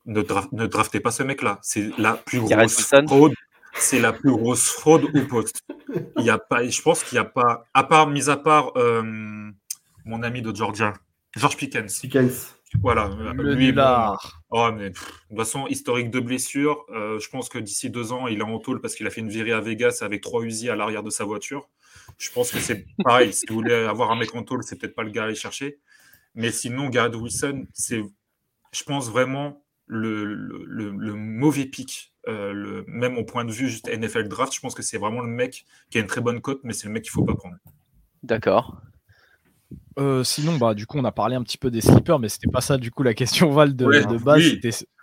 Ne, 0.07 0.21
ne 0.51 0.65
draftez 0.67 0.99
pas 0.99 1.11
ce 1.11 1.23
mec-là. 1.23 1.59
C'est 1.61 1.91
la 1.97 2.13
plus 2.13 2.39
grosse 2.39 2.81
fraude. 2.81 3.33
C'est 3.77 3.99
la 3.99 4.13
plus 4.13 4.31
grosse 4.31 4.69
fraude 4.69 5.03
au 5.13 5.25
poste. 5.27 5.65
Il 6.17 6.23
y 6.23 6.29
a 6.29 6.37
pas, 6.37 6.65
je 6.65 6.81
pense 6.81 7.03
qu'il 7.03 7.17
n'y 7.17 7.19
a 7.19 7.25
pas, 7.25 7.65
à 7.73 7.83
part, 7.83 8.07
mis 8.07 8.29
à 8.29 8.37
part 8.37 8.71
euh, 8.77 9.03
mon 10.05 10.23
ami 10.23 10.41
de 10.41 10.55
Georgia, 10.55 10.93
George 11.35 11.57
Pickens. 11.57 11.99
Pickens. 11.99 12.55
Voilà. 12.81 13.09
lui, 13.37 13.73
oh, 14.55 14.71
mais, 14.71 14.89
de 14.89 14.95
toute 14.95 15.37
façon, 15.37 15.67
historique 15.67 16.09
de 16.09 16.19
blessure. 16.19 16.85
Euh, 16.89 17.19
je 17.19 17.29
pense 17.29 17.49
que 17.49 17.59
d'ici 17.59 17.89
deux 17.89 18.11
ans, 18.11 18.27
il 18.27 18.39
est 18.39 18.43
en 18.43 18.57
tôle 18.59 18.81
parce 18.81 18.95
qu'il 18.95 19.05
a 19.05 19.09
fait 19.09 19.21
une 19.21 19.29
virée 19.29 19.51
à 19.51 19.59
Vegas 19.59 19.99
avec 20.01 20.21
trois 20.21 20.43
usines 20.43 20.69
à 20.69 20.75
l'arrière 20.75 21.03
de 21.03 21.09
sa 21.09 21.25
voiture. 21.25 21.69
Je 22.17 22.31
pense 22.31 22.51
que 22.51 22.59
c'est 22.59 22.85
pareil. 23.03 23.33
si 23.33 23.45
vous 23.49 23.55
voulez 23.55 23.73
avoir 23.73 24.11
un 24.11 24.15
mec 24.15 24.33
en 24.33 24.43
tôle, 24.43 24.63
c'est 24.63 24.79
peut-être 24.79 24.95
pas 24.95 25.03
le 25.03 25.11
gars 25.11 25.23
à 25.23 25.25
aller 25.25 25.35
chercher. 25.35 25.79
Mais 26.33 26.51
sinon, 26.51 26.89
Garrett 26.89 27.15
Wilson, 27.15 27.65
c'est, 27.73 28.01
je 28.71 28.83
pense 28.83 29.09
vraiment 29.09 29.63
le, 29.87 30.23
le, 30.33 31.13
mauvais 31.13 31.65
pic. 31.65 32.13
Euh, 32.27 32.83
même 32.87 33.17
au 33.17 33.23
point 33.23 33.45
de 33.45 33.51
vue 33.51 33.69
juste 33.69 33.87
NFL 33.87 34.27
draft, 34.27 34.53
je 34.53 34.59
pense 34.59 34.73
que 34.73 34.81
c'est 34.81 34.97
vraiment 34.97 35.21
le 35.21 35.27
mec 35.27 35.65
qui 35.91 35.99
a 35.99 36.01
une 36.01 36.07
très 36.07 36.21
bonne 36.21 36.41
cote, 36.41 36.61
mais 36.63 36.73
c'est 36.73 36.87
le 36.87 36.93
mec 36.93 37.03
qu'il 37.03 37.11
faut 37.11 37.23
pas 37.23 37.35
prendre. 37.35 37.55
D'accord. 38.23 38.81
Euh, 39.97 40.23
sinon, 40.23 40.57
bah, 40.57 40.73
du 40.73 40.85
coup, 40.85 40.97
on 40.97 41.05
a 41.05 41.11
parlé 41.11 41.35
un 41.35 41.43
petit 41.43 41.57
peu 41.57 41.71
des 41.71 41.81
sleepers, 41.81 42.19
mais 42.19 42.29
c'était 42.29 42.49
pas 42.49 42.61
ça, 42.61 42.77
du 42.77 42.91
coup, 42.91 43.03
la 43.03 43.13
question 43.13 43.51
Val 43.51 43.75
de, 43.75 43.85
de 43.85 44.17
base. 44.17 44.41
Il 44.43 44.59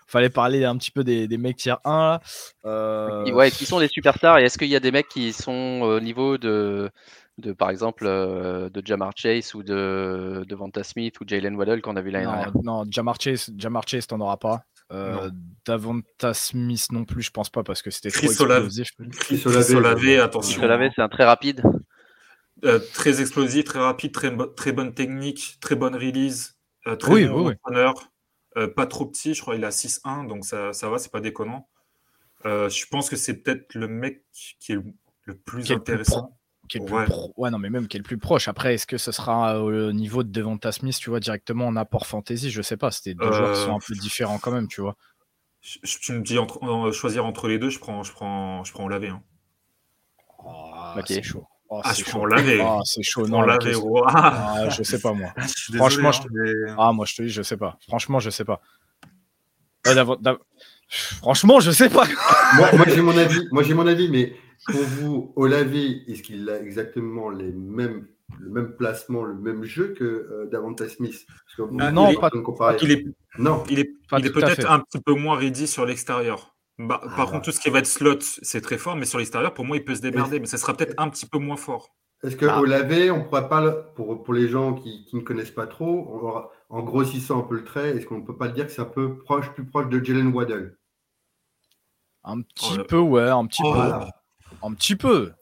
Fallait 0.08 0.28
parler 0.28 0.64
un 0.66 0.76
petit 0.76 0.90
peu 0.90 1.04
des, 1.04 1.26
des 1.26 1.38
mecs 1.38 1.56
tiers 1.56 1.78
1 1.86 1.98
là. 1.98 2.20
Euh, 2.66 3.32
ouais, 3.32 3.50
qui 3.50 3.64
sont 3.64 3.80
des 3.80 3.88
superstars 3.88 4.40
et 4.40 4.44
est-ce 4.44 4.58
qu'il 4.58 4.68
y 4.68 4.76
a 4.76 4.80
des 4.80 4.90
mecs 4.90 5.08
qui 5.08 5.32
sont 5.32 5.80
au 5.80 6.00
niveau 6.00 6.36
de, 6.36 6.90
de 7.38 7.52
par 7.54 7.70
exemple, 7.70 8.04
euh, 8.06 8.68
de 8.68 8.82
Jamar 8.84 9.12
Chase 9.16 9.54
ou 9.54 9.62
de, 9.62 10.44
de 10.46 10.54
Vanta 10.54 10.82
Smith 10.82 11.18
ou 11.22 11.24
Jalen 11.26 11.56
Waddell 11.56 11.80
qu'on 11.80 11.96
a 11.96 12.02
vu 12.02 12.10
l'année 12.10 12.26
dernière? 12.26 12.52
Non, 12.62 12.84
Jamar 12.90 13.18
Chase, 13.18 13.52
Jamar 13.56 13.88
Chase, 13.88 14.06
t'en 14.06 14.20
auras 14.20 14.36
pas. 14.36 14.64
Davanta 15.64 16.34
Smith 16.34 16.88
non 16.92 17.06
plus, 17.06 17.22
je 17.22 17.30
pense 17.30 17.48
pas 17.48 17.62
parce 17.62 17.80
que 17.80 17.90
c'était 17.90 18.10
trop 18.10 18.26
explosif. 18.26 18.90
Chris 19.18 19.42
Olave, 19.46 19.96
attention. 20.22 20.58
Chris 20.58 20.66
Olave, 20.66 20.90
c'est 20.94 21.00
un 21.00 21.08
très 21.08 21.24
rapide. 21.24 21.62
Euh, 22.64 22.78
très 22.92 23.20
explosif, 23.20 23.64
très 23.64 23.80
rapide, 23.80 24.12
très, 24.12 24.32
très 24.54 24.72
bonne 24.72 24.94
technique, 24.94 25.58
très 25.60 25.74
bonne 25.74 25.96
release, 25.96 26.56
euh, 26.86 26.94
très 26.94 27.26
bon 27.26 27.52
euh, 28.58 28.68
pas 28.68 28.86
trop 28.86 29.06
petit, 29.06 29.32
je 29.32 29.40
crois 29.40 29.54
qu'il 29.54 29.64
a 29.64 29.70
6-1, 29.70 30.28
donc 30.28 30.44
ça, 30.44 30.74
ça 30.74 30.90
va, 30.90 30.98
c'est 30.98 31.10
pas 31.10 31.22
déconnant. 31.22 31.66
je 32.44 32.86
pense 32.90 33.08
que 33.08 33.16
c'est 33.16 33.42
peut-être 33.42 33.74
le 33.74 33.88
mec 33.88 34.24
qui 34.60 34.72
est 34.72 34.78
le, 35.24 35.34
plus 35.34 35.72
intéressant. 35.72 36.38
ouais. 36.74 37.50
non, 37.50 37.58
mais 37.58 37.70
même 37.70 37.88
qui 37.88 37.96
est 37.96 38.00
le 38.00 38.04
plus 38.04 38.18
proche. 38.18 38.48
Après, 38.48 38.74
est-ce 38.74 38.86
que 38.86 38.98
ce 38.98 39.10
sera 39.10 39.60
au 39.62 39.92
niveau 39.92 40.22
de 40.22 40.30
Devonta 40.30 40.70
Smith, 40.70 40.98
tu 40.98 41.08
vois, 41.08 41.18
directement 41.18 41.66
en 41.66 41.76
apport 41.76 42.06
fantasy? 42.06 42.50
Je 42.50 42.60
sais 42.60 42.76
pas. 42.76 42.90
C'était 42.90 43.14
deux 43.14 43.32
joueurs 43.32 43.54
qui 43.54 43.60
sont 43.60 43.74
un 43.74 43.80
peu 43.80 43.94
différents 43.94 44.38
quand 44.38 44.52
même, 44.52 44.68
tu 44.68 44.82
vois. 44.82 44.96
Je, 45.62 45.78
tu 45.98 46.12
me 46.12 46.20
dis 46.20 46.38
entre, 46.38 46.90
choisir 46.92 47.24
entre 47.24 47.48
les 47.48 47.58
deux, 47.58 47.70
je 47.70 47.78
prends, 47.78 48.02
je 48.02 48.12
prends, 48.12 48.64
je 48.64 48.72
prends 48.72 48.86
laver. 48.86 49.08
Hein. 49.08 49.22
Oh, 50.44 50.74
C'est 51.06 51.22
chaud. 51.22 51.46
Oh, 51.74 51.80
ah, 51.82 51.94
je 51.94 52.04
prends 52.04 52.26
laver. 52.26 52.60
Ah, 52.60 52.80
c'est 52.84 53.02
chaud. 53.02 53.26
Non, 53.26 53.40
laver. 53.40 53.72
Ah, 54.06 54.68
je 54.76 54.82
sais 54.82 55.00
pas, 55.00 55.14
moi. 55.14 55.32
Franchement, 55.74 56.12
je 56.12 56.68
hein, 56.68 56.76
ah, 56.78 56.92
moi, 56.92 57.06
je 57.06 57.14
te 57.14 57.22
dis, 57.22 57.30
je 57.30 57.40
sais 57.40 57.56
pas. 57.56 57.78
Franchement, 57.88 58.20
je 58.20 58.28
sais 58.28 58.44
pas. 58.44 58.60
Franchement, 61.22 61.60
je 61.60 61.70
sais 61.70 61.88
pas. 61.88 62.04
moi, 62.76 62.84
j'ai 62.88 63.00
mon 63.00 63.16
avis. 63.16 63.48
Moi, 63.52 63.62
j'ai 63.62 63.72
mon 63.72 63.86
avis, 63.86 64.10
mais 64.10 64.34
pour 64.66 64.82
vous, 64.82 65.32
Olavi, 65.34 66.04
est-ce 66.08 66.22
qu'il 66.22 66.50
a 66.50 66.60
exactement 66.60 67.30
les 67.30 67.50
mêmes 67.50 68.06
le 68.38 68.50
même 68.50 68.76
placement, 68.76 69.24
le 69.24 69.34
même 69.34 69.64
jeu 69.64 69.94
que 69.98 70.04
euh, 70.04 70.48
Davante 70.50 70.86
Smith? 70.88 71.26
Ah, 71.78 71.90
Non, 71.90 72.12
pas, 72.14 72.76
il 72.82 72.92
est, 72.92 73.06
non. 73.38 73.64
il 73.70 73.78
est, 73.78 73.90
il 74.18 74.26
est 74.26 74.30
peut-être 74.30 74.70
un 74.70 74.80
petit 74.80 75.00
peu 75.00 75.14
moins 75.14 75.36
ready 75.38 75.66
sur 75.66 75.86
l'extérieur. 75.86 76.51
Bah, 76.82 77.00
par 77.16 77.28
ah. 77.28 77.30
contre, 77.30 77.42
tout 77.42 77.52
ce 77.52 77.60
qui 77.60 77.70
va 77.70 77.78
être 77.78 77.86
slot, 77.86 78.18
c'est 78.20 78.60
très 78.60 78.78
fort, 78.78 78.96
mais 78.96 79.06
sur 79.06 79.18
l'extérieur, 79.18 79.54
pour 79.54 79.64
moi, 79.64 79.76
il 79.76 79.84
peut 79.84 79.94
se 79.94 80.00
démerder, 80.00 80.40
mais 80.40 80.46
ça 80.46 80.58
sera 80.58 80.74
peut-être 80.74 80.94
un 80.98 81.08
petit 81.08 81.26
peu 81.26 81.38
moins 81.38 81.56
fort. 81.56 81.94
Est-ce 82.24 82.36
qu'au 82.36 82.46
ah. 82.48 82.62
lavé, 82.66 83.10
on 83.10 83.24
pourrait 83.24 83.48
pas, 83.48 83.72
pour, 83.72 84.22
pour 84.22 84.34
les 84.34 84.48
gens 84.48 84.74
qui, 84.74 85.04
qui 85.04 85.16
ne 85.16 85.22
connaissent 85.22 85.50
pas 85.50 85.66
trop, 85.66 86.48
en 86.68 86.82
grossissant 86.82 87.40
un 87.40 87.42
peu 87.42 87.56
le 87.56 87.64
trait, 87.64 87.96
est-ce 87.96 88.06
qu'on 88.06 88.18
ne 88.18 88.24
peut 88.24 88.36
pas 88.36 88.48
dire 88.48 88.66
que 88.66 88.72
c'est 88.72 88.82
un 88.82 88.86
peu 88.86 89.18
proche, 89.18 89.50
plus 89.50 89.66
proche 89.66 89.88
de 89.88 90.02
Jalen 90.04 90.28
Waddell? 90.28 90.76
Un 92.24 92.40
petit 92.42 92.78
peu, 92.88 92.98
ouais, 92.98 93.28
un 93.28 93.46
petit 93.46 93.62
peu. 93.62 93.78
Un 94.62 94.74
petit 94.74 94.96
peu. 94.96 95.32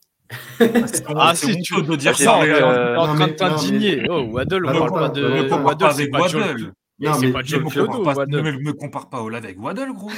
ah, 1.16 1.34
si 1.34 1.60
tu 1.60 1.82
veux 1.82 1.96
dire 1.96 2.16
ça, 2.16 2.42
euh, 2.42 2.96
en 2.96 3.14
train 3.14 3.26
de 3.26 3.32
t'indigner. 3.32 4.06
Oh, 4.08 4.22
Waddle, 4.30 4.64
on 4.66 4.72
parle 4.72 4.92
pas 4.92 5.08
de 5.08 5.50
Waddle, 5.50 5.92
c'est 5.92 6.08
pas 6.08 6.20
Waddle. 6.20 6.72
Non, 7.00 7.18
mais 7.18 7.28
ne 7.28 8.58
me 8.58 8.72
compare 8.72 9.08
pas 9.08 9.22
au 9.22 9.32
avec 9.34 9.60
Waddle, 9.60 9.92
gros. 9.92 10.10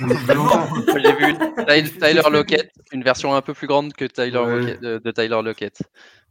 J'ai 0.00 1.82
vu 1.82 1.90
Tyler 1.98 2.22
Lockett, 2.30 2.72
une 2.92 3.02
version 3.02 3.34
un 3.34 3.42
peu 3.42 3.54
plus 3.54 3.66
grande 3.66 3.92
que 3.92 4.04
Tyler 4.04 4.30
Lockett, 4.30 4.80
de, 4.80 5.10
Tyler 5.10 5.40
Lockett. 5.42 5.82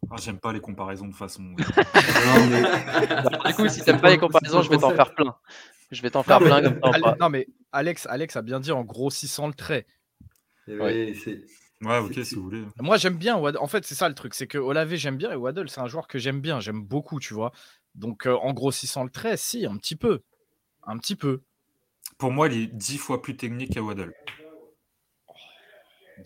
Ah, 0.10 0.16
J'aime 0.18 0.40
pas 0.40 0.54
les 0.54 0.62
comparaisons 0.62 1.08
de 1.08 1.16
façon. 1.16 1.44
du 1.56 3.54
coup, 3.54 3.68
si 3.68 3.84
t'aimes 3.84 4.02
pas 4.02 4.12
les 4.12 4.18
comparaisons, 4.18 4.62
je 4.62 4.70
vais 4.70 4.78
t'en 4.78 4.92
faire 4.92 5.14
plein. 5.14 5.36
Je 5.92 6.02
vais 6.02 6.10
t'en 6.10 6.24
faire 6.24 6.40
plein 6.40 6.62
comme 6.62 6.80
ça. 6.94 7.16
Non, 7.20 7.30
mais 7.30 7.48
Alex, 7.72 8.08
Alex 8.10 8.36
a 8.36 8.42
bien 8.42 8.60
dit 8.60 8.72
en 8.72 8.84
grossissant 8.84 9.48
le 9.48 9.54
trait. 9.54 9.86
Ouais, 11.82 11.98
ok, 12.00 12.14
si 12.24 12.36
vous 12.36 12.44
voulez. 12.44 12.64
Moi, 12.80 12.98
j'aime 12.98 13.18
bien. 13.18 13.36
En 13.38 13.68
fait, 13.68 13.86
c'est 13.86 13.96
ça 13.96 14.10
le 14.10 14.16
truc. 14.16 14.34
C'est 14.34 14.48
que 14.48 14.58
Olave, 14.58 14.94
j'aime 14.96 15.18
bien. 15.18 15.32
Et 15.32 15.36
Waddle, 15.36 15.70
c'est 15.70 15.80
un 15.80 15.88
joueur 15.88 16.08
que 16.08 16.20
j'aime 16.20 16.42
bien. 16.42 16.60
J'aime 16.60 16.82
beaucoup, 16.82 17.20
tu 17.20 17.34
vois. 17.34 17.52
Donc, 17.96 18.28
euh, 18.28 18.36
en 18.36 18.54
grossissant 18.54 19.04
le 19.04 19.10
trait, 19.10 19.38
si, 19.38 19.66
un 19.66 19.78
petit 19.78 19.96
peu. 19.96 20.22
Un 20.84 20.98
petit 20.98 21.16
peu. 21.16 21.42
Pour 22.20 22.32
moi, 22.32 22.50
il 22.50 22.64
est 22.64 22.68
dix 22.68 22.98
fois 22.98 23.22
plus 23.22 23.38
technique 23.38 23.74
qu'à 23.74 23.82
Waddle. 23.82 24.14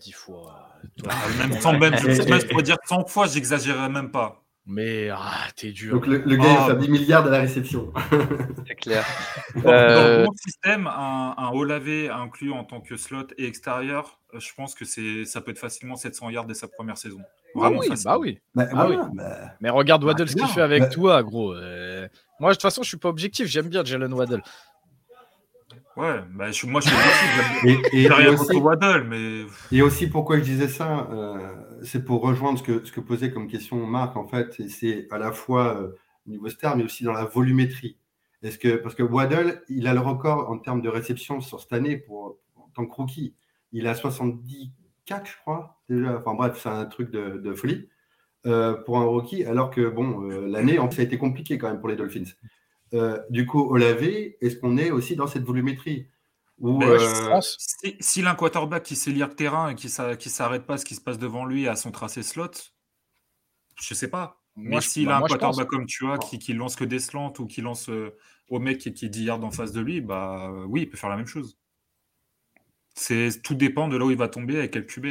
Dix 0.00 0.12
fois. 0.12 0.68
Ah, 1.08 1.14
même, 1.38 1.60
sans, 1.60 1.78
même, 1.78 1.94
je 1.96 2.46
pourrais 2.48 2.62
dire 2.64 2.76
100 2.84 3.06
fois, 3.06 3.28
j'exagérerais 3.28 3.88
même 3.88 4.10
pas. 4.10 4.42
Mais 4.66 5.08
ah, 5.10 5.46
t'es 5.54 5.70
dur. 5.70 5.94
Donc 5.94 6.06
le, 6.06 6.18
gars, 6.18 6.50
il 6.50 6.56
va 6.56 6.66
faire 6.66 6.76
10 6.78 6.88
milliards 6.88 7.26
à 7.26 7.30
la 7.30 7.38
réception. 7.38 7.92
C'est 8.66 8.74
clair. 8.74 9.04
Dans, 9.54 9.70
euh... 9.70 10.24
mon 10.24 10.32
système, 10.32 10.88
un, 10.88 11.34
un 11.36 11.50
haut 11.50 11.64
lavé 11.64 12.08
inclus 12.08 12.50
en 12.50 12.64
tant 12.64 12.80
que 12.80 12.96
slot 12.96 13.28
et 13.38 13.46
extérieur, 13.46 14.18
euh, 14.34 14.40
je 14.40 14.52
pense 14.56 14.74
que 14.74 14.84
c'est 14.84 15.26
ça 15.26 15.42
peut 15.42 15.50
être 15.50 15.58
facilement 15.58 15.96
700 15.96 16.30
yards 16.30 16.46
dès 16.46 16.54
sa 16.54 16.66
première 16.66 16.96
saison. 16.96 17.20
Ah 17.20 17.58
Vraiment 17.60 17.80
oui, 17.80 17.88
bah 18.04 18.18
oui. 18.18 18.40
Bah, 18.54 18.66
ah 18.72 18.88
oui. 18.88 18.96
Bah... 19.12 19.52
Mais 19.60 19.70
regarde 19.70 20.02
Waddle 20.02 20.28
ce 20.28 20.34
qu'il 20.34 20.46
fait 20.48 20.62
avec 20.62 20.88
toi, 20.88 21.22
gros. 21.22 21.52
Euh... 21.52 22.08
Moi, 22.40 22.50
de 22.50 22.54
toute 22.54 22.62
façon, 22.62 22.82
je 22.82 22.88
suis 22.88 22.96
pas 22.96 23.10
objectif. 23.10 23.46
J'aime 23.46 23.68
bien 23.68 23.84
Jalen 23.84 24.12
Waddle. 24.12 24.42
Ouais, 25.96 26.20
bah, 26.32 26.50
je, 26.50 26.66
moi 26.66 26.80
je 26.80 26.88
suis 26.88 27.70
et, 27.92 28.02
et, 28.02 28.08
rien 28.08 28.32
aussi, 28.34 28.56
Waddle, 28.56 29.04
mais. 29.08 29.44
Et 29.70 29.80
aussi 29.80 30.08
pourquoi 30.08 30.38
je 30.38 30.42
disais 30.42 30.66
ça, 30.66 31.08
euh, 31.12 31.38
c'est 31.84 32.04
pour 32.04 32.22
rejoindre 32.22 32.58
ce 32.58 32.64
que, 32.64 32.84
ce 32.84 32.90
que 32.90 33.00
posait 33.00 33.30
comme 33.30 33.46
question 33.46 33.76
Marc, 33.86 34.16
en 34.16 34.26
fait, 34.26 34.58
et 34.58 34.68
c'est 34.68 35.06
à 35.12 35.18
la 35.18 35.30
fois 35.30 35.80
euh, 35.80 35.88
au 36.26 36.30
niveau 36.30 36.48
star, 36.48 36.76
mais 36.76 36.84
aussi 36.84 37.04
dans 37.04 37.12
la 37.12 37.24
volumétrie. 37.24 37.96
Est-ce 38.42 38.58
que, 38.58 38.76
parce 38.76 38.94
que 38.94 39.02
Waddle, 39.02 39.62
il 39.68 39.86
a 39.86 39.94
le 39.94 40.00
record 40.00 40.50
en 40.50 40.58
termes 40.58 40.82
de 40.82 40.88
réception 40.88 41.40
sur 41.40 41.60
cette 41.60 41.72
année 41.72 41.96
pour, 41.96 42.38
en 42.56 42.68
tant 42.74 42.86
que 42.86 42.94
rookie. 42.94 43.34
Il 43.72 43.86
a 43.86 43.94
74, 43.94 45.22
je 45.24 45.36
crois, 45.40 45.80
déjà. 45.88 46.18
Enfin 46.18 46.34
bref, 46.34 46.58
c'est 46.60 46.68
un 46.68 46.84
truc 46.86 47.10
de, 47.10 47.38
de 47.38 47.54
folie 47.54 47.88
euh, 48.46 48.74
pour 48.74 48.98
un 48.98 49.04
rookie, 49.04 49.44
alors 49.44 49.70
que 49.70 49.88
bon, 49.88 50.30
euh, 50.30 50.46
l'année, 50.46 50.76
ça 50.90 51.00
a 51.00 51.04
été 51.04 51.16
compliqué 51.16 51.56
quand 51.56 51.68
même 51.68 51.80
pour 51.80 51.88
les 51.88 51.96
Dolphins. 51.96 52.24
Euh, 52.94 53.20
du 53.28 53.44
coup, 53.46 53.60
au 53.60 53.76
lavé, 53.76 54.38
est-ce 54.40 54.56
qu'on 54.56 54.76
est 54.78 54.90
aussi 54.90 55.16
dans 55.16 55.26
cette 55.26 55.42
volumétrie 55.42 56.08
euh, 56.62 57.40
si, 57.40 57.96
si 57.98 58.24
un 58.24 58.34
quarterback 58.36 58.84
qui 58.84 58.94
sait 58.94 59.10
lire 59.10 59.26
le 59.26 59.34
terrain 59.34 59.70
et 59.70 59.74
qui 59.74 59.88
ne 59.88 60.16
s'arrête 60.30 60.64
pas 60.64 60.78
ce 60.78 60.84
qui 60.84 60.94
se 60.94 61.00
passe 61.00 61.18
devant 61.18 61.44
lui 61.44 61.66
à 61.66 61.74
son 61.74 61.90
tracé 61.90 62.22
slot, 62.22 62.52
je 63.74 63.94
sais 63.94 64.08
pas. 64.08 64.40
Mais 64.56 64.80
s'il 64.80 65.08
a 65.08 65.18
bah, 65.18 65.24
un 65.24 65.26
quarterback 65.26 65.66
comme 65.66 65.86
tu 65.86 66.06
as 66.06 66.18
qui, 66.18 66.38
qui, 66.38 66.52
lance 66.52 66.76
que 66.76 66.84
des 66.84 67.00
slants 67.00 67.32
ou 67.40 67.46
qui 67.46 67.60
lance 67.60 67.88
euh, 67.88 68.16
au 68.48 68.60
mec 68.60 68.78
qui, 68.78 68.94
qui 68.94 69.06
est 69.06 69.08
10 69.08 69.24
yards 69.24 69.44
en 69.44 69.50
face 69.50 69.72
de 69.72 69.80
lui, 69.80 70.00
bah 70.00 70.52
oui, 70.68 70.82
il 70.82 70.88
peut 70.88 70.96
faire 70.96 71.10
la 71.10 71.16
même 71.16 71.26
chose. 71.26 71.58
C'est 72.96 73.42
tout 73.42 73.56
dépend 73.56 73.88
de 73.88 73.96
là 73.96 74.04
où 74.04 74.10
il 74.12 74.16
va 74.16 74.28
tomber 74.28 74.56
avec 74.56 74.70
quel 74.70 74.86
QB. 74.86 75.06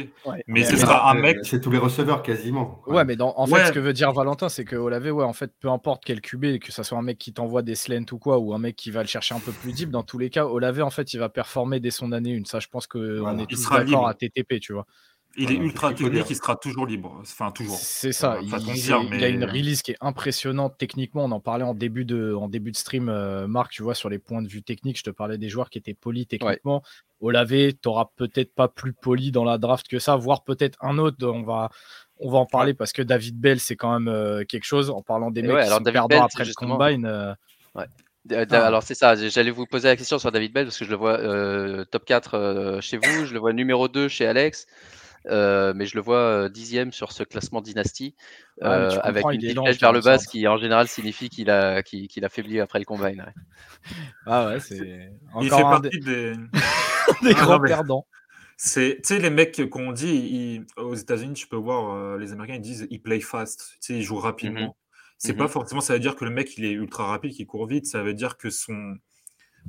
Mais, 0.46 0.64
ce 0.64 0.76
sera 0.76 1.10
un 1.10 1.14
mec. 1.14 1.36
C'est 1.42 1.60
tous 1.60 1.70
les 1.70 1.78
receveurs 1.78 2.22
quasiment. 2.22 2.80
Ouais, 2.86 3.04
mais 3.04 3.20
en 3.20 3.46
fait, 3.46 3.66
ce 3.66 3.72
que 3.72 3.78
veut 3.78 3.92
dire 3.92 4.10
Valentin, 4.12 4.48
c'est 4.48 4.64
que 4.64 4.76
Olave, 4.76 5.12
ouais, 5.12 5.24
en 5.24 5.34
fait, 5.34 5.52
peu 5.60 5.68
importe 5.68 6.02
quel 6.04 6.22
QB, 6.22 6.60
que 6.60 6.72
ce 6.72 6.82
soit 6.82 6.96
un 6.96 7.02
mec 7.02 7.18
qui 7.18 7.34
t'envoie 7.34 7.60
des 7.60 7.74
slants 7.74 8.06
ou 8.10 8.18
quoi, 8.18 8.38
ou 8.38 8.54
un 8.54 8.58
mec 8.58 8.74
qui 8.76 8.90
va 8.90 9.02
le 9.02 9.08
chercher 9.08 9.34
un 9.34 9.40
peu 9.40 9.52
plus 9.52 9.72
deep, 9.72 9.90
dans 9.90 10.02
tous 10.02 10.16
les 10.16 10.30
cas, 10.30 10.46
Olave, 10.46 10.80
en 10.82 10.90
fait, 10.90 11.12
il 11.12 11.18
va 11.18 11.28
performer 11.28 11.78
dès 11.78 11.90
son 11.90 12.12
année 12.12 12.30
une. 12.30 12.46
Ça, 12.46 12.58
je 12.58 12.68
pense 12.68 12.86
qu'on 12.86 13.38
est 13.38 13.46
tous 13.46 13.68
d'accord 13.68 14.08
à 14.08 14.14
TTP, 14.14 14.60
tu 14.60 14.72
vois. 14.72 14.86
Il 15.36 15.50
est 15.50 15.56
ultra 15.56 15.92
technique, 15.92 16.30
il 16.30 16.36
sera 16.36 16.56
toujours 16.56 16.86
libre. 16.86 17.18
Enfin, 17.20 17.50
toujours. 17.50 17.76
C'est 17.76 18.12
ça. 18.12 18.38
Il, 18.40 18.48
y 18.48 19.24
a 19.24 19.28
une 19.28 19.44
release 19.44 19.82
qui 19.82 19.92
est 19.92 19.96
impressionnante 20.00 20.76
techniquement. 20.78 21.24
On 21.24 21.32
en 21.32 21.40
parlait 21.40 21.64
en 21.64 21.74
début 21.74 22.04
de, 22.04 22.34
en 22.34 22.48
début 22.48 22.70
de 22.70 22.76
stream, 22.76 23.08
euh, 23.08 23.46
Marc, 23.48 23.72
tu 23.72 23.82
vois, 23.82 23.94
sur 23.94 24.08
les 24.08 24.18
points 24.18 24.42
de 24.42 24.48
vue 24.48 24.62
techniques. 24.62 24.98
Je 24.98 25.02
te 25.02 25.10
parlais 25.10 25.38
des 25.38 25.48
joueurs 25.48 25.70
qui 25.70 25.78
étaient 25.78 25.94
polis 25.94 26.28
techniquement. 26.28 26.82
Au 27.20 27.30
lavé, 27.30 27.72
tu 27.72 27.88
n'auras 27.88 28.06
peut-être 28.16 28.54
pas 28.54 28.68
plus 28.68 28.92
poli 28.92 29.32
dans 29.32 29.44
la 29.44 29.58
draft 29.58 29.88
que 29.88 29.98
ça, 29.98 30.16
voire 30.16 30.44
peut-être 30.44 30.78
un 30.80 30.98
autre. 30.98 31.26
On 31.26 31.42
va, 31.42 31.70
on 32.18 32.30
va 32.30 32.38
en 32.38 32.46
parler 32.46 32.74
parce 32.74 32.92
que 32.92 33.02
David 33.02 33.38
Bell, 33.38 33.58
c'est 33.58 33.76
quand 33.76 33.98
même 33.98 34.12
euh, 34.12 34.44
quelque 34.44 34.64
chose. 34.64 34.90
En 34.90 35.02
parlant 35.02 35.30
des 35.30 35.42
mecs 35.42 35.64
qui 35.64 35.70
sont 35.70 35.82
perdants 35.82 36.24
après 36.24 36.44
le 36.44 36.54
combine. 36.54 37.06
Euh. 37.06 37.34
Ah. 37.74 37.86
Alors 38.52 38.82
c'est 38.82 38.94
ça, 38.94 39.16
j'allais 39.16 39.50
vous 39.50 39.66
poser 39.66 39.88
la 39.88 39.96
question 39.96 40.18
sur 40.18 40.32
David 40.32 40.52
Bell 40.54 40.64
parce 40.64 40.78
que 40.78 40.86
je 40.86 40.90
le 40.90 40.96
vois 40.96 41.18
top 41.86 42.06
4 42.06 42.78
chez 42.80 42.96
vous, 42.96 43.26
je 43.26 43.34
le 43.34 43.38
vois 43.38 43.52
numéro 43.52 43.86
2 43.86 44.08
chez 44.08 44.26
Alex. 44.26 44.66
Euh, 45.26 45.72
mais 45.74 45.86
je 45.86 45.94
le 45.94 46.02
vois 46.02 46.18
euh, 46.18 46.48
dixième 46.48 46.92
sur 46.92 47.12
ce 47.12 47.22
classement 47.22 47.62
dynastie, 47.62 48.14
euh, 48.62 48.90
avec 49.02 49.24
une 49.24 49.40
petite 49.40 49.58
flèche 49.58 49.80
vers 49.80 49.92
le 49.92 50.00
bas, 50.00 50.18
ce 50.18 50.28
qui 50.28 50.46
en 50.46 50.58
général 50.58 50.86
signifie 50.86 51.30
qu'il 51.30 51.50
a, 51.50 51.82
qu'il, 51.82 52.24
a 52.24 52.28
faibli 52.28 52.60
après 52.60 52.78
le 52.78 52.84
combine. 52.84 53.24
Ah 54.26 54.46
ouais, 54.46 54.60
c'est. 54.60 55.10
Il 55.42 55.50
fait 55.50 55.60
partie 55.60 56.00
des, 56.00 56.32
des 57.22 57.34
grands 57.34 57.60
perdants. 57.60 58.06
C'est, 58.56 58.96
tu 59.02 59.08
sais, 59.08 59.18
les 59.18 59.28
mecs 59.28 59.68
qu'on 59.68 59.92
dit 59.92 60.62
aux 60.78 60.94
États-Unis, 60.94 61.34
tu 61.34 61.46
peux 61.48 61.56
voir, 61.56 62.16
les 62.16 62.32
Américains 62.32 62.54
ils 62.54 62.62
disent 62.62 62.86
ils 62.90 63.02
play 63.02 63.20
fast, 63.20 63.72
tu 63.72 63.78
sais, 63.80 63.94
ils 63.94 64.02
jouent 64.02 64.18
rapidement. 64.18 64.60
Mm-hmm. 64.60 65.14
C'est 65.18 65.34
pas 65.34 65.44
mm-hmm. 65.44 65.48
forcément, 65.48 65.80
ça 65.82 65.92
veut 65.92 66.00
dire 66.00 66.16
que 66.16 66.24
le 66.24 66.30
mec 66.30 66.56
il 66.56 66.64
est 66.64 66.72
ultra 66.72 67.06
rapide, 67.06 67.32
qu'il 67.32 67.46
court 67.46 67.66
vite, 67.66 67.86
ça 67.86 68.02
veut 68.02 68.14
dire 68.14 68.38
que 68.38 68.48
son, 68.48 68.96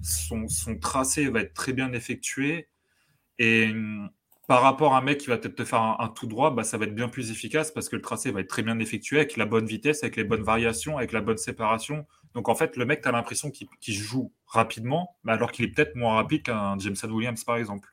son, 0.01 0.47
son 0.47 0.77
tracé 0.77 1.29
va 1.29 1.41
être 1.41 1.53
très 1.53 1.73
bien 1.73 1.91
effectué. 1.91 2.69
Et 3.37 3.73
par 4.47 4.61
rapport 4.61 4.93
à 4.93 4.99
un 4.99 5.01
mec 5.01 5.19
qui 5.19 5.27
va 5.27 5.37
peut-être 5.37 5.55
te 5.55 5.65
faire 5.65 5.81
un, 5.81 6.07
tout 6.15 6.27
droit, 6.27 6.51
bah, 6.51 6.63
ça 6.63 6.77
va 6.77 6.85
être 6.85 6.93
bien 6.93 7.09
plus 7.09 7.31
efficace 7.31 7.71
parce 7.71 7.89
que 7.89 7.95
le 7.95 8.01
tracé 8.01 8.31
va 8.31 8.41
être 8.41 8.47
très 8.47 8.61
bien 8.61 8.79
effectué 8.79 9.17
avec 9.17 9.37
la 9.37 9.45
bonne 9.45 9.65
vitesse, 9.65 10.03
avec 10.03 10.15
les 10.15 10.23
bonnes 10.23 10.43
variations, 10.43 10.97
avec 10.97 11.11
la 11.11 11.21
bonne 11.21 11.37
séparation. 11.37 12.05
Donc 12.35 12.49
en 12.49 12.55
fait, 12.55 12.77
le 12.77 12.85
mec, 12.85 13.01
tu 13.01 13.07
as 13.07 13.11
l'impression 13.11 13.49
qu'il 13.49 13.93
joue 13.93 14.31
rapidement, 14.45 15.15
alors 15.25 15.51
qu'il 15.51 15.65
est 15.65 15.69
peut-être 15.69 15.95
moins 15.95 16.15
rapide 16.15 16.43
qu'un 16.43 16.77
Jameson 16.77 17.09
Williams, 17.09 17.43
par 17.43 17.57
exemple. 17.57 17.89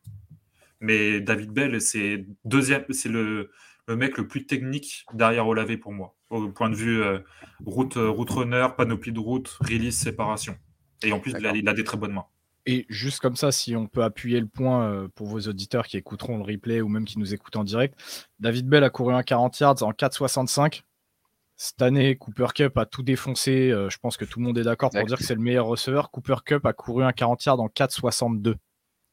Mais 0.81 1.21
David 1.21 1.53
Bell, 1.53 1.81
c'est 1.81 2.27
deuxième, 2.45 2.85
c'est 2.91 3.09
le, 3.09 3.51
mec 3.89 4.19
le 4.19 4.27
plus 4.27 4.47
technique 4.47 5.07
derrière 5.15 5.47
Olavé 5.47 5.77
pour 5.77 5.93
moi, 5.93 6.17
au 6.29 6.49
point 6.51 6.69
de 6.69 6.75
vue 6.75 7.03
euh, 7.03 7.21
route, 7.65 7.97
euh, 7.97 8.11
route 8.11 8.31
runner, 8.31 8.69
panoplie 8.77 9.13
de 9.13 9.21
route, 9.21 9.49
release, 9.61 9.97
séparation. 9.97 10.57
Et 11.03 11.13
en 11.13 11.21
plus, 11.21 11.35
il 11.39 11.69
a 11.69 11.73
des 11.73 11.85
très 11.85 11.97
bonnes 11.97 12.13
mains. 12.13 12.27
Et 12.67 12.87
juste 12.89 13.21
comme 13.21 13.37
ça, 13.37 13.51
si 13.51 13.75
on 13.75 13.87
peut 13.87 14.05
appuyer 14.05 14.39
le 14.41 14.47
point 14.47 14.85
euh, 14.85 15.09
pour 15.15 15.27
vos 15.27 15.41
auditeurs 15.41 15.87
qui 15.87 15.97
écouteront 15.97 16.39
le 16.39 16.45
replay 16.45 16.81
ou 16.81 16.89
même 16.89 17.05
qui 17.05 17.19
nous 17.19 17.35
écoutent 17.35 17.57
en 17.57 17.65
direct, 17.65 17.99
David 18.39 18.69
Bell 18.69 18.85
a 18.85 18.91
couru 18.91 19.15
un 19.15 19.23
40 19.23 19.59
yards 19.59 19.83
en 19.83 19.91
4,65. 19.91 20.83
Cette 21.57 21.83
année, 21.83 22.17
Cooper 22.17 22.49
Cup 22.55 22.79
a 22.79 22.87
tout 22.87 23.03
défoncé. 23.03 23.71
Euh, 23.71 23.91
je 23.91 23.99
pense 23.99 24.17
que 24.17 24.25
tout 24.25 24.39
le 24.39 24.47
monde 24.47 24.59
est 24.59 24.65
d'accord 24.65 24.91
pour 24.91 25.05
dire 25.05 25.19
que 25.19 25.25
c'est 25.25 25.35
le 25.35 25.41
meilleur 25.41 25.67
receveur. 25.67 26.11
Cooper 26.11 26.37
Cup 26.45 26.65
a 26.65 26.73
couru 26.73 27.05
un 27.05 27.13
40 27.13 27.45
yards 27.45 27.61
en 27.61 27.69
4,62. 27.69 28.55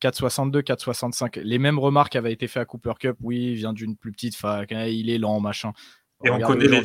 4,62, 0.01 0.61
4,65. 0.61 1.41
Les 1.41 1.59
mêmes 1.59 1.79
remarques 1.79 2.15
avaient 2.15 2.31
été 2.31 2.47
faites 2.47 2.61
à 2.61 2.65
Cooper 2.65 2.93
Cup. 2.99 3.17
Oui, 3.21 3.51
il 3.51 3.55
vient 3.55 3.73
d'une 3.73 3.97
plus 3.97 4.11
petite 4.11 4.35
fac. 4.35 4.71
Hein, 4.71 4.85
il 4.85 5.09
est 5.09 5.17
lent, 5.17 5.39
machin. 5.39 5.73
Et 6.23 6.29
on 6.29 6.39
connaît 6.39 6.67
les, 6.67 6.81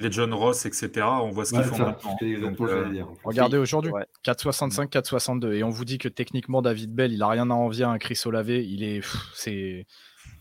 les 0.00 0.10
John 0.10 0.32
Ross, 0.32 0.66
etc. 0.66 1.06
On 1.06 1.30
voit 1.30 1.44
ce 1.44 1.52
qu'ils 1.52 1.62
font 1.62 1.78
maintenant. 1.78 2.16
Euh, 2.22 3.04
regardez 3.22 3.58
aujourd'hui, 3.58 3.92
4,65, 4.24 4.88
4,62. 4.88 5.52
Et 5.52 5.62
on 5.62 5.68
vous 5.68 5.84
dit 5.84 5.98
que 5.98 6.08
techniquement, 6.08 6.62
David 6.62 6.94
Bell, 6.94 7.12
il 7.12 7.22
a 7.22 7.28
rien 7.28 7.50
à 7.50 7.54
envier 7.54 7.84
à 7.84 7.90
un 7.90 7.98
Chris 7.98 8.20
Olave. 8.24 8.50
Il 8.50 8.82
est. 8.82 9.02
c'est... 9.34 9.86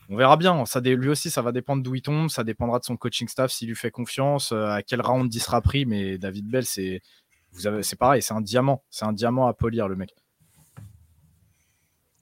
On 0.10 0.15
verra 0.15 0.38
bien. 0.38 0.65
Ça, 0.65 0.80
lui 0.80 1.10
aussi, 1.10 1.30
ça 1.30 1.41
va 1.41 1.52
dépendre 1.52 1.84
d'où 1.84 1.94
il 1.95 2.02
tombe. 2.02 2.30
Ça 2.30 2.44
dépendra 2.44 2.80
de 2.80 2.86
son 2.86 2.98
coaching 2.98 3.27
staff, 3.27 3.52
s'il 3.52 3.68
lui 3.68 3.76
fait 3.76 3.91
confiance, 3.91 4.52
euh, 4.52 4.65
à 4.68 4.81
quel 4.81 5.02
round 5.02 5.34
il 5.34 5.40
sera 5.40 5.61
pris. 5.61 5.86
Mais 5.86 6.18
David 6.18 6.48
Bell, 6.49 6.65
c'est. 6.65 7.02
Vous 7.52 7.68
avez... 7.68 7.84
C'est 7.84 7.98
pareil, 7.98 8.22
c'est 8.22 8.34
un 8.34 8.41
diamant. 8.41 8.84
C'est 8.90 9.06
un 9.06 9.14
diamant 9.14 9.48
à 9.48 9.53
polir, 9.53 9.88
le 9.88 9.95
mec. 9.95 10.15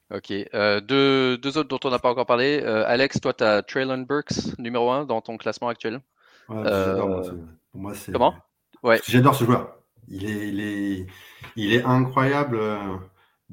Ok. 0.10 0.32
Euh, 0.54 0.82
deux, 0.82 1.58
autres 1.58 1.68
dont 1.68 1.80
on 1.84 1.92
n'a 1.92 2.00
pas 2.00 2.10
encore 2.10 2.26
parlé. 2.26 2.62
Alex, 2.62 3.22
toi, 3.22 3.34
tu 3.34 3.44
as 3.44 3.62
Traylon 3.62 4.00
Burks, 4.00 4.58
numéro 4.58 4.90
1 4.90 5.06
dans 5.06 5.22
ton 5.22 5.38
classement 5.38 5.68
actuel? 5.68 6.02
Moi, 6.50 7.94
c'est. 7.94 8.12
Comment? 8.12 8.36
Ouais. 8.84 9.00
J'adore 9.08 9.36
ce 9.36 9.44
joueur. 9.44 9.78
Il 10.08 10.26
est, 10.26 10.48
il 10.50 10.60
est, 10.62 11.08
il 11.56 11.74
est 11.74 11.84
incroyable. 11.84 12.60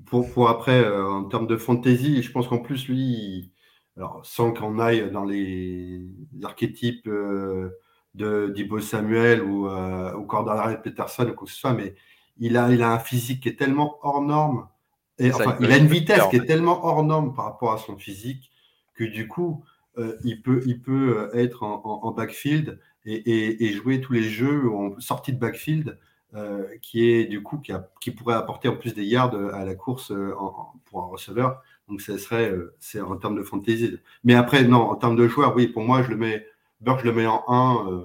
Pour, 0.06 0.30
pour 0.32 0.48
après, 0.48 0.86
en 0.88 1.24
termes 1.24 1.46
de 1.46 1.56
fantasy, 1.56 2.22
je 2.22 2.32
pense 2.32 2.48
qu'en 2.48 2.58
plus, 2.58 2.88
lui, 2.88 3.52
alors, 3.96 4.20
sans 4.24 4.52
qu'on 4.52 4.78
aille 4.78 5.10
dans 5.10 5.24
les 5.24 6.06
archétypes 6.42 7.08
de 8.14 8.52
Dibo 8.54 8.80
Samuel 8.80 9.42
ou, 9.42 9.68
euh, 9.68 10.14
ou 10.14 10.26
Peterson 10.82 11.28
ou 11.28 11.34
quoi 11.34 11.46
que 11.46 11.52
ce 11.52 11.58
soit, 11.58 11.72
mais 11.72 11.94
il 12.38 12.56
a, 12.56 12.70
il 12.70 12.82
a 12.82 12.92
un 12.92 12.98
physique 12.98 13.42
qui 13.42 13.48
est 13.48 13.56
tellement 13.56 13.98
hors 14.02 14.22
norme. 14.22 14.68
Et, 15.18 15.32
enfin, 15.32 15.56
il 15.60 15.70
a 15.70 15.76
une 15.76 15.86
vitesse 15.86 16.26
qui 16.28 16.36
est 16.36 16.46
tellement 16.46 16.84
hors 16.84 17.04
norme 17.04 17.34
par 17.34 17.44
rapport 17.44 17.72
à 17.72 17.78
son 17.78 17.96
physique 17.96 18.50
que 18.94 19.04
du 19.04 19.28
coup, 19.28 19.64
euh, 19.98 20.16
il 20.24 20.42
peut, 20.42 20.62
il 20.66 20.80
peut 20.80 21.18
euh, 21.18 21.34
être 21.34 21.62
en, 21.62 22.10
backfield 22.12 22.80
et, 23.06 23.72
jouer 23.72 24.00
tous 24.00 24.12
les 24.12 24.22
jeux 24.22 24.70
en 24.70 24.98
sortie 24.98 25.32
de 25.32 25.38
backfield 25.38 25.98
euh, 26.34 26.64
qui 26.82 27.08
est 27.10 27.26
du 27.26 27.42
coup 27.42 27.58
qui, 28.00 28.10
pourrait 28.10 28.34
apporter 28.34 28.68
en 28.68 28.76
plus 28.76 28.94
des 28.94 29.04
yards 29.04 29.34
à 29.54 29.64
la 29.64 29.74
course 29.74 30.12
pour 30.86 31.02
un 31.02 31.06
receveur. 31.06 31.62
Donc, 31.88 32.00
ça 32.00 32.16
serait, 32.18 32.52
c'est 32.80 33.00
en 33.00 33.16
termes 33.16 33.36
de 33.36 33.42
fantasy. 33.42 33.98
Mais 34.24 34.34
après, 34.34 34.64
non, 34.64 34.80
en 34.80 34.96
termes 34.96 35.16
de 35.16 35.28
joueurs, 35.28 35.54
oui, 35.54 35.68
pour 35.68 35.82
moi, 35.82 36.02
je 36.02 36.08
le 36.08 36.16
mets 36.16 36.46
Burke, 36.80 37.00
je 37.00 37.04
le 37.06 37.12
mets 37.12 37.26
en 37.26 37.44
1. 37.48 37.86
Euh, 37.88 38.04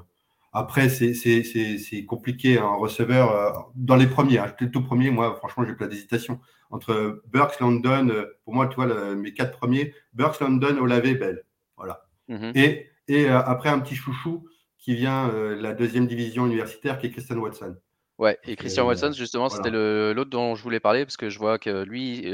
après, 0.54 0.90
c'est 0.90 2.06
compliqué 2.08 2.58
un 2.58 2.76
receveur. 2.76 3.72
Dans 3.76 3.96
les 3.96 4.08
premiers, 4.08 4.40
hein, 4.40 4.54
le 4.60 4.72
tout 4.72 4.84
premier, 4.84 5.12
moi, 5.12 5.36
franchement, 5.36 5.64
j'ai 5.66 5.74
plein 5.74 5.88
d'hésitation. 5.88 6.40
Entre 6.72 7.22
Burks, 7.32 7.60
London, 7.60 8.26
pour 8.44 8.54
moi, 8.54 8.68
tu 8.68 8.76
vois, 8.76 9.16
mes 9.16 9.34
quatre 9.34 9.58
premiers, 9.58 9.94
Burks, 10.14 10.40
London, 10.40 10.78
Olave, 10.80 11.14
Bell. 11.18 11.44
Voilà. 11.80 12.06
Mhm. 12.28 12.52
Et, 12.56 12.92
et 13.08 13.28
après, 13.28 13.70
un 13.70 13.80
petit 13.80 13.96
chouchou 13.96 14.46
qui 14.78 14.96
vient 14.96 15.32
la 15.56 15.74
deuxième 15.74 16.08
division 16.08 16.46
universitaire, 16.46 17.00
qui 17.00 17.08
est 17.08 17.12
Christian 17.12 17.38
Watson. 17.38 17.76
Ouais, 18.20 18.38
et 18.44 18.56
Christian 18.56 18.86
Watson, 18.86 19.12
justement, 19.14 19.50
c'était 19.50 19.72
l'autre 19.72 20.30
dont 20.30 20.56
je 20.56 20.62
voulais 20.62 20.80
parler, 20.80 21.06
parce 21.06 21.18
que 21.18 21.30
je 21.30 21.40
vois 21.40 21.58
que 21.58 21.84
lui, 21.84 22.32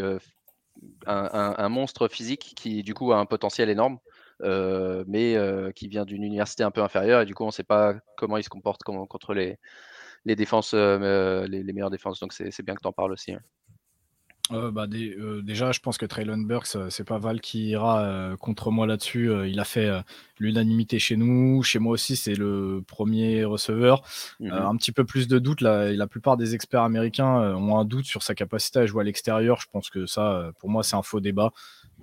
un, 1.08 1.70
monstre 1.70 2.08
physique 2.08 2.54
qui, 2.56 2.84
du 2.84 2.94
coup, 2.94 3.14
a 3.14 3.18
un 3.18 3.26
potentiel 3.26 3.70
énorme. 3.70 4.00
Euh, 4.42 5.06
mais 5.08 5.36
euh, 5.38 5.72
qui 5.72 5.88
vient 5.88 6.04
d'une 6.04 6.24
université 6.24 6.64
un 6.64 6.72
peu 6.72 6.82
inférieure 6.82 7.22
et 7.22 7.26
du 7.26 7.34
coup 7.34 7.44
on 7.44 7.48
ne 7.48 7.52
sait 7.54 7.64
pas 7.64 7.96
comment 8.18 8.36
il 8.36 8.44
se 8.44 8.50
comporte 8.50 8.84
contre 8.84 9.34
les, 9.34 9.58
les 10.26 10.36
défenses, 10.36 10.74
euh, 10.74 11.48
les, 11.48 11.64
meilleures 11.72 11.90
défenses. 11.90 12.20
Donc 12.20 12.34
c'est 12.34 12.64
bien 12.64 12.76
que 12.76 12.82
tu 12.82 12.88
en 12.88 12.92
parles 12.92 13.14
aussi. 13.14 13.32
Hein. 13.32 13.40
Bah, 14.52 14.86
déjà, 14.88 15.72
je 15.72 15.80
pense 15.80 15.98
que 15.98 16.06
Traylon 16.06 16.38
Burks, 16.38 16.78
c'est 16.90 17.04
pas 17.04 17.18
Val 17.18 17.42
qui 17.42 17.70
ira 17.70 18.36
contre 18.40 18.72
moi 18.72 18.86
là-dessus. 18.86 19.32
il 19.48 19.60
a 19.60 19.64
fait 19.66 19.90
l'unanimité 20.40 21.00
chez 21.00 21.18
nous. 21.18 21.64
Chez 21.64 21.80
moi 21.80 21.94
aussi, 21.94 22.16
c'est 22.16 22.36
le 22.36 22.84
premier 22.86 23.44
receveur. 23.44 24.04
Mmh 24.40 24.52
un 24.52 24.76
petit 24.78 24.92
peu 24.92 25.04
plus 25.04 25.28
de 25.28 25.40
doute. 25.40 25.62
Là, 25.62 25.92
la 25.92 26.08
plupart 26.08 26.38
des 26.38 26.54
experts 26.54 26.82
américains 26.82 27.56
ont 27.56 27.78
un 27.78 27.86
doute 27.86 28.06
sur 28.06 28.24
sa 28.24 28.36
capacité 28.36 28.80
à 28.80 28.86
jouer 28.86 29.02
à 29.02 29.04
l'extérieur. 29.04 29.60
Je 29.60 29.68
pense 29.72 29.90
que 29.90 30.06
ça, 30.06 30.52
pour 30.60 30.70
moi, 30.70 30.84
c'est 30.84 30.96
un 30.96 31.04
faux 31.04 31.20
débat. 31.20 31.52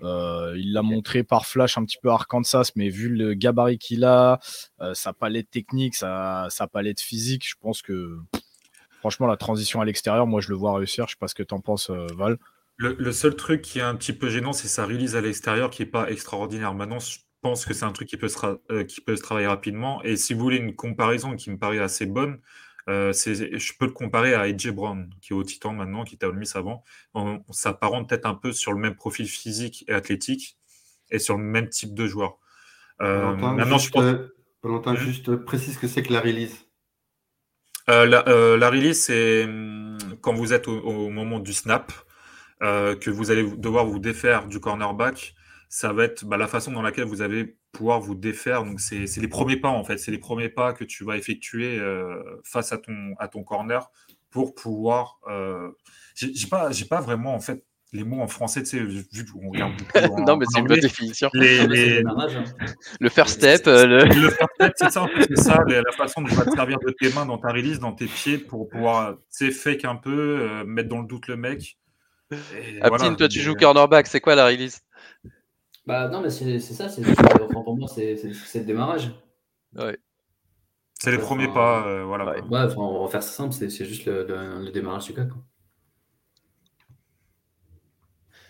Euh, 0.02 0.54
il 0.56 0.72
l'a 0.72 0.82
montré 0.82 1.22
par 1.22 1.46
flash 1.46 1.78
un 1.78 1.84
petit 1.84 1.98
peu 2.02 2.10
à 2.10 2.14
Arkansas, 2.14 2.72
mais 2.76 2.88
vu 2.88 3.08
le 3.08 3.34
gabarit 3.34 3.78
qu'il 3.78 4.04
a, 4.04 4.40
euh, 4.80 4.94
sa 4.94 5.12
palette 5.12 5.50
technique, 5.50 5.94
sa, 5.94 6.46
sa, 6.50 6.66
palette 6.66 7.00
physique, 7.00 7.48
je 7.48 7.54
pense 7.60 7.82
que 7.82 8.18
franchement, 9.02 9.26
la 9.26 9.36
transition 9.36 9.80
à 9.80 9.84
l'extérieur, 9.84 10.28
moi 10.28 10.40
je 10.40 10.48
le 10.48 10.54
vois 10.54 10.76
réussir. 10.76 11.06
Je 11.08 11.14
sais 11.14 11.18
pas 11.18 11.26
ce 11.26 11.34
que 11.34 11.42
tu 11.42 11.52
en 11.54 11.60
penses, 11.60 11.90
euh, 11.90 12.06
Val. 12.16 12.38
Le, 12.76 13.12
seul 13.12 13.34
truc 13.34 13.62
qui 13.62 13.80
est 13.80 13.82
un 13.82 13.96
petit 13.96 14.12
peu 14.12 14.28
gênant, 14.28 14.52
c'est 14.52 14.68
sa 14.68 14.86
release 14.86 15.16
à 15.16 15.20
l'extérieur 15.20 15.70
qui 15.70 15.82
n'est 15.82 15.88
pas 15.88 16.08
extraordinaire. 16.10 16.72
Maintenant, 16.72 16.98
je 17.00 17.18
pense 17.40 17.66
que 17.66 17.74
c'est 17.74 17.84
un 17.84 17.92
truc 17.92 18.08
qui 18.08 18.16
peut, 18.16 18.28
se 18.28 18.82
qui 18.84 19.00
peut 19.00 19.16
se 19.16 19.22
travailler 19.22 19.48
rapidement. 19.48 20.02
Et 20.04 20.16
si 20.16 20.34
vous 20.34 20.40
voulez 20.40 20.56
une 20.56 20.74
comparaison 20.74 21.34
qui 21.34 21.50
me 21.50 21.58
paraît 21.58 21.78
assez 21.80 22.06
bonne, 22.06 22.40
euh, 22.88 23.12
je 23.12 23.72
peux 23.78 23.86
le 23.86 23.92
comparer 23.92 24.34
à 24.34 24.42
AJ 24.42 24.70
Brown, 24.70 25.10
qui 25.20 25.32
est 25.32 25.36
au 25.36 25.44
Titan 25.44 25.72
maintenant, 25.72 26.04
qui 26.04 26.14
était 26.14 26.26
au 26.26 26.32
Miss 26.32 26.56
avant. 26.56 26.84
On, 27.14 27.40
s'apparente 27.50 28.08
peut-être 28.08 28.26
un 28.26 28.34
peu 28.34 28.52
sur 28.52 28.72
le 28.72 28.78
même 28.78 28.94
profil 28.94 29.26
physique 29.26 29.84
et 29.88 29.92
athlétique 29.92 30.58
et 31.10 31.18
sur 31.18 31.36
le 31.36 31.44
même 31.44 31.68
type 31.68 31.94
de 31.94 32.06
joueur. 32.06 32.38
Euh, 33.00 33.34
maintenant, 33.34 33.78
juste, 33.78 33.86
je 33.86 33.90
pense... 33.92 34.04
Euh, 34.04 34.96
juste 34.96 35.36
précise 35.36 35.76
que 35.76 35.86
c'est 35.86 36.02
que 36.02 36.12
la 36.12 36.20
release. 36.20 36.66
La, 37.88 38.70
release, 38.70 39.04
c'est 39.04 39.44
hum, 39.44 39.98
quand 40.20 40.34
vous 40.34 40.52
êtes 40.52 40.68
au 40.68 41.10
moment 41.10 41.38
du 41.38 41.52
snap, 41.52 41.92
que 42.60 43.10
vous 43.10 43.30
allez 43.30 43.44
devoir 43.56 43.86
vous 43.86 43.98
défaire 43.98 44.46
du 44.46 44.60
cornerback 44.60 45.34
ça 45.72 45.90
va 45.94 46.04
être 46.04 46.26
bah, 46.26 46.36
la 46.36 46.48
façon 46.48 46.70
dans 46.70 46.82
laquelle 46.82 47.06
vous 47.06 47.22
allez 47.22 47.56
pouvoir 47.72 47.98
vous 47.98 48.14
défaire. 48.14 48.62
Donc, 48.62 48.78
c'est 48.78 49.16
les 49.16 49.28
premiers 49.28 49.56
pas, 49.56 49.70
en 49.70 49.84
fait. 49.84 49.96
C'est 49.96 50.10
les 50.10 50.18
premiers 50.18 50.50
pas 50.50 50.74
que 50.74 50.84
tu 50.84 51.02
vas 51.02 51.16
effectuer 51.16 51.78
euh, 51.78 52.22
face 52.44 52.72
à 52.72 52.78
ton, 52.78 53.42
corner 53.42 53.90
pour 54.28 54.54
pouvoir. 54.54 55.18
Euh... 55.28 55.70
J'ai 56.14 56.46
pas, 56.46 56.68
pas 56.90 57.00
vraiment, 57.00 57.34
en 57.34 57.40
fait, 57.40 57.64
les 57.92 58.04
mots 58.04 58.20
en 58.20 58.26
français, 58.26 58.62
tu 58.62 58.68
sais, 58.68 58.78
vu 58.78 59.26
qu'on 59.26 59.50
regarde 59.50 59.72
beaucoup. 59.76 60.22
non, 60.26 60.36
mais 60.36 60.46
c'est 60.50 60.60
une 60.60 60.66
bonne 60.66 60.80
définition. 60.80 61.28
Les. 61.34 62.02
Le 63.00 63.08
first 63.10 63.34
step. 63.38 63.66
Euh, 63.66 63.86
le... 63.86 64.04
le... 64.04 64.30
first 64.30 64.54
step, 64.54 64.72
c'est 64.76 64.90
ça, 64.90 65.06
c'est 65.28 65.38
ça, 65.38 65.58
la 65.66 65.92
façon 65.92 66.22
dont 66.22 66.28
tu 66.28 66.34
vas 66.34 66.44
te 66.44 66.54
servir 66.54 66.78
de 66.78 66.90
tes 66.98 67.12
mains 67.12 67.26
dans 67.26 67.38
ta 67.38 67.48
release, 67.48 67.80
dans 67.80 67.92
tes 67.92 68.06
pieds, 68.06 68.38
pour 68.38 68.68
pouvoir, 68.68 69.16
tu 69.36 69.50
sais, 69.50 69.50
fake 69.50 69.84
un 69.84 69.96
peu, 69.96 70.40
euh, 70.40 70.64
mettre 70.64 70.88
dans 70.88 71.00
le 71.00 71.06
doute 71.06 71.28
le 71.28 71.36
mec. 71.36 71.78
Aptine, 72.80 73.16
toi, 73.16 73.28
tu 73.28 73.40
joues 73.40 73.54
cornerback, 73.54 74.06
c'est 74.06 74.20
quoi 74.20 74.34
la 74.34 74.46
release? 74.46 74.80
Bah 75.86 76.08
non, 76.08 76.22
mais 76.22 76.30
c'est 76.30 76.60
ça, 76.60 76.88
c'est 76.88 77.02
pour 77.02 77.76
moi, 77.76 77.88
c'est 77.88 78.14
le 78.54 78.64
démarrage. 78.64 79.10
Ouais. 79.76 79.98
C'est 80.98 81.10
les 81.10 81.18
premiers 81.18 81.48
pas, 81.48 81.84
euh, 81.86 82.04
voilà. 82.04 82.24
Ouais, 82.46 82.76
on 82.76 83.04
va 83.04 83.10
faire 83.10 83.22
ça 83.22 83.32
simple, 83.32 83.52
c'est 83.52 83.84
juste 83.84 84.06
le, 84.06 84.24
le, 84.24 84.70
démarrage 84.70 85.06
du 85.06 85.14
cas. 85.14 85.24
Quoi. 85.24 85.42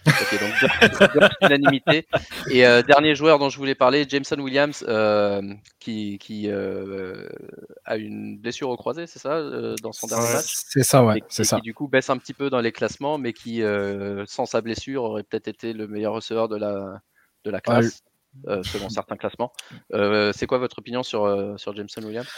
Ok, 0.07 0.41
donc 0.41 1.31
unanimité. 1.43 2.07
Et 2.51 2.67
euh, 2.67 2.83
dernier 2.83 3.15
joueur 3.15 3.39
dont 3.39 3.49
je 3.49 3.57
voulais 3.57 3.75
parler, 3.75 4.07
Jameson 4.09 4.39
Williams, 4.41 4.85
euh, 4.89 5.43
qui, 5.79 6.19
qui 6.19 6.49
euh, 6.49 7.29
a 7.85 7.97
une 7.97 8.39
blessure 8.39 8.69
au 8.71 8.77
croisé, 8.77 9.07
c'est 9.07 9.19
ça, 9.19 9.41
dans 9.83 9.93
son 9.93 10.07
dernier 10.07 10.33
match? 10.33 10.53
C'est 10.69 10.83
ça, 10.83 11.05
ouais. 11.05 11.23
C'est 11.29 11.45
ça. 11.45 11.57
Qui 11.57 11.63
du 11.63 11.75
coup 11.75 11.89
baisse 11.89 12.11
un 12.11 12.19
petit 12.19 12.35
peu 12.35 12.51
dans 12.51 12.61
les 12.61 12.73
classements, 12.73 13.19
mais 13.19 13.33
qui, 13.33 13.63
sans 14.27 14.47
sa 14.47 14.61
blessure, 14.61 15.05
aurait 15.05 15.23
peut-être 15.23 15.49
été 15.49 15.73
le 15.73 15.87
meilleur 15.87 16.15
receveur 16.15 16.49
de 16.49 16.57
la, 16.57 17.01
de 17.45 17.51
la 17.51 17.61
classe, 17.61 18.03
euh, 18.49 18.63
selon 18.65 18.89
certains 18.89 19.17
classements. 19.17 19.53
C'est 19.91 20.47
quoi 20.47 20.59
votre 20.59 20.79
opinion 20.79 21.03
sur, 21.03 21.55
sur 21.59 21.75
Jameson 21.77 22.03
Williams? 22.03 22.29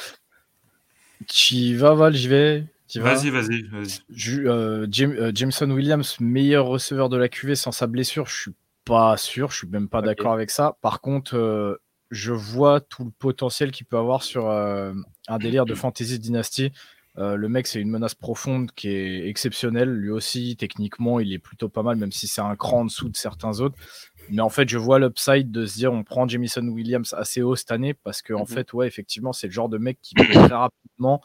Tu 1.28 1.76
vas, 1.76 1.94
Val, 1.94 2.14
j'y 2.14 2.28
vais. 2.28 2.64
Vas-y, 2.96 3.30
vas-y. 3.30 3.62
Vas 3.62 5.32
Jameson 5.34 5.70
Williams, 5.70 6.16
meilleur 6.20 6.66
receveur 6.66 7.08
de 7.08 7.16
la 7.16 7.28
QV 7.28 7.54
sans 7.54 7.72
sa 7.72 7.86
blessure, 7.86 8.26
je 8.26 8.40
suis 8.42 8.54
pas 8.84 9.16
sûr, 9.16 9.50
je 9.50 9.58
suis 9.58 9.68
même 9.68 9.88
pas 9.88 10.02
d'accord 10.02 10.32
avec 10.32 10.50
ça. 10.50 10.76
Par 10.82 11.00
contre, 11.00 11.80
je 12.10 12.32
vois 12.32 12.80
tout 12.80 13.04
le 13.04 13.10
potentiel 13.10 13.70
qu'il 13.70 13.86
peut 13.86 13.96
avoir 13.96 14.22
sur 14.22 14.50
un 14.50 15.38
délire 15.38 15.64
de 15.64 15.74
Fantasy 15.74 16.18
Dynasty. 16.18 16.72
le 17.16 17.48
mec, 17.48 17.66
c'est 17.66 17.80
une 17.80 17.90
menace 17.90 18.14
profonde 18.14 18.70
qui 18.72 18.88
est 18.88 19.28
exceptionnelle. 19.28 19.90
Lui 19.90 20.10
aussi, 20.10 20.56
techniquement, 20.56 21.18
il 21.18 21.32
est 21.32 21.38
plutôt 21.38 21.70
pas 21.70 21.82
mal, 21.82 21.96
même 21.96 22.12
si 22.12 22.28
c'est 22.28 22.42
un 22.42 22.56
cran 22.56 22.80
en 22.80 22.84
dessous 22.84 23.08
de 23.08 23.16
certains 23.16 23.60
autres. 23.60 23.76
Mais 24.30 24.42
en 24.42 24.48
fait, 24.48 24.68
je 24.68 24.78
vois 24.78 24.98
l'upside 24.98 25.50
de 25.50 25.66
se 25.66 25.76
dire 25.76 25.92
on 25.92 26.02
prend 26.02 26.26
Jamison 26.28 26.66
Williams 26.68 27.14
assez 27.14 27.42
haut 27.42 27.56
cette 27.56 27.72
année 27.72 27.94
parce 27.94 28.22
que, 28.22 28.32
en 28.32 28.40
mhm. 28.40 28.46
fait, 28.46 28.72
ouais, 28.72 28.86
effectivement, 28.86 29.32
c'est 29.32 29.46
le 29.46 29.52
genre 29.52 29.68
de 29.68 29.78
mec 29.78 29.98
qui 30.02 30.14
peut 30.14 30.24
très 30.24 30.54
rapidement 30.54 31.22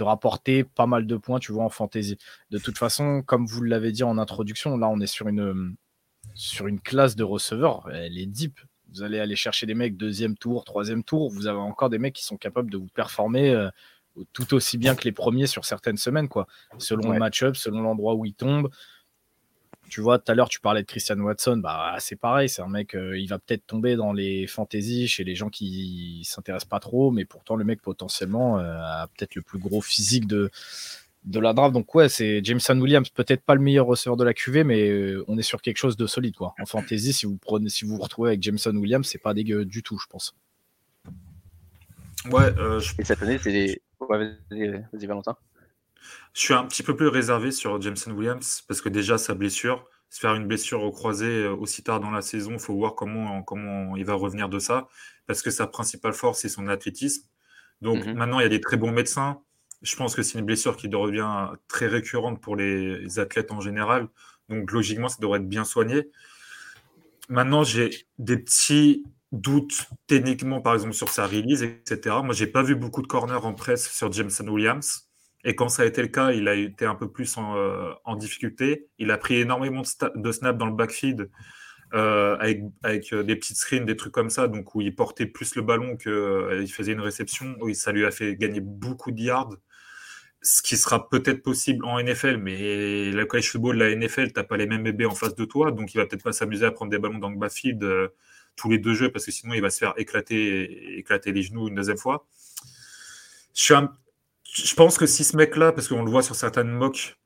te 0.00 0.04
rapporter 0.04 0.64
pas 0.64 0.86
mal 0.86 1.06
de 1.06 1.16
points, 1.18 1.38
tu 1.38 1.52
vois, 1.52 1.62
en 1.62 1.68
fantasy. 1.68 2.16
De 2.50 2.58
toute 2.58 2.78
façon, 2.78 3.22
comme 3.22 3.44
vous 3.44 3.62
l'avez 3.62 3.92
dit 3.92 4.02
en 4.02 4.16
introduction, 4.16 4.78
là, 4.78 4.88
on 4.88 4.98
est 4.98 5.06
sur 5.06 5.28
une, 5.28 5.76
sur 6.34 6.66
une 6.68 6.80
classe 6.80 7.16
de 7.16 7.22
receveurs, 7.22 7.86
elle 7.92 8.16
est 8.16 8.24
deep. 8.24 8.58
Vous 8.94 9.02
allez 9.02 9.18
aller 9.18 9.36
chercher 9.36 9.66
des 9.66 9.74
mecs 9.74 9.98
deuxième 9.98 10.38
tour, 10.38 10.64
troisième 10.64 11.04
tour. 11.04 11.30
Vous 11.30 11.46
avez 11.46 11.58
encore 11.58 11.90
des 11.90 11.98
mecs 11.98 12.14
qui 12.14 12.24
sont 12.24 12.38
capables 12.38 12.70
de 12.70 12.78
vous 12.78 12.88
performer 12.88 13.50
euh, 13.50 13.68
tout 14.32 14.54
aussi 14.54 14.78
bien 14.78 14.96
que 14.96 15.04
les 15.04 15.12
premiers 15.12 15.46
sur 15.46 15.66
certaines 15.66 15.98
semaines, 15.98 16.28
quoi. 16.28 16.46
Selon 16.78 17.12
le 17.12 17.18
match-up, 17.18 17.56
selon 17.56 17.82
l'endroit 17.82 18.14
où 18.14 18.24
ils 18.24 18.34
tombent. 18.34 18.70
Tu 19.90 20.00
vois, 20.00 20.20
tout 20.20 20.30
à 20.30 20.34
l'heure, 20.36 20.48
tu 20.48 20.60
parlais 20.60 20.82
de 20.82 20.86
Christian 20.86 21.18
Watson. 21.18 21.56
Bah, 21.56 21.96
c'est 21.98 22.14
pareil. 22.14 22.48
C'est 22.48 22.62
un 22.62 22.68
mec, 22.68 22.94
euh, 22.94 23.18
il 23.18 23.26
va 23.26 23.38
peut-être 23.38 23.66
tomber 23.66 23.96
dans 23.96 24.12
les 24.12 24.46
fantaisies 24.46 25.08
chez 25.08 25.24
les 25.24 25.34
gens 25.34 25.50
qui 25.50 26.22
s'intéressent 26.24 26.68
pas 26.68 26.78
trop, 26.78 27.10
mais 27.10 27.24
pourtant, 27.24 27.56
le 27.56 27.64
mec, 27.64 27.82
potentiellement, 27.82 28.58
euh, 28.60 28.78
a 28.78 29.08
peut-être 29.08 29.34
le 29.34 29.42
plus 29.42 29.58
gros 29.58 29.80
physique 29.80 30.28
de, 30.28 30.50
de 31.24 31.40
la 31.40 31.52
draft. 31.52 31.74
Donc, 31.74 31.92
ouais, 31.96 32.08
c'est 32.08 32.40
Jameson 32.44 32.78
Williams, 32.80 33.08
peut-être 33.10 33.42
pas 33.42 33.56
le 33.56 33.60
meilleur 33.60 33.86
receveur 33.86 34.16
de 34.16 34.22
la 34.22 34.32
QV, 34.32 34.62
mais 34.62 34.88
euh, 34.88 35.24
on 35.26 35.36
est 35.36 35.42
sur 35.42 35.60
quelque 35.60 35.78
chose 35.78 35.96
de 35.96 36.06
solide, 36.06 36.36
quoi. 36.36 36.54
En 36.60 36.66
fantasy, 36.66 37.12
si 37.12 37.26
vous 37.26 37.36
prenez, 37.36 37.68
si 37.68 37.84
vous 37.84 37.96
vous 37.96 38.02
retrouvez 38.02 38.30
avec 38.30 38.42
Jameson 38.42 38.76
Williams, 38.76 39.06
c'est 39.06 39.18
pas 39.18 39.34
dégueu 39.34 39.64
du 39.64 39.82
tout, 39.82 39.98
je 39.98 40.06
pense. 40.06 40.36
Ouais, 42.30 42.54
Et 42.98 43.04
cette 43.04 43.22
année, 43.22 43.38
c'est 43.38 43.50
les. 43.50 43.82
vas-y, 43.98 45.06
Valentin. 45.06 45.36
Je 46.34 46.40
suis 46.40 46.54
un 46.54 46.64
petit 46.66 46.82
peu 46.82 46.94
plus 46.96 47.08
réservé 47.08 47.50
sur 47.50 47.80
Jameson 47.80 48.12
Williams 48.12 48.62
parce 48.68 48.80
que 48.80 48.88
déjà 48.88 49.18
sa 49.18 49.34
blessure, 49.34 49.86
se 50.10 50.20
faire 50.20 50.34
une 50.34 50.46
blessure 50.46 50.82
au 50.82 50.90
croisé 50.92 51.26
euh, 51.44 51.54
aussi 51.54 51.82
tard 51.82 52.00
dans 52.00 52.10
la 52.10 52.22
saison, 52.22 52.52
il 52.52 52.58
faut 52.60 52.74
voir 52.74 52.94
comment, 52.94 53.42
comment 53.42 53.96
il 53.96 54.04
va 54.04 54.14
revenir 54.14 54.48
de 54.48 54.58
ça. 54.58 54.88
Parce 55.26 55.42
que 55.42 55.50
sa 55.50 55.66
principale 55.66 56.12
force, 56.14 56.40
c'est 56.40 56.48
son 56.48 56.68
athlétisme. 56.68 57.24
Donc 57.80 58.06
Mhm. 58.06 58.14
maintenant, 58.14 58.40
il 58.40 58.42
y 58.44 58.46
a 58.46 58.48
des 58.48 58.60
très 58.60 58.76
bons 58.76 58.92
médecins. 58.92 59.40
Je 59.82 59.96
pense 59.96 60.14
que 60.14 60.22
c'est 60.22 60.38
une 60.38 60.44
blessure 60.44 60.76
qui 60.76 60.88
devient 60.88 61.48
très 61.68 61.86
récurrente 61.86 62.40
pour 62.40 62.56
les 62.56 63.18
athlètes 63.18 63.50
en 63.52 63.60
général. 63.60 64.08
Donc 64.48 64.70
logiquement, 64.72 65.08
ça 65.08 65.18
devrait 65.20 65.38
être 65.40 65.48
bien 65.48 65.64
soigné. 65.64 66.10
Maintenant, 67.28 67.62
j'ai 67.64 67.90
des 68.18 68.36
petits 68.38 69.04
doutes 69.32 69.86
techniquement, 70.06 70.60
par 70.60 70.74
exemple, 70.74 70.94
sur 70.94 71.08
sa 71.08 71.26
release, 71.26 71.62
etc. 71.62 72.16
Moi, 72.24 72.34
j'ai 72.34 72.46
pas 72.48 72.62
vu 72.62 72.74
beaucoup 72.74 73.02
de 73.02 73.06
corners 73.06 73.44
en 73.44 73.54
presse 73.54 73.90
sur 73.92 74.10
Jameson 74.12 74.48
Williams. 74.48 75.09
Et 75.44 75.54
quand 75.54 75.68
ça 75.68 75.82
a 75.82 75.86
été 75.86 76.02
le 76.02 76.08
cas, 76.08 76.32
il 76.32 76.48
a 76.48 76.54
été 76.54 76.84
un 76.84 76.94
peu 76.94 77.10
plus 77.10 77.36
en, 77.38 77.56
euh, 77.56 77.92
difficulté. 78.16 78.88
Il 78.98 79.10
a 79.10 79.18
pris 79.18 79.36
énormément 79.36 79.82
de, 79.82 80.20
de 80.20 80.32
snaps 80.32 80.58
dans 80.58 80.66
le 80.66 80.74
backfield 80.74 81.30
euh, 81.94 82.36
avec, 82.82 83.12
euh, 83.12 83.22
des 83.22 83.36
petites 83.36 83.56
screens, 83.56 83.84
des 83.84 83.96
trucs 83.96 84.12
comme 84.12 84.30
ça, 84.30 84.48
donc 84.48 84.74
où 84.74 84.80
il 84.80 84.94
portait 84.94 85.26
plus 85.26 85.54
le 85.56 85.62
ballon 85.62 85.96
qu'il 85.96 86.70
faisait 86.72 86.92
une 86.92 87.00
réception. 87.00 87.56
Oui, 87.60 87.74
ça 87.74 87.90
lui 87.92 88.04
a 88.04 88.10
fait 88.10 88.36
gagner 88.36 88.60
beaucoup 88.60 89.10
de 89.10 89.20
yards, 89.20 89.56
ce 90.42 90.62
qui 90.62 90.76
sera 90.76 91.08
peut-être 91.08 91.42
possible 91.42 91.84
en 91.84 92.00
NFL, 92.00 92.36
mais 92.38 93.10
la 93.10 93.24
college 93.26 93.50
football, 93.50 93.76
la 93.76 93.94
NFL, 93.94 94.32
t'as 94.32 94.44
pas 94.44 94.56
les 94.56 94.66
mêmes 94.66 94.82
bébés 94.84 95.06
en 95.06 95.14
face 95.14 95.34
de 95.34 95.44
toi, 95.44 95.70
donc 95.72 95.92
il 95.94 95.98
va 95.98 96.06
peut-être 96.06 96.22
pas 96.22 96.32
s'amuser 96.32 96.64
à 96.64 96.70
prendre 96.70 96.90
des 96.90 96.98
ballons 96.98 97.18
dans 97.18 97.30
le 97.30 97.36
backfield 97.36 97.82
euh, 97.82 98.08
tous 98.56 98.70
les 98.70 98.78
deux 98.78 98.94
jeux, 98.94 99.10
parce 99.10 99.26
que 99.26 99.32
sinon 99.32 99.54
il 99.54 99.60
va 99.60 99.70
se 99.70 99.78
faire 99.78 99.94
éclater, 99.96 100.98
éclater 100.98 101.32
les 101.32 101.42
genoux 101.42 101.68
une 101.68 101.74
deuxième 101.74 101.98
fois. 101.98 102.26
Je, 103.54 103.62
suis 103.62 103.74
un- 103.74 103.92
je 104.52 104.74
pense 104.74 104.98
que 104.98 105.06
si 105.06 105.24
ce 105.24 105.36
mec-là, 105.36 105.72
parce 105.72 105.88
qu'on 105.88 106.02
le 106.02 106.10
voit 106.10 106.22
sur 106.22 106.34
certaines 106.34 106.70
mocks, 106.70 107.16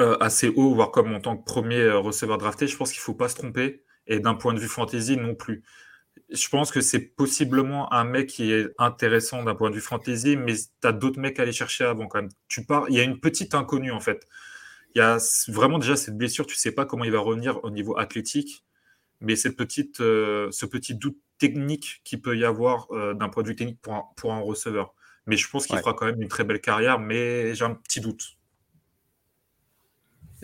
euh, 0.00 0.16
assez 0.20 0.48
haut, 0.48 0.74
voire 0.74 0.90
comme 0.90 1.14
en 1.14 1.20
tant 1.20 1.36
que 1.36 1.44
premier 1.44 1.80
euh, 1.80 1.98
receveur 1.98 2.38
drafté, 2.38 2.66
je 2.66 2.76
pense 2.76 2.90
qu'il 2.90 3.00
ne 3.00 3.04
faut 3.04 3.14
pas 3.14 3.28
se 3.28 3.36
tromper. 3.36 3.82
Et 4.06 4.18
d'un 4.20 4.34
point 4.34 4.52
de 4.52 4.58
vue 4.60 4.68
fantasy, 4.68 5.16
non 5.16 5.34
plus. 5.34 5.62
Je 6.30 6.48
pense 6.48 6.70
que 6.70 6.80
c'est 6.80 7.00
possiblement 7.00 7.92
un 7.92 8.04
mec 8.04 8.28
qui 8.28 8.52
est 8.52 8.68
intéressant 8.78 9.42
d'un 9.44 9.54
point 9.54 9.70
de 9.70 9.76
vue 9.76 9.80
fantasy, 9.80 10.36
mais 10.36 10.54
tu 10.54 10.88
as 10.88 10.92
d'autres 10.92 11.20
mecs 11.20 11.38
à 11.38 11.42
aller 11.42 11.52
chercher 11.52 11.84
avant 11.84 12.06
quand 12.06 12.20
même. 12.20 12.30
Tu 12.48 12.64
pars, 12.64 12.86
il 12.88 12.96
y 12.96 13.00
a 13.00 13.04
une 13.04 13.20
petite 13.20 13.54
inconnue 13.54 13.92
en 13.92 14.00
fait. 14.00 14.26
Il 14.94 14.98
y 14.98 15.02
a 15.02 15.18
vraiment 15.48 15.78
déjà 15.78 15.96
cette 15.96 16.16
blessure, 16.16 16.46
tu 16.46 16.56
sais 16.56 16.72
pas 16.72 16.86
comment 16.86 17.04
il 17.04 17.12
va 17.12 17.20
revenir 17.20 17.62
au 17.64 17.70
niveau 17.70 17.98
athlétique, 17.98 18.64
mais 19.20 19.36
cette 19.36 19.56
petite, 19.56 20.00
euh, 20.00 20.50
ce 20.52 20.66
petit 20.66 20.94
doute 20.94 21.18
technique 21.38 22.02
qu'il 22.04 22.20
peut 22.22 22.36
y 22.36 22.44
avoir 22.44 22.88
d'un 23.14 23.28
point 23.28 23.42
de 23.42 23.48
vue 23.48 23.56
technique 23.56 23.80
pour 23.80 24.12
pour 24.16 24.32
un 24.32 24.40
receveur. 24.40 24.94
Mais 25.26 25.36
je 25.36 25.48
pense 25.48 25.66
qu'il 25.66 25.74
Ouais. 25.76 25.80
fera 25.82 25.94
quand 25.94 26.06
même 26.06 26.20
une 26.20 26.28
très 26.28 26.44
belle 26.44 26.60
carrière, 26.60 26.98
mais 26.98 27.54
j'ai 27.54 27.64
un 27.64 27.74
petit 27.74 28.00
doute. 28.00 28.36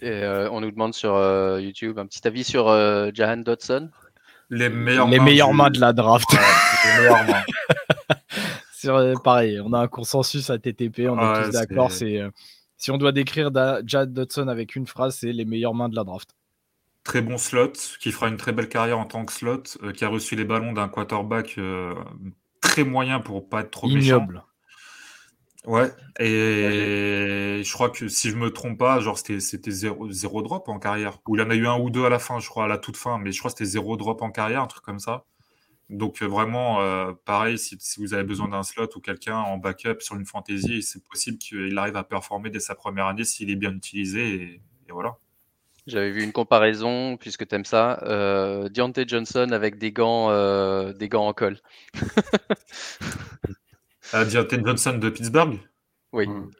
Et 0.02 0.08
euh, 0.10 0.48
on 0.50 0.60
nous 0.62 0.70
demande 0.70 0.94
sur 0.94 1.14
euh, 1.14 1.60
YouTube 1.60 1.98
un 1.98 2.06
petit 2.06 2.26
avis 2.26 2.44
sur 2.44 2.68
euh, 2.68 3.10
Jahan 3.12 3.36
Dodson. 3.38 3.90
Les 4.48 4.68
meilleures 4.70 5.06
Les 5.08 5.18
mains 5.18 5.24
meilleures 5.24 5.50
du- 5.50 5.56
mains 5.56 5.70
de 5.70 5.78
la 5.80 5.92
draft. 5.92 6.32
Ouais, 6.32 6.38
les 6.86 6.98
meilleures 7.00 7.24
mains. 7.26 7.44
Euh, 8.86 9.14
pareil, 9.22 9.60
on 9.62 9.74
a 9.74 9.78
un 9.80 9.88
consensus 9.88 10.48
à 10.48 10.58
TTP, 10.58 11.00
on 11.10 11.18
est 11.18 11.44
tous 11.44 11.50
d'accord. 11.50 11.92
c'est- 11.92 12.18
euh, 12.18 12.30
si 12.78 12.90
on 12.90 12.96
doit 12.96 13.12
décrire 13.12 13.50
Da- 13.50 13.82
Jad 13.84 14.14
Dodson 14.14 14.48
avec 14.48 14.74
une 14.74 14.86
phrase, 14.86 15.16
c'est 15.16 15.32
les 15.34 15.44
meilleures 15.44 15.74
mains 15.74 15.90
de 15.90 15.94
la 15.96 16.02
draft. 16.02 16.30
Très 17.04 17.20
bon 17.20 17.36
slot, 17.36 17.72
qui 18.00 18.10
fera 18.10 18.28
une 18.28 18.38
très 18.38 18.52
belle 18.52 18.70
carrière 18.70 18.98
en 18.98 19.04
tant 19.04 19.26
que 19.26 19.34
slot, 19.34 19.64
euh, 19.82 19.92
qui 19.92 20.02
a 20.06 20.08
reçu 20.08 20.34
les 20.34 20.46
ballons 20.46 20.72
d'un 20.72 20.88
quarterback 20.88 21.56
euh, 21.58 21.94
très 22.62 22.82
moyen 22.84 23.20
pour 23.20 23.50
pas 23.50 23.60
être 23.60 23.70
trop 23.70 23.86
méchant. 23.86 24.26
Ouais, 25.70 25.88
et 26.18 27.62
je 27.64 27.72
crois 27.72 27.90
que 27.90 28.08
si 28.08 28.28
je 28.28 28.34
me 28.34 28.50
trompe 28.50 28.76
pas, 28.76 28.98
genre 28.98 29.16
c'était 29.16 29.38
c'était 29.38 29.70
zéro, 29.70 30.10
zéro 30.10 30.42
drop 30.42 30.68
en 30.68 30.80
carrière. 30.80 31.18
Ou 31.28 31.36
il 31.36 31.40
y 31.40 31.44
en 31.44 31.50
a 31.50 31.54
eu 31.54 31.64
un 31.68 31.78
ou 31.78 31.90
deux 31.90 32.04
à 32.04 32.08
la 32.08 32.18
fin, 32.18 32.40
je 32.40 32.48
crois, 32.48 32.64
à 32.64 32.66
la 32.66 32.76
toute 32.76 32.96
fin, 32.96 33.18
mais 33.18 33.30
je 33.30 33.38
crois 33.38 33.52
que 33.52 33.58
c'était 33.58 33.70
zéro 33.70 33.96
drop 33.96 34.20
en 34.20 34.32
carrière, 34.32 34.62
un 34.62 34.66
truc 34.66 34.82
comme 34.82 34.98
ça. 34.98 35.26
Donc 35.88 36.22
euh, 36.22 36.26
vraiment, 36.26 36.80
euh, 36.82 37.12
pareil, 37.24 37.56
si, 37.56 37.76
si 37.80 38.00
vous 38.00 38.14
avez 38.14 38.24
besoin 38.24 38.48
d'un 38.48 38.64
slot 38.64 38.88
ou 38.96 39.00
quelqu'un 39.00 39.36
en 39.36 39.58
backup 39.58 40.00
sur 40.00 40.16
une 40.16 40.26
fantasy, 40.26 40.82
c'est 40.82 41.04
possible 41.04 41.38
qu'il 41.38 41.78
arrive 41.78 41.96
à 41.96 42.04
performer 42.04 42.50
dès 42.50 42.60
sa 42.60 42.74
première 42.74 43.06
année 43.06 43.24
s'il 43.24 43.48
est 43.50 43.56
bien 43.56 43.72
utilisé, 43.72 44.34
et, 44.34 44.62
et 44.88 44.92
voilà. 44.92 45.18
J'avais 45.86 46.10
vu 46.10 46.24
une 46.24 46.32
comparaison, 46.32 47.16
puisque 47.16 47.46
tu 47.46 47.54
aimes 47.54 47.64
ça, 47.64 48.00
euh, 48.04 48.68
Deontay 48.68 49.04
Johnson 49.06 49.50
avec 49.52 49.78
des 49.78 49.92
gants, 49.92 50.30
euh, 50.30 50.92
des 50.92 51.08
gants 51.08 51.28
en 51.28 51.32
colle. 51.32 51.58
Euh, 54.14 54.24
Deontay 54.24 54.60
Johnson 54.64 54.98
de 54.98 55.10
Pittsburgh 55.10 55.58
Oui, 56.12 56.26
Mm. 56.26 56.50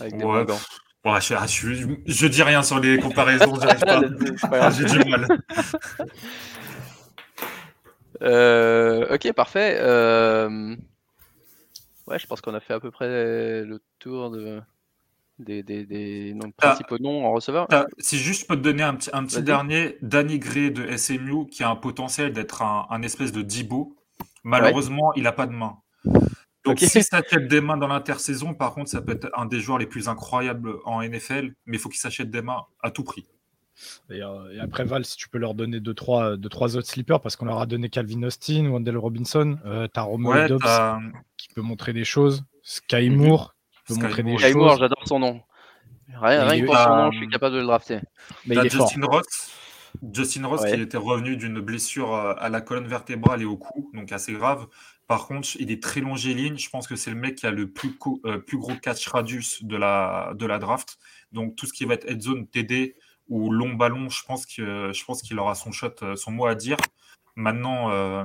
avec 0.00 0.16
des 0.16 0.24
Ouais, 0.24 0.44
bons 0.44 0.52
gants. 0.54 1.12
Ouais, 1.12 1.20
je, 1.20 1.34
ah, 1.34 1.46
je, 1.46 1.74
je- 1.74 1.86
je 2.06 2.26
dis 2.26 2.42
rien 2.42 2.62
sur 2.62 2.78
les 2.80 2.98
comparaisons, 2.98 3.52
grave. 3.52 3.78
J'ai 4.78 4.84
du 4.84 5.10
mal. 5.10 5.26
Euh, 8.22 9.12
ok, 9.14 9.32
parfait. 9.32 9.76
Euh, 9.80 10.76
Ouais, 12.06 12.18
je 12.18 12.26
pense 12.26 12.40
qu'on 12.42 12.52
a 12.54 12.60
fait 12.60 12.74
à 12.74 12.80
peu 12.80 12.90
près 12.90 13.64
le 13.64 13.82
tour 13.98 14.30
de... 14.30 14.60
des, 15.38 15.62
des, 15.62 15.84
des 15.86 16.32
noms- 16.34 16.52
Ah. 16.62 16.68
principaux 16.72 16.98
noms 16.98 17.24
en 17.26 17.32
receveur. 17.32 17.66
Si 17.98 18.18
juste 18.18 18.42
je 18.42 18.46
peux 18.46 18.56
te 18.56 18.60
donner 18.60 18.82
un 18.82 18.94
petit, 18.94 19.08
un 19.14 19.24
petit 19.24 19.42
dernier, 19.42 19.96
Danny 20.02 20.38
Gray 20.38 20.70
de 20.70 20.86
SMU, 20.96 21.46
qui 21.50 21.64
a 21.64 21.70
un 21.70 21.76
potentiel 21.76 22.32
d'être 22.32 22.60
un, 22.62 22.86
un 22.90 23.02
espèce 23.02 23.32
de 23.32 23.40
Dibo. 23.42 23.96
Malheureusement, 24.44 25.12
il 25.16 25.22
n'a 25.24 25.32
pas 25.32 25.46
de 25.46 25.52
main. 25.52 25.76
Donc, 26.04 26.76
Ok. 26.76 26.78
si 26.80 27.02
ça 27.02 27.18
achète 27.18 27.46
des 27.48 27.60
mains 27.60 27.76
dans 27.76 27.88
l'intersaison, 27.88 28.54
par 28.54 28.72
contre, 28.74 28.88
ça 28.90 29.02
peut 29.02 29.12
être 29.12 29.28
un 29.36 29.44
des 29.46 29.60
joueurs 29.60 29.78
les 29.78 29.86
plus 29.86 30.08
incroyables 30.08 30.76
en 30.86 31.02
NFL, 31.02 31.52
mais 31.66 31.76
il 31.76 31.80
faut 31.80 31.88
qu'il 31.90 31.98
s'achète 32.00 32.30
des 32.30 32.40
mains 32.42 32.62
à 32.82 32.90
tout 32.90 33.04
prix. 33.04 33.26
Et, 34.08 34.22
euh, 34.22 34.52
et 34.54 34.60
après 34.60 34.84
Val, 34.84 35.04
si 35.04 35.16
tu 35.16 35.28
peux 35.28 35.38
leur 35.38 35.54
donner 35.54 35.80
deux 35.80 35.94
trois, 35.94 36.36
deux, 36.36 36.48
trois 36.48 36.76
autres 36.76 36.86
sleepers, 36.88 37.20
parce 37.20 37.34
qu'on 37.36 37.44
leur 37.46 37.58
a 37.60 37.66
donné 37.66 37.88
Calvin 37.90 38.22
Austin, 38.22 38.68
Wendell 38.70 38.96
Robinson, 38.96 39.58
euh, 39.66 39.88
t'as 39.92 40.04
Ouais, 40.06 40.48
Dobbs 40.48 40.60
t'as- 40.62 41.00
qui 41.36 41.48
peut 41.48 41.60
montrer 41.60 41.92
des 41.92 42.04
choses, 42.04 42.44
Sky 42.62 43.10
Moore 43.10 43.54
qui 43.72 43.78
peut 43.88 43.94
Sky 43.94 44.02
montrer 44.04 44.22
Moore. 44.22 44.38
des 44.38 44.44
Sky 44.44 44.54
Moore, 44.56 44.70
choses, 44.70 44.78
j'adore 44.80 45.02
son 45.08 45.18
nom. 45.18 45.40
Rien, 46.08 46.44
rien 46.44 46.60
que 46.60 46.66
pour 46.66 46.76
son 46.78 46.96
nom, 46.96 47.10
je 47.12 47.16
suis 47.18 47.28
capable 47.28 47.54
de 47.56 47.60
le 47.60 47.66
drafter. 47.66 47.98
mais 48.46 48.54
t'as 48.54 48.62
il 48.62 48.66
est 48.66 48.70
fort. 48.70 48.88
Justin 48.88 49.06
Ross. 49.06 49.24
Justin 50.12 50.46
Ross 50.46 50.62
Ouais. 50.62 50.74
qui 50.74 50.80
était 50.80 50.96
revenu 50.96 51.36
d'une 51.36 51.60
blessure 51.60 52.14
à 52.14 52.48
la 52.48 52.60
colonne 52.60 52.86
vertébrale 52.88 53.42
et 53.42 53.44
au 53.44 53.56
cou, 53.56 53.90
donc 53.94 54.12
assez 54.12 54.32
grave. 54.32 54.66
Par 55.06 55.26
contre, 55.26 55.48
il 55.60 55.70
est 55.70 55.82
très 55.82 56.00
longiligne. 56.00 56.56
Je 56.56 56.70
pense 56.70 56.86
que 56.86 56.96
c'est 56.96 57.10
le 57.10 57.16
mec 57.16 57.34
qui 57.36 57.46
a 57.46 57.50
le 57.50 57.70
plus, 57.70 57.94
co- 57.96 58.20
euh, 58.24 58.38
plus 58.38 58.56
gros 58.58 58.74
catch 58.76 59.06
radius 59.08 59.62
de 59.62 59.76
la, 59.76 60.32
de 60.34 60.46
la 60.46 60.58
draft. 60.58 60.98
Donc 61.32 61.56
tout 61.56 61.66
ce 61.66 61.72
qui 61.72 61.84
va 61.84 61.94
être 61.94 62.08
head 62.10 62.22
zone, 62.22 62.46
TD 62.46 62.96
ou 63.28 63.50
long 63.50 63.74
ballon, 63.74 64.08
je 64.08 64.22
pense 64.24 64.46
que 64.46 64.90
je 64.92 65.04
pense 65.04 65.22
qu'il 65.22 65.38
aura 65.38 65.54
son 65.54 65.72
shot, 65.72 65.88
euh, 66.02 66.16
son 66.16 66.32
mot 66.32 66.46
à 66.46 66.54
dire. 66.54 66.76
Maintenant, 67.36 67.90
euh, 67.90 68.24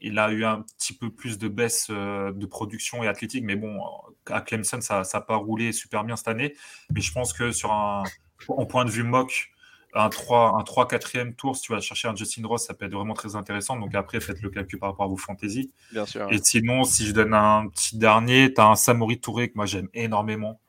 il 0.00 0.18
a 0.18 0.30
eu 0.32 0.44
un 0.44 0.62
petit 0.62 0.92
peu 0.92 1.10
plus 1.10 1.38
de 1.38 1.48
baisse 1.48 1.86
euh, 1.90 2.32
de 2.32 2.44
production 2.46 3.02
et 3.04 3.08
athlétique, 3.08 3.44
mais 3.44 3.54
bon, 3.56 3.78
à 4.26 4.40
Clemson, 4.40 4.80
ça 4.80 5.02
n'a 5.14 5.20
pas 5.20 5.36
roulé 5.36 5.72
super 5.72 6.02
bien 6.04 6.16
cette 6.16 6.28
année. 6.28 6.54
Mais 6.92 7.00
je 7.00 7.12
pense 7.12 7.32
que 7.32 7.52
sur 7.52 7.72
un, 7.72 8.02
en 8.48 8.66
point 8.66 8.84
de 8.84 8.90
vue 8.90 9.04
mock, 9.04 9.50
un 9.98 10.08
3, 10.08 10.56
un 10.58 10.62
3 10.64 10.86
4e 10.88 11.34
tour, 11.34 11.56
si 11.56 11.62
tu 11.62 11.72
vas 11.72 11.80
chercher 11.80 12.08
un 12.08 12.16
Justin 12.16 12.46
Ross, 12.46 12.66
ça 12.66 12.74
peut 12.74 12.86
être 12.86 12.94
vraiment 12.94 13.14
très 13.14 13.36
intéressant. 13.36 13.76
Donc 13.78 13.94
après, 13.94 14.20
faites 14.20 14.42
le 14.42 14.50
calcul 14.50 14.78
par 14.78 14.90
rapport 14.90 15.06
à 15.06 15.08
vos 15.08 15.16
fantasy. 15.16 15.72
Bien 15.90 16.06
sûr. 16.06 16.28
Et 16.30 16.38
sinon, 16.42 16.84
si 16.84 17.06
je 17.06 17.12
donne 17.12 17.34
un 17.34 17.68
petit 17.68 17.98
dernier, 17.98 18.52
tu 18.54 18.60
as 18.60 18.66
un 18.68 18.76
Samori 18.76 19.20
Touré 19.20 19.48
que 19.50 19.54
moi 19.56 19.66
j'aime 19.66 19.88
énormément. 19.94 20.60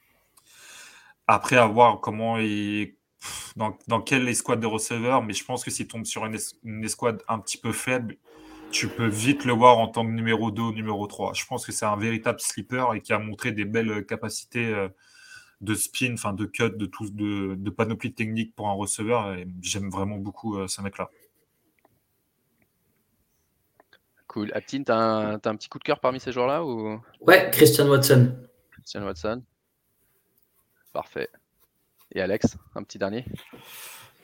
Après, 1.27 1.57
à 1.57 1.65
voir 1.67 1.99
comment 2.01 2.37
il. 2.37 2.95
Dans, 3.57 3.77
dans 3.87 4.01
quelle 4.01 4.29
escouade 4.29 4.61
de 4.61 4.67
receveurs, 4.67 5.23
mais 5.23 5.33
je 5.33 5.45
pense 5.45 5.63
que 5.65 5.71
s'il 5.71 5.87
tombe 5.87 6.05
sur 6.05 6.25
une, 6.25 6.35
es- 6.35 6.55
une 6.63 6.85
escouade 6.85 7.21
un 7.27 7.39
petit 7.39 7.57
peu 7.57 7.73
faible, 7.73 8.17
tu 8.71 8.87
peux 8.89 9.07
vite 9.07 9.45
le 9.45 9.53
voir 9.53 9.77
en 9.79 9.87
tant 9.89 10.05
que 10.05 10.11
numéro 10.11 10.51
2 10.51 10.63
ou 10.63 10.73
numéro 10.73 11.07
3. 11.07 11.33
Je 11.33 11.45
pense 11.45 11.65
que 11.65 11.71
c'est 11.73 11.85
un 11.85 11.97
véritable 11.97 12.39
sleeper 12.41 12.93
et 12.95 13.01
qui 13.01 13.13
a 13.13 13.19
montré 13.19 13.51
des 13.51 13.65
belles 13.65 14.05
capacités 14.05 14.67
euh, 14.73 14.89
de 15.61 15.73
spin, 15.75 16.13
enfin 16.13 16.33
de 16.33 16.45
cut, 16.45 16.69
de, 16.71 16.85
tout, 16.85 17.09
de, 17.09 17.55
de 17.55 17.69
panoplie 17.69 18.13
technique 18.13 18.55
pour 18.55 18.69
un 18.69 18.73
receveur. 18.73 19.33
Et 19.33 19.47
j'aime 19.61 19.89
vraiment 19.89 20.17
beaucoup 20.17 20.57
euh, 20.57 20.67
ce 20.67 20.81
mec-là. 20.81 21.09
Cool. 24.27 24.51
Aptine, 24.53 24.85
t'as 24.85 24.95
un, 24.97 25.33
un 25.33 25.39
petit 25.55 25.69
coup 25.69 25.79
de 25.79 25.83
cœur 25.83 25.99
parmi 25.99 26.19
ces 26.19 26.31
joueurs-là 26.31 26.63
ou? 26.63 27.01
Ouais, 27.21 27.49
Christian 27.51 27.87
Watson. 27.89 28.35
Christian 28.71 29.03
Watson 29.03 29.43
Parfait. 30.93 31.29
Et 32.11 32.21
Alex, 32.21 32.57
un 32.75 32.83
petit 32.83 32.97
dernier? 32.97 33.25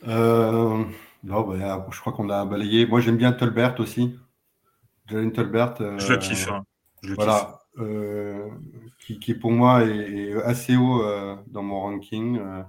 Euh, 0.07 0.83
non, 1.23 1.41
bah, 1.41 1.87
je 1.91 1.99
crois 1.99 2.13
qu'on 2.13 2.29
a 2.29 2.45
balayé. 2.45 2.85
Moi, 2.85 3.01
j'aime 3.01 3.17
bien 3.17 3.31
Tolbert 3.33 3.79
aussi. 3.79 4.17
Jalen 5.07 5.31
Tolbert. 5.31 5.75
euh, 5.81 5.97
Je 5.99 6.13
le 6.13 6.17
kiffe. 6.17 6.49
hein. 6.49 6.65
Je 7.01 7.09
le 7.09 7.15
kiffe. 7.15 7.27
Euh, 7.77 8.47
qui, 8.99 9.19
qui, 9.19 9.33
pour 9.33 9.51
moi 9.51 9.83
est, 9.83 10.29
est 10.29 10.33
assez 10.43 10.77
haut 10.77 11.03
euh, 11.03 11.35
dans 11.47 11.63
mon 11.63 11.81
ranking. 11.81 12.39
euh. 12.39 12.63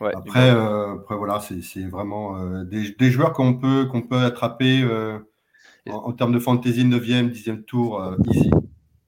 Ouais, 0.00 0.12
Après, 0.14 0.50
après 0.50 1.16
voilà, 1.16 1.40
c'est 1.40 1.86
vraiment 1.88 2.64
des, 2.64 2.92
des 2.92 3.10
joueurs 3.10 3.32
qu'on 3.32 3.54
peut, 3.54 3.86
qu'on 3.86 4.02
peut 4.02 4.18
attraper 4.18 4.84
en, 5.88 5.94
en 5.94 6.12
termes 6.12 6.32
de 6.32 6.40
fantasy 6.40 6.84
9e, 6.84 7.30
10e 7.30 7.64
tour, 7.64 8.02
easy. 8.28 8.50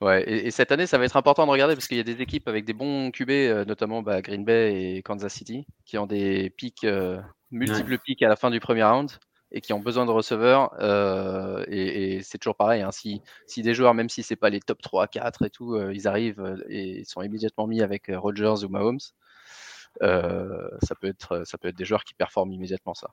Ouais, 0.01 0.23
et, 0.29 0.47
et 0.47 0.51
cette 0.51 0.71
année, 0.71 0.87
ça 0.87 0.99
va 0.99 1.05
être 1.05 1.17
important 1.17 1.47
de 1.47 1.51
regarder 1.51 1.75
parce 1.75 1.89
qu'il 1.89 1.97
y 1.97 2.01
a 2.01 2.05
des 2.05 2.21
équipes 2.21 2.47
avec 2.47 2.65
des 2.65 2.75
bons 2.75 3.11
QB, 3.11 3.31
notamment 3.67 4.03
bah, 4.03 4.23
Green 4.23 4.45
Bay 4.45 4.97
et 4.97 5.03
Kansas 5.03 5.33
City, 5.33 5.67
qui 5.85 5.99
ont 5.99 6.07
des 6.07 6.51
pics, 6.51 6.87
multiples 7.51 7.99
pics 7.99 8.23
à 8.23 8.29
la 8.29 8.37
fin 8.37 8.51
du 8.51 8.61
premier 8.61 8.85
round. 8.85 9.11
Et 9.55 9.61
qui 9.61 9.73
ont 9.73 9.81
besoin 9.81 10.05
de 10.05 10.11
receveurs. 10.11 10.75
et, 11.69 12.21
c'est 12.23 12.39
toujours 12.39 12.57
pareil. 12.57 12.83
Hein, 12.83 12.91
si, 12.91 13.23
si, 13.47 13.63
des 13.63 13.73
joueurs, 13.73 13.95
même 13.95 14.11
si 14.11 14.23
c'est 14.23 14.37
pas 14.37 14.51
les 14.51 14.61
top 14.61 14.83
3, 14.83 15.07
4 15.07 15.47
et 15.47 15.51
tout, 15.51 15.81
ils 15.91 16.07
arrivent 16.09 16.63
et 16.69 17.05
sont 17.05 17.23
immédiatement 17.23 17.67
mis 17.67 17.81
avec 17.81 18.11
Rogers 18.13 18.65
ou 18.65 18.69
Mahomes, 18.69 18.99
ça, 20.01 20.95
peut 21.01 21.07
être, 21.07 21.45
ça 21.47 21.57
peut 21.57 21.69
être 21.69 21.77
des 21.77 21.85
joueurs 21.85 22.05
qui 22.05 22.15
performent 22.15 22.53
immédiatement 22.53 22.95
ça. 22.95 23.11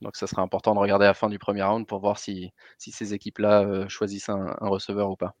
Donc 0.00 0.16
ça 0.16 0.26
sera 0.26 0.42
important 0.42 0.74
de 0.74 0.80
regarder 0.80 1.04
à 1.04 1.08
la 1.08 1.14
fin 1.14 1.28
du 1.28 1.38
premier 1.38 1.62
round 1.62 1.86
pour 1.86 1.98
voir 1.98 2.18
si, 2.18 2.52
si 2.78 2.92
ces 2.92 3.12
équipes-là 3.12 3.88
choisissent 3.88 4.28
un, 4.28 4.54
receveur 4.60 5.10
ou 5.10 5.16
pas. 5.16 5.34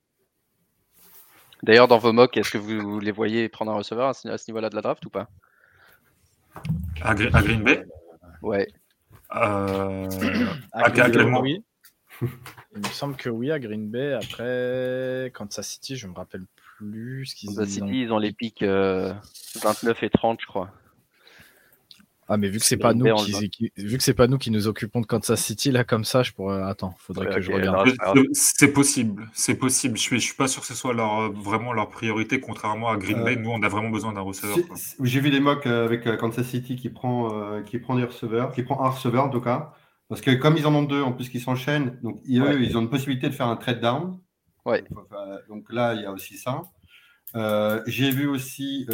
D'ailleurs, 1.62 1.86
dans 1.86 1.98
vos 1.98 2.12
mocks, 2.12 2.36
est-ce 2.36 2.50
que 2.50 2.58
vous 2.58 2.98
les 2.98 3.12
voyez 3.12 3.48
prendre 3.48 3.70
un 3.70 3.76
receveur 3.76 4.08
à 4.08 4.14
ce, 4.14 4.28
niveau-là 4.48 4.70
de 4.70 4.74
la 4.74 4.82
draft 4.82 5.06
ou 5.06 5.10
pas? 5.10 5.28
À, 7.00 7.14
Green 7.14 7.62
Bay? 7.62 7.84
Ouais. 8.42 8.66
Euh, 9.34 10.08
oui. 11.42 11.64
Il 12.74 12.78
me 12.78 12.92
semble 12.92 13.16
que 13.16 13.28
oui, 13.28 13.50
à 13.50 13.58
Green 13.58 13.90
Bay. 13.90 14.12
Après, 14.12 15.30
Kansas 15.34 15.66
City, 15.66 15.96
je 15.96 16.06
me 16.06 16.14
rappelle 16.14 16.44
plus 16.76 17.26
ce 17.26 17.34
qu'ils 17.34 17.50
Kansas 17.50 17.68
City, 17.68 18.02
ils 18.02 18.12
ont 18.12 18.18
les 18.18 18.32
pics 18.32 18.62
29 18.62 18.64
euh, 18.64 19.94
et 20.02 20.10
30, 20.10 20.40
je 20.40 20.46
crois. 20.46 20.70
Ah, 22.28 22.36
mais 22.36 22.48
vu 22.48 22.58
que 22.58 22.64
c'est 22.64 22.76
pas 22.76 22.94
nous 22.94 23.12
qui, 23.16 23.72
vu 23.76 23.98
que 23.98 24.02
c'est 24.02 24.14
pas 24.14 24.28
nous 24.28 24.38
qui 24.38 24.50
nous 24.50 24.68
occupons 24.68 25.00
de 25.00 25.06
Kansas 25.06 25.42
City 25.42 25.72
là 25.72 25.82
comme 25.82 26.04
ça, 26.04 26.22
je 26.22 26.32
pourrais. 26.32 26.62
Attends, 26.62 26.94
faudrait 26.98 27.34
que 27.34 27.40
je 27.40 27.52
regarde. 27.52 27.92
C'est 28.32 28.72
possible, 28.72 29.28
c'est 29.32 29.56
possible. 29.56 29.96
Je 29.96 30.02
suis, 30.02 30.20
je 30.20 30.24
suis 30.26 30.36
pas 30.36 30.46
sûr 30.46 30.62
que 30.62 30.68
ce 30.68 30.74
soit 30.74 30.94
leur, 30.94 31.32
vraiment 31.32 31.72
leur 31.72 31.88
priorité, 31.90 32.40
contrairement 32.40 32.90
à 32.90 32.96
Green 32.96 33.24
Bay. 33.24 33.36
Euh, 33.36 33.40
nous, 33.40 33.50
on 33.50 33.62
a 33.62 33.68
vraiment 33.68 33.90
besoin 33.90 34.12
d'un 34.12 34.20
receveur. 34.20 34.56
J'ai 35.02 35.20
vu 35.20 35.30
des 35.30 35.40
mocks 35.40 35.66
euh, 35.66 35.84
avec 35.84 36.06
euh, 36.06 36.16
Kansas 36.16 36.46
City 36.46 36.76
qui 36.76 36.90
prend, 36.90 37.62
qui 37.64 37.78
prend 37.78 37.96
des 37.96 38.04
receveurs, 38.04 38.52
qui 38.52 38.62
prend 38.62 38.82
un 38.84 38.90
receveur 38.90 39.24
en 39.24 39.30
tout 39.30 39.40
cas, 39.40 39.74
parce 40.08 40.20
que 40.20 40.30
comme 40.30 40.56
ils 40.56 40.66
en 40.66 40.74
ont 40.74 40.84
deux 40.84 41.02
en 41.02 41.12
plus 41.12 41.28
qui 41.28 41.40
s'enchaînent, 41.40 41.98
donc 42.02 42.22
eux, 42.28 42.62
ils 42.62 42.76
ont 42.76 42.82
une 42.82 42.90
possibilité 42.90 43.28
de 43.28 43.34
faire 43.34 43.48
un 43.48 43.56
trade 43.56 43.80
down. 43.80 44.18
Ouais. 44.64 44.84
Donc 45.48 45.72
là, 45.72 45.94
il 45.94 46.02
y 46.02 46.06
a 46.06 46.12
aussi 46.12 46.38
ça. 46.38 46.62
J'ai 47.86 48.12
vu 48.12 48.28
aussi, 48.28 48.86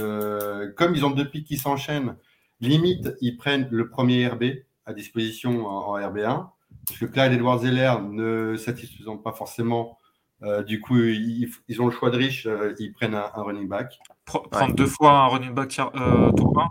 comme 0.76 0.94
ils 0.94 1.04
ont 1.04 1.10
deux 1.10 1.28
pics 1.28 1.46
qui 1.46 1.58
s'enchaînent. 1.58 2.16
Limite, 2.60 3.10
ils 3.20 3.36
prennent 3.36 3.68
le 3.70 3.88
premier 3.88 4.26
RB 4.28 4.44
à 4.86 4.92
disposition 4.92 5.66
en, 5.66 5.98
RB1, 5.98 6.48
parce 6.86 7.00
que 7.00 7.06
Clyde 7.06 7.32
Edwards 7.32 7.60
Zeller 7.60 7.94
ne 8.10 8.56
satisfaisant 8.56 9.18
pas 9.18 9.32
forcément, 9.32 9.98
euh, 10.42 10.62
du 10.62 10.80
coup, 10.80 10.96
ils, 10.98 11.50
ont 11.80 11.86
le 11.86 11.92
choix 11.92 12.10
de 12.10 12.16
riche, 12.16 12.46
euh, 12.46 12.74
ils 12.78 12.92
prennent 12.92 13.14
un, 13.14 13.30
running 13.34 13.68
back. 13.68 13.98
Prendre 14.24 14.74
deux 14.74 14.86
fois 14.86 15.12
un 15.12 15.26
running 15.26 15.52
back 15.52 15.78
euh, 15.78 16.30
tour 16.32 16.58
1 16.58 16.68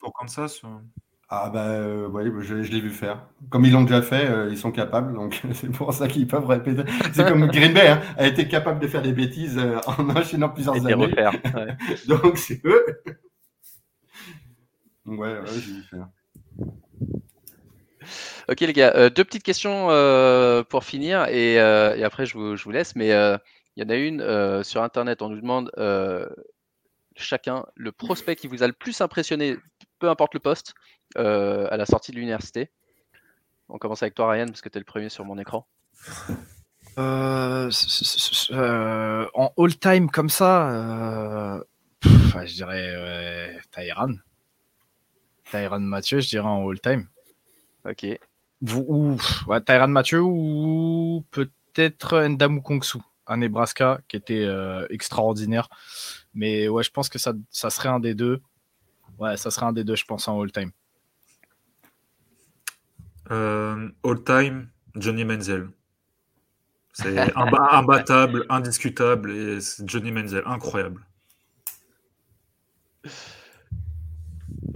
pour 0.00 0.12
Kansas 0.12 0.62
Ah 1.28 1.50
bah 1.50 1.70
oui, 2.10 2.30
je, 2.40 2.54
l'ai 2.54 2.80
vu 2.80 2.90
faire. 2.90 3.26
Comme 3.48 3.64
ils 3.64 3.72
l'ont 3.72 3.82
déjà 3.82 4.02
fait, 4.02 4.28
ils 4.50 4.58
sont 4.58 4.72
capables, 4.72 5.14
donc 5.14 5.42
c'est 5.52 5.70
pour 5.70 5.92
ça 5.92 6.08
qu'ils 6.08 6.26
peuvent 6.26 6.46
répéter. 6.46 6.82
C'est 7.12 7.26
comme 7.26 7.46
Green 7.52 7.72
Bay 7.72 7.88
hein, 7.88 8.00
a 8.16 8.26
été 8.26 8.48
capable 8.48 8.80
de 8.80 8.86
faire 8.86 9.02
des 9.02 9.12
bêtises 9.12 9.60
en 9.86 10.10
enchaînant 10.10 10.50
plusieurs 10.50 10.76
Et 10.76 10.80
années. 10.80 10.94
Refaire, 10.94 11.32
donc 12.08 12.38
c'est 12.38 12.60
eux. 12.64 12.84
Ouais, 15.06 15.38
ouais, 15.38 15.46
j'ai 15.46 15.72
vu 15.72 15.82
faire. 15.82 16.08
Ok 18.48 18.60
les 18.60 18.72
gars, 18.72 18.92
euh, 18.94 19.10
deux 19.10 19.24
petites 19.24 19.42
questions 19.42 19.90
euh, 19.90 20.62
pour 20.62 20.84
finir 20.84 21.26
et, 21.26 21.60
euh, 21.60 22.06
après 22.06 22.26
je 22.26 22.38
vous, 22.38 22.70
laisse. 22.70 22.94
Mais 22.94 23.08
il 23.08 23.40
y 23.76 23.82
en 23.82 23.88
a 23.88 23.96
une 23.96 24.62
sur 24.62 24.82
Internet, 24.82 25.22
on 25.22 25.28
nous 25.28 25.40
demande 25.40 25.70
chacun 27.16 27.64
le 27.74 27.92
prospect 27.92 28.36
qui 28.36 28.46
vous 28.46 28.62
a 28.62 28.66
le 28.66 28.72
plus 28.72 29.00
impressionné, 29.00 29.56
peu 29.98 30.08
importe 30.08 30.34
le 30.34 30.40
poste, 30.40 30.74
à 31.16 31.76
la 31.76 31.86
sortie 31.86 32.12
de 32.12 32.16
l'université. 32.16 32.70
On 33.68 33.78
commence 33.78 34.02
avec 34.02 34.14
toi 34.14 34.30
Ryan 34.30 34.46
parce 34.46 34.60
que 34.60 34.68
tu 34.68 34.78
es 34.78 34.80
le 34.80 34.84
premier 34.84 35.08
sur 35.08 35.24
mon 35.24 35.38
écran. 35.38 35.66
en 36.96 37.68
all-time 39.58 40.08
comme 40.10 40.28
ça, 40.28 41.64
je 42.02 42.54
dirais 42.54 43.58
Tyran. 43.72 44.14
Tyran 45.50 45.80
Mathieu, 45.80 46.20
je 46.20 46.28
dirais 46.28 46.46
en 46.46 46.68
all-time. 46.68 47.06
Ok. 47.84 48.06
Ou 48.62 49.16
ouais, 49.46 49.60
Tyran 49.60 49.88
Mathieu 49.88 50.22
ou 50.22 51.24
peut-être 51.30 52.26
Ndamu 52.28 52.62
Kongsu 52.62 52.98
à 53.26 53.36
Nebraska 53.36 54.00
qui 54.08 54.16
était 54.16 54.44
euh, 54.44 54.86
extraordinaire. 54.90 55.68
Mais 56.34 56.68
ouais, 56.68 56.82
je 56.82 56.90
pense 56.90 57.08
que 57.08 57.18
ça, 57.18 57.32
ça 57.50 57.70
serait 57.70 57.88
un 57.88 58.00
des 58.00 58.14
deux. 58.14 58.40
Ouais, 59.18 59.36
ça 59.36 59.50
serait 59.50 59.66
un 59.66 59.72
des 59.72 59.84
deux, 59.84 59.96
je 59.96 60.04
pense, 60.04 60.28
en 60.28 60.40
all-time. 60.40 60.70
Euh, 63.30 63.88
all-time, 64.04 64.68
Johnny 64.94 65.24
Menzel. 65.24 65.68
C'est 66.92 67.18
imbattable, 67.36 68.46
indiscutable 68.48 69.32
et 69.32 69.58
Johnny 69.84 70.12
Menzel, 70.12 70.42
incroyable. 70.46 71.04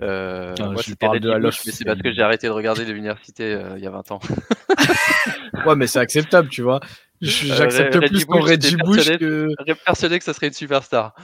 Euh, 0.02 0.54
moi, 0.58 0.82
je 0.82 0.94
parle 0.94 1.20
de 1.20 1.30
mais 1.30 1.50
c'est 1.50 1.84
parce 1.84 2.00
que 2.00 2.12
j'ai 2.12 2.22
arrêté 2.22 2.46
de 2.46 2.52
regarder 2.52 2.84
l'université 2.84 3.54
euh, 3.54 3.76
il 3.76 3.84
y 3.84 3.86
a 3.86 3.90
20 3.90 4.12
ans. 4.12 4.20
ouais, 5.66 5.76
mais 5.76 5.86
c'est 5.86 5.98
acceptable, 5.98 6.48
tu 6.48 6.62
vois. 6.62 6.80
Euh, 7.22 7.26
j'accepte 7.26 7.98
plus 8.06 8.24
qu'on 8.24 8.40
Reggie 8.40 8.76
Bush 8.76 9.18
que. 9.18 9.48
persuadé 9.84 10.18
que 10.18 10.24
ça 10.24 10.32
serait 10.32 10.48
une 10.48 10.54
superstar. 10.54 11.14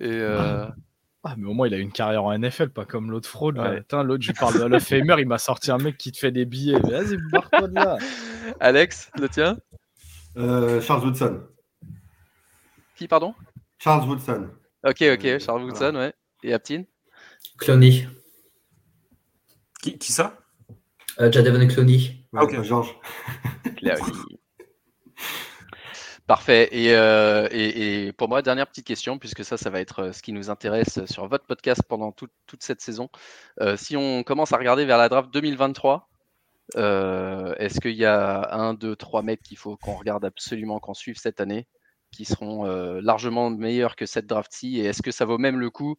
Et 0.00 0.20
Ah, 1.22 1.34
mais 1.36 1.48
au 1.48 1.54
moins, 1.54 1.66
il 1.66 1.74
a 1.74 1.78
une 1.78 1.92
carrière 1.92 2.24
en 2.24 2.36
NFL, 2.36 2.70
pas 2.70 2.84
comme 2.84 3.10
l'autre 3.10 3.28
fraude. 3.28 3.56
L'autre, 3.56 4.22
je 4.22 4.28
lui 4.28 4.34
parle 4.34 4.54
de 4.54 4.60
Hall 4.60 4.74
of 4.74 4.82
Famer, 4.82 5.16
il 5.18 5.26
m'a 5.28 5.38
sorti 5.38 5.70
un 5.70 5.78
mec 5.78 5.96
qui 5.96 6.12
te 6.12 6.18
fait 6.18 6.32
des 6.32 6.44
billets. 6.44 6.78
Vas-y, 6.80 7.16
barre-toi 7.30 7.68
de 7.68 7.74
là. 7.74 7.98
Alex, 8.60 9.10
le 9.18 9.28
tien? 9.28 9.58
Charles 10.36 11.04
Woodson. 11.04 11.42
Qui, 12.96 13.08
pardon? 13.08 13.34
Charles 13.78 14.06
Woodson. 14.06 14.48
Ok, 14.84 15.02
ok, 15.02 15.38
Charles 15.38 15.62
Woodson, 15.62 15.94
ouais. 15.94 16.12
Et 16.42 16.52
Aptine 16.52 16.86
Cloney. 17.58 18.08
Qui, 19.82 19.98
qui 19.98 20.12
ça? 20.12 20.38
Euh, 21.20 21.30
Jadaven 21.30 21.68
Cloney. 21.68 22.26
Ah, 22.34 22.44
ok, 22.44 22.62
Georges. 22.62 22.94
Parfait. 26.30 26.70
Euh, 26.72 27.48
et, 27.50 28.06
et, 28.06 28.12
pour 28.12 28.28
moi, 28.28 28.40
dernière 28.40 28.68
petite 28.68 28.86
question, 28.86 29.18
puisque 29.18 29.44
ça, 29.44 29.56
ça 29.56 29.68
va 29.68 29.80
être 29.80 29.98
euh, 30.04 30.12
ce 30.12 30.22
qui 30.22 30.32
nous 30.32 30.48
intéresse 30.48 31.04
sur 31.06 31.26
votre 31.26 31.44
podcast 31.44 31.82
pendant 31.88 32.12
toute 32.12 32.30
cette 32.60 32.80
saison. 32.80 33.08
Euh, 33.60 33.76
si 33.76 33.96
on 33.96 34.22
commence 34.22 34.52
à 34.52 34.56
regarder 34.56 34.84
vers 34.84 34.96
la 34.96 35.08
draft 35.08 35.32
2023, 35.32 36.08
est-ce 36.76 37.80
qu'il 37.80 37.96
y 37.96 38.04
a 38.04 38.54
un, 38.54 38.74
deux, 38.74 38.94
trois 38.94 39.22
mecs 39.22 39.42
qu'il 39.42 39.56
faut 39.56 39.76
qu'on 39.76 39.96
regarde 39.96 40.24
absolument, 40.24 40.78
qu'on 40.78 40.94
suive 40.94 41.16
cette 41.18 41.40
année? 41.40 41.66
Qui 42.10 42.24
seront 42.24 42.66
euh, 42.66 43.00
largement 43.02 43.50
meilleurs 43.50 43.96
que 43.96 44.06
cette 44.06 44.26
draft-ci 44.26 44.80
Et 44.80 44.86
est-ce 44.86 45.02
que 45.02 45.10
ça 45.10 45.24
vaut 45.24 45.38
même 45.38 45.58
le 45.58 45.70
coup, 45.70 45.96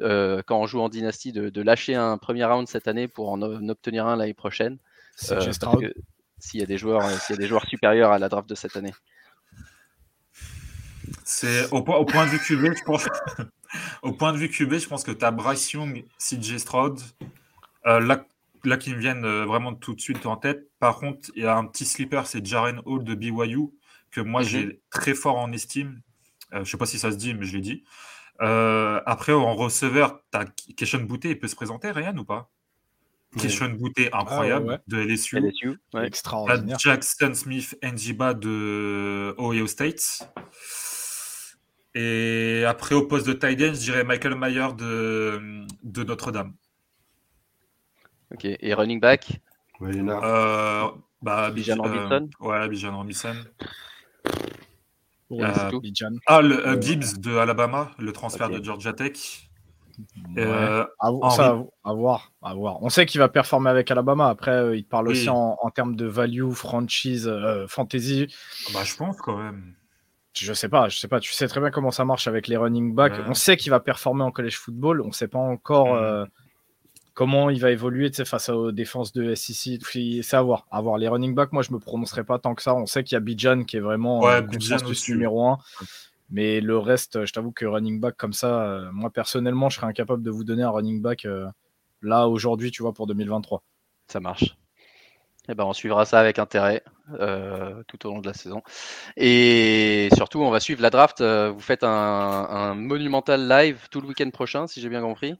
euh, 0.00 0.42
quand 0.46 0.60
on 0.60 0.66
joue 0.66 0.80
en 0.80 0.88
dynastie, 0.88 1.32
de, 1.32 1.62
lâcher 1.62 1.94
un 1.94 2.18
premier 2.18 2.44
round 2.44 2.68
cette 2.68 2.88
année 2.88 3.08
pour 3.08 3.30
en, 3.30 3.40
obtenir 3.42 4.06
un 4.06 4.16
l'année 4.16 4.34
prochaine 4.34 4.78
euh, 5.30 5.52
S'il 6.38 6.60
y, 6.60 6.62
a 6.62 6.66
des 6.66 6.78
joueurs, 6.78 7.08
s'il 7.20 7.36
y 7.36 7.38
a 7.38 7.40
des 7.40 7.46
joueurs 7.46 7.66
supérieurs 7.66 8.10
à 8.10 8.18
la 8.18 8.28
draft 8.28 8.48
de 8.48 8.54
cette 8.54 8.76
année? 8.76 8.92
C'est 11.24 11.70
au, 11.70 11.78
au, 11.78 12.04
point 12.04 12.26
de 12.26 12.30
vue 12.30 12.40
QB, 12.40 12.76
je 12.76 12.84
pense. 12.84 13.06
au 14.02 14.12
point 14.12 14.32
de 14.32 14.38
vue 14.38 14.48
QB, 14.48 14.74
je 14.74 14.88
pense 14.88 15.04
que 15.04 15.12
tu 15.12 15.24
as 15.24 15.30
Bryce 15.30 15.72
Young, 15.72 16.04
CJ 16.18 16.58
Stroud. 16.58 17.00
là, 17.84 18.26
là, 18.64 18.76
qui 18.76 18.92
me 18.92 18.98
viennent 18.98 19.44
vraiment 19.44 19.74
tout 19.74 19.94
de 19.94 20.00
suite 20.00 20.26
en 20.26 20.36
tête. 20.36 20.68
Par 20.80 20.98
contre, 20.98 21.30
il 21.36 21.44
y 21.44 21.46
a 21.46 21.56
un 21.56 21.66
petit 21.66 21.84
sleeper, 21.84 22.26
c'est 22.26 22.44
Jaren 22.44 22.80
Hall 22.84 23.04
de 23.04 23.14
BYU 23.14 23.70
que 24.12 24.20
moi 24.20 24.42
j'ai 24.42 24.66
mhm. 24.66 24.76
très 24.90 25.14
fort 25.14 25.36
en 25.36 25.50
estime. 25.52 26.00
Euh, 26.52 26.56
je 26.56 26.60
ne 26.60 26.64
sais 26.66 26.76
pas 26.76 26.86
si 26.86 26.98
ça 26.98 27.10
se 27.10 27.16
dit, 27.16 27.34
mais 27.34 27.46
je 27.46 27.54
l'ai 27.54 27.62
dit. 27.62 27.84
Euh, 28.40 29.00
après, 29.06 29.32
en 29.32 29.54
receveur, 29.54 30.20
tu 30.30 30.38
as 30.38 30.44
Keshawn 30.76 31.06
Boutet, 31.06 31.30
il 31.30 31.38
peut 31.38 31.48
se 31.48 31.56
présenter, 31.56 31.90
Ryan, 31.90 32.16
ou 32.16 32.24
pas? 32.24 32.50
Keshawn 33.38 33.76
Boutet, 33.76 34.10
ah, 34.12 34.20
incroyable, 34.20 34.82
de 34.86 34.98
LSU. 34.98 35.38
LSU 35.38 35.78
Extraordinaire. 36.02 36.78
Jackson 36.78 37.32
Smith, 37.34 37.76
Njiba 37.82 38.34
de 38.34 39.34
Ohio 39.38 39.66
State. 39.66 40.28
Et 41.94 42.64
après, 42.66 42.94
au 42.94 43.06
poste 43.06 43.26
de 43.26 43.32
tight 43.32 43.60
end, 43.60 43.74
je 43.74 43.80
dirais 43.80 44.04
Michael 44.04 44.34
Mayer 44.34 44.68
de, 44.76 45.66
de 45.82 46.04
Notre-Dame. 46.04 46.54
Ok, 48.32 48.46
et 48.46 48.74
running 48.74 49.00
back? 49.00 49.40
Oui, 49.80 50.00
euh, 50.00 50.88
bah, 51.20 51.50
Bijan 51.50 51.76
Robinson 51.76 52.30
Ouais, 52.40 52.68
Bijan 52.68 52.96
Robinson. 52.96 53.34
Euh, 55.40 55.70
ah, 56.26 56.42
le, 56.42 56.66
euh, 56.66 56.80
Gibbs 56.80 57.18
de 57.18 57.36
Alabama, 57.36 57.90
le 57.98 58.12
transfert 58.12 58.50
de 58.50 58.62
Georgia 58.62 58.92
Tech. 58.92 59.48
Euh, 60.36 60.84
à, 60.98 61.10
voir, 61.10 62.32
à, 62.42 62.54
voir, 62.54 62.82
On 62.82 62.88
sait 62.88 63.06
qu'il 63.06 63.18
va 63.18 63.28
performer 63.28 63.70
avec 63.70 63.90
Alabama. 63.90 64.28
Après, 64.28 64.76
il 64.78 64.84
parle 64.84 65.08
aussi 65.08 65.28
en, 65.28 65.56
termes 65.74 65.96
de 65.96 66.06
value, 66.06 66.50
franchise, 66.50 67.32
fantasy. 67.68 68.26
Bah, 68.72 68.80
je 68.84 68.96
pense 68.96 69.16
quand 69.18 69.36
même. 69.36 69.74
Je 70.34 70.54
sais 70.54 70.70
pas, 70.70 70.88
je 70.88 70.98
sais 70.98 71.08
pas. 71.08 71.20
Tu 71.20 71.32
sais 71.32 71.46
très 71.46 71.60
bien 71.60 71.70
comment 71.70 71.90
ça 71.90 72.06
marche 72.06 72.26
avec 72.26 72.48
les 72.48 72.56
running 72.56 72.94
backs. 72.94 73.14
On 73.26 73.34
sait 73.34 73.56
qu'il 73.56 73.70
va 73.70 73.80
performer 73.80 74.22
en 74.22 74.30
college 74.30 74.56
football. 74.56 75.02
On 75.02 75.12
sait 75.12 75.28
pas 75.28 75.38
encore. 75.38 75.94
Mm. 75.94 76.26
Comment 77.14 77.50
il 77.50 77.60
va 77.60 77.70
évoluer 77.70 78.10
face 78.24 78.48
aux 78.48 78.72
défenses 78.72 79.12
de 79.12 79.34
SEC. 79.34 79.80
C'est 80.22 80.36
à 80.36 80.42
voir. 80.42 80.66
À 80.70 80.80
voir. 80.80 80.98
Les 80.98 81.08
running 81.08 81.34
backs, 81.34 81.52
moi, 81.52 81.62
je 81.62 81.72
me 81.72 81.78
prononcerai 81.78 82.24
pas 82.24 82.38
tant 82.38 82.54
que 82.54 82.62
ça. 82.62 82.74
On 82.74 82.86
sait 82.86 83.04
qu'il 83.04 83.14
y 83.14 83.16
a 83.16 83.20
Bijan 83.20 83.64
qui 83.64 83.76
est 83.76 83.80
vraiment 83.80 84.20
ouais, 84.20 84.42
numéro 85.08 85.46
1. 85.46 85.58
Mais 86.30 86.62
le 86.62 86.78
reste, 86.78 87.26
je 87.26 87.32
t'avoue 87.32 87.52
que 87.52 87.66
running 87.66 88.00
back 88.00 88.16
comme 88.16 88.32
ça, 88.32 88.62
euh, 88.62 88.90
moi 88.90 89.10
personnellement, 89.10 89.68
je 89.68 89.76
serais 89.76 89.86
incapable 89.86 90.22
de 90.22 90.30
vous 90.30 90.44
donner 90.44 90.62
un 90.62 90.70
running 90.70 91.02
back 91.02 91.26
euh, 91.26 91.46
là 92.00 92.26
aujourd'hui, 92.26 92.70
tu 92.70 92.82
vois, 92.82 92.94
pour 92.94 93.06
2023. 93.06 93.62
Ça 94.08 94.18
marche. 94.18 94.56
Eh 95.48 95.54
ben, 95.54 95.64
on 95.64 95.74
suivra 95.74 96.06
ça 96.06 96.20
avec 96.20 96.38
intérêt 96.38 96.82
euh, 97.20 97.82
tout 97.86 98.06
au 98.06 98.10
long 98.10 98.20
de 98.20 98.26
la 98.26 98.32
saison. 98.32 98.62
Et 99.18 100.08
surtout, 100.14 100.40
on 100.40 100.50
va 100.50 100.60
suivre 100.60 100.80
la 100.80 100.88
draft. 100.88 101.20
Vous 101.20 101.60
faites 101.60 101.82
un 101.82 102.74
monumental 102.76 103.46
live 103.46 103.88
tout 103.90 104.00
le 104.00 104.06
week-end 104.06 104.30
prochain, 104.30 104.66
si 104.66 104.80
j'ai 104.80 104.88
bien 104.88 105.02
compris. 105.02 105.34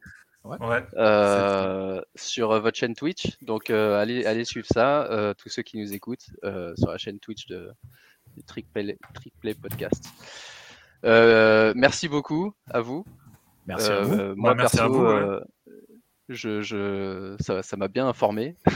Ouais. 0.44 0.84
Euh, 0.94 2.00
sur 2.16 2.50
euh, 2.50 2.60
votre 2.60 2.76
chaîne 2.76 2.94
Twitch. 2.94 3.38
Donc 3.42 3.70
euh, 3.70 4.00
allez, 4.00 4.26
allez 4.26 4.44
suivre 4.44 4.66
ça, 4.66 5.34
tous 5.38 5.48
ceux 5.48 5.62
qui 5.62 5.78
nous 5.78 5.92
écoutent 5.92 6.30
sur 6.76 6.90
la 6.90 6.98
chaîne 6.98 7.18
Twitch 7.20 7.46
de, 7.46 7.70
de 8.36 8.42
Trick, 8.42 8.66
Play, 8.72 8.96
Podcast. 9.54 10.04
merci 11.02 12.08
beaucoup 12.08 12.54
à 12.70 12.80
vous. 12.80 13.04
Merci 13.66 13.90
à 13.90 14.00
vous. 14.00 14.34
Moi, 14.36 14.54
merci 14.54 14.80
à 14.80 14.88
vous, 14.88 15.06
je, 16.28 16.62
je, 16.62 17.36
ça 17.38 17.76
m'a 17.76 17.88
bien 17.88 18.06
informé. 18.08 18.56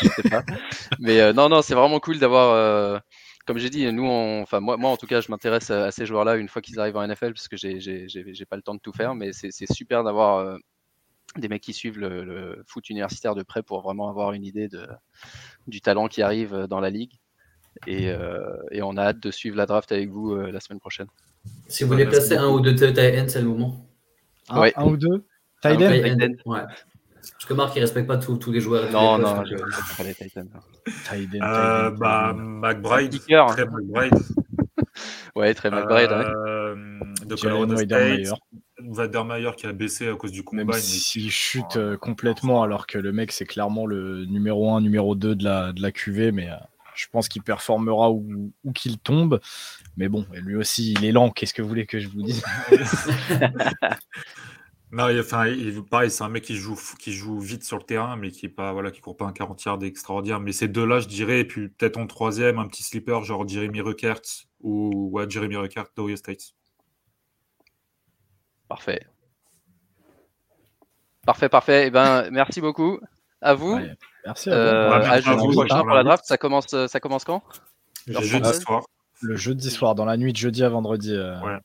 je 0.00 0.08
sais 0.08 0.28
pas. 0.28 0.42
Mais 0.98 1.32
non, 1.32 1.48
non, 1.48 1.62
c'est 1.62 1.74
vraiment 1.74 2.00
cool 2.00 2.18
d'avoir 2.18 3.02
comme 3.46 3.58
j'ai 3.58 3.68
dit, 3.68 3.92
nous, 3.92 4.06
enfin 4.06 4.60
moi, 4.60 4.78
moi 4.78 4.90
en 4.90 4.96
tout 4.96 5.06
cas, 5.06 5.20
je 5.20 5.30
m'intéresse 5.30 5.70
à, 5.70 5.90
ces 5.90 6.06
joueurs-là 6.06 6.36
une 6.36 6.48
fois 6.48 6.62
qu'ils 6.62 6.80
arrivent 6.80 6.96
en 6.96 7.06
NFL 7.06 7.34
parce 7.34 7.46
que 7.48 7.58
j'ai 7.58 8.46
pas 8.48 8.56
le 8.56 8.62
temps 8.62 8.74
de 8.74 8.80
tout 8.80 8.92
faire, 8.92 9.14
mais 9.14 9.32
c'est 9.32 9.70
super 9.70 10.02
d'avoir 10.02 10.58
des 11.36 11.48
mecs 11.48 11.62
qui 11.62 11.72
suivent 11.72 11.98
le, 11.98 12.62
foot 12.66 12.88
universitaire 12.90 13.34
de 13.34 13.42
près 13.42 13.62
pour 13.62 13.80
vraiment 13.82 14.08
avoir 14.08 14.32
une 14.32 14.44
idée 14.44 14.68
de, 14.68 14.86
du 15.66 15.80
talent 15.80 16.08
qui 16.08 16.22
arrive 16.22 16.66
dans 16.68 16.80
la 16.80 16.90
ligue. 16.90 17.12
Et, 17.86 18.08
euh, 18.08 18.38
et 18.70 18.82
on 18.82 18.96
a 18.96 19.02
hâte 19.02 19.20
de 19.20 19.30
suivre 19.30 19.56
la 19.56 19.66
draft 19.66 19.90
avec 19.90 20.08
vous 20.08 20.32
euh, 20.32 20.52
la 20.52 20.60
semaine 20.60 20.78
prochaine. 20.78 21.08
Si 21.68 21.82
vous 21.82 21.90
voulez 21.90 22.06
placer 22.06 22.36
un 22.36 22.48
ou 22.48 22.60
deux 22.60 22.74
tight 22.74 23.28
c'est 23.28 23.40
le 23.40 23.48
moment. 23.48 23.88
Un, 24.48 24.60
ouais. 24.60 24.72
un 24.76 24.84
ou 24.84 24.96
deux? 24.96 25.24
Tight 25.60 25.80
Ouais. 26.46 26.60
Parce 27.32 27.46
que 27.46 27.54
Marc, 27.54 27.76
il 27.76 27.80
respecte 27.80 28.06
pas 28.06 28.18
tous 28.18 28.52
les 28.52 28.60
joueurs. 28.60 28.90
Non, 28.90 29.18
non, 29.18 29.44
je 29.44 29.54
ne 29.54 29.60
euh, 29.60 29.66
pas 29.96 30.02
les 30.02 30.14
tight 30.14 30.36
euh, 31.42 31.90
bah, 31.90 32.34
McBride. 32.34 33.18
Très 33.20 33.66
McBride. 33.66 34.14
ouais, 35.36 35.54
très 35.54 35.70
McBride. 35.70 36.10
Euh, 36.10 36.74
de 37.26 37.34
Colorado 37.34 37.76
State. 37.76 38.28
Vadermeyer 38.78 39.50
qui 39.56 39.66
a 39.66 39.72
baissé 39.72 40.08
à 40.08 40.14
cause 40.14 40.32
du 40.32 40.42
combat. 40.42 40.78
S'il 40.78 41.30
chute 41.30 41.76
euh, 41.76 41.96
complètement, 41.96 42.62
alors 42.62 42.86
que 42.86 42.98
le 42.98 43.12
mec, 43.12 43.32
c'est 43.32 43.44
clairement 43.44 43.86
le 43.86 44.24
numéro 44.24 44.74
1, 44.74 44.80
numéro 44.80 45.14
2 45.14 45.34
de 45.34 45.44
la, 45.44 45.72
de 45.72 45.80
la 45.80 45.92
QV, 45.92 46.32
mais 46.32 46.50
euh, 46.50 46.56
je 46.94 47.06
pense 47.10 47.28
qu'il 47.28 47.42
performera 47.42 48.10
où, 48.10 48.52
qu'il 48.74 48.98
tombe. 48.98 49.40
Mais 49.96 50.08
bon, 50.08 50.26
lui 50.32 50.56
aussi, 50.56 50.92
il 50.92 51.04
est 51.04 51.12
lent. 51.12 51.30
Qu'est-ce 51.30 51.54
que 51.54 51.62
vous 51.62 51.68
voulez 51.68 51.86
que 51.86 52.00
je 52.00 52.08
vous 52.08 52.22
dise? 52.22 52.42
Non, 54.94 55.08
enfin, 55.18 55.52
pareil, 55.90 56.08
c'est 56.08 56.22
un 56.22 56.28
mec 56.28 56.44
qui 56.44 56.54
joue, 56.54 56.78
qui 57.00 57.12
joue 57.12 57.40
vite 57.40 57.64
sur 57.64 57.78
le 57.78 57.82
terrain, 57.82 58.14
mais 58.14 58.30
qui 58.30 58.46
est 58.46 58.48
pas, 58.48 58.72
voilà, 58.72 58.92
qui 58.92 59.00
court 59.00 59.16
pas 59.16 59.24
un 59.24 59.32
40 59.32 59.64
yards 59.64 59.82
extraordinaire. 59.82 60.38
Mais 60.38 60.52
ces 60.52 60.68
deux-là, 60.68 61.00
je 61.00 61.08
dirais, 61.08 61.40
et 61.40 61.44
puis 61.44 61.68
peut-être 61.68 61.96
en 61.96 62.06
troisième, 62.06 62.60
un 62.60 62.68
petit 62.68 62.84
slipper, 62.84 63.18
genre 63.24 63.48
Jeremy 63.48 63.80
Ruckert 63.80 64.20
ou 64.60 65.10
ouais, 65.10 65.28
Jeremy 65.28 65.56
Ruckert 65.56 65.86
d'Ohio 65.96 66.14
State. 66.14 66.54
Parfait. 68.74 69.06
Parfait, 71.24 71.48
parfait. 71.48 71.86
Eh 71.86 71.90
ben, 71.90 72.28
merci 72.32 72.60
beaucoup. 72.60 72.98
À 73.40 73.54
vous. 73.54 73.78
merci 74.26 74.50
à 74.50 74.54
vous. 74.54 74.60
Euh, 74.60 75.68
à 75.70 75.82
pour 75.82 75.94
la 75.94 76.02
draft, 76.02 76.24
ça 76.24 76.36
commence, 76.36 76.66
ça 76.66 76.98
commence 76.98 77.22
quand? 77.22 77.40
Le 78.08 78.20
jeudi 78.20 78.52
soir. 78.52 78.82
Le 79.22 79.36
jeudi 79.36 79.70
soir, 79.70 79.94
dans 79.94 80.04
la 80.04 80.16
nuit 80.16 80.32
de 80.32 80.36
jeudi 80.36 80.64
à 80.64 80.68
vendredi. 80.70 81.14
Euh. 81.14 81.38
Ouais. 81.40 81.58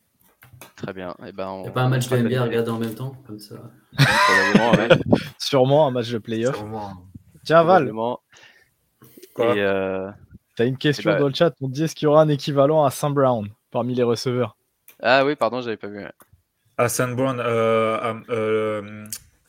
Très 0.76 0.94
bien. 0.94 1.16
Eh 1.26 1.32
ben, 1.32 1.56
Il 1.58 1.62
n'y 1.64 1.68
a 1.70 1.72
pas 1.72 1.82
un 1.82 1.90
match 1.90 2.08
de 2.10 2.16
NBA 2.16 2.42
à 2.42 2.44
regarder 2.44 2.70
en 2.70 2.78
même 2.78 2.94
temps 2.94 3.16
comme 3.26 3.40
ça? 3.40 3.56
Sûrement 5.40 5.88
un 5.88 5.92
match 5.92 6.12
de 6.12 6.20
playoff. 6.20 6.64
Tiens, 7.44 7.64
Val. 7.64 7.92
Quoi? 9.34 9.58
Euh... 9.58 10.12
Tu 10.56 10.62
as 10.62 10.66
une 10.66 10.78
question 10.78 11.10
eh 11.10 11.14
ben 11.16 11.22
dans 11.22 11.28
le 11.28 11.34
chat. 11.34 11.56
On 11.60 11.70
dit 11.70 11.86
est-ce 11.86 11.96
qu'il 11.96 12.06
y 12.06 12.08
aura 12.08 12.22
un 12.22 12.30
équivalent 12.30 12.86
à 12.86 12.92
Sam 12.92 13.16
Brown 13.16 13.50
parmi 13.72 13.96
les 13.96 14.04
receveurs? 14.04 14.56
Ah 15.02 15.26
oui, 15.26 15.36
pardon, 15.36 15.62
j'avais 15.62 15.78
pas 15.78 15.88
vu. 15.88 16.06
Hassan 16.80 17.14
Brown, 17.14 17.42
euh, 17.42 18.14
euh, 18.30 19.06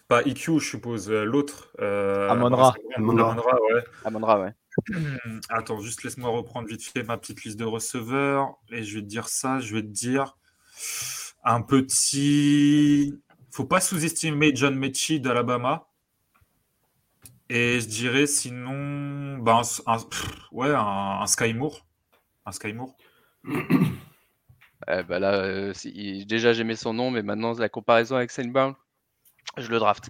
pas 0.09 0.23
IQ, 0.23 0.59
je 0.59 0.69
suppose, 0.69 1.09
euh, 1.09 1.24
l'autre. 1.24 1.70
Amonra. 1.78 2.74
Amonra, 2.97 3.36
ouais. 3.73 3.85
Amonra, 4.05 4.40
ouais. 4.40 4.52
Attends, 5.48 5.81
juste 5.81 6.02
laisse-moi 6.02 6.28
reprendre 6.28 6.66
vite 6.66 6.82
fait 6.82 7.05
ma 7.05 7.16
petite 7.16 7.44
liste 7.44 7.57
de 7.57 7.65
receveurs. 7.65 8.59
Et 8.73 8.82
je 8.82 8.97
vais 8.97 9.02
te 9.02 9.07
dire 9.07 9.28
ça, 9.28 9.61
je 9.61 9.77
vais 9.77 9.82
te 9.82 9.86
dire 9.86 10.36
un 11.44 11.62
petit. 11.62 13.15
Faut 13.52 13.65
pas 13.65 13.81
sous-estimer 13.81 14.51
John 14.55 14.74
Mechie 14.74 15.20
d'Alabama. 15.20 15.86
Et 17.48 17.81
je 17.81 17.86
dirais 17.86 18.27
sinon, 18.27 19.39
ben, 19.39 19.62
un, 19.86 19.98
ouais, 20.51 20.70
un, 20.70 21.20
un 21.20 21.27
Sky 21.28 21.55
Moore. 21.55 21.86
Un 22.44 22.51
Sky 22.52 22.73
Moore. 22.73 22.97
Eh 24.89 25.02
ben 25.02 25.19
là, 25.19 25.35
euh, 25.35 25.73
déjà 26.27 26.52
j'aimais 26.52 26.77
son 26.77 26.94
nom, 26.94 27.11
mais 27.11 27.23
maintenant 27.23 27.52
la 27.55 27.69
comparaison 27.69 28.16
avec 28.16 28.31
Brown, 28.48 28.74
je 29.57 29.69
le 29.69 29.78
draft. 29.78 30.09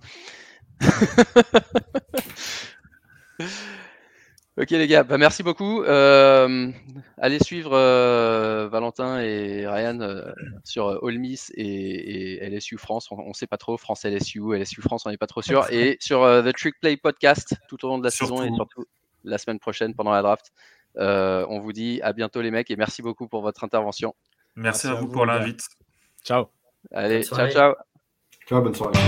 ok 4.57 4.71
les 4.71 4.87
gars, 4.87 5.03
bah, 5.03 5.19
merci 5.19 5.43
beaucoup. 5.43 5.83
Euh, 5.83 6.71
allez 7.19 7.41
suivre 7.41 7.73
euh, 7.75 8.69
Valentin 8.69 9.21
et 9.21 9.67
Ryan 9.67 10.33
sur 10.63 11.05
All 11.05 11.19
Miss 11.19 11.51
et, 11.57 12.39
LSU 12.49 12.79
France. 12.79 13.09
On 13.11 13.29
ne 13.29 13.35
sait 13.35 13.49
pas 13.49 13.59
trop 13.59 13.77
France 13.77 14.05
LSU, 14.05 14.57
LSU 14.57 14.83
France, 14.83 15.05
on 15.05 15.11
n'est 15.11 15.19
pas 15.19 15.27
trop 15.27 15.43
sûr. 15.43 15.67
Et 15.73 15.97
sur 16.01 16.23
The 16.23 16.57
Trick 16.57 16.77
Play 16.81 16.97
Podcast 16.97 17.57
tout 17.69 17.85
au 17.85 17.89
long 17.89 17.99
de 17.99 18.05
la 18.05 18.11
saison 18.11 18.45
et 18.45 18.55
surtout 18.55 18.85
la 19.25 19.37
semaine 19.37 19.59
prochaine 19.59 19.95
pendant 19.95 20.13
la 20.13 20.23
draft. 20.23 20.53
on 20.95 21.59
vous 21.59 21.73
dit 21.73 22.01
à 22.03 22.13
bientôt 22.13 22.41
les 22.41 22.53
mecs 22.53 22.71
et 22.71 22.77
merci 22.77 23.03
beaucoup 23.03 23.27
pour 23.27 23.43
votre 23.43 23.65
intervention. 23.65 24.15
Merci, 24.57 24.89
à, 24.89 24.95
vous, 24.95 25.09
pour 25.09 25.27
l'invite. 25.27 25.63
Ciao. 26.25 26.47
Allez, 26.93 27.23
ciao, 27.25 27.49
ciao. 27.51 27.75
Ciao, 28.49 28.63
bonne 28.63 28.75
soirée. 28.75 28.99